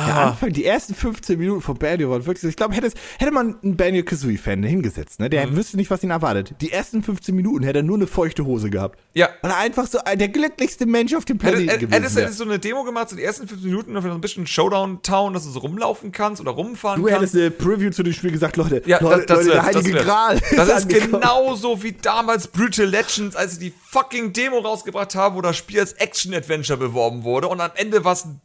Der 0.06 0.16
Ah, 0.16 0.28
Anfang, 0.30 0.52
die 0.54 0.66
ersten 0.66 0.94
15 0.96 1.38
Minuten 1.40 1.62
von 1.62 1.78
Banjo 1.78 2.10
waren 2.10 2.26
wirklich 2.26 2.42
so. 2.42 2.48
Ich 2.48 2.56
glaube, 2.56 2.74
hätte, 2.76 2.92
hätte 3.18 3.32
man 3.32 3.56
einen 3.64 3.76
Banjo 3.78 4.04
Kazooie-Fan 4.04 4.64
hingesetzt, 4.64 5.20
ne? 5.20 5.30
Der 5.30 5.48
Mhm. 5.48 5.56
wüsste 5.58 5.78
nicht, 5.78 5.90
was 5.92 6.04
ihn 6.04 6.10
erwartet. 6.12 6.56
Die 6.62 6.72
ersten 6.72 7.04
15 7.04 7.36
Minuten 7.36 7.64
hätte 7.64 7.80
er 7.80 7.84
nur 7.84 7.98
eine 7.98 8.08
feuchte 8.08 8.46
Hose 8.46 8.70
gehabt. 8.70 9.00
ja. 9.14 9.30
Weil 9.42 9.52
er 9.52 9.58
einfach 9.58 9.88
so 9.88 10.00
der 10.00 10.28
glücklichste 10.30 10.86
Mensch 10.86 11.14
auf 11.14 11.26
dem 11.26 11.38
Planeten 11.38 11.64
hättest- 11.70 11.80
gewesen 11.92 12.04
hättest 12.18 12.40
du 12.40 12.44
so 12.44 12.50
eine 12.50 12.60
Demo 12.60 12.84
gemacht, 12.84 13.10
so 13.10 13.16
die 13.16 13.24
ersten 13.24 13.48
fünf 13.48 13.62
Minuten, 13.64 13.96
auf 13.98 14.04
so 14.04 14.10
ein 14.10 14.22
bisschen 14.22 14.48
Showdown-Town, 14.48 15.34
dass 15.34 15.44
du 15.46 15.50
so 15.52 15.60
rumlaufen 15.60 16.12
kannst 16.12 16.42
oder 16.42 16.52
rumfahren 16.52 17.02
Du 17.02 17.08
kannst. 17.08 17.22
hättest 17.34 17.36
eine 17.36 17.52
Preview 17.52 17.92
zu 17.92 18.04
dem 18.04 18.14
Spiel 18.14 18.32
gesagt, 18.32 18.58
Leute, 18.58 18.82
Ja, 18.86 19.00
Leute, 19.02 19.26
das, 19.26 19.26
das, 19.26 19.38
Leute 19.38 19.50
der 19.52 19.64
heilige 19.66 19.92
das, 19.94 20.04
Gral. 20.06 20.40
das 20.56 20.68
ist 20.68 20.74
angekommen. 20.84 21.12
genauso 21.22 21.84
wie 21.84 21.92
damals 21.94 22.48
Brutal 22.48 22.86
Legends, 22.88 23.36
als 23.36 23.54
sie 23.56 23.60
die 23.70 23.74
fucking 23.92 24.34
Demo 24.34 24.60
rausgebracht 24.60 25.16
haben, 25.16 25.36
wo 25.36 25.42
das 25.42 25.58
Spiel 25.58 25.80
als 25.80 25.94
Action-Adventure 25.94 26.78
beworben 26.78 27.24
wurde 27.24 27.48
und 27.48 27.62
am 27.62 27.72
Ende 27.76 28.04
war 28.04 28.14
es 28.14 28.26
ein 28.26 28.42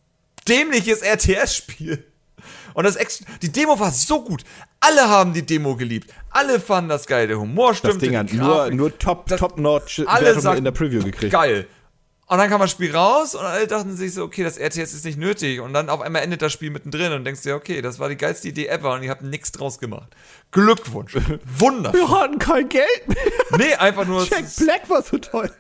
dämliches 0.49 1.03
RTS-Spiel. 1.03 2.05
Und 2.75 2.85
das 2.85 2.97
Action, 2.97 3.27
die 3.43 3.53
Demo 3.53 3.79
war 3.79 3.91
so 3.93 4.23
gut. 4.25 4.43
Alle 4.81 5.09
haben 5.09 5.33
die 5.33 5.47
Demo 5.47 5.77
geliebt. 5.77 6.13
Alle 6.31 6.59
fanden 6.61 6.91
das 6.91 7.07
geil. 7.07 7.29
Der 7.29 7.39
Humor 7.39 7.69
Das 7.71 7.79
stimmte. 7.79 8.01
Ding 8.07 8.17
hat 8.17 8.33
nur, 8.33 8.71
nur 8.71 8.99
top, 8.99 9.27
Das- 9.29 9.39
top-notch 9.41 10.03
alle 10.07 10.27
Wertungen 10.35 10.59
in 10.59 10.65
der 10.65 10.73
Preview 10.73 11.03
gekriegt. 11.05 11.33
Geil. 11.33 11.67
Und 12.27 12.39
dann 12.39 12.49
kam 12.49 12.59
das 12.59 12.71
Spiel 12.71 12.95
raus 12.97 13.35
und 13.35 13.45
alle 13.45 13.67
dachten 13.67 13.95
sich 13.95 14.15
so, 14.15 14.25
okay, 14.25 14.43
das 14.43 14.57
RTS 14.57 14.95
ist 14.95 15.05
nicht 15.05 15.19
nötig. 15.19 15.61
Und 15.61 15.75
dann 15.75 15.91
auf 15.91 16.01
einmal 16.01 16.23
endet 16.23 16.41
das 16.41 16.53
Spiel 16.55 16.71
mittendrin 16.71 17.13
und 17.13 17.25
denkst 17.25 17.43
dir, 17.43 17.55
okay, 17.55 17.83
das 17.83 17.99
war 17.99 18.09
die 18.09 18.17
geilste 18.17 18.49
Idee 18.49 18.67
ever 18.69 18.95
und 18.95 19.03
ihr 19.03 19.11
habt 19.11 19.21
nichts 19.23 19.53
draus 19.53 19.79
gemacht. 19.79 20.09
Glückwunsch. 20.51 21.15
Wundervoll. 21.59 22.01
Wir 22.01 22.09
hatten 22.09 22.39
kein 22.39 22.69
Geld 22.71 23.09
mehr. 23.09 23.59
Nee, 23.59 23.75
einfach 23.75 24.07
nur. 24.07 24.27
Jack 24.27 24.57
Black 24.57 24.89
war 24.89 25.03
so 25.03 25.19
teuer. 25.19 25.51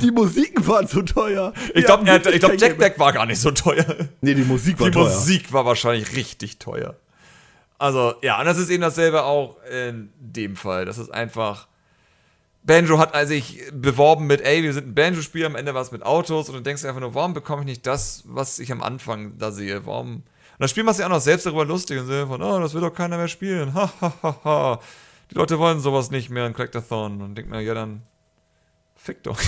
Die 0.00 0.12
Musiken 0.12 0.64
waren 0.68 0.86
so 0.86 1.02
teuer. 1.02 1.52
Ich 1.74 1.84
glaube, 1.84 2.04
glaub, 2.04 2.60
Jack. 2.60 2.78
Black 2.78 2.98
war 3.00 3.12
gar 3.12 3.26
nicht 3.26 3.40
so 3.40 3.50
teuer. 3.50 3.84
Nee, 4.20 4.34
die 4.34 4.44
Musik 4.44 4.78
war 4.78 4.86
Die 4.86 4.92
teuer. 4.92 5.08
Musik 5.08 5.52
war 5.52 5.64
wahrscheinlich 5.66 6.14
richtig 6.14 6.58
teuer. 6.60 6.94
Also, 7.76 8.14
ja, 8.22 8.38
und 8.38 8.44
das 8.46 8.56
ist 8.58 8.70
eben 8.70 8.82
dasselbe 8.82 9.24
auch 9.24 9.56
in 9.64 10.12
dem 10.18 10.54
Fall. 10.54 10.84
Das 10.84 10.98
ist 10.98 11.10
einfach. 11.10 11.66
Banjo 12.62 12.98
hat 12.98 13.14
also 13.14 13.34
beworben 13.72 14.26
mit, 14.26 14.42
ey, 14.42 14.62
wir 14.62 14.72
sind 14.72 14.88
ein 14.88 14.94
Banjo-Spiel, 14.94 15.46
am 15.46 15.56
Ende 15.56 15.74
war 15.74 15.82
es 15.82 15.92
mit 15.92 16.02
Autos 16.02 16.48
und 16.48 16.56
du 16.56 16.60
denkst 16.60 16.82
dir 16.82 16.88
einfach 16.88 17.00
nur, 17.00 17.14
warum 17.14 17.32
bekomme 17.32 17.62
ich 17.62 17.66
nicht 17.66 17.86
das, 17.86 18.22
was 18.26 18.58
ich 18.58 18.70
am 18.70 18.82
Anfang 18.82 19.38
da 19.38 19.50
sehe? 19.50 19.86
Warum? 19.86 20.16
Und 20.16 20.24
das 20.58 20.70
Spiel 20.70 20.84
macht 20.84 20.96
sich 20.96 21.04
auch 21.04 21.10
noch 21.10 21.20
selbst 21.20 21.46
darüber 21.46 21.64
lustig 21.64 21.98
und 21.98 22.06
so 22.06 22.26
von, 22.26 22.42
oh, 22.42 22.60
das 22.60 22.74
will 22.74 22.82
doch 22.82 22.92
keiner 22.92 23.16
mehr 23.16 23.28
spielen. 23.28 23.72
Ha, 23.74 23.90
ha, 24.00 24.12
ha, 24.22 24.36
ha. 24.44 24.80
Die 25.30 25.34
Leute 25.36 25.58
wollen 25.58 25.80
sowas 25.80 26.10
nicht 26.10 26.28
mehr 26.28 26.46
in 26.46 26.52
Collectathon. 26.52 27.22
Und 27.22 27.34
denk 27.34 27.48
mir, 27.48 27.62
ja, 27.62 27.72
dann 27.72 28.02
fick 28.94 29.22
doch. 29.22 29.40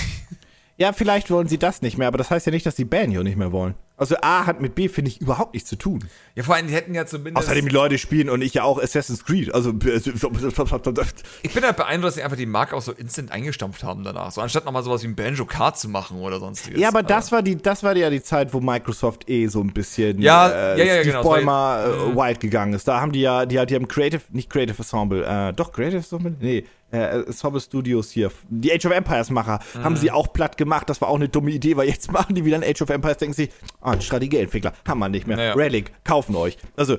Ja, 0.75 0.91
vielleicht 0.91 1.29
wollen 1.29 1.47
sie 1.47 1.59
das 1.59 1.83
nicht 1.83 1.99
mehr, 1.99 2.07
aber 2.07 2.17
das 2.17 2.31
heißt 2.31 2.47
ja 2.47 2.51
nicht, 2.51 2.65
dass 2.65 2.73
die 2.73 2.85
Banjo 2.85 3.21
nicht 3.21 3.37
mehr 3.37 3.51
wollen. 3.51 3.75
Also 4.03 4.17
A 4.21 4.45
hat 4.45 4.59
mit 4.59 4.75
B, 4.75 4.89
finde 4.89 5.11
ich, 5.11 5.21
überhaupt 5.21 5.53
nichts 5.53 5.69
zu 5.69 5.77
tun. 5.77 6.03
Ja, 6.35 6.43
vor 6.43 6.55
allem, 6.55 6.67
die 6.67 6.73
hätten 6.73 6.93
ja 6.93 7.05
zumindest. 7.05 7.37
Außerdem 7.37 7.69
die 7.69 7.73
Leute 7.73 7.97
spielen 7.97 8.29
und 8.29 8.41
ich 8.41 8.53
ja 8.53 8.63
auch 8.63 8.77
Assassin's 8.83 9.23
Creed. 9.23 9.53
Also 9.53 9.69
Ich 9.69 11.53
bin 11.53 11.63
halt 11.63 11.77
beeindruckt, 11.77 12.07
dass 12.07 12.15
sie 12.15 12.23
einfach 12.23 12.35
die 12.35 12.45
Marke 12.45 12.75
auch 12.75 12.81
so 12.81 12.91
instant 12.91 13.31
eingestampft 13.31 13.81
haben 13.81 14.03
danach. 14.03 14.31
So 14.31 14.41
anstatt 14.41 14.65
nochmal 14.65 14.83
sowas 14.83 15.03
wie 15.03 15.07
ein 15.07 15.15
Banjo 15.15 15.45
Kart 15.45 15.79
zu 15.79 15.87
machen 15.87 16.19
oder 16.19 16.41
sonstiges. 16.41 16.81
Ja, 16.81 16.89
aber 16.89 17.01
das 17.01 17.31
war 17.31 17.41
die, 17.41 17.55
das 17.55 17.81
war 17.81 17.95
ja 17.95 18.09
die 18.09 18.21
Zeit, 18.21 18.53
wo 18.53 18.59
Microsoft 18.59 19.29
eh 19.29 19.47
so 19.47 19.61
ein 19.61 19.71
bisschen 19.71 20.21
Ja, 20.21 20.49
äh, 20.49 20.79
ja, 20.79 20.83
ja, 20.83 20.93
Steve 20.95 21.15
genau, 21.15 21.23
Ballmer 21.23 21.85
äh, 21.85 22.13
wide 22.13 22.39
gegangen 22.39 22.73
ist. 22.73 22.85
Da 22.85 22.99
haben 22.99 23.13
die 23.13 23.21
ja, 23.21 23.45
die, 23.45 23.65
die 23.65 23.75
haben 23.75 23.87
Creative, 23.87 24.21
nicht 24.31 24.49
Creative 24.49 24.77
Ensemble, 24.77 25.23
äh, 25.23 25.53
doch 25.53 25.71
Creative 25.71 25.95
Ensemble, 25.97 26.35
nee, 26.41 26.65
äh, 26.93 27.23
Ensemble 27.25 27.59
Studios 27.59 28.11
hier, 28.11 28.31
die 28.49 28.71
Age 28.71 28.85
of 28.85 28.91
Empires 28.91 29.29
Macher, 29.29 29.59
haben 29.83 29.97
sie 29.97 30.11
auch 30.11 30.31
platt 30.31 30.57
gemacht. 30.57 30.89
Das 30.89 31.01
war 31.01 31.09
auch 31.09 31.15
eine 31.15 31.27
dumme 31.27 31.51
Idee, 31.51 31.75
weil 31.75 31.87
jetzt 31.89 32.11
machen 32.11 32.35
die 32.35 32.45
wieder 32.45 32.55
ein 32.57 32.63
Age 32.63 32.81
of 32.83 32.89
Empires, 32.89 33.17
denken 33.17 33.33
sie, 33.33 33.49
ah, 33.81 33.91
ein 33.91 34.01
Strategieentwickler, 34.01 34.73
haben 34.87 34.99
wir 34.99 35.09
nicht 35.09 35.27
mehr. 35.27 35.37
Naja. 35.37 35.53
Relic, 35.53 35.91
kaufen 36.03 36.35
euch. 36.35 36.57
Also 36.75 36.97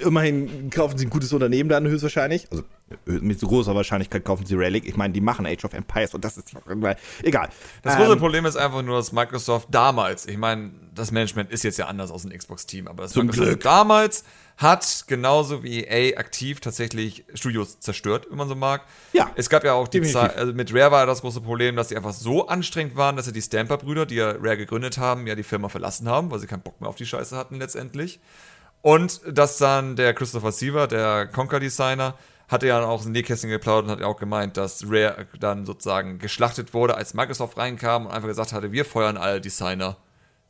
immerhin 0.00 0.70
kaufen 0.70 0.96
sie 0.98 1.06
ein 1.06 1.10
gutes 1.10 1.32
Unternehmen 1.32 1.68
dann 1.68 1.86
höchstwahrscheinlich. 1.86 2.46
Also 2.50 2.64
mit 3.06 3.40
so 3.40 3.48
großer 3.48 3.74
Wahrscheinlichkeit 3.74 4.24
kaufen 4.24 4.46
sie 4.46 4.54
Relic. 4.54 4.86
Ich 4.86 4.96
meine, 4.96 5.12
die 5.12 5.20
machen 5.20 5.46
Age 5.46 5.64
of 5.64 5.72
Empires 5.74 6.14
und 6.14 6.24
das 6.24 6.36
ist 6.38 6.52
egal. 7.22 7.48
Das 7.82 7.96
große 7.96 8.12
Ähm, 8.12 8.18
Problem 8.18 8.46
ist 8.46 8.56
einfach 8.56 8.82
nur, 8.82 8.96
dass 8.96 9.12
Microsoft 9.12 9.68
damals, 9.70 10.26
ich 10.26 10.36
meine, 10.38 10.70
das 10.94 11.10
Management 11.10 11.50
ist 11.50 11.64
jetzt 11.64 11.78
ja 11.78 11.86
anders 11.86 12.10
aus 12.10 12.22
dem 12.22 12.30
Xbox-Team, 12.36 12.86
aber 12.88 13.02
das 13.04 13.12
Zum 13.12 13.26
Microsoft 13.26 13.48
Glück. 13.48 13.62
damals 13.62 14.24
hat 14.56 15.04
genauso 15.08 15.62
wie 15.62 15.84
EA 15.84 16.16
aktiv 16.16 16.60
tatsächlich 16.60 17.24
Studios 17.34 17.80
zerstört, 17.80 18.26
wenn 18.30 18.38
man 18.38 18.48
so 18.48 18.54
mag. 18.54 18.82
Ja, 19.12 19.30
Es 19.34 19.50
gab 19.50 19.64
ja 19.64 19.72
auch 19.72 19.88
die. 19.88 20.02
Zeit, 20.02 20.36
also 20.36 20.52
mit 20.52 20.72
Rare 20.72 20.92
war 20.92 21.06
das 21.06 21.22
große 21.22 21.40
Problem, 21.40 21.76
dass 21.76 21.88
sie 21.88 21.96
einfach 21.96 22.12
so 22.12 22.46
anstrengend 22.46 22.96
waren, 22.96 23.16
dass 23.16 23.26
sie 23.26 23.32
die 23.32 23.42
Stamper-Brüder, 23.42 24.06
die 24.06 24.16
ja 24.16 24.30
Rare 24.30 24.56
gegründet 24.56 24.98
haben, 24.98 25.26
ja 25.26 25.34
die 25.34 25.42
Firma 25.42 25.68
verlassen 25.68 26.08
haben, 26.08 26.30
weil 26.30 26.38
sie 26.38 26.46
keinen 26.46 26.62
Bock 26.62 26.80
mehr 26.80 26.88
auf 26.88 26.96
die 26.96 27.06
Scheiße 27.06 27.36
hatten 27.36 27.56
letztendlich. 27.56 28.20
Und 28.82 29.22
dass 29.26 29.58
dann 29.58 29.96
der 29.96 30.14
Christopher 30.14 30.52
Siever, 30.52 30.86
der 30.86 31.26
Conker-Designer, 31.26 32.14
hatte 32.48 32.66
ja 32.66 32.84
auch 32.84 33.04
ein 33.04 33.12
Nähkästchen 33.12 33.50
geplaudert 33.50 33.86
und 33.86 33.90
hat 33.90 34.00
ja 34.00 34.06
auch 34.06 34.18
gemeint, 34.18 34.56
dass 34.56 34.84
Rare 34.86 35.26
dann 35.40 35.64
sozusagen 35.64 36.18
geschlachtet 36.18 36.74
wurde, 36.74 36.94
als 36.96 37.14
Microsoft 37.14 37.56
reinkam 37.56 38.06
und 38.06 38.12
einfach 38.12 38.28
gesagt 38.28 38.52
hatte, 38.52 38.70
wir 38.70 38.84
feuern 38.84 39.16
alle 39.16 39.40
Designer. 39.40 39.96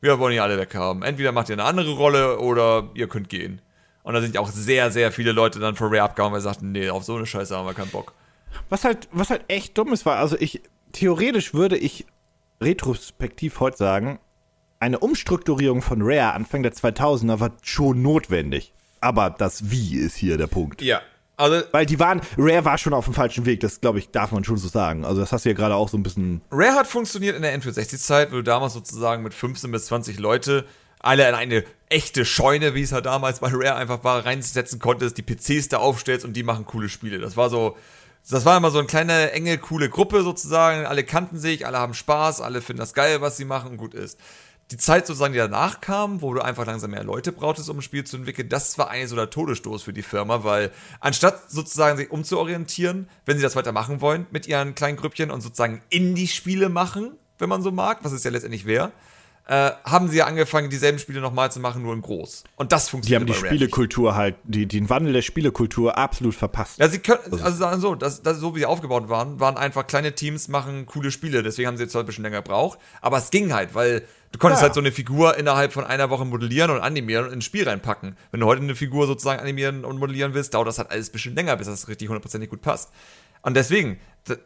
Wir 0.00 0.18
wollen 0.18 0.34
die 0.34 0.40
alle 0.40 0.58
weghaben. 0.58 1.02
Entweder 1.02 1.32
macht 1.32 1.48
ihr 1.48 1.54
eine 1.54 1.64
andere 1.64 1.92
Rolle 1.92 2.38
oder 2.40 2.90
ihr 2.94 3.08
könnt 3.08 3.28
gehen. 3.28 3.62
Und 4.04 4.14
da 4.14 4.20
sind 4.20 4.36
auch 4.38 4.50
sehr, 4.50 4.90
sehr 4.90 5.10
viele 5.10 5.32
Leute 5.32 5.58
dann 5.58 5.76
von 5.76 5.88
Rare 5.88 6.02
abgehauen, 6.02 6.32
weil 6.32 6.40
sie 6.40 6.44
sagten, 6.44 6.72
nee, 6.72 6.90
auf 6.90 7.04
so 7.04 7.16
eine 7.16 7.26
Scheiße 7.26 7.56
haben 7.56 7.66
wir 7.66 7.74
keinen 7.74 7.90
Bock. 7.90 8.12
Was 8.68 8.84
halt, 8.84 9.08
was 9.10 9.30
halt 9.30 9.44
echt 9.48 9.76
dumm 9.76 9.92
ist, 9.92 10.06
war, 10.06 10.18
also 10.18 10.36
ich, 10.38 10.62
theoretisch 10.92 11.54
würde 11.54 11.76
ich 11.76 12.06
retrospektiv 12.60 13.60
heute 13.60 13.78
sagen, 13.78 14.20
eine 14.78 14.98
Umstrukturierung 14.98 15.80
von 15.80 16.02
Rare 16.02 16.34
Anfang 16.34 16.62
der 16.62 16.74
2000er 16.74 17.40
war 17.40 17.52
schon 17.62 18.02
notwendig. 18.02 18.74
Aber 19.00 19.30
das 19.30 19.70
Wie 19.70 19.96
ist 19.96 20.16
hier 20.16 20.36
der 20.36 20.46
Punkt. 20.46 20.82
Ja. 20.82 21.00
Also 21.36 21.62
Weil 21.72 21.86
die 21.86 21.98
waren, 21.98 22.20
Rare 22.36 22.64
war 22.64 22.78
schon 22.78 22.92
auf 22.92 23.06
dem 23.06 23.14
falschen 23.14 23.46
Weg, 23.46 23.60
das 23.60 23.80
glaube 23.80 23.98
ich, 23.98 24.10
darf 24.10 24.30
man 24.32 24.44
schon 24.44 24.58
so 24.58 24.68
sagen. 24.68 25.04
Also 25.04 25.20
das 25.20 25.32
hast 25.32 25.44
du 25.46 25.48
ja 25.48 25.54
gerade 25.54 25.74
auch 25.74 25.88
so 25.88 25.96
ein 25.96 26.02
bisschen. 26.02 26.42
Rare 26.50 26.76
hat 26.76 26.86
funktioniert 26.86 27.34
in 27.34 27.42
der 27.42 27.58
N64-Zeit, 27.58 28.30
wo 28.30 28.36
du 28.36 28.42
damals 28.42 28.74
sozusagen 28.74 29.22
mit 29.22 29.34
15 29.34 29.72
bis 29.72 29.86
20 29.86 30.18
Leute 30.18 30.66
alle 31.04 31.28
in 31.28 31.34
eine 31.34 31.64
echte 31.88 32.24
Scheune, 32.24 32.74
wie 32.74 32.82
es 32.82 32.92
halt 32.92 33.06
damals 33.06 33.40
bei 33.40 33.48
Rare 33.52 33.76
einfach 33.76 34.04
war, 34.04 34.24
reinsetzen 34.24 34.78
konntest, 34.78 35.18
die 35.18 35.22
PCs 35.22 35.68
da 35.68 35.78
aufstellst 35.78 36.24
und 36.24 36.34
die 36.34 36.42
machen 36.42 36.66
coole 36.66 36.88
Spiele. 36.88 37.18
Das 37.18 37.36
war 37.36 37.50
so, 37.50 37.76
das 38.28 38.44
war 38.44 38.56
immer 38.56 38.70
so 38.70 38.78
eine 38.78 38.86
kleine, 38.86 39.32
enge, 39.32 39.58
coole 39.58 39.88
Gruppe 39.88 40.22
sozusagen. 40.22 40.86
Alle 40.86 41.04
kannten 41.04 41.38
sich, 41.38 41.66
alle 41.66 41.78
haben 41.78 41.94
Spaß, 41.94 42.40
alle 42.40 42.62
finden 42.62 42.80
das 42.80 42.94
geil, 42.94 43.20
was 43.20 43.36
sie 43.36 43.44
machen 43.44 43.72
und 43.72 43.76
gut 43.76 43.94
ist. 43.94 44.18
Die 44.70 44.78
Zeit 44.78 45.06
sozusagen, 45.06 45.34
die 45.34 45.38
danach 45.38 45.82
kam, 45.82 46.22
wo 46.22 46.32
du 46.32 46.40
einfach 46.40 46.64
langsam 46.64 46.92
mehr 46.92 47.04
Leute 47.04 47.32
brauchtest, 47.32 47.68
um 47.68 47.78
ein 47.78 47.82
Spiel 47.82 48.04
zu 48.04 48.16
entwickeln, 48.16 48.48
das 48.48 48.78
war 48.78 48.88
eigentlich 48.88 49.10
so 49.10 49.16
der 49.16 49.28
Todesstoß 49.28 49.82
für 49.82 49.92
die 49.92 50.02
Firma, 50.02 50.42
weil 50.42 50.70
anstatt 51.00 51.50
sozusagen 51.50 51.98
sich 51.98 52.10
umzuorientieren, 52.10 53.10
wenn 53.26 53.36
sie 53.36 53.42
das 53.42 53.56
weitermachen 53.56 54.00
wollen 54.00 54.26
mit 54.30 54.46
ihren 54.46 54.74
kleinen 54.74 54.96
Grüppchen 54.96 55.30
und 55.30 55.42
sozusagen 55.42 55.82
Indie-Spiele 55.90 56.70
machen, 56.70 57.12
wenn 57.38 57.50
man 57.50 57.60
so 57.60 57.72
mag, 57.72 57.98
was 58.02 58.12
es 58.12 58.24
ja 58.24 58.30
letztendlich 58.30 58.64
wäre, 58.64 58.90
äh, 59.46 59.72
haben 59.84 60.08
sie 60.08 60.16
ja 60.18 60.26
angefangen, 60.26 60.70
dieselben 60.70 60.98
Spiele 60.98 61.20
nochmal 61.20 61.52
zu 61.52 61.60
machen, 61.60 61.82
nur 61.82 61.92
in 61.92 62.00
groß. 62.00 62.44
Und 62.56 62.72
das 62.72 62.86
Die 62.86 62.90
funktioniert 62.92 63.20
haben 63.20 63.26
die 63.26 63.32
Rare 63.32 63.42
nicht. 63.42 63.50
Spielekultur 63.50 64.14
halt, 64.16 64.36
die, 64.44 64.66
den 64.66 64.88
Wandel 64.88 65.12
der 65.12 65.22
Spielekultur 65.22 65.98
absolut 65.98 66.34
verpasst. 66.34 66.78
Ja, 66.78 66.88
sie 66.88 66.98
können, 67.00 67.20
also 67.42 67.56
sagen 67.58 67.80
so, 67.80 67.94
das, 67.94 68.22
das, 68.22 68.38
so 68.38 68.54
wie 68.54 68.60
sie 68.60 68.66
aufgebaut 68.66 69.08
waren, 69.08 69.40
waren 69.40 69.56
einfach 69.58 69.86
kleine 69.86 70.14
Teams 70.14 70.48
machen 70.48 70.86
coole 70.86 71.10
Spiele. 71.10 71.42
Deswegen 71.42 71.68
haben 71.68 71.76
sie 71.76 71.82
jetzt 71.82 71.94
halt 71.94 72.04
ein 72.04 72.06
bisschen 72.06 72.24
länger 72.24 72.42
gebraucht. 72.42 72.78
Aber 73.02 73.18
es 73.18 73.30
ging 73.30 73.52
halt, 73.52 73.74
weil 73.74 74.06
du 74.32 74.38
konntest 74.38 74.62
Ja. 74.62 74.68
halt 74.68 74.74
so 74.74 74.80
eine 74.80 74.92
Figur 74.92 75.36
innerhalb 75.36 75.72
von 75.74 75.84
einer 75.84 76.08
Woche 76.08 76.24
modellieren 76.24 76.70
und 76.70 76.80
animieren 76.80 77.26
und 77.26 77.32
ins 77.34 77.44
Spiel 77.44 77.68
reinpacken. 77.68 78.16
Wenn 78.30 78.40
du 78.40 78.46
heute 78.46 78.62
eine 78.62 78.74
Figur 78.74 79.06
sozusagen 79.06 79.40
animieren 79.40 79.84
und 79.84 79.98
modellieren 79.98 80.32
willst, 80.32 80.54
dauert 80.54 80.68
das 80.68 80.78
halt 80.78 80.90
alles 80.90 81.10
ein 81.10 81.12
bisschen 81.12 81.34
länger, 81.34 81.56
bis 81.56 81.66
das 81.66 81.86
richtig 81.86 82.08
hundertprozentig 82.08 82.48
gut 82.48 82.62
passt. 82.62 82.90
Und 83.44 83.54
deswegen, 83.54 84.00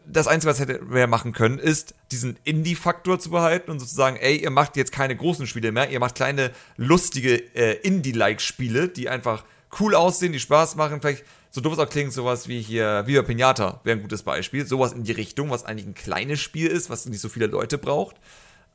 das 0.07 0.27
Einzige, 0.27 0.51
was 0.51 0.59
hätte 0.59 0.81
Rare 0.91 1.07
machen 1.07 1.33
können, 1.33 1.59
ist, 1.59 1.95
diesen 2.11 2.37
Indie-Faktor 2.43 3.21
zu 3.21 3.31
behalten 3.31 3.71
und 3.71 3.79
sozusagen, 3.79 4.17
ey, 4.17 4.37
ihr 4.37 4.51
macht 4.51 4.77
jetzt 4.77 4.91
keine 4.93 5.17
großen 5.17 5.47
Spiele 5.47 5.71
mehr, 5.71 5.89
ihr 5.89 6.01
macht 6.01 6.17
kleine, 6.17 6.51
lustige 6.77 7.37
äh, 7.55 7.75
Indie-like-Spiele, 7.81 8.89
die 8.89 9.09
einfach 9.09 9.45
cool 9.79 9.95
aussehen, 9.95 10.33
die 10.33 10.41
Spaß 10.41 10.75
machen, 10.75 11.01
vielleicht 11.01 11.25
so 11.51 11.61
doof 11.61 11.75
es 11.75 11.79
auch 11.79 11.89
klingt, 11.89 12.13
sowas 12.13 12.49
wie 12.49 12.61
hier 12.61 13.05
Viva 13.07 13.23
Pinata 13.23 13.81
wäre 13.85 13.97
ein 13.97 14.03
gutes 14.03 14.23
Beispiel. 14.23 14.67
Sowas 14.67 14.93
in 14.93 15.05
die 15.05 15.13
Richtung, 15.13 15.51
was 15.51 15.65
eigentlich 15.65 15.87
ein 15.87 15.95
kleines 15.95 16.41
Spiel 16.41 16.67
ist, 16.67 16.91
was 16.91 17.07
nicht 17.07 17.21
so 17.21 17.29
viele 17.29 17.47
Leute 17.47 17.79
braucht. 17.79 18.17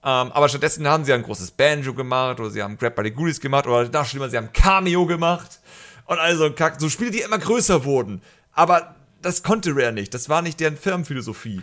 Ähm, 0.03 0.31
aber 0.31 0.49
stattdessen 0.49 0.87
haben 0.87 1.05
sie 1.05 1.13
ein 1.13 1.21
großes 1.21 1.51
Banjo 1.51 1.93
gemacht 1.93 2.39
oder 2.39 2.49
sie 2.49 2.63
haben 2.63 2.77
Grab 2.77 2.95
by 2.95 3.03
the 3.03 3.11
Goodies 3.11 3.39
gemacht 3.39 3.67
oder 3.67 3.87
noch 3.87 4.05
schlimmer, 4.05 4.29
sie 4.29 4.37
haben 4.37 4.51
Cameo 4.53 5.05
gemacht 5.05 5.59
und 6.05 6.17
also 6.17 6.51
Kack, 6.51 6.81
so 6.81 6.89
Spiele, 6.89 7.11
die 7.11 7.21
immer 7.21 7.37
größer 7.37 7.85
wurden. 7.85 8.21
Aber 8.53 8.95
das 9.23 9.43
konnte 9.43 9.75
Rare 9.75 9.93
nicht. 9.93 10.13
Das 10.13 10.29
war 10.29 10.41
nicht 10.41 10.59
deren 10.59 10.77
Firmenphilosophie. 10.77 11.61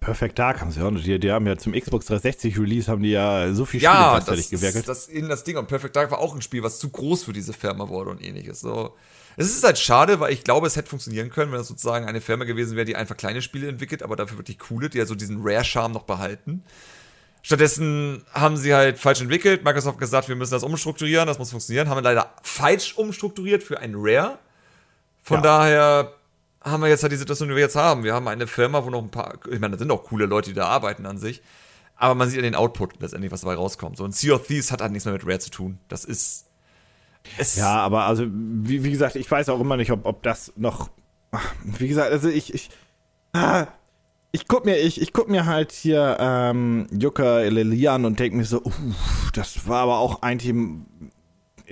Perfect 0.00 0.38
Dark 0.38 0.60
haben 0.60 0.70
sie 0.70 0.80
auch 0.82 0.90
noch. 0.90 1.02
Die, 1.02 1.18
die 1.18 1.32
haben 1.32 1.46
ja 1.46 1.56
zum 1.56 1.72
Xbox 1.72 2.06
360 2.06 2.58
Release 2.58 2.90
haben 2.90 3.02
die 3.02 3.10
ja 3.10 3.52
so 3.52 3.64
viel 3.64 3.80
Spiele 3.80 3.92
ja, 3.92 4.14
gleichzeitig 4.14 4.50
gewerkelt. 4.50 4.86
Das 4.88 5.08
ist 5.08 5.28
das 5.28 5.44
Ding. 5.44 5.56
Und 5.56 5.66
Perfect 5.66 5.96
Dark 5.96 6.10
war 6.10 6.18
auch 6.18 6.34
ein 6.34 6.42
Spiel, 6.42 6.62
was 6.62 6.78
zu 6.78 6.90
groß 6.90 7.24
für 7.24 7.32
diese 7.32 7.52
Firma 7.52 7.88
wurde 7.88 8.10
und 8.10 8.22
ähnliches. 8.22 8.60
So. 8.60 8.94
Es 9.36 9.48
ist 9.48 9.64
halt 9.64 9.78
schade, 9.78 10.20
weil 10.20 10.32
ich 10.32 10.44
glaube, 10.44 10.66
es 10.66 10.76
hätte 10.76 10.88
funktionieren 10.88 11.30
können, 11.30 11.50
wenn 11.50 11.58
das 11.58 11.68
sozusagen 11.68 12.06
eine 12.06 12.20
Firma 12.20 12.44
gewesen 12.44 12.76
wäre, 12.76 12.84
die 12.84 12.94
einfach 12.94 13.16
kleine 13.16 13.42
Spiele 13.42 13.68
entwickelt, 13.68 14.02
aber 14.02 14.16
dafür 14.16 14.38
wirklich 14.38 14.58
coole, 14.58 14.88
die 14.88 14.98
ja 14.98 15.06
so 15.06 15.14
diesen 15.14 15.40
Rare-Charme 15.42 15.92
noch 15.92 16.04
behalten. 16.04 16.62
Stattdessen 17.42 18.24
haben 18.32 18.56
sie 18.56 18.74
halt 18.74 18.98
falsch 18.98 19.20
entwickelt. 19.20 19.64
Microsoft 19.64 19.98
gesagt, 19.98 20.28
wir 20.28 20.36
müssen 20.36 20.52
das 20.52 20.62
umstrukturieren, 20.62 21.26
das 21.26 21.38
muss 21.38 21.50
funktionieren. 21.50 21.88
Haben 21.88 22.02
leider 22.02 22.32
falsch 22.42 22.96
umstrukturiert 22.96 23.62
für 23.62 23.78
ein 23.78 23.92
Rare. 23.96 24.38
Von 25.22 25.38
ja. 25.38 25.42
daher 25.42 26.12
haben 26.66 26.82
wir 26.82 26.88
jetzt 26.88 27.02
halt 27.02 27.12
die 27.12 27.16
Situation, 27.16 27.48
die 27.48 27.54
wir 27.54 27.62
jetzt 27.62 27.76
haben. 27.76 28.02
Wir 28.02 28.12
haben 28.12 28.26
eine 28.28 28.46
Firma, 28.46 28.84
wo 28.84 28.90
noch 28.90 29.02
ein 29.02 29.10
paar, 29.10 29.34
ich 29.50 29.60
meine, 29.60 29.72
da 29.72 29.78
sind 29.78 29.90
auch 29.90 30.04
coole 30.04 30.26
Leute, 30.26 30.50
die 30.50 30.54
da 30.54 30.66
arbeiten 30.66 31.06
an 31.06 31.16
sich. 31.18 31.42
Aber 31.94 32.14
man 32.14 32.28
sieht 32.28 32.36
ja 32.36 32.42
den 32.42 32.54
Output 32.54 33.00
letztendlich, 33.00 33.32
was 33.32 33.42
dabei 33.42 33.54
rauskommt. 33.54 33.96
So 33.96 34.04
ein 34.04 34.12
Sea 34.12 34.34
of 34.34 34.46
Thieves 34.46 34.70
hat 34.72 34.82
halt 34.82 34.92
nichts 34.92 35.06
mehr 35.06 35.14
mit 35.14 35.24
Rare 35.24 35.38
zu 35.38 35.50
tun. 35.50 35.78
Das 35.88 36.04
ist. 36.04 36.46
ja, 37.54 37.76
aber 37.76 38.04
also, 38.04 38.26
wie, 38.28 38.84
wie, 38.84 38.90
gesagt, 38.90 39.16
ich 39.16 39.30
weiß 39.30 39.48
auch 39.48 39.60
immer 39.60 39.76
nicht, 39.76 39.92
ob, 39.92 40.04
ob 40.04 40.22
das 40.22 40.52
noch. 40.56 40.90
Wie 41.64 41.88
gesagt, 41.88 42.12
also 42.12 42.28
ich. 42.28 42.52
ich 42.52 42.70
ah, 43.32 43.66
ich 44.32 44.48
guck 44.48 44.66
mir, 44.66 44.76
ich, 44.76 45.00
ich 45.00 45.14
guck 45.14 45.30
mir 45.30 45.46
halt 45.46 45.72
hier 45.72 46.18
ähm, 46.20 46.88
Yucca 46.90 47.38
Lilian 47.38 48.04
und 48.04 48.20
denke 48.20 48.36
mir 48.36 48.44
so, 48.44 48.60
uh, 48.62 48.70
das 49.32 49.66
war 49.66 49.84
aber 49.84 49.98
auch 49.98 50.20
Team 50.38 50.84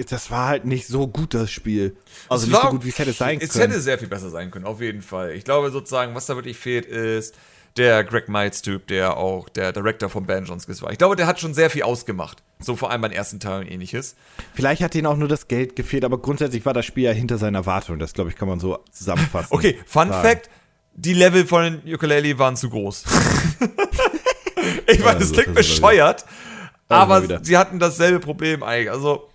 das 0.09 0.31
war 0.31 0.49
halt 0.49 0.65
nicht 0.65 0.87
so 0.87 1.07
gut, 1.07 1.35
das 1.35 1.51
Spiel. 1.51 1.97
Also 2.29 2.47
es 2.47 2.53
nicht 2.53 2.63
so 2.63 2.69
gut, 2.71 2.85
wie 2.85 2.89
es 2.89 2.99
hätte 2.99 3.13
sein 3.13 3.39
können. 3.39 3.51
Es 3.51 3.59
hätte 3.59 3.81
sehr 3.81 3.99
viel 3.99 4.09
besser 4.09 4.31
sein 4.31 4.51
können, 4.51 4.65
auf 4.65 4.81
jeden 4.81 5.03
Fall. 5.03 5.33
Ich 5.33 5.45
glaube 5.45 5.71
sozusagen, 5.71 6.15
was 6.15 6.27
da 6.27 6.37
wirklich 6.37 6.57
fehlt, 6.57 6.87
ist 6.87 7.35
der 7.77 8.05
Greg 8.05 8.29
Miles-Typ, 8.29 8.87
der 8.87 9.17
auch 9.17 9.49
der 9.49 9.73
Director 9.73 10.09
von 10.09 10.27
Banjons 10.27 10.69
war. 10.83 10.93
Ich 10.93 10.99
glaube, 10.99 11.17
der 11.17 11.27
hat 11.27 11.41
schon 11.41 11.55
sehr 11.55 11.71
viel 11.71 11.83
ausgemacht. 11.83 12.43
So 12.61 12.77
vor 12.77 12.91
allem 12.91 13.01
beim 13.01 13.11
ersten 13.11 13.41
Teil 13.41 13.63
und 13.63 13.71
ähnliches. 13.71 14.15
Vielleicht 14.55 14.81
hat 14.83 14.95
ihnen 14.95 15.07
auch 15.07 15.17
nur 15.17 15.29
das 15.29 15.49
Geld 15.49 15.75
gefehlt, 15.75 16.05
aber 16.05 16.19
grundsätzlich 16.19 16.65
war 16.65 16.73
das 16.73 16.87
Spiel 16.87 17.05
ja 17.05 17.11
hinter 17.11 17.37
seiner 17.37 17.59
Erwartung. 17.59 17.99
Das, 17.99 18.13
glaube 18.13 18.31
ich, 18.31 18.37
kann 18.37 18.49
man 18.49 18.61
so 18.61 18.79
zusammenfassen. 18.93 19.49
okay, 19.51 19.79
Fun 19.87 20.09
sagen. 20.09 20.29
Fact: 20.29 20.51
Die 20.95 21.15
Level 21.15 21.47
von 21.47 21.83
Ukulele 21.85 22.39
waren 22.39 22.57
zu 22.57 22.71
groß. 22.71 23.05
ich 24.87 25.05
meine, 25.05 25.19
das 25.19 25.33
klingt 25.33 25.55
bescheuert, 25.55 26.25
aber 26.89 27.43
sie 27.43 27.57
hatten 27.57 27.81
dasselbe 27.81 28.21
Problem 28.21 28.63
eigentlich. 28.63 28.91
Also, 28.91 29.29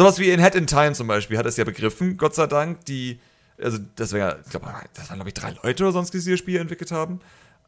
sowas 0.00 0.18
wie 0.18 0.30
in 0.30 0.40
Head 0.40 0.54
in 0.54 0.66
Time 0.66 0.92
zum 0.92 1.06
Beispiel 1.06 1.36
hat 1.36 1.44
es 1.44 1.58
ja 1.58 1.64
begriffen, 1.64 2.16
Gott 2.16 2.34
sei 2.34 2.46
Dank, 2.46 2.86
die, 2.86 3.20
also 3.62 3.76
das 3.96 4.12
wäre, 4.12 4.40
ich 4.44 4.50
glaube, 4.50 4.66
das 4.94 5.10
waren 5.10 5.18
glaube 5.18 5.28
ich 5.28 5.34
drei 5.34 5.54
Leute 5.62 5.82
oder 5.84 5.92
sonst, 5.92 6.14
die 6.14 6.18
dieses 6.18 6.38
Spiel 6.38 6.58
entwickelt 6.58 6.90
haben. 6.90 7.20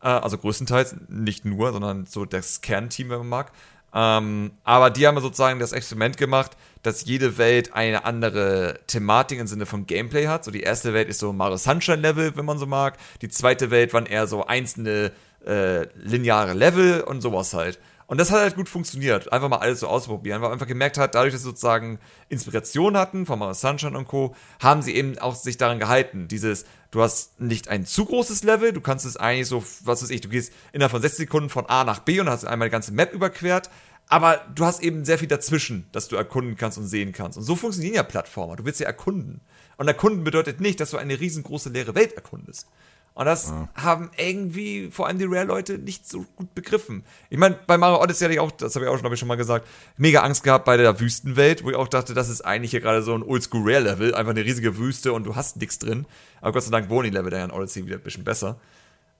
Äh, 0.02 0.08
also 0.08 0.38
größtenteils, 0.38 0.96
nicht 1.08 1.44
nur, 1.44 1.72
sondern 1.72 2.06
so 2.06 2.24
das 2.24 2.62
Kernteam, 2.62 3.10
wenn 3.10 3.18
man 3.18 3.28
mag. 3.28 3.52
Ähm, 3.94 4.52
aber 4.64 4.88
die 4.88 5.06
haben 5.06 5.20
sozusagen 5.20 5.60
das 5.60 5.72
Experiment 5.72 6.16
gemacht, 6.16 6.52
dass 6.82 7.04
jede 7.04 7.36
Welt 7.36 7.74
eine 7.74 8.06
andere 8.06 8.80
Thematik 8.86 9.38
im 9.38 9.46
Sinne 9.46 9.66
von 9.66 9.86
Gameplay 9.86 10.26
hat. 10.26 10.46
So 10.46 10.50
die 10.50 10.62
erste 10.62 10.94
Welt 10.94 11.10
ist 11.10 11.18
so 11.18 11.34
Mario 11.34 11.58
Sunshine 11.58 12.00
Level, 12.00 12.34
wenn 12.34 12.46
man 12.46 12.56
so 12.56 12.64
mag. 12.64 12.96
Die 13.20 13.28
zweite 13.28 13.70
Welt 13.70 13.92
waren 13.92 14.06
eher 14.06 14.26
so 14.26 14.46
einzelne 14.46 15.12
äh, 15.46 15.82
lineare 15.96 16.54
Level 16.54 17.02
und 17.02 17.20
sowas 17.20 17.52
halt. 17.52 17.78
Und 18.06 18.18
das 18.18 18.30
hat 18.30 18.40
halt 18.40 18.56
gut 18.56 18.68
funktioniert. 18.68 19.32
Einfach 19.32 19.48
mal 19.48 19.58
alles 19.58 19.80
so 19.80 19.86
ausprobieren, 19.86 20.42
weil 20.42 20.48
man 20.48 20.52
einfach 20.52 20.66
gemerkt 20.66 20.98
hat, 20.98 21.14
dadurch, 21.14 21.32
dass 21.32 21.42
sie 21.42 21.48
sozusagen 21.48 21.98
Inspiration 22.28 22.96
hatten 22.96 23.26
von 23.26 23.38
Mario 23.38 23.54
Sunshine 23.54 23.96
und 23.96 24.06
Co., 24.06 24.34
haben 24.60 24.82
sie 24.82 24.94
eben 24.94 25.18
auch 25.18 25.34
sich 25.34 25.56
daran 25.56 25.78
gehalten. 25.78 26.28
Dieses, 26.28 26.64
du 26.90 27.02
hast 27.02 27.40
nicht 27.40 27.68
ein 27.68 27.86
zu 27.86 28.04
großes 28.04 28.44
Level, 28.44 28.72
du 28.72 28.80
kannst 28.80 29.06
es 29.06 29.16
eigentlich 29.16 29.48
so, 29.48 29.64
was 29.84 30.02
weiß 30.02 30.10
ich, 30.10 30.20
du 30.20 30.28
gehst 30.28 30.52
innerhalb 30.72 30.90
von 30.92 31.02
60 31.02 31.18
Sekunden 31.18 31.48
von 31.48 31.66
A 31.66 31.84
nach 31.84 32.00
B 32.00 32.20
und 32.20 32.28
hast 32.28 32.44
einmal 32.44 32.68
die 32.68 32.72
ganze 32.72 32.92
Map 32.92 33.12
überquert. 33.12 33.70
Aber 34.08 34.42
du 34.54 34.66
hast 34.66 34.82
eben 34.82 35.04
sehr 35.04 35.18
viel 35.18 35.28
dazwischen, 35.28 35.86
dass 35.92 36.08
du 36.08 36.16
erkunden 36.16 36.56
kannst 36.56 36.76
und 36.76 36.86
sehen 36.86 37.12
kannst. 37.12 37.38
Und 37.38 37.44
so 37.44 37.56
funktionieren 37.56 37.94
ja 37.94 38.02
Plattformer. 38.02 38.56
Du 38.56 38.64
willst 38.66 38.80
ja 38.80 38.86
erkunden. 38.86 39.40
Und 39.78 39.88
erkunden 39.88 40.22
bedeutet 40.22 40.60
nicht, 40.60 40.80
dass 40.80 40.90
du 40.90 40.98
eine 40.98 41.18
riesengroße 41.18 41.70
leere 41.70 41.94
Welt 41.94 42.12
erkundest. 42.12 42.66
Und 43.14 43.26
das 43.26 43.48
ja. 43.50 43.68
haben 43.74 44.10
irgendwie 44.16 44.90
vor 44.90 45.06
allem 45.06 45.18
die 45.18 45.26
Rare-Leute 45.26 45.78
nicht 45.78 46.08
so 46.08 46.24
gut 46.36 46.54
begriffen. 46.54 47.04
Ich 47.28 47.38
meine, 47.38 47.58
bei 47.66 47.76
Mario 47.76 48.02
Odyssey 48.02 48.24
hatte 48.24 48.34
ich 48.34 48.40
auch, 48.40 48.50
das 48.50 48.74
habe 48.74 48.86
ich 48.86 48.90
auch 48.90 48.98
schon, 48.98 49.12
ich, 49.12 49.18
schon 49.18 49.28
mal 49.28 49.36
gesagt, 49.36 49.68
mega 49.98 50.22
Angst 50.22 50.42
gehabt 50.44 50.64
bei 50.64 50.78
der 50.78 50.98
Wüstenwelt, 50.98 51.62
wo 51.62 51.70
ich 51.70 51.76
auch 51.76 51.88
dachte, 51.88 52.14
das 52.14 52.30
ist 52.30 52.40
eigentlich 52.40 52.70
hier 52.70 52.80
gerade 52.80 53.02
so 53.02 53.14
ein 53.14 53.22
Oldschool-Rare-Level, 53.22 54.14
einfach 54.14 54.30
eine 54.30 54.44
riesige 54.44 54.78
Wüste 54.78 55.12
und 55.12 55.24
du 55.24 55.36
hast 55.36 55.58
nichts 55.58 55.78
drin. 55.78 56.06
Aber 56.40 56.52
Gott 56.52 56.62
sei 56.62 56.70
Dank 56.70 56.88
wohnen 56.88 57.10
die 57.10 57.16
Level 57.16 57.30
da 57.30 57.44
in 57.44 57.50
Odyssey 57.50 57.84
wieder 57.84 57.96
ein 57.96 58.02
bisschen 58.02 58.24
besser. 58.24 58.58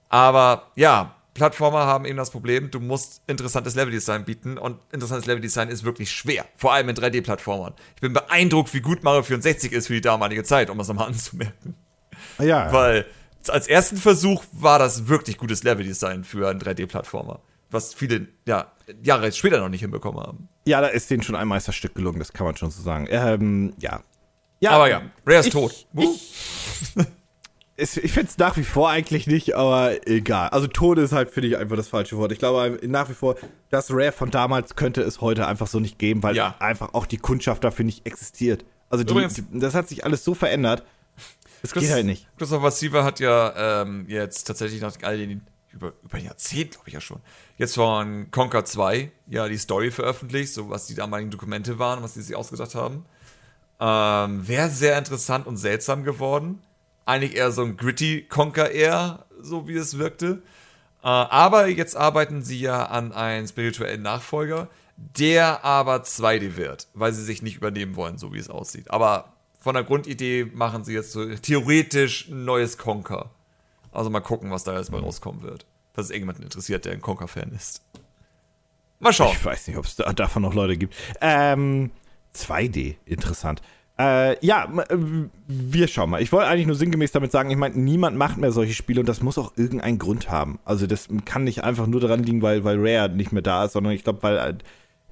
Aber 0.09 0.71
ja, 0.75 1.15
Plattformer 1.33 1.85
haben 1.85 2.05
eben 2.05 2.17
das 2.17 2.31
Problem, 2.31 2.69
du 2.71 2.79
musst 2.79 3.21
interessantes 3.27 3.75
Leveldesign 3.75 4.25
bieten 4.25 4.57
und 4.57 4.77
interessantes 4.91 5.25
Leveldesign 5.25 5.69
ist 5.69 5.83
wirklich 5.83 6.11
schwer. 6.11 6.45
Vor 6.55 6.73
allem 6.73 6.89
in 6.89 6.95
3D-Plattformern. 6.95 7.73
Ich 7.95 8.01
bin 8.01 8.13
beeindruckt, 8.13 8.73
wie 8.73 8.81
gut 8.81 9.03
Mario 9.03 9.23
64 9.23 9.71
ist 9.71 9.87
für 9.87 9.93
die 9.93 10.01
damalige 10.01 10.43
Zeit, 10.43 10.69
um 10.69 10.77
das 10.77 10.87
nochmal 10.87 11.07
anzumerken. 11.09 11.75
Ja. 12.39 12.71
Weil 12.71 13.05
als 13.49 13.67
ersten 13.67 13.97
Versuch 13.97 14.43
war 14.51 14.79
das 14.79 15.07
wirklich 15.07 15.37
gutes 15.37 15.63
Leveldesign 15.63 16.23
für 16.23 16.49
einen 16.49 16.59
3D-Plattformer. 16.59 17.41
Was 17.69 17.93
viele 17.93 18.27
ja, 18.45 18.71
Jahre 19.01 19.31
später 19.31 19.59
noch 19.59 19.69
nicht 19.69 19.81
hinbekommen 19.81 20.21
haben. 20.21 20.49
Ja, 20.65 20.81
da 20.81 20.87
ist 20.87 21.09
denen 21.09 21.23
schon 21.23 21.35
ein 21.35 21.47
Meisterstück 21.47 21.95
gelungen, 21.95 22.19
das 22.19 22.31
kann 22.31 22.45
man 22.45 22.55
schon 22.55 22.69
so 22.69 22.81
sagen. 22.81 23.07
Ähm, 23.09 23.73
ja. 23.79 24.01
ja. 24.59 24.71
Aber 24.71 24.89
ja, 24.89 25.01
Rare 25.25 25.39
ist 25.39 25.47
ich, 25.47 25.53
tot. 25.53 25.87
Ich, 27.75 27.97
ich 28.03 28.11
finde 28.11 28.29
es 28.29 28.37
nach 28.37 28.55
wie 28.57 28.63
vor 28.63 28.89
eigentlich 28.89 29.27
nicht, 29.27 29.55
aber 29.55 30.07
egal. 30.07 30.49
Also 30.49 30.67
tot 30.67 30.99
ist 30.99 31.11
halt, 31.11 31.31
finde 31.31 31.49
ich, 31.49 31.57
einfach 31.57 31.75
das 31.75 31.87
falsche 31.87 32.17
Wort. 32.17 32.31
Ich 32.31 32.39
glaube 32.39 32.79
nach 32.83 33.09
wie 33.09 33.13
vor, 33.13 33.35
das 33.71 33.89
Rare 33.91 34.11
von 34.11 34.29
damals 34.29 34.75
könnte 34.75 35.01
es 35.01 35.19
heute 35.19 35.47
einfach 35.47 35.67
so 35.67 35.79
nicht 35.79 35.97
geben, 35.97 36.21
weil 36.21 36.35
ja. 36.35 36.55
einfach 36.59 36.93
auch 36.93 37.07
die 37.07 37.17
Kundschaft 37.17 37.63
dafür 37.63 37.85
nicht 37.85 38.05
existiert. 38.05 38.65
Also 38.89 39.03
die, 39.03 39.27
die, 39.27 39.59
das 39.59 39.73
hat 39.73 39.87
sich 39.87 40.05
alles 40.05 40.23
so 40.23 40.35
verändert. 40.35 40.83
Das 41.63 41.71
Chris, 41.71 41.83
geht 41.83 41.93
halt 41.93 42.05
nicht. 42.05 42.27
Christopher 42.37 42.71
Siever 42.71 43.05
hat 43.05 43.21
ja 43.21 43.81
ähm, 43.81 44.05
jetzt 44.09 44.43
tatsächlich 44.43 44.81
nach 44.81 44.95
all 45.01 45.17
den, 45.17 45.47
über, 45.71 45.93
über 46.03 46.17
ein 46.17 46.25
Jahrzehnt, 46.25 46.71
glaube 46.71 46.89
ich 46.89 46.93
ja 46.93 46.99
schon, 46.99 47.21
jetzt 47.57 47.75
von 47.75 48.29
Conquer 48.31 48.65
2 48.65 49.09
ja 49.27 49.47
die 49.47 49.57
Story 49.57 49.89
veröffentlicht, 49.89 50.53
so 50.53 50.69
was 50.69 50.87
die 50.87 50.93
damaligen 50.93 51.31
Dokumente 51.31 51.79
waren, 51.79 52.03
was 52.03 52.15
die 52.15 52.21
sich 52.21 52.35
ausgedacht 52.35 52.75
haben. 52.75 53.05
Ähm, 53.79 54.45
Wäre 54.45 54.69
sehr 54.69 54.97
interessant 54.97 55.47
und 55.47 55.55
seltsam 55.55 56.03
geworden. 56.03 56.61
Eigentlich 57.05 57.37
eher 57.37 57.51
so 57.51 57.63
ein 57.63 57.77
gritty 57.77 58.27
Conquer 58.27 58.71
eher, 58.71 59.25
so 59.41 59.65
wie 59.65 59.75
es 59.75 59.97
wirkte. 59.97 60.43
Äh, 61.01 61.07
aber 61.07 61.67
jetzt 61.67 61.95
arbeiten 61.95 62.43
sie 62.43 62.59
ja 62.59 62.87
an 62.87 63.13
einen 63.13 63.47
spirituellen 63.47 64.01
Nachfolger, 64.01 64.67
der 64.97 65.63
aber 65.63 66.03
2D 66.03 66.57
wird, 66.57 66.89
weil 66.93 67.13
sie 67.13 67.23
sich 67.23 67.41
nicht 67.41 67.55
übernehmen 67.55 67.95
wollen, 67.95 68.17
so 68.17 68.33
wie 68.33 68.39
es 68.39 68.49
aussieht. 68.49 68.91
Aber 68.91 69.32
von 69.63 69.75
der 69.75 69.85
Grundidee 69.85 70.45
machen 70.53 70.83
sie 70.83 70.93
jetzt 70.93 71.13
so 71.13 71.25
theoretisch 71.35 72.27
ein 72.27 72.43
neues 72.43 72.77
Conker. 72.77 73.31
Also 73.93 74.09
mal 74.09 74.19
gucken, 74.19 74.51
was 74.51 74.65
da 74.65 74.77
jetzt 74.77 74.91
mal 74.91 74.99
rauskommen 74.99 75.41
wird. 75.41 75.65
Dass 75.93 76.05
es 76.05 76.11
irgendjemanden 76.11 76.43
interessiert, 76.43 76.83
der 76.83 76.91
ein 76.91 77.01
Conker-Fan 77.01 77.53
ist. 77.55 77.81
Mal 78.99 79.13
schauen. 79.13 79.31
Ich 79.31 79.45
weiß 79.45 79.67
nicht, 79.67 79.77
ob 79.77 79.85
es 79.85 79.95
da, 79.95 80.11
davon 80.11 80.41
noch 80.41 80.53
Leute 80.53 80.75
gibt. 80.75 80.93
Ähm, 81.21 81.91
2D, 82.35 82.97
interessant. 83.05 83.61
Äh, 83.97 84.45
ja, 84.45 84.65
äh, 84.89 84.97
wir 85.47 85.87
schauen 85.87 86.09
mal. 86.09 86.21
Ich 86.21 86.33
wollte 86.33 86.49
eigentlich 86.49 86.67
nur 86.67 86.75
sinngemäß 86.75 87.13
damit 87.13 87.31
sagen, 87.31 87.49
ich 87.49 87.57
meine, 87.57 87.77
niemand 87.77 88.17
macht 88.17 88.37
mehr 88.37 88.51
solche 88.51 88.73
Spiele 88.73 88.99
und 88.99 89.07
das 89.07 89.21
muss 89.21 89.37
auch 89.37 89.53
irgendeinen 89.55 89.97
Grund 89.97 90.29
haben. 90.29 90.59
Also 90.65 90.87
das 90.87 91.07
kann 91.23 91.45
nicht 91.45 91.63
einfach 91.63 91.87
nur 91.87 92.01
daran 92.01 92.23
liegen, 92.23 92.41
weil, 92.41 92.65
weil 92.65 92.77
Rare 92.79 93.09
nicht 93.09 93.31
mehr 93.31 93.43
da 93.43 93.63
ist, 93.63 93.73
sondern 93.73 93.93
ich 93.93 94.03
glaube, 94.03 94.23
weil 94.23 94.37
äh, 94.37 94.57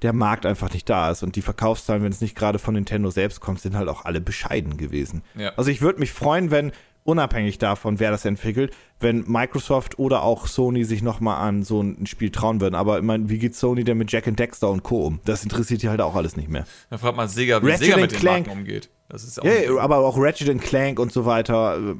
der 0.02 0.12
Markt 0.12 0.46
einfach 0.46 0.72
nicht 0.72 0.88
da 0.88 1.10
ist. 1.10 1.22
Und 1.22 1.36
die 1.36 1.42
Verkaufszahlen, 1.42 2.02
wenn 2.02 2.12
es 2.12 2.20
nicht 2.20 2.36
gerade 2.36 2.58
von 2.58 2.74
Nintendo 2.74 3.10
selbst 3.10 3.40
kommt, 3.40 3.60
sind 3.60 3.76
halt 3.76 3.88
auch 3.88 4.04
alle 4.04 4.20
bescheiden 4.20 4.76
gewesen. 4.76 5.22
Ja. 5.36 5.52
Also 5.56 5.70
ich 5.70 5.80
würde 5.80 6.00
mich 6.00 6.12
freuen, 6.12 6.50
wenn, 6.50 6.72
unabhängig 7.04 7.58
davon, 7.58 8.00
wer 8.00 8.10
das 8.10 8.24
entwickelt, 8.24 8.74
wenn 9.00 9.24
Microsoft 9.26 9.98
oder 9.98 10.22
auch 10.22 10.46
Sony 10.46 10.84
sich 10.84 11.02
nochmal 11.02 11.46
an 11.46 11.62
so 11.62 11.80
ein 11.80 12.06
Spiel 12.06 12.30
trauen 12.30 12.60
würden. 12.60 12.74
Aber 12.74 12.98
ich 12.98 13.04
meine, 13.04 13.28
wie 13.28 13.38
geht 13.38 13.54
Sony 13.54 13.84
denn 13.84 13.98
mit 13.98 14.10
Jack 14.12 14.28
and 14.28 14.38
Dexter 14.38 14.70
und 14.70 14.82
Co. 14.82 15.06
um? 15.06 15.20
Das 15.24 15.42
interessiert 15.42 15.82
die 15.82 15.88
halt 15.88 16.00
auch 16.00 16.14
alles 16.14 16.36
nicht 16.36 16.48
mehr. 16.48 16.64
Da 16.90 16.98
fragt 16.98 17.16
man 17.16 17.28
Sega, 17.28 17.62
wie 17.62 17.70
Ratchet 17.70 17.86
Sega 17.86 17.96
mit 17.96 18.12
Clank, 18.12 18.44
den 18.44 18.46
Marken 18.46 18.60
umgeht. 18.60 18.90
Das 19.08 19.24
ist 19.24 19.42
ja, 19.42 19.52
ja 19.52 19.76
aber 19.78 19.98
auch 19.98 20.16
Ratchet 20.16 20.60
Clank 20.60 20.98
und 20.98 21.12
so 21.12 21.26
weiter. 21.26 21.96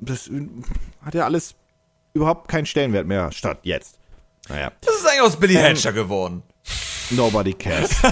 Das 0.00 0.30
hat 1.02 1.14
ja 1.14 1.24
alles 1.24 1.54
überhaupt 2.14 2.48
keinen 2.48 2.66
Stellenwert 2.66 3.06
mehr 3.06 3.30
statt 3.32 3.60
jetzt. 3.62 3.98
Naja. 4.48 4.72
Das 4.80 4.94
ist 4.96 5.06
eigentlich 5.06 5.20
aus 5.20 5.36
Billy 5.36 5.56
ähm, 5.56 5.62
Hatcher 5.62 5.92
geworden. 5.92 6.42
Nobody 7.10 7.52
cares. 7.52 7.90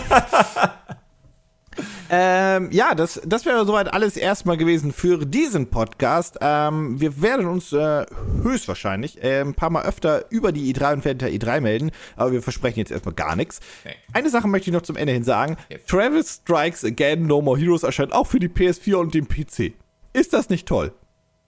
ähm, 2.11 2.68
ja, 2.70 2.95
das, 2.95 3.20
das 3.24 3.45
wäre 3.45 3.66
soweit 3.66 3.92
alles 3.92 4.16
erstmal 4.16 4.57
gewesen 4.57 4.92
für 4.92 5.26
diesen 5.26 5.68
Podcast. 5.68 6.38
Ähm, 6.40 7.01
wir 7.01 7.20
werden 7.20 7.47
uns 7.47 7.72
äh, 7.72 8.07
höchstwahrscheinlich 8.42 9.22
äh, 9.22 9.40
ein 9.40 9.55
paar 9.55 9.70
Mal 9.70 9.84
öfter 9.84 10.30
über 10.30 10.53
die 10.53 10.72
E3 10.72 10.92
und 10.95 11.05
während 11.05 11.22
der 11.22 11.32
E3 11.32 11.61
melden, 11.61 11.90
aber 12.14 12.32
wir 12.32 12.42
versprechen 12.42 12.78
jetzt 12.78 12.92
erstmal 12.92 13.14
gar 13.14 13.34
nichts. 13.34 13.61
Nee. 13.84 13.95
Eine 14.12 14.30
Sache 14.30 14.47
möchte 14.47 14.70
ich 14.70 14.74
noch 14.74 14.82
zum 14.82 14.97
Ende 14.97 15.12
hin 15.12 15.24
sagen. 15.24 15.57
Jetzt. 15.68 15.88
Travis 15.88 16.40
Strikes 16.42 16.84
Again 16.84 17.26
No 17.26 17.42
More 17.42 17.59
Heroes 17.59 17.82
erscheint 17.82 18.12
auch 18.12 18.28
für 18.28 18.38
die 18.38 18.49
PS4 18.49 18.95
und 18.95 19.14
den 19.14 19.26
PC. 19.26 19.72
Ist 20.12 20.32
das 20.32 20.49
nicht 20.51 20.68
toll? 20.68 20.92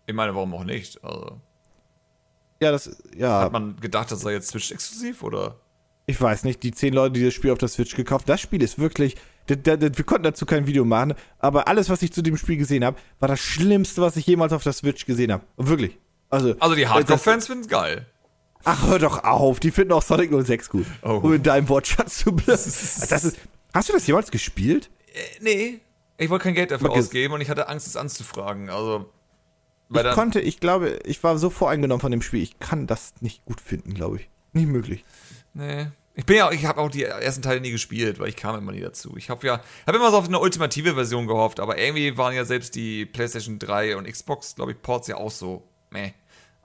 Ich 0.06 0.14
meine, 0.14 0.34
warum 0.34 0.52
auch 0.54 0.64
nicht? 0.64 1.02
Also, 1.04 1.40
Ja, 2.60 2.72
das, 2.72 3.00
ja. 3.16 3.42
hat 3.42 3.52
man 3.52 3.76
gedacht, 3.76 4.10
das 4.10 4.20
sei 4.22 4.32
jetzt 4.32 4.48
Switch-exklusiv 4.48 5.22
oder? 5.22 5.56
Ich 6.06 6.20
weiß 6.20 6.44
nicht, 6.44 6.62
die 6.62 6.72
zehn 6.72 6.94
Leute, 6.94 7.14
die 7.18 7.24
das 7.24 7.34
Spiel 7.34 7.50
auf 7.50 7.58
der 7.58 7.68
Switch 7.68 7.94
gekauft 7.96 8.28
das 8.28 8.40
Spiel 8.40 8.62
ist 8.62 8.78
wirklich, 8.78 9.16
wir 9.48 10.04
konnten 10.04 10.24
dazu 10.24 10.46
kein 10.46 10.66
Video 10.66 10.84
machen, 10.84 11.14
aber 11.38 11.68
alles, 11.68 11.88
was 11.90 12.02
ich 12.02 12.12
zu 12.12 12.22
dem 12.22 12.36
Spiel 12.36 12.56
gesehen 12.56 12.84
habe, 12.84 12.96
war 13.20 13.28
das 13.28 13.40
Schlimmste, 13.40 14.02
was 14.02 14.16
ich 14.16 14.26
jemals 14.26 14.52
auf 14.52 14.62
der 14.62 14.72
Switch 14.72 15.06
gesehen 15.06 15.32
habe. 15.32 15.44
Wirklich. 15.56 15.98
Also, 16.30 16.54
Also 16.58 16.74
die 16.74 16.82
das- 16.82 16.90
Hardcore-Fans 16.92 17.46
finden 17.46 17.62
es 17.62 17.68
geil. 17.68 18.06
Ach, 18.64 18.86
hör 18.88 18.98
doch 18.98 19.22
auf, 19.22 19.60
die 19.60 19.70
finden 19.70 19.92
auch 19.92 20.02
Sonic 20.02 20.30
06 20.32 20.70
gut. 20.70 20.86
Oh. 21.02 21.20
Um 21.22 21.34
in 21.34 21.42
deinem 21.44 21.68
Wortschatz 21.68 22.18
zu 22.18 22.32
bleiben. 22.32 22.46
Das 22.56 22.66
ist, 23.24 23.36
hast 23.72 23.88
du 23.88 23.92
das 23.92 24.06
jemals 24.08 24.30
gespielt? 24.32 24.90
Äh, 25.14 25.20
nee. 25.40 25.80
Ich 26.18 26.30
wollte 26.30 26.44
kein 26.44 26.54
Geld 26.54 26.70
dafür 26.72 26.90
Okay. 26.90 26.98
ausgeben 26.98 27.34
und 27.34 27.40
ich 27.40 27.48
hatte 27.50 27.68
Angst, 27.68 27.86
es 27.86 27.94
anzufragen. 27.96 28.70
Also. 28.70 29.06
Ich 29.94 30.10
konnte, 30.12 30.40
ich 30.40 30.58
glaube, 30.58 30.98
ich 31.04 31.22
war 31.22 31.38
so 31.38 31.48
voreingenommen 31.50 32.00
von 32.00 32.10
dem 32.10 32.22
Spiel, 32.22 32.42
ich 32.42 32.58
kann 32.58 32.88
das 32.88 33.12
nicht 33.20 33.44
gut 33.44 33.60
finden, 33.60 33.94
glaube 33.94 34.16
ich. 34.16 34.28
Nicht 34.52 34.66
möglich. 34.66 35.04
Nee. 35.56 35.86
Ich 36.14 36.24
bin 36.24 36.36
ja, 36.36 36.50
ich 36.50 36.64
habe 36.64 36.80
auch 36.80 36.90
die 36.90 37.02
ersten 37.02 37.42
Teile 37.42 37.60
nie 37.60 37.70
gespielt, 37.70 38.18
weil 38.18 38.28
ich 38.28 38.36
kam 38.36 38.56
immer 38.56 38.72
nie 38.72 38.80
dazu. 38.80 39.14
Ich 39.16 39.28
habe 39.28 39.46
ja, 39.46 39.60
habe 39.86 39.98
immer 39.98 40.10
so 40.10 40.16
auf 40.16 40.28
eine 40.28 40.38
ultimative 40.38 40.94
Version 40.94 41.26
gehofft, 41.26 41.60
aber 41.60 41.78
irgendwie 41.78 42.16
waren 42.16 42.34
ja 42.34 42.44
selbst 42.46 42.74
die 42.74 43.04
PlayStation 43.04 43.58
3 43.58 43.96
und 43.96 44.06
Xbox, 44.06 44.54
glaube 44.54 44.72
ich, 44.72 44.80
Ports 44.80 45.08
ja 45.08 45.16
auch 45.16 45.30
so, 45.30 45.68
meh. 45.90 46.12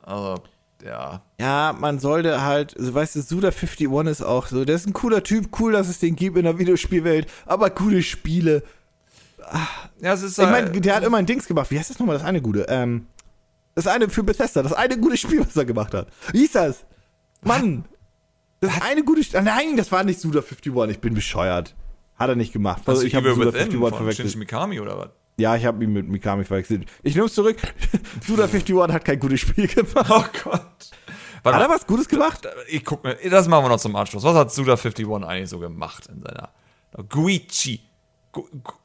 Also, 0.04 0.42
ja. 0.84 1.22
Ja, 1.38 1.76
man 1.78 2.00
sollte 2.00 2.42
halt, 2.42 2.76
so 2.78 2.94
weißt 2.94 3.16
du, 3.16 3.20
Suda51 3.20 4.10
ist 4.10 4.22
auch 4.22 4.48
so, 4.48 4.64
der 4.64 4.76
ist 4.76 4.88
ein 4.88 4.94
cooler 4.94 5.22
Typ, 5.22 5.60
cool, 5.60 5.74
dass 5.74 5.90
es 5.90 6.00
den 6.00 6.16
gibt 6.16 6.38
in 6.38 6.46
der 6.46 6.58
Videospielwelt, 6.58 7.30
aber 7.46 7.70
coole 7.72 8.04
Spiele. 8.04 8.64
Ja, 10.00 10.14
es 10.14 10.22
ist 10.22 10.38
Ich 10.38 10.46
halt, 10.46 10.70
meine, 10.70 10.82
der 10.82 10.96
hat 10.96 11.04
immer 11.04 11.18
ein 11.18 11.26
Dings 11.26 11.46
gemacht. 11.46 11.72
Wie 11.72 11.78
heißt 11.78 11.90
das 11.90 12.00
nochmal, 12.00 12.18
das 12.18 12.26
eine 12.26 12.42
gute? 12.42 12.68
Ähm, 12.70 13.08
das 13.76 13.88
eine 13.88 14.08
für 14.10 14.24
Bethesda, 14.24 14.64
das 14.64 14.74
eine 14.74 14.98
gute 14.98 15.18
Spiel, 15.18 15.46
was 15.46 15.58
er 15.58 15.66
gemacht 15.66 15.94
hat. 15.94 16.08
Wie 16.32 16.40
hieß 16.40 16.54
das? 16.54 16.86
Mann! 17.42 17.86
Das 18.62 18.80
eine 18.82 19.04
gute 19.04 19.24
Spiel. 19.24 19.42
Nein, 19.42 19.76
das 19.76 19.92
war 19.92 20.04
nicht 20.04 20.20
Suda51, 20.20 20.90
ich 20.92 21.00
bin 21.00 21.16
bescheuert. 21.16 21.76
Hat 22.16 22.30
er 22.30 22.36
nicht 22.36 22.54
gemacht. 22.54 22.84
also 22.86 23.02
ich 23.02 23.16
habe 23.16 23.32
Suda51 23.32 23.80
von 23.80 23.94
verwechselt. 23.94 24.30
Shinji 24.30 24.38
Mikami 24.38 24.80
oder 24.80 24.98
was? 24.98 25.10
Ja, 25.38 25.56
ich 25.56 25.66
habe 25.66 25.84
ihn 25.84 25.92
mit 25.92 26.08
Mikami 26.08 26.44
verwechselt. 26.44 26.86
Ich 27.02 27.16
nehme 27.16 27.26
es 27.26 27.34
zurück. 27.34 27.58
Suda51 28.28 28.94
hat 28.94 29.04
kein 29.04 29.20
gutes 29.20 29.40
Spiel 29.40 29.68
gemacht. 29.68 30.12
Oh 30.12 30.24
Gott. 30.44 30.62
Hat 31.44 31.54
Warte, 31.54 31.64
er 31.64 31.70
was 31.72 31.88
Gutes 31.88 32.08
gemacht? 32.08 32.48
ich 32.68 32.86
guck 32.86 33.04
mir, 33.04 33.18
das 33.28 33.48
machen 33.48 33.66
wir 33.66 33.70
noch 33.70 33.80
zum 33.80 33.96
Anschluss. 33.96 34.24
Was 34.24 34.36
hat 34.36 34.50
Suda51 34.52 35.24
eigentlich 35.26 35.50
so 35.50 35.58
gemacht 35.58 36.08
in 36.14 36.22
seiner 36.22 36.50
Guichi? 37.10 37.82
Gu, 38.32 38.44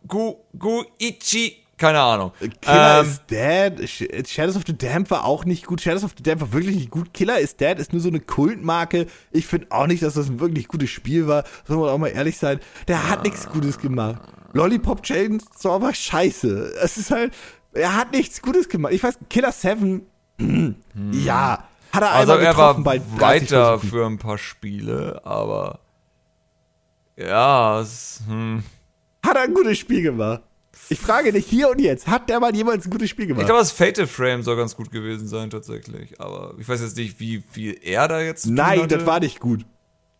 Gu, 0.09 0.37
Guichi? 0.59 1.66
Keine 1.79 2.01
Ahnung. 2.01 2.33
Killer 2.62 3.01
Ähm, 3.01 3.07
is 3.07 3.20
Dead. 3.27 3.89
Sh- 3.89 4.27
Shadows 4.33 4.57
of 4.57 4.62
the 4.66 4.77
Damp 4.77 5.11
war 5.11 5.24
auch 5.27 5.45
nicht 5.45 5.66
gut. 5.66 5.83
Shadows 5.83 6.05
of 6.05 6.12
the 6.16 6.22
Damp 6.22 6.41
war 6.41 6.53
wirklich 6.55 6.74
nicht 6.77 6.91
gut. 6.91 7.12
Killer 7.12 7.39
is 7.39 7.57
Dead 7.57 7.79
ist 7.79 7.93
nur 7.93 8.01
so 8.01 8.09
eine 8.09 8.20
Kultmarke. 8.20 9.07
Ich 9.31 9.47
finde 9.47 9.66
auch 9.70 9.87
nicht, 9.87 10.03
dass 10.03 10.14
das 10.14 10.29
ein 10.29 10.41
wirklich 10.41 10.68
gutes 10.68 10.89
Spiel 10.89 11.27
war. 11.27 11.45
Soll 11.68 11.77
man 11.77 11.91
auch 11.91 11.99
mal 11.99 12.09
ehrlich 12.09 12.39
sein. 12.39 12.61
Der 12.89 13.11
hat 13.11 13.24
nichts 13.24 13.47
Gutes 13.49 13.79
gemacht. 13.79 14.22
Lollipop 14.55 15.03
Chainsaw 15.03 15.83
war 15.83 15.93
scheiße. 15.93 16.77
Es 16.83 16.97
ist 16.97 17.11
halt, 17.11 17.35
er 17.74 17.95
hat 17.95 18.12
nichts 18.12 18.41
Gutes 18.41 18.70
gemacht. 18.70 18.95
Ich 18.95 19.03
weiß, 19.03 19.18
Killer 19.29 19.53
7, 19.53 20.07
ja. 21.12 21.62
Hat 21.93 22.03
er 22.03 22.11
Also 22.12 22.33
einmal 22.33 22.47
er 22.47 22.57
war 22.57 22.74
getroffen 22.74 22.85
bei 22.85 22.99
30 22.99 23.20
weiter 23.20 23.66
Versuchen. 23.79 23.91
für 23.91 24.07
ein 24.07 24.18
paar 24.18 24.39
Spiele, 24.39 25.20
aber 25.24 25.81
ja, 27.16 27.81
es, 27.81 28.20
hm. 28.27 28.62
Hat 29.24 29.37
er 29.37 29.43
ein 29.43 29.55
gutes 29.55 29.79
Spiel 29.79 30.03
gemacht? 30.03 30.43
Ich 30.89 31.01
frage 31.01 31.32
dich 31.32 31.47
hier 31.47 31.70
und 31.70 31.80
jetzt, 31.80 32.07
hat 32.07 32.28
der 32.28 32.39
mal 32.39 32.55
jemals 32.55 32.87
ein 32.87 32.91
gutes 32.91 33.11
Spiel 33.11 33.24
ich 33.24 33.28
gemacht? 33.30 33.47
glaube, 33.47 33.61
das 33.61 33.72
Fatal 33.72 34.07
Frame 34.07 34.43
soll 34.43 34.57
ganz 34.57 34.76
gut 34.76 34.91
gewesen 34.91 35.26
sein 35.26 35.51
tatsächlich, 35.51 36.20
aber 36.20 36.55
ich 36.59 36.68
weiß 36.68 36.80
jetzt 36.80 36.97
nicht, 36.97 37.18
wie 37.18 37.43
viel 37.51 37.76
er 37.82 38.07
da 38.09 38.20
jetzt 38.20 38.47
Nein, 38.47 38.89
das 38.89 39.05
war 39.07 39.20
nicht 39.20 39.41
gut. 39.41 39.64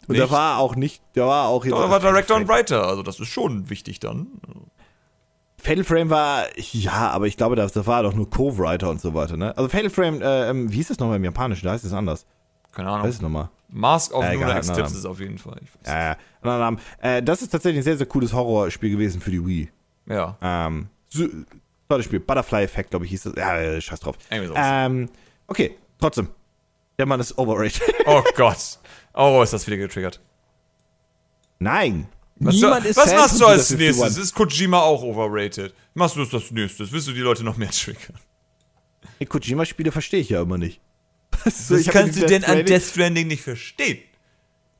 Und 0.08 0.12
Nicht? 0.16 0.20
der 0.22 0.30
war 0.30 0.58
auch 0.58 0.76
nicht, 0.76 1.02
der 1.16 1.26
war 1.26 1.48
auch 1.48 1.64
jetzt. 1.64 1.74
Er 1.74 1.90
war 1.90 2.00
Director 2.00 2.36
und 2.36 2.48
Writer, 2.48 2.86
also 2.86 3.02
das 3.02 3.18
ist 3.18 3.28
schon 3.28 3.70
wichtig 3.70 3.98
dann. 4.00 4.28
Fatal 5.58 5.84
Frame 5.84 6.10
war, 6.10 6.44
ja, 6.56 7.10
aber 7.10 7.26
ich 7.26 7.36
glaube, 7.36 7.56
das, 7.56 7.72
das 7.72 7.86
war 7.86 8.02
doch 8.04 8.14
nur 8.14 8.30
Co-Writer 8.30 8.88
und 8.90 9.00
so 9.00 9.14
weiter, 9.14 9.36
ne? 9.36 9.56
Also 9.56 9.68
Fatal 9.68 9.90
Frame, 9.90 10.22
äh, 10.22 10.50
ähm, 10.50 10.70
wie 10.70 10.76
hieß 10.76 10.88
das 10.88 10.98
nochmal 11.00 11.16
im 11.16 11.24
Japanischen? 11.24 11.66
Da 11.66 11.72
heißt 11.72 11.84
es 11.84 11.92
anders. 11.92 12.24
Keine 12.72 12.90
Ahnung. 12.90 13.08
ist 13.08 13.16
es 13.16 13.22
nochmal? 13.22 13.48
Mask 13.68 14.12
of 14.14 14.22
Äh, 14.22 14.34
Eclipse 14.34 14.72
nein, 14.72 14.84
ist 14.84 15.04
auf 15.06 15.18
jeden 15.18 15.38
Fall. 15.38 15.58
Ich 15.62 15.70
weiß. 15.74 15.92
Ja, 15.92 16.16
ja. 16.44 16.76
Äh, 17.00 17.22
das 17.22 17.42
ist 17.42 17.48
tatsächlich 17.50 17.80
ein 17.80 17.84
sehr, 17.84 17.96
sehr 17.96 18.06
cooles 18.06 18.32
Horrorspiel 18.32 18.90
gewesen 18.90 19.20
für 19.20 19.30
die 19.30 19.44
Wii. 19.44 19.70
Ja. 20.07 20.36
Ähm, 20.40 20.88
so, 21.09 21.26
tolles 21.88 22.07
Spiel. 22.07 22.20
Butterfly 22.20 22.62
Effect, 22.64 22.90
glaube 22.90 23.04
ich, 23.04 23.11
hieß 23.12 23.24
das. 23.24 23.34
Ja, 23.36 23.57
äh, 23.59 23.80
scheiß 23.80 24.00
drauf. 24.00 24.16
Irgendwie 24.30 24.48
sowas. 24.48 24.62
Ähm, 24.64 25.09
okay, 25.46 25.76
trotzdem. 26.00 26.28
Der 26.98 27.07
Mann 27.07 27.20
ist 27.20 27.36
overrated. 27.38 27.82
Oh 28.07 28.22
Gott. 28.36 28.78
Oh, 29.14 29.42
ist 29.42 29.52
das 29.52 29.66
wieder 29.66 29.76
getriggert. 29.76 30.20
Nein. 31.59 32.07
Was, 32.38 32.54
Niemand 32.54 32.84
du, 32.84 32.88
ist 32.90 32.96
was 32.96 33.12
machst 33.14 33.40
du 33.40 33.46
als 33.46 33.70
nächstes? 33.70 34.02
51. 34.02 34.22
Ist 34.22 34.34
Kojima 34.34 34.80
auch 34.80 35.02
overrated? 35.02 35.74
Machst 35.94 36.16
du 36.16 36.20
das 36.20 36.34
als 36.34 36.50
nächstes? 36.50 36.92
Willst 36.92 37.09
du 37.09 37.12
die 37.12 37.20
Leute 37.20 37.42
noch 37.42 37.57
mehr 37.57 37.70
triggern? 37.70 38.18
Die 39.20 39.26
Kojima-Spiele 39.26 39.90
verstehe 39.90 40.20
ich 40.20 40.28
ja 40.30 40.42
immer 40.42 40.59
nicht. 40.59 40.80
So, 41.44 41.76
Was 41.76 41.86
hab 41.86 41.92
kannst 41.92 42.20
du 42.20 42.26
denn 42.26 42.42
Death 42.42 42.50
an 42.50 42.64
Death 42.64 42.82
Stranding 42.82 43.26
nicht 43.28 43.42
verstehen? 43.42 43.98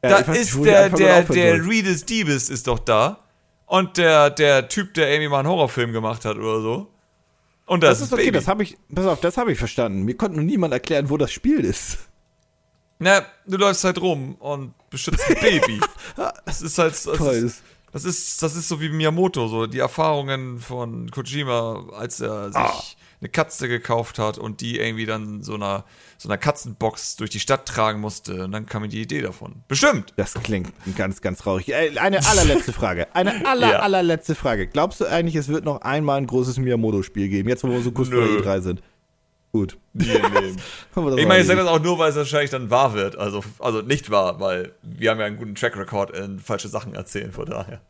Ja, 0.03 0.23
da 0.23 0.33
ist 0.33 0.55
der, 0.57 0.91
der, 0.91 1.23
der 1.23 1.57
sollen. 1.57 1.69
Reedus 1.69 2.05
Diebes 2.05 2.51
ist 2.51 2.67
doch 2.67 2.79
da. 2.79 3.25
Und 3.67 3.97
der, 3.97 4.31
der 4.31 4.69
Typ, 4.69 4.95
der 4.95 5.11
irgendwie 5.11 5.29
mal 5.29 5.41
einen 5.41 5.49
Horrorfilm 5.49 5.93
gemacht 5.93 6.25
hat 6.25 6.37
oder 6.37 6.61
so. 6.61 6.87
Und 7.67 7.83
das, 7.83 7.99
Das 7.99 8.09
ist 8.09 8.13
okay, 8.13 8.27
Baby. 8.27 8.39
das 8.39 8.47
habe 8.49 8.63
ich, 8.63 8.77
pass 8.95 9.07
auf, 9.07 9.21
das 9.21 9.37
habe 9.37 9.51
ich 9.53 9.59
verstanden. 9.59 10.03
Mir 10.03 10.17
konnte 10.17 10.37
nur 10.37 10.45
niemand 10.45 10.73
erklären, 10.73 11.11
wo 11.11 11.17
das 11.17 11.33
Spiel 11.33 11.61
ist. 11.65 11.99
Na, 12.99 13.23
du 13.47 13.57
läufst 13.57 13.83
halt 13.85 14.01
rum 14.01 14.37
und 14.37 14.73
beschützt 14.89 15.29
ein 15.29 15.41
Baby. 15.41 15.81
Das 16.47 16.63
ist 16.63 16.79
halt, 16.79 16.93
das 16.93 17.07
ist, 17.07 17.63
das 17.93 18.05
ist, 18.05 18.43
das 18.43 18.55
ist 18.57 18.69
so 18.69 18.81
wie 18.81 18.89
Miyamoto, 18.89 19.49
so 19.49 19.67
die 19.67 19.81
Erfahrungen 19.81 20.61
von 20.61 21.11
Kojima, 21.11 21.85
als 21.93 22.21
er 22.21 22.47
sich 22.53 22.57
Ah. 22.57 22.83
Eine 23.21 23.29
Katze 23.31 23.69
gekauft 23.69 24.19
hat 24.19 24.37
und 24.39 24.61
die 24.61 24.79
irgendwie 24.79 25.07
dann 25.07 25.43
so 25.43 25.55
einer, 25.55 25.85
so 26.19 26.29
einer 26.29 26.37
Katzenbox 26.39 27.17
durch 27.17 27.31
die 27.31 27.41
Stadt 27.41 27.67
tragen 27.67 28.01
musste. 28.01 28.45
Und 28.45 28.53
dann 28.53 28.67
kam 28.67 28.85
ihm 28.85 28.91
die 28.91 29.01
Idee 29.01 29.23
davon. 29.23 29.63
Bestimmt. 29.69 30.13
Das 30.17 30.35
klingt 30.35 30.71
ganz, 30.97 31.21
ganz 31.23 31.39
traurig. 31.39 31.69
Äh, 31.71 31.99
Eine 31.99 32.27
allerletzte 32.27 32.73
Frage. 32.73 33.07
Eine 33.15 33.47
aller, 33.47 33.71
Ja. 33.73 33.79
allerletzte 33.81 34.35
Frage. 34.35 34.67
Glaubst 34.67 35.01
du 35.01 35.07
eigentlich, 35.07 35.35
es 35.37 35.49
wird 35.49 35.65
noch 35.65 35.81
einmal 35.83 36.19
ein 36.19 36.27
großes 36.27 36.59
Miyamoto-Spiel 36.59 37.29
geben, 37.29 37.49
jetzt 37.49 37.65
wo 37.65 37.69
wir 37.69 37.81
so 37.81 37.91
kurz 37.93 38.09
vor 38.09 38.19
Nö. 38.19 38.39
E3 38.41 38.61
sind? 38.61 38.83
Gut. 39.53 39.79
Wir 39.95 40.21
das 40.21 41.17
Ich 41.17 41.27
meine, 41.27 41.41
ich 41.41 41.47
sage 41.47 41.61
das 41.61 41.69
auch 41.69 41.81
nur, 41.81 41.99
weil 41.99 42.11
es 42.11 42.17
wahrscheinlich 42.17 42.51
dann 42.51 42.69
wahr 42.69 42.93
wird. 42.93 43.17
Also, 43.17 43.43
also 43.59 43.81
nicht 43.81 44.11
wahr, 44.11 44.39
weil 44.39 44.73
wir 44.83 45.11
haben 45.11 45.19
ja 45.19 45.25
einen 45.25 45.39
guten 45.39 45.55
Track 45.55 45.79
Record 45.79 46.11
in 46.11 46.39
falsche 46.41 46.69
Sachen 46.69 46.95
erzählen, 46.95 47.33
von 47.33 47.47
daher. 47.47 47.81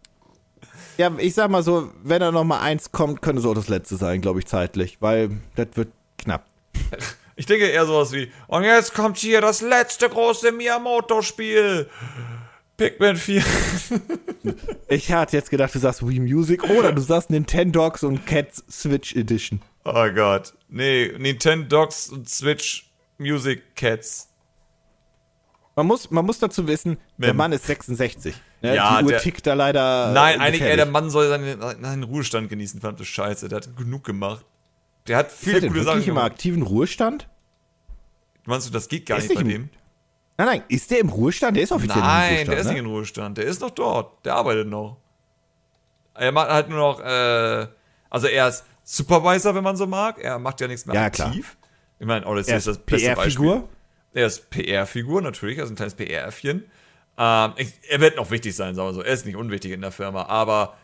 Ja, 0.97 1.13
ich 1.19 1.35
sag 1.35 1.51
mal 1.51 1.63
so, 1.63 1.91
wenn 2.03 2.21
da 2.21 2.33
noch 2.33 2.45
mal 2.45 2.61
eins 2.61 2.93
kommt, 2.93 3.23
könnte 3.23 3.41
es 3.41 3.47
auch 3.47 3.55
das 3.55 3.69
letzte 3.69 3.97
sein, 3.97 4.21
glaube 4.21 4.39
ich, 4.39 4.47
zeitlich, 4.47 4.99
weil 5.01 5.31
das 5.55 5.69
wird 5.75 5.89
knapp. 6.19 6.47
Ich 7.39 7.45
denke 7.45 7.67
eher 7.67 7.85
sowas 7.85 8.13
wie, 8.13 8.33
und 8.47 8.65
jetzt 8.65 8.95
kommt 8.95 9.19
hier 9.19 9.43
das 9.43 9.61
letzte 9.61 10.09
große 10.09 10.53
Miyamoto-Spiel. 10.53 11.87
Pikmin 12.79 13.17
4. 13.17 13.45
Ich 14.89 15.13
hatte 15.13 15.37
jetzt 15.37 15.51
gedacht, 15.51 15.75
du 15.75 15.79
sagst 15.79 16.07
Wii 16.07 16.21
Music 16.21 16.65
oder 16.65 16.93
du 16.93 17.03
sagst 17.03 17.29
Nintendogs 17.29 18.05
und 18.05 18.25
Cats 18.25 18.65
Switch 18.71 19.15
Edition. 19.15 19.61
Oh 19.85 20.09
Gott. 20.15 20.55
Nee, 20.69 21.13
Nintendo 21.19 21.67
Dogs 21.67 22.09
und 22.09 22.29
Switch 22.29 22.91
Music 23.19 23.75
Cats. 23.75 24.29
Man 25.75 25.87
muss, 25.87 26.11
man 26.11 26.25
muss 26.25 26.39
dazu 26.39 26.67
wissen, 26.67 26.97
der 27.19 27.31
Mem. 27.31 27.37
Mann 27.37 27.53
ist 27.53 27.67
66. 27.67 28.35
Ne? 28.63 28.75
Ja, 28.75 28.99
Die 28.99 29.05
Uhr 29.05 29.11
der- 29.13 29.21
tickt 29.21 29.47
da 29.47 29.55
leider. 29.55 30.13
Nein, 30.13 30.41
eigentlich 30.41 30.61
eher 30.63 30.69
gefährlich. 30.71 30.77
der 30.85 30.87
Mann 30.93 31.11
soll 31.11 31.29
seinen, 31.29 31.61
seinen 31.61 32.03
Ruhestand 32.03 32.49
genießen, 32.49 32.81
verdammte 32.81 33.05
Scheiße. 33.05 33.49
Der 33.49 33.57
hat 33.57 33.77
genug 33.77 34.05
gemacht. 34.05 34.45
Der 35.07 35.19
hat 35.19 35.29
Ist 35.29 35.39
viele 35.39 35.61
er 35.61 35.69
gute 35.69 35.83
Sachen 35.83 35.87
wirklich 35.97 36.09
im 36.09 36.15
gemacht. 36.15 36.33
aktiven 36.33 36.63
Ruhestand? 36.63 37.29
Meinst 38.45 38.69
du, 38.69 38.73
das 38.73 38.89
geht 38.89 39.07
gar 39.07 39.19
ist 39.19 39.25
nicht 39.29 39.35
bei 39.37 39.43
im- 39.43 39.49
dem? 39.49 39.69
Nein, 40.39 40.47
nein, 40.49 40.63
ist 40.69 40.91
der 40.91 40.99
im 41.01 41.09
Ruhestand? 41.09 41.57
Der 41.57 41.65
ist 41.65 41.73
offiziell 41.73 41.99
im 41.99 42.05
Nein, 42.05 42.29
Ruhestand. 42.29 42.49
der 42.53 42.59
ist 42.59 42.67
ne? 42.67 42.73
nicht 42.73 42.81
in 42.81 42.87
Ruhestand. 42.87 43.39
Der 43.39 43.45
ist 43.47 43.61
noch 43.61 43.71
dort. 43.71 44.25
Der 44.27 44.35
arbeitet 44.35 44.69
noch. 44.69 44.99
Er 46.15 46.33
macht 46.33 46.49
halt 46.51 46.69
nur 46.69 46.79
noch, 46.79 47.01
äh, 47.01 47.67
also 48.11 48.27
er 48.27 48.49
ist 48.49 48.65
Supervisor, 48.85 49.55
wenn 49.55 49.65
man 49.65 49.77
so 49.77 49.87
mag. 49.87 50.19
Er 50.23 50.39
macht 50.39 50.61
ja 50.61 50.69
nichts 50.69 50.87
mehr 50.87 50.95
Ja, 50.95 51.05
aktiv. 51.05 51.57
Ich 51.99 52.07
meine, 52.07 52.27
Odyssey 52.27 52.53
Er 52.53 52.59
ist 52.59 52.67
ist 52.67 52.77
das 52.79 52.85
beste 52.85 53.09
Beispiel. 53.15 53.23
PR-Figur. 53.47 53.69
Er 54.13 54.27
ist 54.27 54.51
PR-Figur, 54.51 55.23
natürlich, 55.23 55.61
also 55.61 55.73
ein 55.73 55.77
kleines 55.77 55.95
PR-Äffchen. 55.95 56.65
Ähm, 57.19 57.53
er 57.89 58.01
wird 58.01 58.17
noch 58.17 58.31
wichtig 58.31 58.55
sein, 58.55 58.75
sagen 58.75 58.89
wir 58.89 58.95
so. 58.95 59.03
Er 59.03 59.13
ist 59.13 59.27
nicht 59.27 59.37
unwichtig 59.37 59.73
in 59.73 59.81
der 59.81 59.93
Firma, 59.93 60.27
aber 60.27 60.75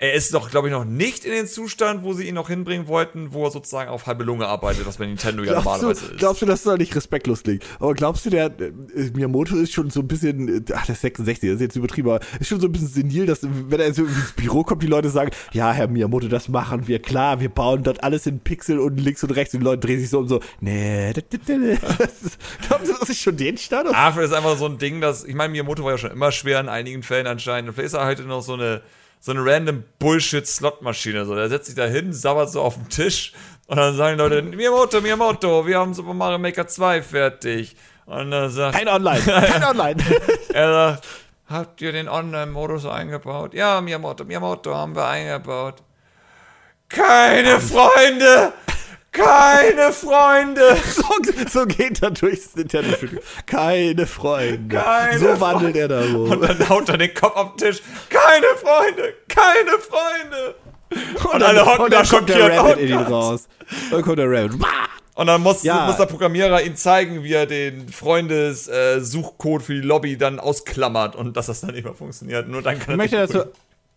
er 0.00 0.14
ist 0.14 0.32
doch, 0.32 0.50
glaube 0.50 0.68
ich, 0.68 0.72
noch 0.72 0.86
nicht 0.86 1.26
in 1.26 1.32
den 1.32 1.46
Zustand, 1.46 2.02
wo 2.02 2.14
sie 2.14 2.26
ihn 2.26 2.34
noch 2.34 2.48
hinbringen 2.48 2.88
wollten, 2.88 3.34
wo 3.34 3.44
er 3.44 3.50
sozusagen 3.50 3.90
auf 3.90 4.06
halbe 4.06 4.24
Lunge 4.24 4.46
arbeitet, 4.46 4.86
was 4.86 4.96
bei 4.96 5.04
Nintendo 5.04 5.44
ja 5.44 5.56
normalerweise 5.56 6.06
du, 6.06 6.12
ist. 6.12 6.18
glaubst 6.18 6.40
du, 6.40 6.46
dass 6.46 6.62
das 6.62 6.78
nicht 6.78 6.96
respektlos 6.96 7.42
klingt? 7.42 7.64
Aber 7.78 7.92
glaubst 7.92 8.24
du, 8.24 8.30
der 8.30 8.46
äh, 8.46 8.72
Miyamoto 9.12 9.56
ist 9.56 9.74
schon 9.74 9.90
so 9.90 10.00
ein 10.00 10.08
bisschen, 10.08 10.64
ach, 10.74 10.86
der 10.86 10.94
ist 10.94 11.02
66, 11.02 11.50
das 11.50 11.56
ist 11.56 11.60
jetzt 11.60 11.76
übertrieben, 11.76 12.08
aber 12.08 12.20
ist 12.40 12.48
schon 12.48 12.60
so 12.60 12.68
ein 12.68 12.72
bisschen 12.72 12.88
senil, 12.88 13.26
dass 13.26 13.40
wenn 13.42 13.78
er 13.78 13.92
so 13.92 14.06
ins 14.06 14.32
Büro 14.32 14.64
kommt, 14.64 14.82
die 14.82 14.86
Leute 14.86 15.10
sagen, 15.10 15.32
ja, 15.52 15.70
Herr 15.70 15.88
Miyamoto, 15.88 16.28
das 16.28 16.48
machen 16.48 16.88
wir, 16.88 17.02
klar, 17.02 17.40
wir 17.40 17.50
bauen 17.50 17.82
dort 17.82 18.02
alles 18.02 18.26
in 18.26 18.40
Pixel 18.40 18.78
und 18.78 18.96
links 18.96 19.22
und 19.22 19.32
rechts 19.32 19.52
und 19.52 19.60
die 19.60 19.64
Leute 19.64 19.86
drehen 19.86 20.00
sich 20.00 20.08
so 20.08 20.20
um 20.20 20.28
so, 20.28 20.40
nee, 20.60 21.12
das, 21.14 21.24
das, 21.28 21.40
das, 21.46 21.98
das 21.98 22.38
glaubst 22.68 22.88
du, 22.88 22.94
das 22.98 23.10
ist 23.10 23.20
schon 23.20 23.36
den 23.36 23.58
Status? 23.58 23.92
Ah, 23.94 24.12
vielleicht 24.12 24.30
ist 24.32 24.36
einfach 24.36 24.56
so 24.56 24.64
ein 24.64 24.78
Ding, 24.78 25.02
dass, 25.02 25.24
ich 25.24 25.34
meine, 25.34 25.50
Miyamoto 25.50 25.84
war 25.84 25.90
ja 25.92 25.98
schon 25.98 26.10
immer 26.10 26.32
schwer 26.32 26.58
in 26.58 26.70
einigen 26.70 27.02
Fällen 27.02 27.26
anscheinend. 27.26 27.68
Und 27.68 27.74
vielleicht 27.74 27.88
ist 27.88 28.00
er 28.00 28.06
heute 28.06 28.22
noch 28.22 28.40
so 28.40 28.54
eine, 28.54 28.80
so 29.20 29.32
eine 29.32 29.44
random 29.44 29.84
Bullshit-Slot-Maschine. 29.98 31.26
So, 31.26 31.34
der 31.34 31.48
setzt 31.48 31.66
sich 31.66 31.74
da 31.74 31.84
hin, 31.84 32.12
sabbert 32.12 32.50
so 32.50 32.62
auf 32.62 32.74
den 32.74 32.88
Tisch 32.88 33.32
und 33.70 33.76
dann 33.76 33.94
sagen 33.96 34.16
die 34.16 34.22
Leute, 34.24 34.42
Miyamoto, 34.42 35.00
Miyamoto, 35.00 35.64
wir 35.64 35.78
haben 35.78 35.94
Super 35.94 36.12
Mario 36.12 36.38
Maker 36.38 36.66
2 36.66 37.02
fertig. 37.02 37.76
Und 38.04 38.32
dann 38.32 38.50
sagt 38.50 38.76
Kein 38.76 38.88
Online, 38.88 39.20
kein 39.24 39.62
Online. 39.62 40.02
er 40.52 40.72
sagt, 40.72 41.06
habt 41.48 41.80
ihr 41.80 41.92
den 41.92 42.08
Online-Modus 42.08 42.86
eingebaut? 42.86 43.54
Ja, 43.54 43.80
Miyamoto, 43.80 44.24
Miyamoto 44.24 44.74
haben 44.74 44.96
wir 44.96 45.06
eingebaut. 45.06 45.76
Keine 46.88 47.60
Freunde! 47.60 48.52
Keine 49.12 49.92
Freunde! 49.92 50.76
so, 50.94 51.02
so 51.50 51.66
geht 51.66 52.00
er 52.02 52.10
durchs 52.12 52.54
Nintendo-Studio. 52.54 53.18
Keine 53.46 54.06
Freunde. 54.06 54.76
Keine 54.76 55.18
so 55.18 55.40
wandelt 55.40 55.76
er 55.76 55.88
da 55.88 56.00
rum. 56.00 56.30
Und 56.30 56.42
dann 56.42 56.68
haut 56.68 56.88
er 56.88 56.98
den 56.98 57.12
Kopf 57.14 57.34
auf 57.36 57.56
den 57.56 57.68
Tisch. 57.72 57.82
Keine 58.08 58.46
Freunde! 58.56 59.14
Keine 59.28 59.78
Freunde! 59.80 60.54
Und, 61.32 61.42
alle 61.42 61.64
hocken 61.66 61.84
und 61.84 61.92
da 61.92 62.02
dann 62.02 62.08
kommt 62.08 62.28
der 62.28 62.34
schockiert. 62.34 62.58
Rabbit 62.60 62.76
Oh 62.76 62.80
in 62.80 62.88
ihn 62.88 62.96
raus. 62.96 63.48
Dann 63.90 64.02
kommt 64.02 64.18
der 64.18 64.30
Rabbit. 64.30 64.60
Und 65.14 65.26
dann 65.26 65.42
muss, 65.42 65.62
Ja. 65.64 65.86
muss 65.86 65.96
der 65.96 66.06
Programmierer 66.06 66.62
ihm 66.62 66.76
zeigen, 66.76 67.22
wie 67.24 67.32
er 67.32 67.46
den 67.46 67.88
Freundes-Suchcode 67.88 69.62
für 69.62 69.74
die 69.74 69.80
Lobby 69.80 70.16
dann 70.16 70.38
ausklammert 70.40 71.14
und 71.16 71.36
dass 71.36 71.46
das 71.46 71.60
dann 71.60 71.72
nicht 71.74 71.84
mehr 71.84 71.94
funktioniert. 71.94 72.48
Nur 72.48 72.62
dann 72.62 72.78
kann 72.78 72.92
Ich 72.92 72.96
möchte 72.96 73.16
er 73.16 73.26
dazu 73.26 73.50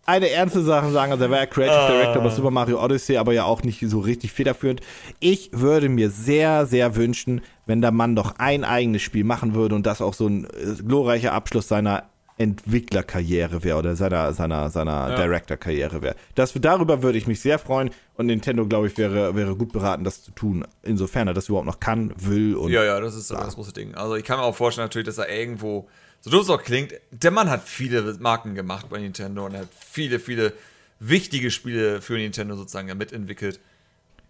eine 0.06 0.28
ernste 0.30 0.62
Sache 0.62 0.90
sagen. 0.90 1.12
Also, 1.12 1.24
er 1.24 1.30
war 1.30 1.38
ja 1.38 1.46
Creative 1.46 1.74
Ah. 1.74 1.88
Director 1.90 2.22
bei 2.22 2.30
Super 2.30 2.50
Mario 2.50 2.82
Odyssey, 2.84 3.16
aber 3.16 3.32
ja 3.32 3.44
auch 3.44 3.62
nicht 3.62 3.80
so 3.88 4.00
richtig 4.00 4.32
federführend. 4.32 4.80
Ich 5.20 5.50
würde 5.52 5.88
mir 5.88 6.10
sehr, 6.10 6.66
sehr 6.66 6.96
wünschen, 6.96 7.40
wenn 7.66 7.80
der 7.80 7.92
Mann 7.92 8.14
doch 8.16 8.34
ein 8.38 8.64
eigenes 8.64 9.02
Spiel 9.02 9.24
machen 9.24 9.54
würde 9.54 9.74
und 9.74 9.86
das 9.86 10.00
auch 10.02 10.14
so 10.14 10.26
ein 10.26 10.44
äh, 10.44 10.82
glorreicher 10.86 11.32
Abschluss 11.32 11.68
seiner 11.68 12.04
Entwicklerkarriere 12.36 13.62
wäre 13.62 13.78
oder 13.78 13.94
seiner, 13.94 14.32
seiner, 14.32 14.70
seiner 14.70 15.10
Ja. 15.10 15.16
Director-Karriere 15.16 16.02
wäre. 16.02 16.16
Das, 16.34 16.52
darüber 16.54 17.02
würde 17.02 17.18
ich 17.18 17.26
mich 17.26 17.40
sehr 17.40 17.58
freuen 17.58 17.90
und 18.16 18.26
Nintendo, 18.26 18.66
glaube 18.66 18.86
ich, 18.88 18.96
wäre, 18.98 19.36
wäre 19.36 19.54
gut 19.54 19.72
beraten, 19.72 20.02
das 20.04 20.22
zu 20.22 20.30
tun, 20.32 20.64
insofern 20.82 21.28
er 21.28 21.34
das 21.34 21.48
überhaupt 21.48 21.66
noch 21.66 21.78
kann, 21.80 22.12
will 22.16 22.56
und 22.56 22.70
Ja, 22.72 22.84
ja, 22.84 22.98
das 23.00 23.14
ist 23.14 23.30
aber 23.32 23.44
das 23.44 23.54
große 23.54 23.72
Ding. 23.72 23.94
Also 23.94 24.16
ich 24.16 24.24
kann 24.24 24.38
mir 24.38 24.44
auch 24.44 24.54
vorstellen 24.56 24.86
natürlich, 24.86 25.06
dass 25.06 25.18
er 25.18 25.28
irgendwo, 25.28 25.86
so 26.24 26.30
doof 26.30 26.44
es 26.44 26.48
auch 26.48 26.62
klingt, 26.62 26.94
der 27.10 27.30
Mann 27.30 27.50
hat 27.50 27.68
viele 27.68 28.14
Marken 28.18 28.54
gemacht 28.54 28.88
bei 28.88 28.98
Nintendo 28.98 29.44
und 29.44 29.52
er 29.52 29.60
hat 29.60 29.68
viele, 29.78 30.18
viele 30.18 30.54
wichtige 30.98 31.50
Spiele 31.50 32.00
für 32.00 32.14
Nintendo 32.14 32.56
sozusagen 32.56 32.96
mitentwickelt. 32.96 33.60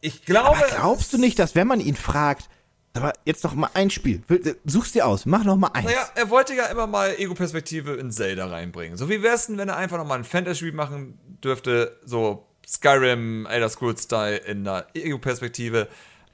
Ich 0.01 0.25
glaube. 0.25 0.49
Aber 0.49 0.67
glaubst 0.67 1.13
du 1.13 1.19
nicht, 1.19 1.39
dass 1.39 1.55
wenn 1.55 1.69
man 1.69 1.79
ihn 1.79 1.95
fragt, 1.95 2.49
aber 2.95 3.13
jetzt 3.25 3.45
noch 3.45 3.55
mal 3.55 3.71
ein 3.75 3.91
Spiel, 3.91 4.23
such's 4.65 4.91
dir 4.91 5.07
aus, 5.07 5.25
mach 5.25 5.45
noch 5.45 5.57
mal 5.57 5.69
eins. 5.69 5.87
Naja, 5.87 6.09
er 6.17 6.31
wollte 6.31 6.55
ja 6.55 6.67
immer 6.67 6.89
mal 6.89 7.15
Ego-Perspektive 7.17 7.93
in 7.95 8.11
Zelda 8.11 8.49
reinbringen. 8.49 8.99
So 8.99 9.09
wie 9.09 9.23
wär's 9.23 9.47
denn, 9.47 9.57
wenn 9.57 9.69
er 9.69 9.77
einfach 9.77 9.97
nochmal 9.97 10.19
ein 10.19 10.25
Fantasy-Spiel 10.25 10.73
machen 10.73 11.17
dürfte, 11.45 11.97
so 12.05 12.45
Skyrim, 12.67 13.47
Elder 13.47 13.69
Scrolls-Style 13.69 14.39
in 14.39 14.65
der 14.65 14.89
Ego-Perspektive, 14.95 15.87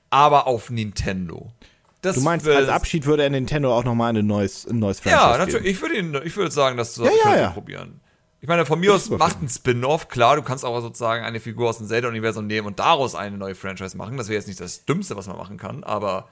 aber 0.08 0.46
auf 0.46 0.70
Nintendo. 0.70 1.52
Das 2.02 2.16
Du 2.16 2.22
meinst, 2.22 2.48
als 2.48 2.68
Abschied 2.68 3.04
würde 3.06 3.22
er 3.24 3.30
Nintendo 3.30 3.76
auch 3.76 3.84
noch 3.84 3.94
mal 3.94 4.14
ein 4.16 4.26
neues, 4.26 4.66
ein 4.66 4.78
neues 4.78 5.02
Ja, 5.04 5.18
Franchise 5.34 5.38
natürlich. 5.38 5.54
geben. 5.62 5.66
Ich 5.74 5.82
würde 5.82 5.96
ihn, 5.98 6.26
ich 6.26 6.36
würde 6.36 6.50
sagen, 6.50 6.76
dass 6.76 6.94
du 6.94 7.04
Ja, 7.04 7.10
das 7.10 7.16
ja, 7.18 7.22
könnte 7.24 7.40
ja. 7.40 7.50
probieren. 7.50 8.00
Ich 8.42 8.48
meine, 8.48 8.64
von 8.64 8.80
mir 8.80 8.94
aus 8.94 9.10
macht 9.10 9.42
ein 9.42 9.50
Spin-off, 9.50 10.08
klar, 10.08 10.36
du 10.36 10.42
kannst 10.42 10.64
auch 10.64 10.80
sozusagen 10.80 11.24
eine 11.24 11.40
Figur 11.40 11.68
aus 11.68 11.76
dem 11.76 11.86
Zelda-Universum 11.88 12.46
nehmen 12.46 12.66
und 12.66 12.78
daraus 12.78 13.14
eine 13.14 13.36
neue 13.36 13.54
Franchise 13.54 13.98
machen. 13.98 14.16
Das 14.16 14.28
wäre 14.28 14.38
jetzt 14.38 14.48
nicht 14.48 14.60
das 14.60 14.86
Dümmste, 14.86 15.14
was 15.14 15.26
man 15.26 15.36
machen 15.36 15.58
kann, 15.58 15.84
aber 15.84 16.26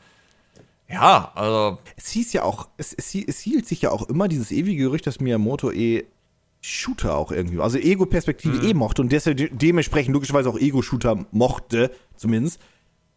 ja, 0.90 1.32
also 1.35 1.77
Es 1.97 2.09
hieß 2.09 2.32
ja 2.32 2.45
auch, 2.45 2.69
es, 2.78 2.95
es, 2.95 3.15
es 3.15 3.40
hielt 3.40 3.69
sich 3.69 3.82
ja 3.82 3.90
auch 3.90 4.09
immer 4.09 4.27
dieses 4.27 4.51
ewige 4.51 4.85
Gerücht, 4.85 5.07
dass 5.07 5.20
Miyamoto 5.20 5.70
eh 5.70 6.05
Shooter 6.62 7.15
auch 7.15 7.31
irgendwie, 7.31 7.61
also 7.61 7.77
Ego-Perspektive 7.77 8.57
Mhm. 8.57 8.65
eh 8.65 8.74
mochte 8.74 9.03
und 9.03 9.12
deshalb 9.12 9.36
de 9.36 9.51
dementsprechend 9.53 10.15
logischerweise 10.15 10.49
auch 10.49 10.59
Ego-Shooter 10.59 11.27
mochte, 11.31 11.90
zumindest. 12.16 12.59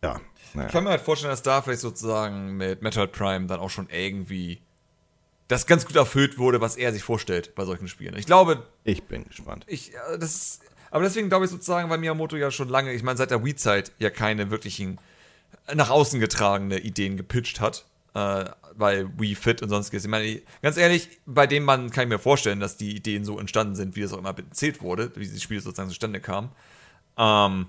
Ja, 0.03 0.19
naja. 0.53 0.67
Ich 0.67 0.73
kann 0.73 0.83
mir 0.83 0.91
halt 0.91 1.01
vorstellen, 1.01 1.31
dass 1.31 1.41
da 1.41 1.61
vielleicht 1.61 1.81
sozusagen 1.81 2.57
mit 2.57 2.81
Metroid 2.81 3.11
Prime 3.11 3.47
dann 3.47 3.59
auch 3.59 3.69
schon 3.69 3.89
irgendwie 3.89 4.61
das 5.47 5.67
ganz 5.67 5.85
gut 5.85 5.95
erfüllt 5.95 6.37
wurde, 6.37 6.61
was 6.61 6.77
er 6.77 6.93
sich 6.93 7.03
vorstellt 7.03 7.55
bei 7.55 7.65
solchen 7.65 7.87
Spielen. 7.87 8.15
Ich 8.17 8.25
glaube, 8.25 8.63
Ich 8.83 9.03
bin 9.03 9.25
gespannt. 9.25 9.65
ich, 9.67 9.93
äh, 9.93 10.17
das, 10.17 10.61
aber 10.91 11.03
deswegen 11.03 11.29
glaube 11.29 11.45
ich 11.45 11.51
sozusagen, 11.51 11.89
weil 11.89 11.97
Miyamoto 11.97 12.37
ja 12.37 12.51
schon 12.51 12.69
lange, 12.69 12.93
ich 12.93 13.03
meine, 13.03 13.17
seit 13.17 13.31
der 13.31 13.43
Wii-Zeit 13.43 13.91
ja 13.99 14.09
keine 14.09 14.49
wirklichen 14.51 14.97
nach 15.73 15.89
außen 15.89 16.19
getragene 16.19 16.79
Ideen 16.79 17.17
gepitcht 17.17 17.59
hat, 17.59 17.85
äh, 18.13 18.45
weil 18.75 19.09
Wii 19.19 19.35
Fit 19.35 19.61
und 19.61 19.69
sonstiges. 19.69 20.03
Ich 20.05 20.09
meine, 20.09 20.41
ganz 20.61 20.77
ehrlich, 20.77 21.09
bei 21.25 21.47
dem 21.47 21.63
Mann 21.63 21.89
kann 21.91 22.03
ich 22.05 22.09
mir 22.09 22.19
vorstellen, 22.19 22.59
dass 22.61 22.77
die 22.77 22.95
Ideen 22.95 23.25
so 23.25 23.37
entstanden 23.37 23.75
sind, 23.75 23.95
wie 23.95 24.01
es 24.01 24.13
auch 24.13 24.17
immer 24.19 24.35
erzählt 24.37 24.81
wurde, 24.81 25.11
wie 25.15 25.21
dieses 25.25 25.41
Spiel 25.43 25.59
sozusagen 25.59 25.89
zustande 25.89 26.21
kam. 26.21 26.49
Ähm, 27.17 27.67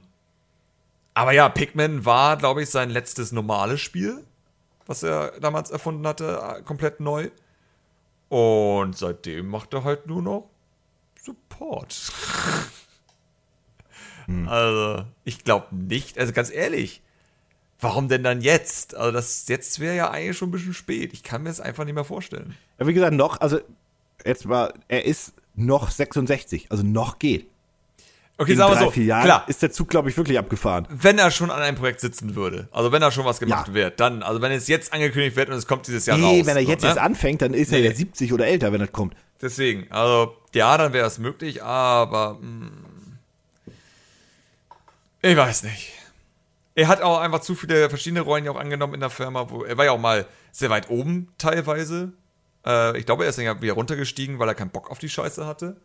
aber 1.15 1.33
ja, 1.33 1.49
Pikmin 1.49 2.05
war, 2.05 2.37
glaube 2.37 2.63
ich, 2.63 2.71
sein 2.71 2.91
letztes 2.91 3.33
normales 3.33 3.81
Spiel, 3.81 4.25
was 4.87 5.03
er 5.03 5.39
damals 5.41 5.71
erfunden 5.71 6.07
hatte, 6.07 6.41
äh, 6.43 6.63
komplett 6.63 7.01
neu. 7.01 7.31
Und 8.29 8.97
seitdem 8.97 9.49
macht 9.49 9.75
er 9.75 9.85
halt 9.85 10.07
nur 10.07 10.23
noch 10.23 10.49
Support. 11.23 12.13
Also, 14.47 15.05
ich 15.25 15.45
glaube 15.45 15.75
nicht, 15.75 16.19
also 16.19 16.33
ganz 16.33 16.51
ehrlich, 16.51 17.03
warum 17.81 18.09
denn 18.09 18.23
dann 18.23 18.41
jetzt? 18.41 18.95
Also, 18.95 19.13
das 19.13 19.49
jetzt 19.49 19.81
wäre 19.81 19.97
ja 19.97 20.11
eigentlich 20.11 20.39
schon 20.39 20.49
ein 20.49 20.53
bisschen 20.53 20.75
spät. 20.75 21.13
Ich 21.13 21.23
kann 21.23 21.43
mir 21.43 21.51
das 21.51 21.61
einfach 21.61 21.85
nicht 21.85 21.95
mehr 21.95 22.05
vorstellen. 22.05 22.57
Ja, 22.79 22.87
wie 22.87 22.95
gesagt, 22.95 23.15
noch, 23.15 23.41
also 23.41 23.61
jetzt 24.25 24.47
mal, 24.47 24.73
er 24.89 25.05
ist 25.05 25.35
noch 25.55 25.91
66, 25.91 26.71
also 26.71 26.83
noch 26.83 27.19
geht. 27.19 27.51
Okay, 28.39 28.53
In 28.53 28.59
sagen 28.59 28.73
wir 28.73 28.77
drei, 28.77 28.85
so, 28.87 28.91
vier 28.91 29.05
Jahren 29.05 29.25
klar, 29.25 29.45
ist 29.47 29.63
der 29.63 29.71
Zug, 29.71 29.89
glaube 29.89 30.09
ich, 30.11 30.17
wirklich 30.17 30.39
abgefahren. 30.39 30.89
wenn 30.91 31.19
er 31.19 31.31
schon 31.31 31.51
an 31.51 31.61
einem 31.63 31.77
Projekt 31.77 32.01
sitzen 32.01 32.35
würde, 32.35 32.67
also 32.73 32.91
wenn 32.91 33.01
da 33.01 33.11
schon 33.13 33.25
was 33.25 33.39
gemacht 33.39 33.69
Ja. 33.69 33.75
wird, 33.75 34.01
dann, 34.01 34.23
also 34.23 34.41
wenn 34.41 34.51
es 34.53 34.67
jetzt 34.69 34.93
angekündigt 34.93 35.37
wird 35.37 35.49
und 35.51 35.55
es 35.57 35.67
kommt 35.67 35.87
dieses 35.87 36.07
Jahr 36.07 36.17
Nee, 36.19 36.39
raus. 36.41 36.47
wenn 36.47 36.57
er 36.57 36.63
so, 36.65 36.71
jetzt 36.71 36.83
ne? 36.83 36.89
erst 36.89 36.99
anfängt, 36.99 37.43
dann 37.43 37.55
ist 37.55 37.71
Nee, 37.71 37.79
er 37.79 37.83
ja 37.85 37.91
nee. 37.91 37.97
70 37.97 38.33
oder 38.33 38.47
älter, 38.47 38.73
wenn 38.73 38.81
das 38.81 38.91
kommt. 38.91 39.15
Deswegen, 39.41 39.91
also 39.93 40.35
ja, 40.55 40.77
dann 40.79 40.93
wäre 40.93 41.07
es 41.07 41.19
möglich, 41.19 41.63
aber 41.63 42.39
mh, 42.41 42.71
ich 45.23 45.37
weiß 45.37 45.63
nicht. 45.65 45.93
Er 46.75 46.89
hat 46.89 47.03
auch 47.03 47.19
einfach 47.21 47.41
zu 47.41 47.55
viele 47.55 47.89
verschiedene 47.91 48.23
Rollen 48.23 48.45
ja 48.45 48.51
auch 48.51 48.59
angenommen 48.59 48.95
in 48.95 49.01
der 49.01 49.11
Firma, 49.11 49.51
wo 49.51 49.63
er 49.63 49.77
war 49.77 49.85
ja 49.85 49.91
auch 49.93 50.01
mal 50.01 50.27
sehr 50.53 50.71
weit 50.71 50.89
oben 50.91 51.29
teilweise. 51.39 52.13
Äh, 52.67 52.99
ich 52.99 53.05
glaube, 53.07 53.25
er 53.25 53.29
ist 53.31 53.37
dann 53.37 53.45
ja 53.45 53.61
wieder 53.61 53.75
runtergestiegen, 53.75 54.39
weil 54.39 54.49
er 54.49 54.55
keinen 54.55 54.71
Bock 54.71 54.91
auf 54.91 54.99
die 54.99 55.09
Scheiße 55.11 55.47
hatte. 55.47 55.77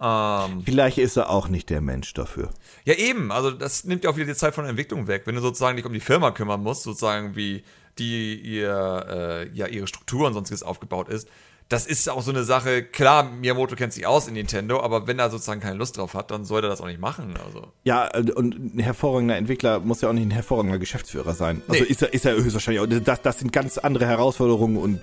Ähm, 0.00 0.62
Vielleicht 0.64 0.98
ist 0.98 1.16
er 1.16 1.30
auch 1.30 1.48
nicht 1.48 1.70
der 1.70 1.80
Mensch 1.80 2.12
dafür. 2.14 2.50
ja, 2.84 2.94
eben. 2.94 3.30
Also, 3.32 3.50
das 3.50 3.84
nimmt 3.84 4.04
ja 4.04 4.10
auch 4.10 4.16
wieder 4.16 4.26
die 4.26 4.34
Zeit 4.34 4.54
von 4.54 4.64
der 4.64 4.70
Entwicklung 4.70 5.06
weg. 5.06 5.22
Wenn 5.26 5.34
du 5.36 5.40
sozusagen 5.40 5.76
dich 5.76 5.86
um 5.86 5.92
die 5.92 6.00
Firma 6.00 6.30
kümmern 6.32 6.62
musst, 6.62 6.82
sozusagen 6.82 7.36
wie 7.36 7.62
die 7.98 8.34
ihr, 8.40 9.06
äh, 9.08 9.48
ja, 9.56 9.66
ihre 9.68 9.86
Struktur 9.86 10.26
und 10.26 10.34
sonstiges 10.34 10.62
aufgebaut 10.64 11.08
ist. 11.08 11.28
Das 11.70 11.86
ist 11.86 12.10
auch 12.10 12.20
so 12.22 12.30
eine 12.30 12.44
Sache. 12.44 12.82
Klar, 12.82 13.22
Miyamoto 13.22 13.74
kennt 13.76 13.92
sich 13.94 14.06
aus 14.06 14.26
in 14.28 14.34
Nintendo, 14.34 14.80
aber 14.80 15.06
wenn 15.06 15.18
er 15.18 15.30
sozusagen 15.30 15.60
keine 15.60 15.76
Lust 15.76 15.96
drauf 15.96 16.12
hat, 16.14 16.30
dann 16.30 16.44
soll 16.44 16.62
er 16.62 16.68
das 16.68 16.80
auch 16.82 16.86
nicht 16.86 17.00
machen. 17.00 17.34
Also. 17.46 17.68
Ja, 17.84 18.08
äh, 18.12 18.30
und 18.32 18.76
ein 18.76 18.78
hervorragender 18.80 19.36
Entwickler 19.36 19.78
muss 19.80 20.00
ja 20.02 20.08
auch 20.10 20.12
nicht 20.12 20.26
ein 20.26 20.30
hervorragender 20.32 20.78
Geschäftsführer 20.78 21.34
sein. 21.34 21.62
Also 21.68 21.82
Nee. 21.84 21.88
ist 21.90 22.02
er, 22.02 22.12
ist 22.12 22.26
er 22.26 22.34
höchstwahrscheinlich 22.34 22.82
auch. 22.82 23.00
Das, 23.04 23.22
das 23.22 23.38
sind 23.38 23.52
ganz 23.52 23.78
andere 23.78 24.06
Herausforderungen 24.06 24.76
und 24.76 25.00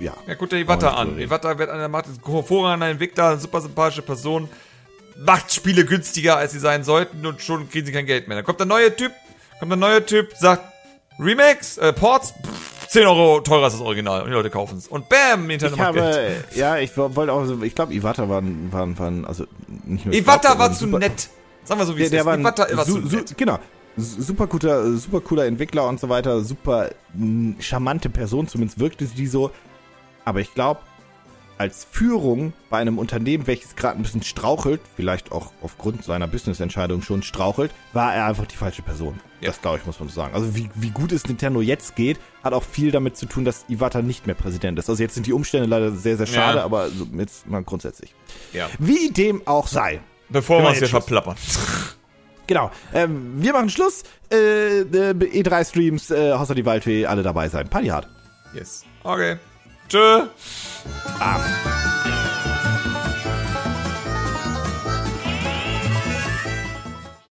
ja. 0.00 0.14
Ja, 0.26 0.34
guck 0.34 0.50
dir 0.50 0.58
Iwata 0.58 0.90
an. 0.94 1.18
Iwata 1.18 1.58
wird 1.58 1.70
einer 1.70 1.88
macht 1.88 2.06
ist 2.06 2.20
ein 2.26 2.32
hervorragender 2.32 2.88
Entwickler, 2.88 3.30
eine 3.30 3.40
super 3.40 3.60
sympathische 3.60 4.02
Person, 4.02 4.48
macht 5.24 5.52
Spiele 5.52 5.84
günstiger, 5.84 6.36
als 6.36 6.52
sie 6.52 6.58
sein 6.58 6.84
sollten 6.84 7.24
und 7.26 7.40
schon 7.42 7.68
kriegen 7.68 7.86
sie 7.86 7.92
kein 7.92 8.06
Geld 8.06 8.28
mehr. 8.28 8.36
Dann 8.36 8.44
kommt 8.44 8.58
der 8.60 8.66
neue 8.66 8.94
Typ, 8.94 9.12
kommt 9.58 9.70
der 9.70 9.76
neue 9.78 10.04
Typ, 10.04 10.32
sagt 10.36 10.62
Remakes, 11.18 11.76
äh, 11.78 11.92
Ports, 11.92 12.32
pff, 12.42 12.88
10 12.88 13.06
Euro 13.06 13.40
teurer 13.40 13.64
als 13.64 13.74
das 13.74 13.82
Original 13.82 14.22
und 14.22 14.28
die 14.28 14.32
Leute 14.32 14.50
kaufen 14.50 14.78
es. 14.78 14.88
Und 14.88 15.08
bam, 15.08 15.46
Nintendo 15.46 15.74
Ich 15.76 15.80
macht 15.80 15.92
Geld. 15.94 16.04
habe, 16.04 16.58
ja, 16.58 16.78
ich 16.78 16.96
wo- 16.96 17.14
wollte 17.14 17.32
auch, 17.32 17.44
so- 17.44 17.62
ich 17.62 17.74
glaube, 17.74 17.92
Iwata 17.94 18.28
war, 18.28 18.40
ein- 18.40 18.68
war, 18.72 18.98
war, 18.98 19.28
also 19.28 19.44
nicht 19.84 20.06
nur. 20.06 20.14
Iwata 20.14 20.48
glaub, 20.54 20.58
war 20.58 20.72
zu 20.72 20.86
nett. 20.86 21.28
Sagen 21.64 21.80
wir 21.80 21.86
so, 21.86 21.94
wie 21.94 21.98
Der, 21.98 22.06
es 22.06 22.10
der 22.10 22.20
ist. 22.20 22.26
war 22.26 22.38
Iwata 22.38 22.76
war 22.76 22.84
zu 22.86 22.98
nett. 22.98 23.36
genau. 23.36 23.58
Su- 23.96 24.22
Super 24.22 24.46
guter, 24.46 24.96
super 24.96 25.20
cooler 25.20 25.46
Entwickler 25.46 25.86
und 25.88 26.00
so 26.00 26.08
weiter, 26.08 26.42
super 26.42 26.90
mm, 27.14 27.52
charmante 27.60 28.08
Person, 28.08 28.48
zumindest 28.48 28.78
wirkte 28.78 29.06
sie 29.06 29.26
so. 29.26 29.50
Aber 30.24 30.40
ich 30.40 30.54
glaube, 30.54 30.80
als 31.58 31.84
Führung 31.88 32.54
bei 32.70 32.78
einem 32.78 32.98
Unternehmen, 32.98 33.46
welches 33.46 33.76
gerade 33.76 33.96
ein 33.98 34.02
bisschen 34.02 34.22
strauchelt, 34.22 34.80
vielleicht 34.96 35.30
auch 35.30 35.52
aufgrund 35.62 36.02
seiner 36.04 36.26
Business-Entscheidung 36.26 37.02
schon 37.02 37.22
strauchelt, 37.22 37.70
war 37.92 38.14
er 38.14 38.26
einfach 38.26 38.46
die 38.46 38.56
falsche 38.56 38.82
Person. 38.82 39.20
Ja. 39.40 39.48
Das 39.48 39.60
glaube 39.60 39.78
ich, 39.78 39.86
muss 39.86 40.00
man 40.00 40.08
so 40.08 40.14
sagen. 40.14 40.34
Also 40.34 40.56
wie, 40.56 40.70
wie 40.74 40.90
gut 40.90 41.12
es 41.12 41.26
Nintendo 41.26 41.60
jetzt 41.60 41.94
geht, 41.94 42.18
hat 42.42 42.52
auch 42.52 42.62
viel 42.64 42.90
damit 42.90 43.16
zu 43.16 43.26
tun, 43.26 43.44
dass 43.44 43.64
Iwata 43.68 44.02
nicht 44.02 44.26
mehr 44.26 44.34
Präsident 44.34 44.78
ist. 44.78 44.88
Also 44.88 45.02
jetzt 45.02 45.14
sind 45.14 45.26
die 45.26 45.32
Umstände 45.32 45.68
leider 45.68 45.92
sehr, 45.92 46.16
sehr 46.16 46.26
schade, 46.26 46.58
Ja. 46.58 46.64
aber 46.64 46.88
jetzt 47.18 47.46
mal 47.48 47.62
grundsätzlich. 47.62 48.14
Ja. 48.52 48.68
Wie 48.78 49.10
dem 49.10 49.46
auch 49.46 49.66
sei. 49.68 50.00
Bevor 50.30 50.62
Wir 50.62 50.68
uns 50.70 50.78
hier 50.78 50.88
verplappern. 50.88 51.36
Genau. 52.52 52.70
Ähm, 52.92 53.32
wir 53.36 53.54
machen 53.54 53.70
Schluss. 53.70 54.02
Äh, 54.30 54.80
äh, 54.80 55.12
E3-Streams, 55.14 56.10
äh, 56.10 56.34
Hossa 56.38 56.52
die 56.52 56.66
Waldfee, 56.66 57.06
alle 57.06 57.22
dabei 57.22 57.48
sein. 57.48 57.66
Party 57.66 57.88
hard. 57.88 58.06
Yes. 58.52 58.84
Okay. 59.04 59.38
Tschö. 59.88 60.26
Ah. 61.18 61.40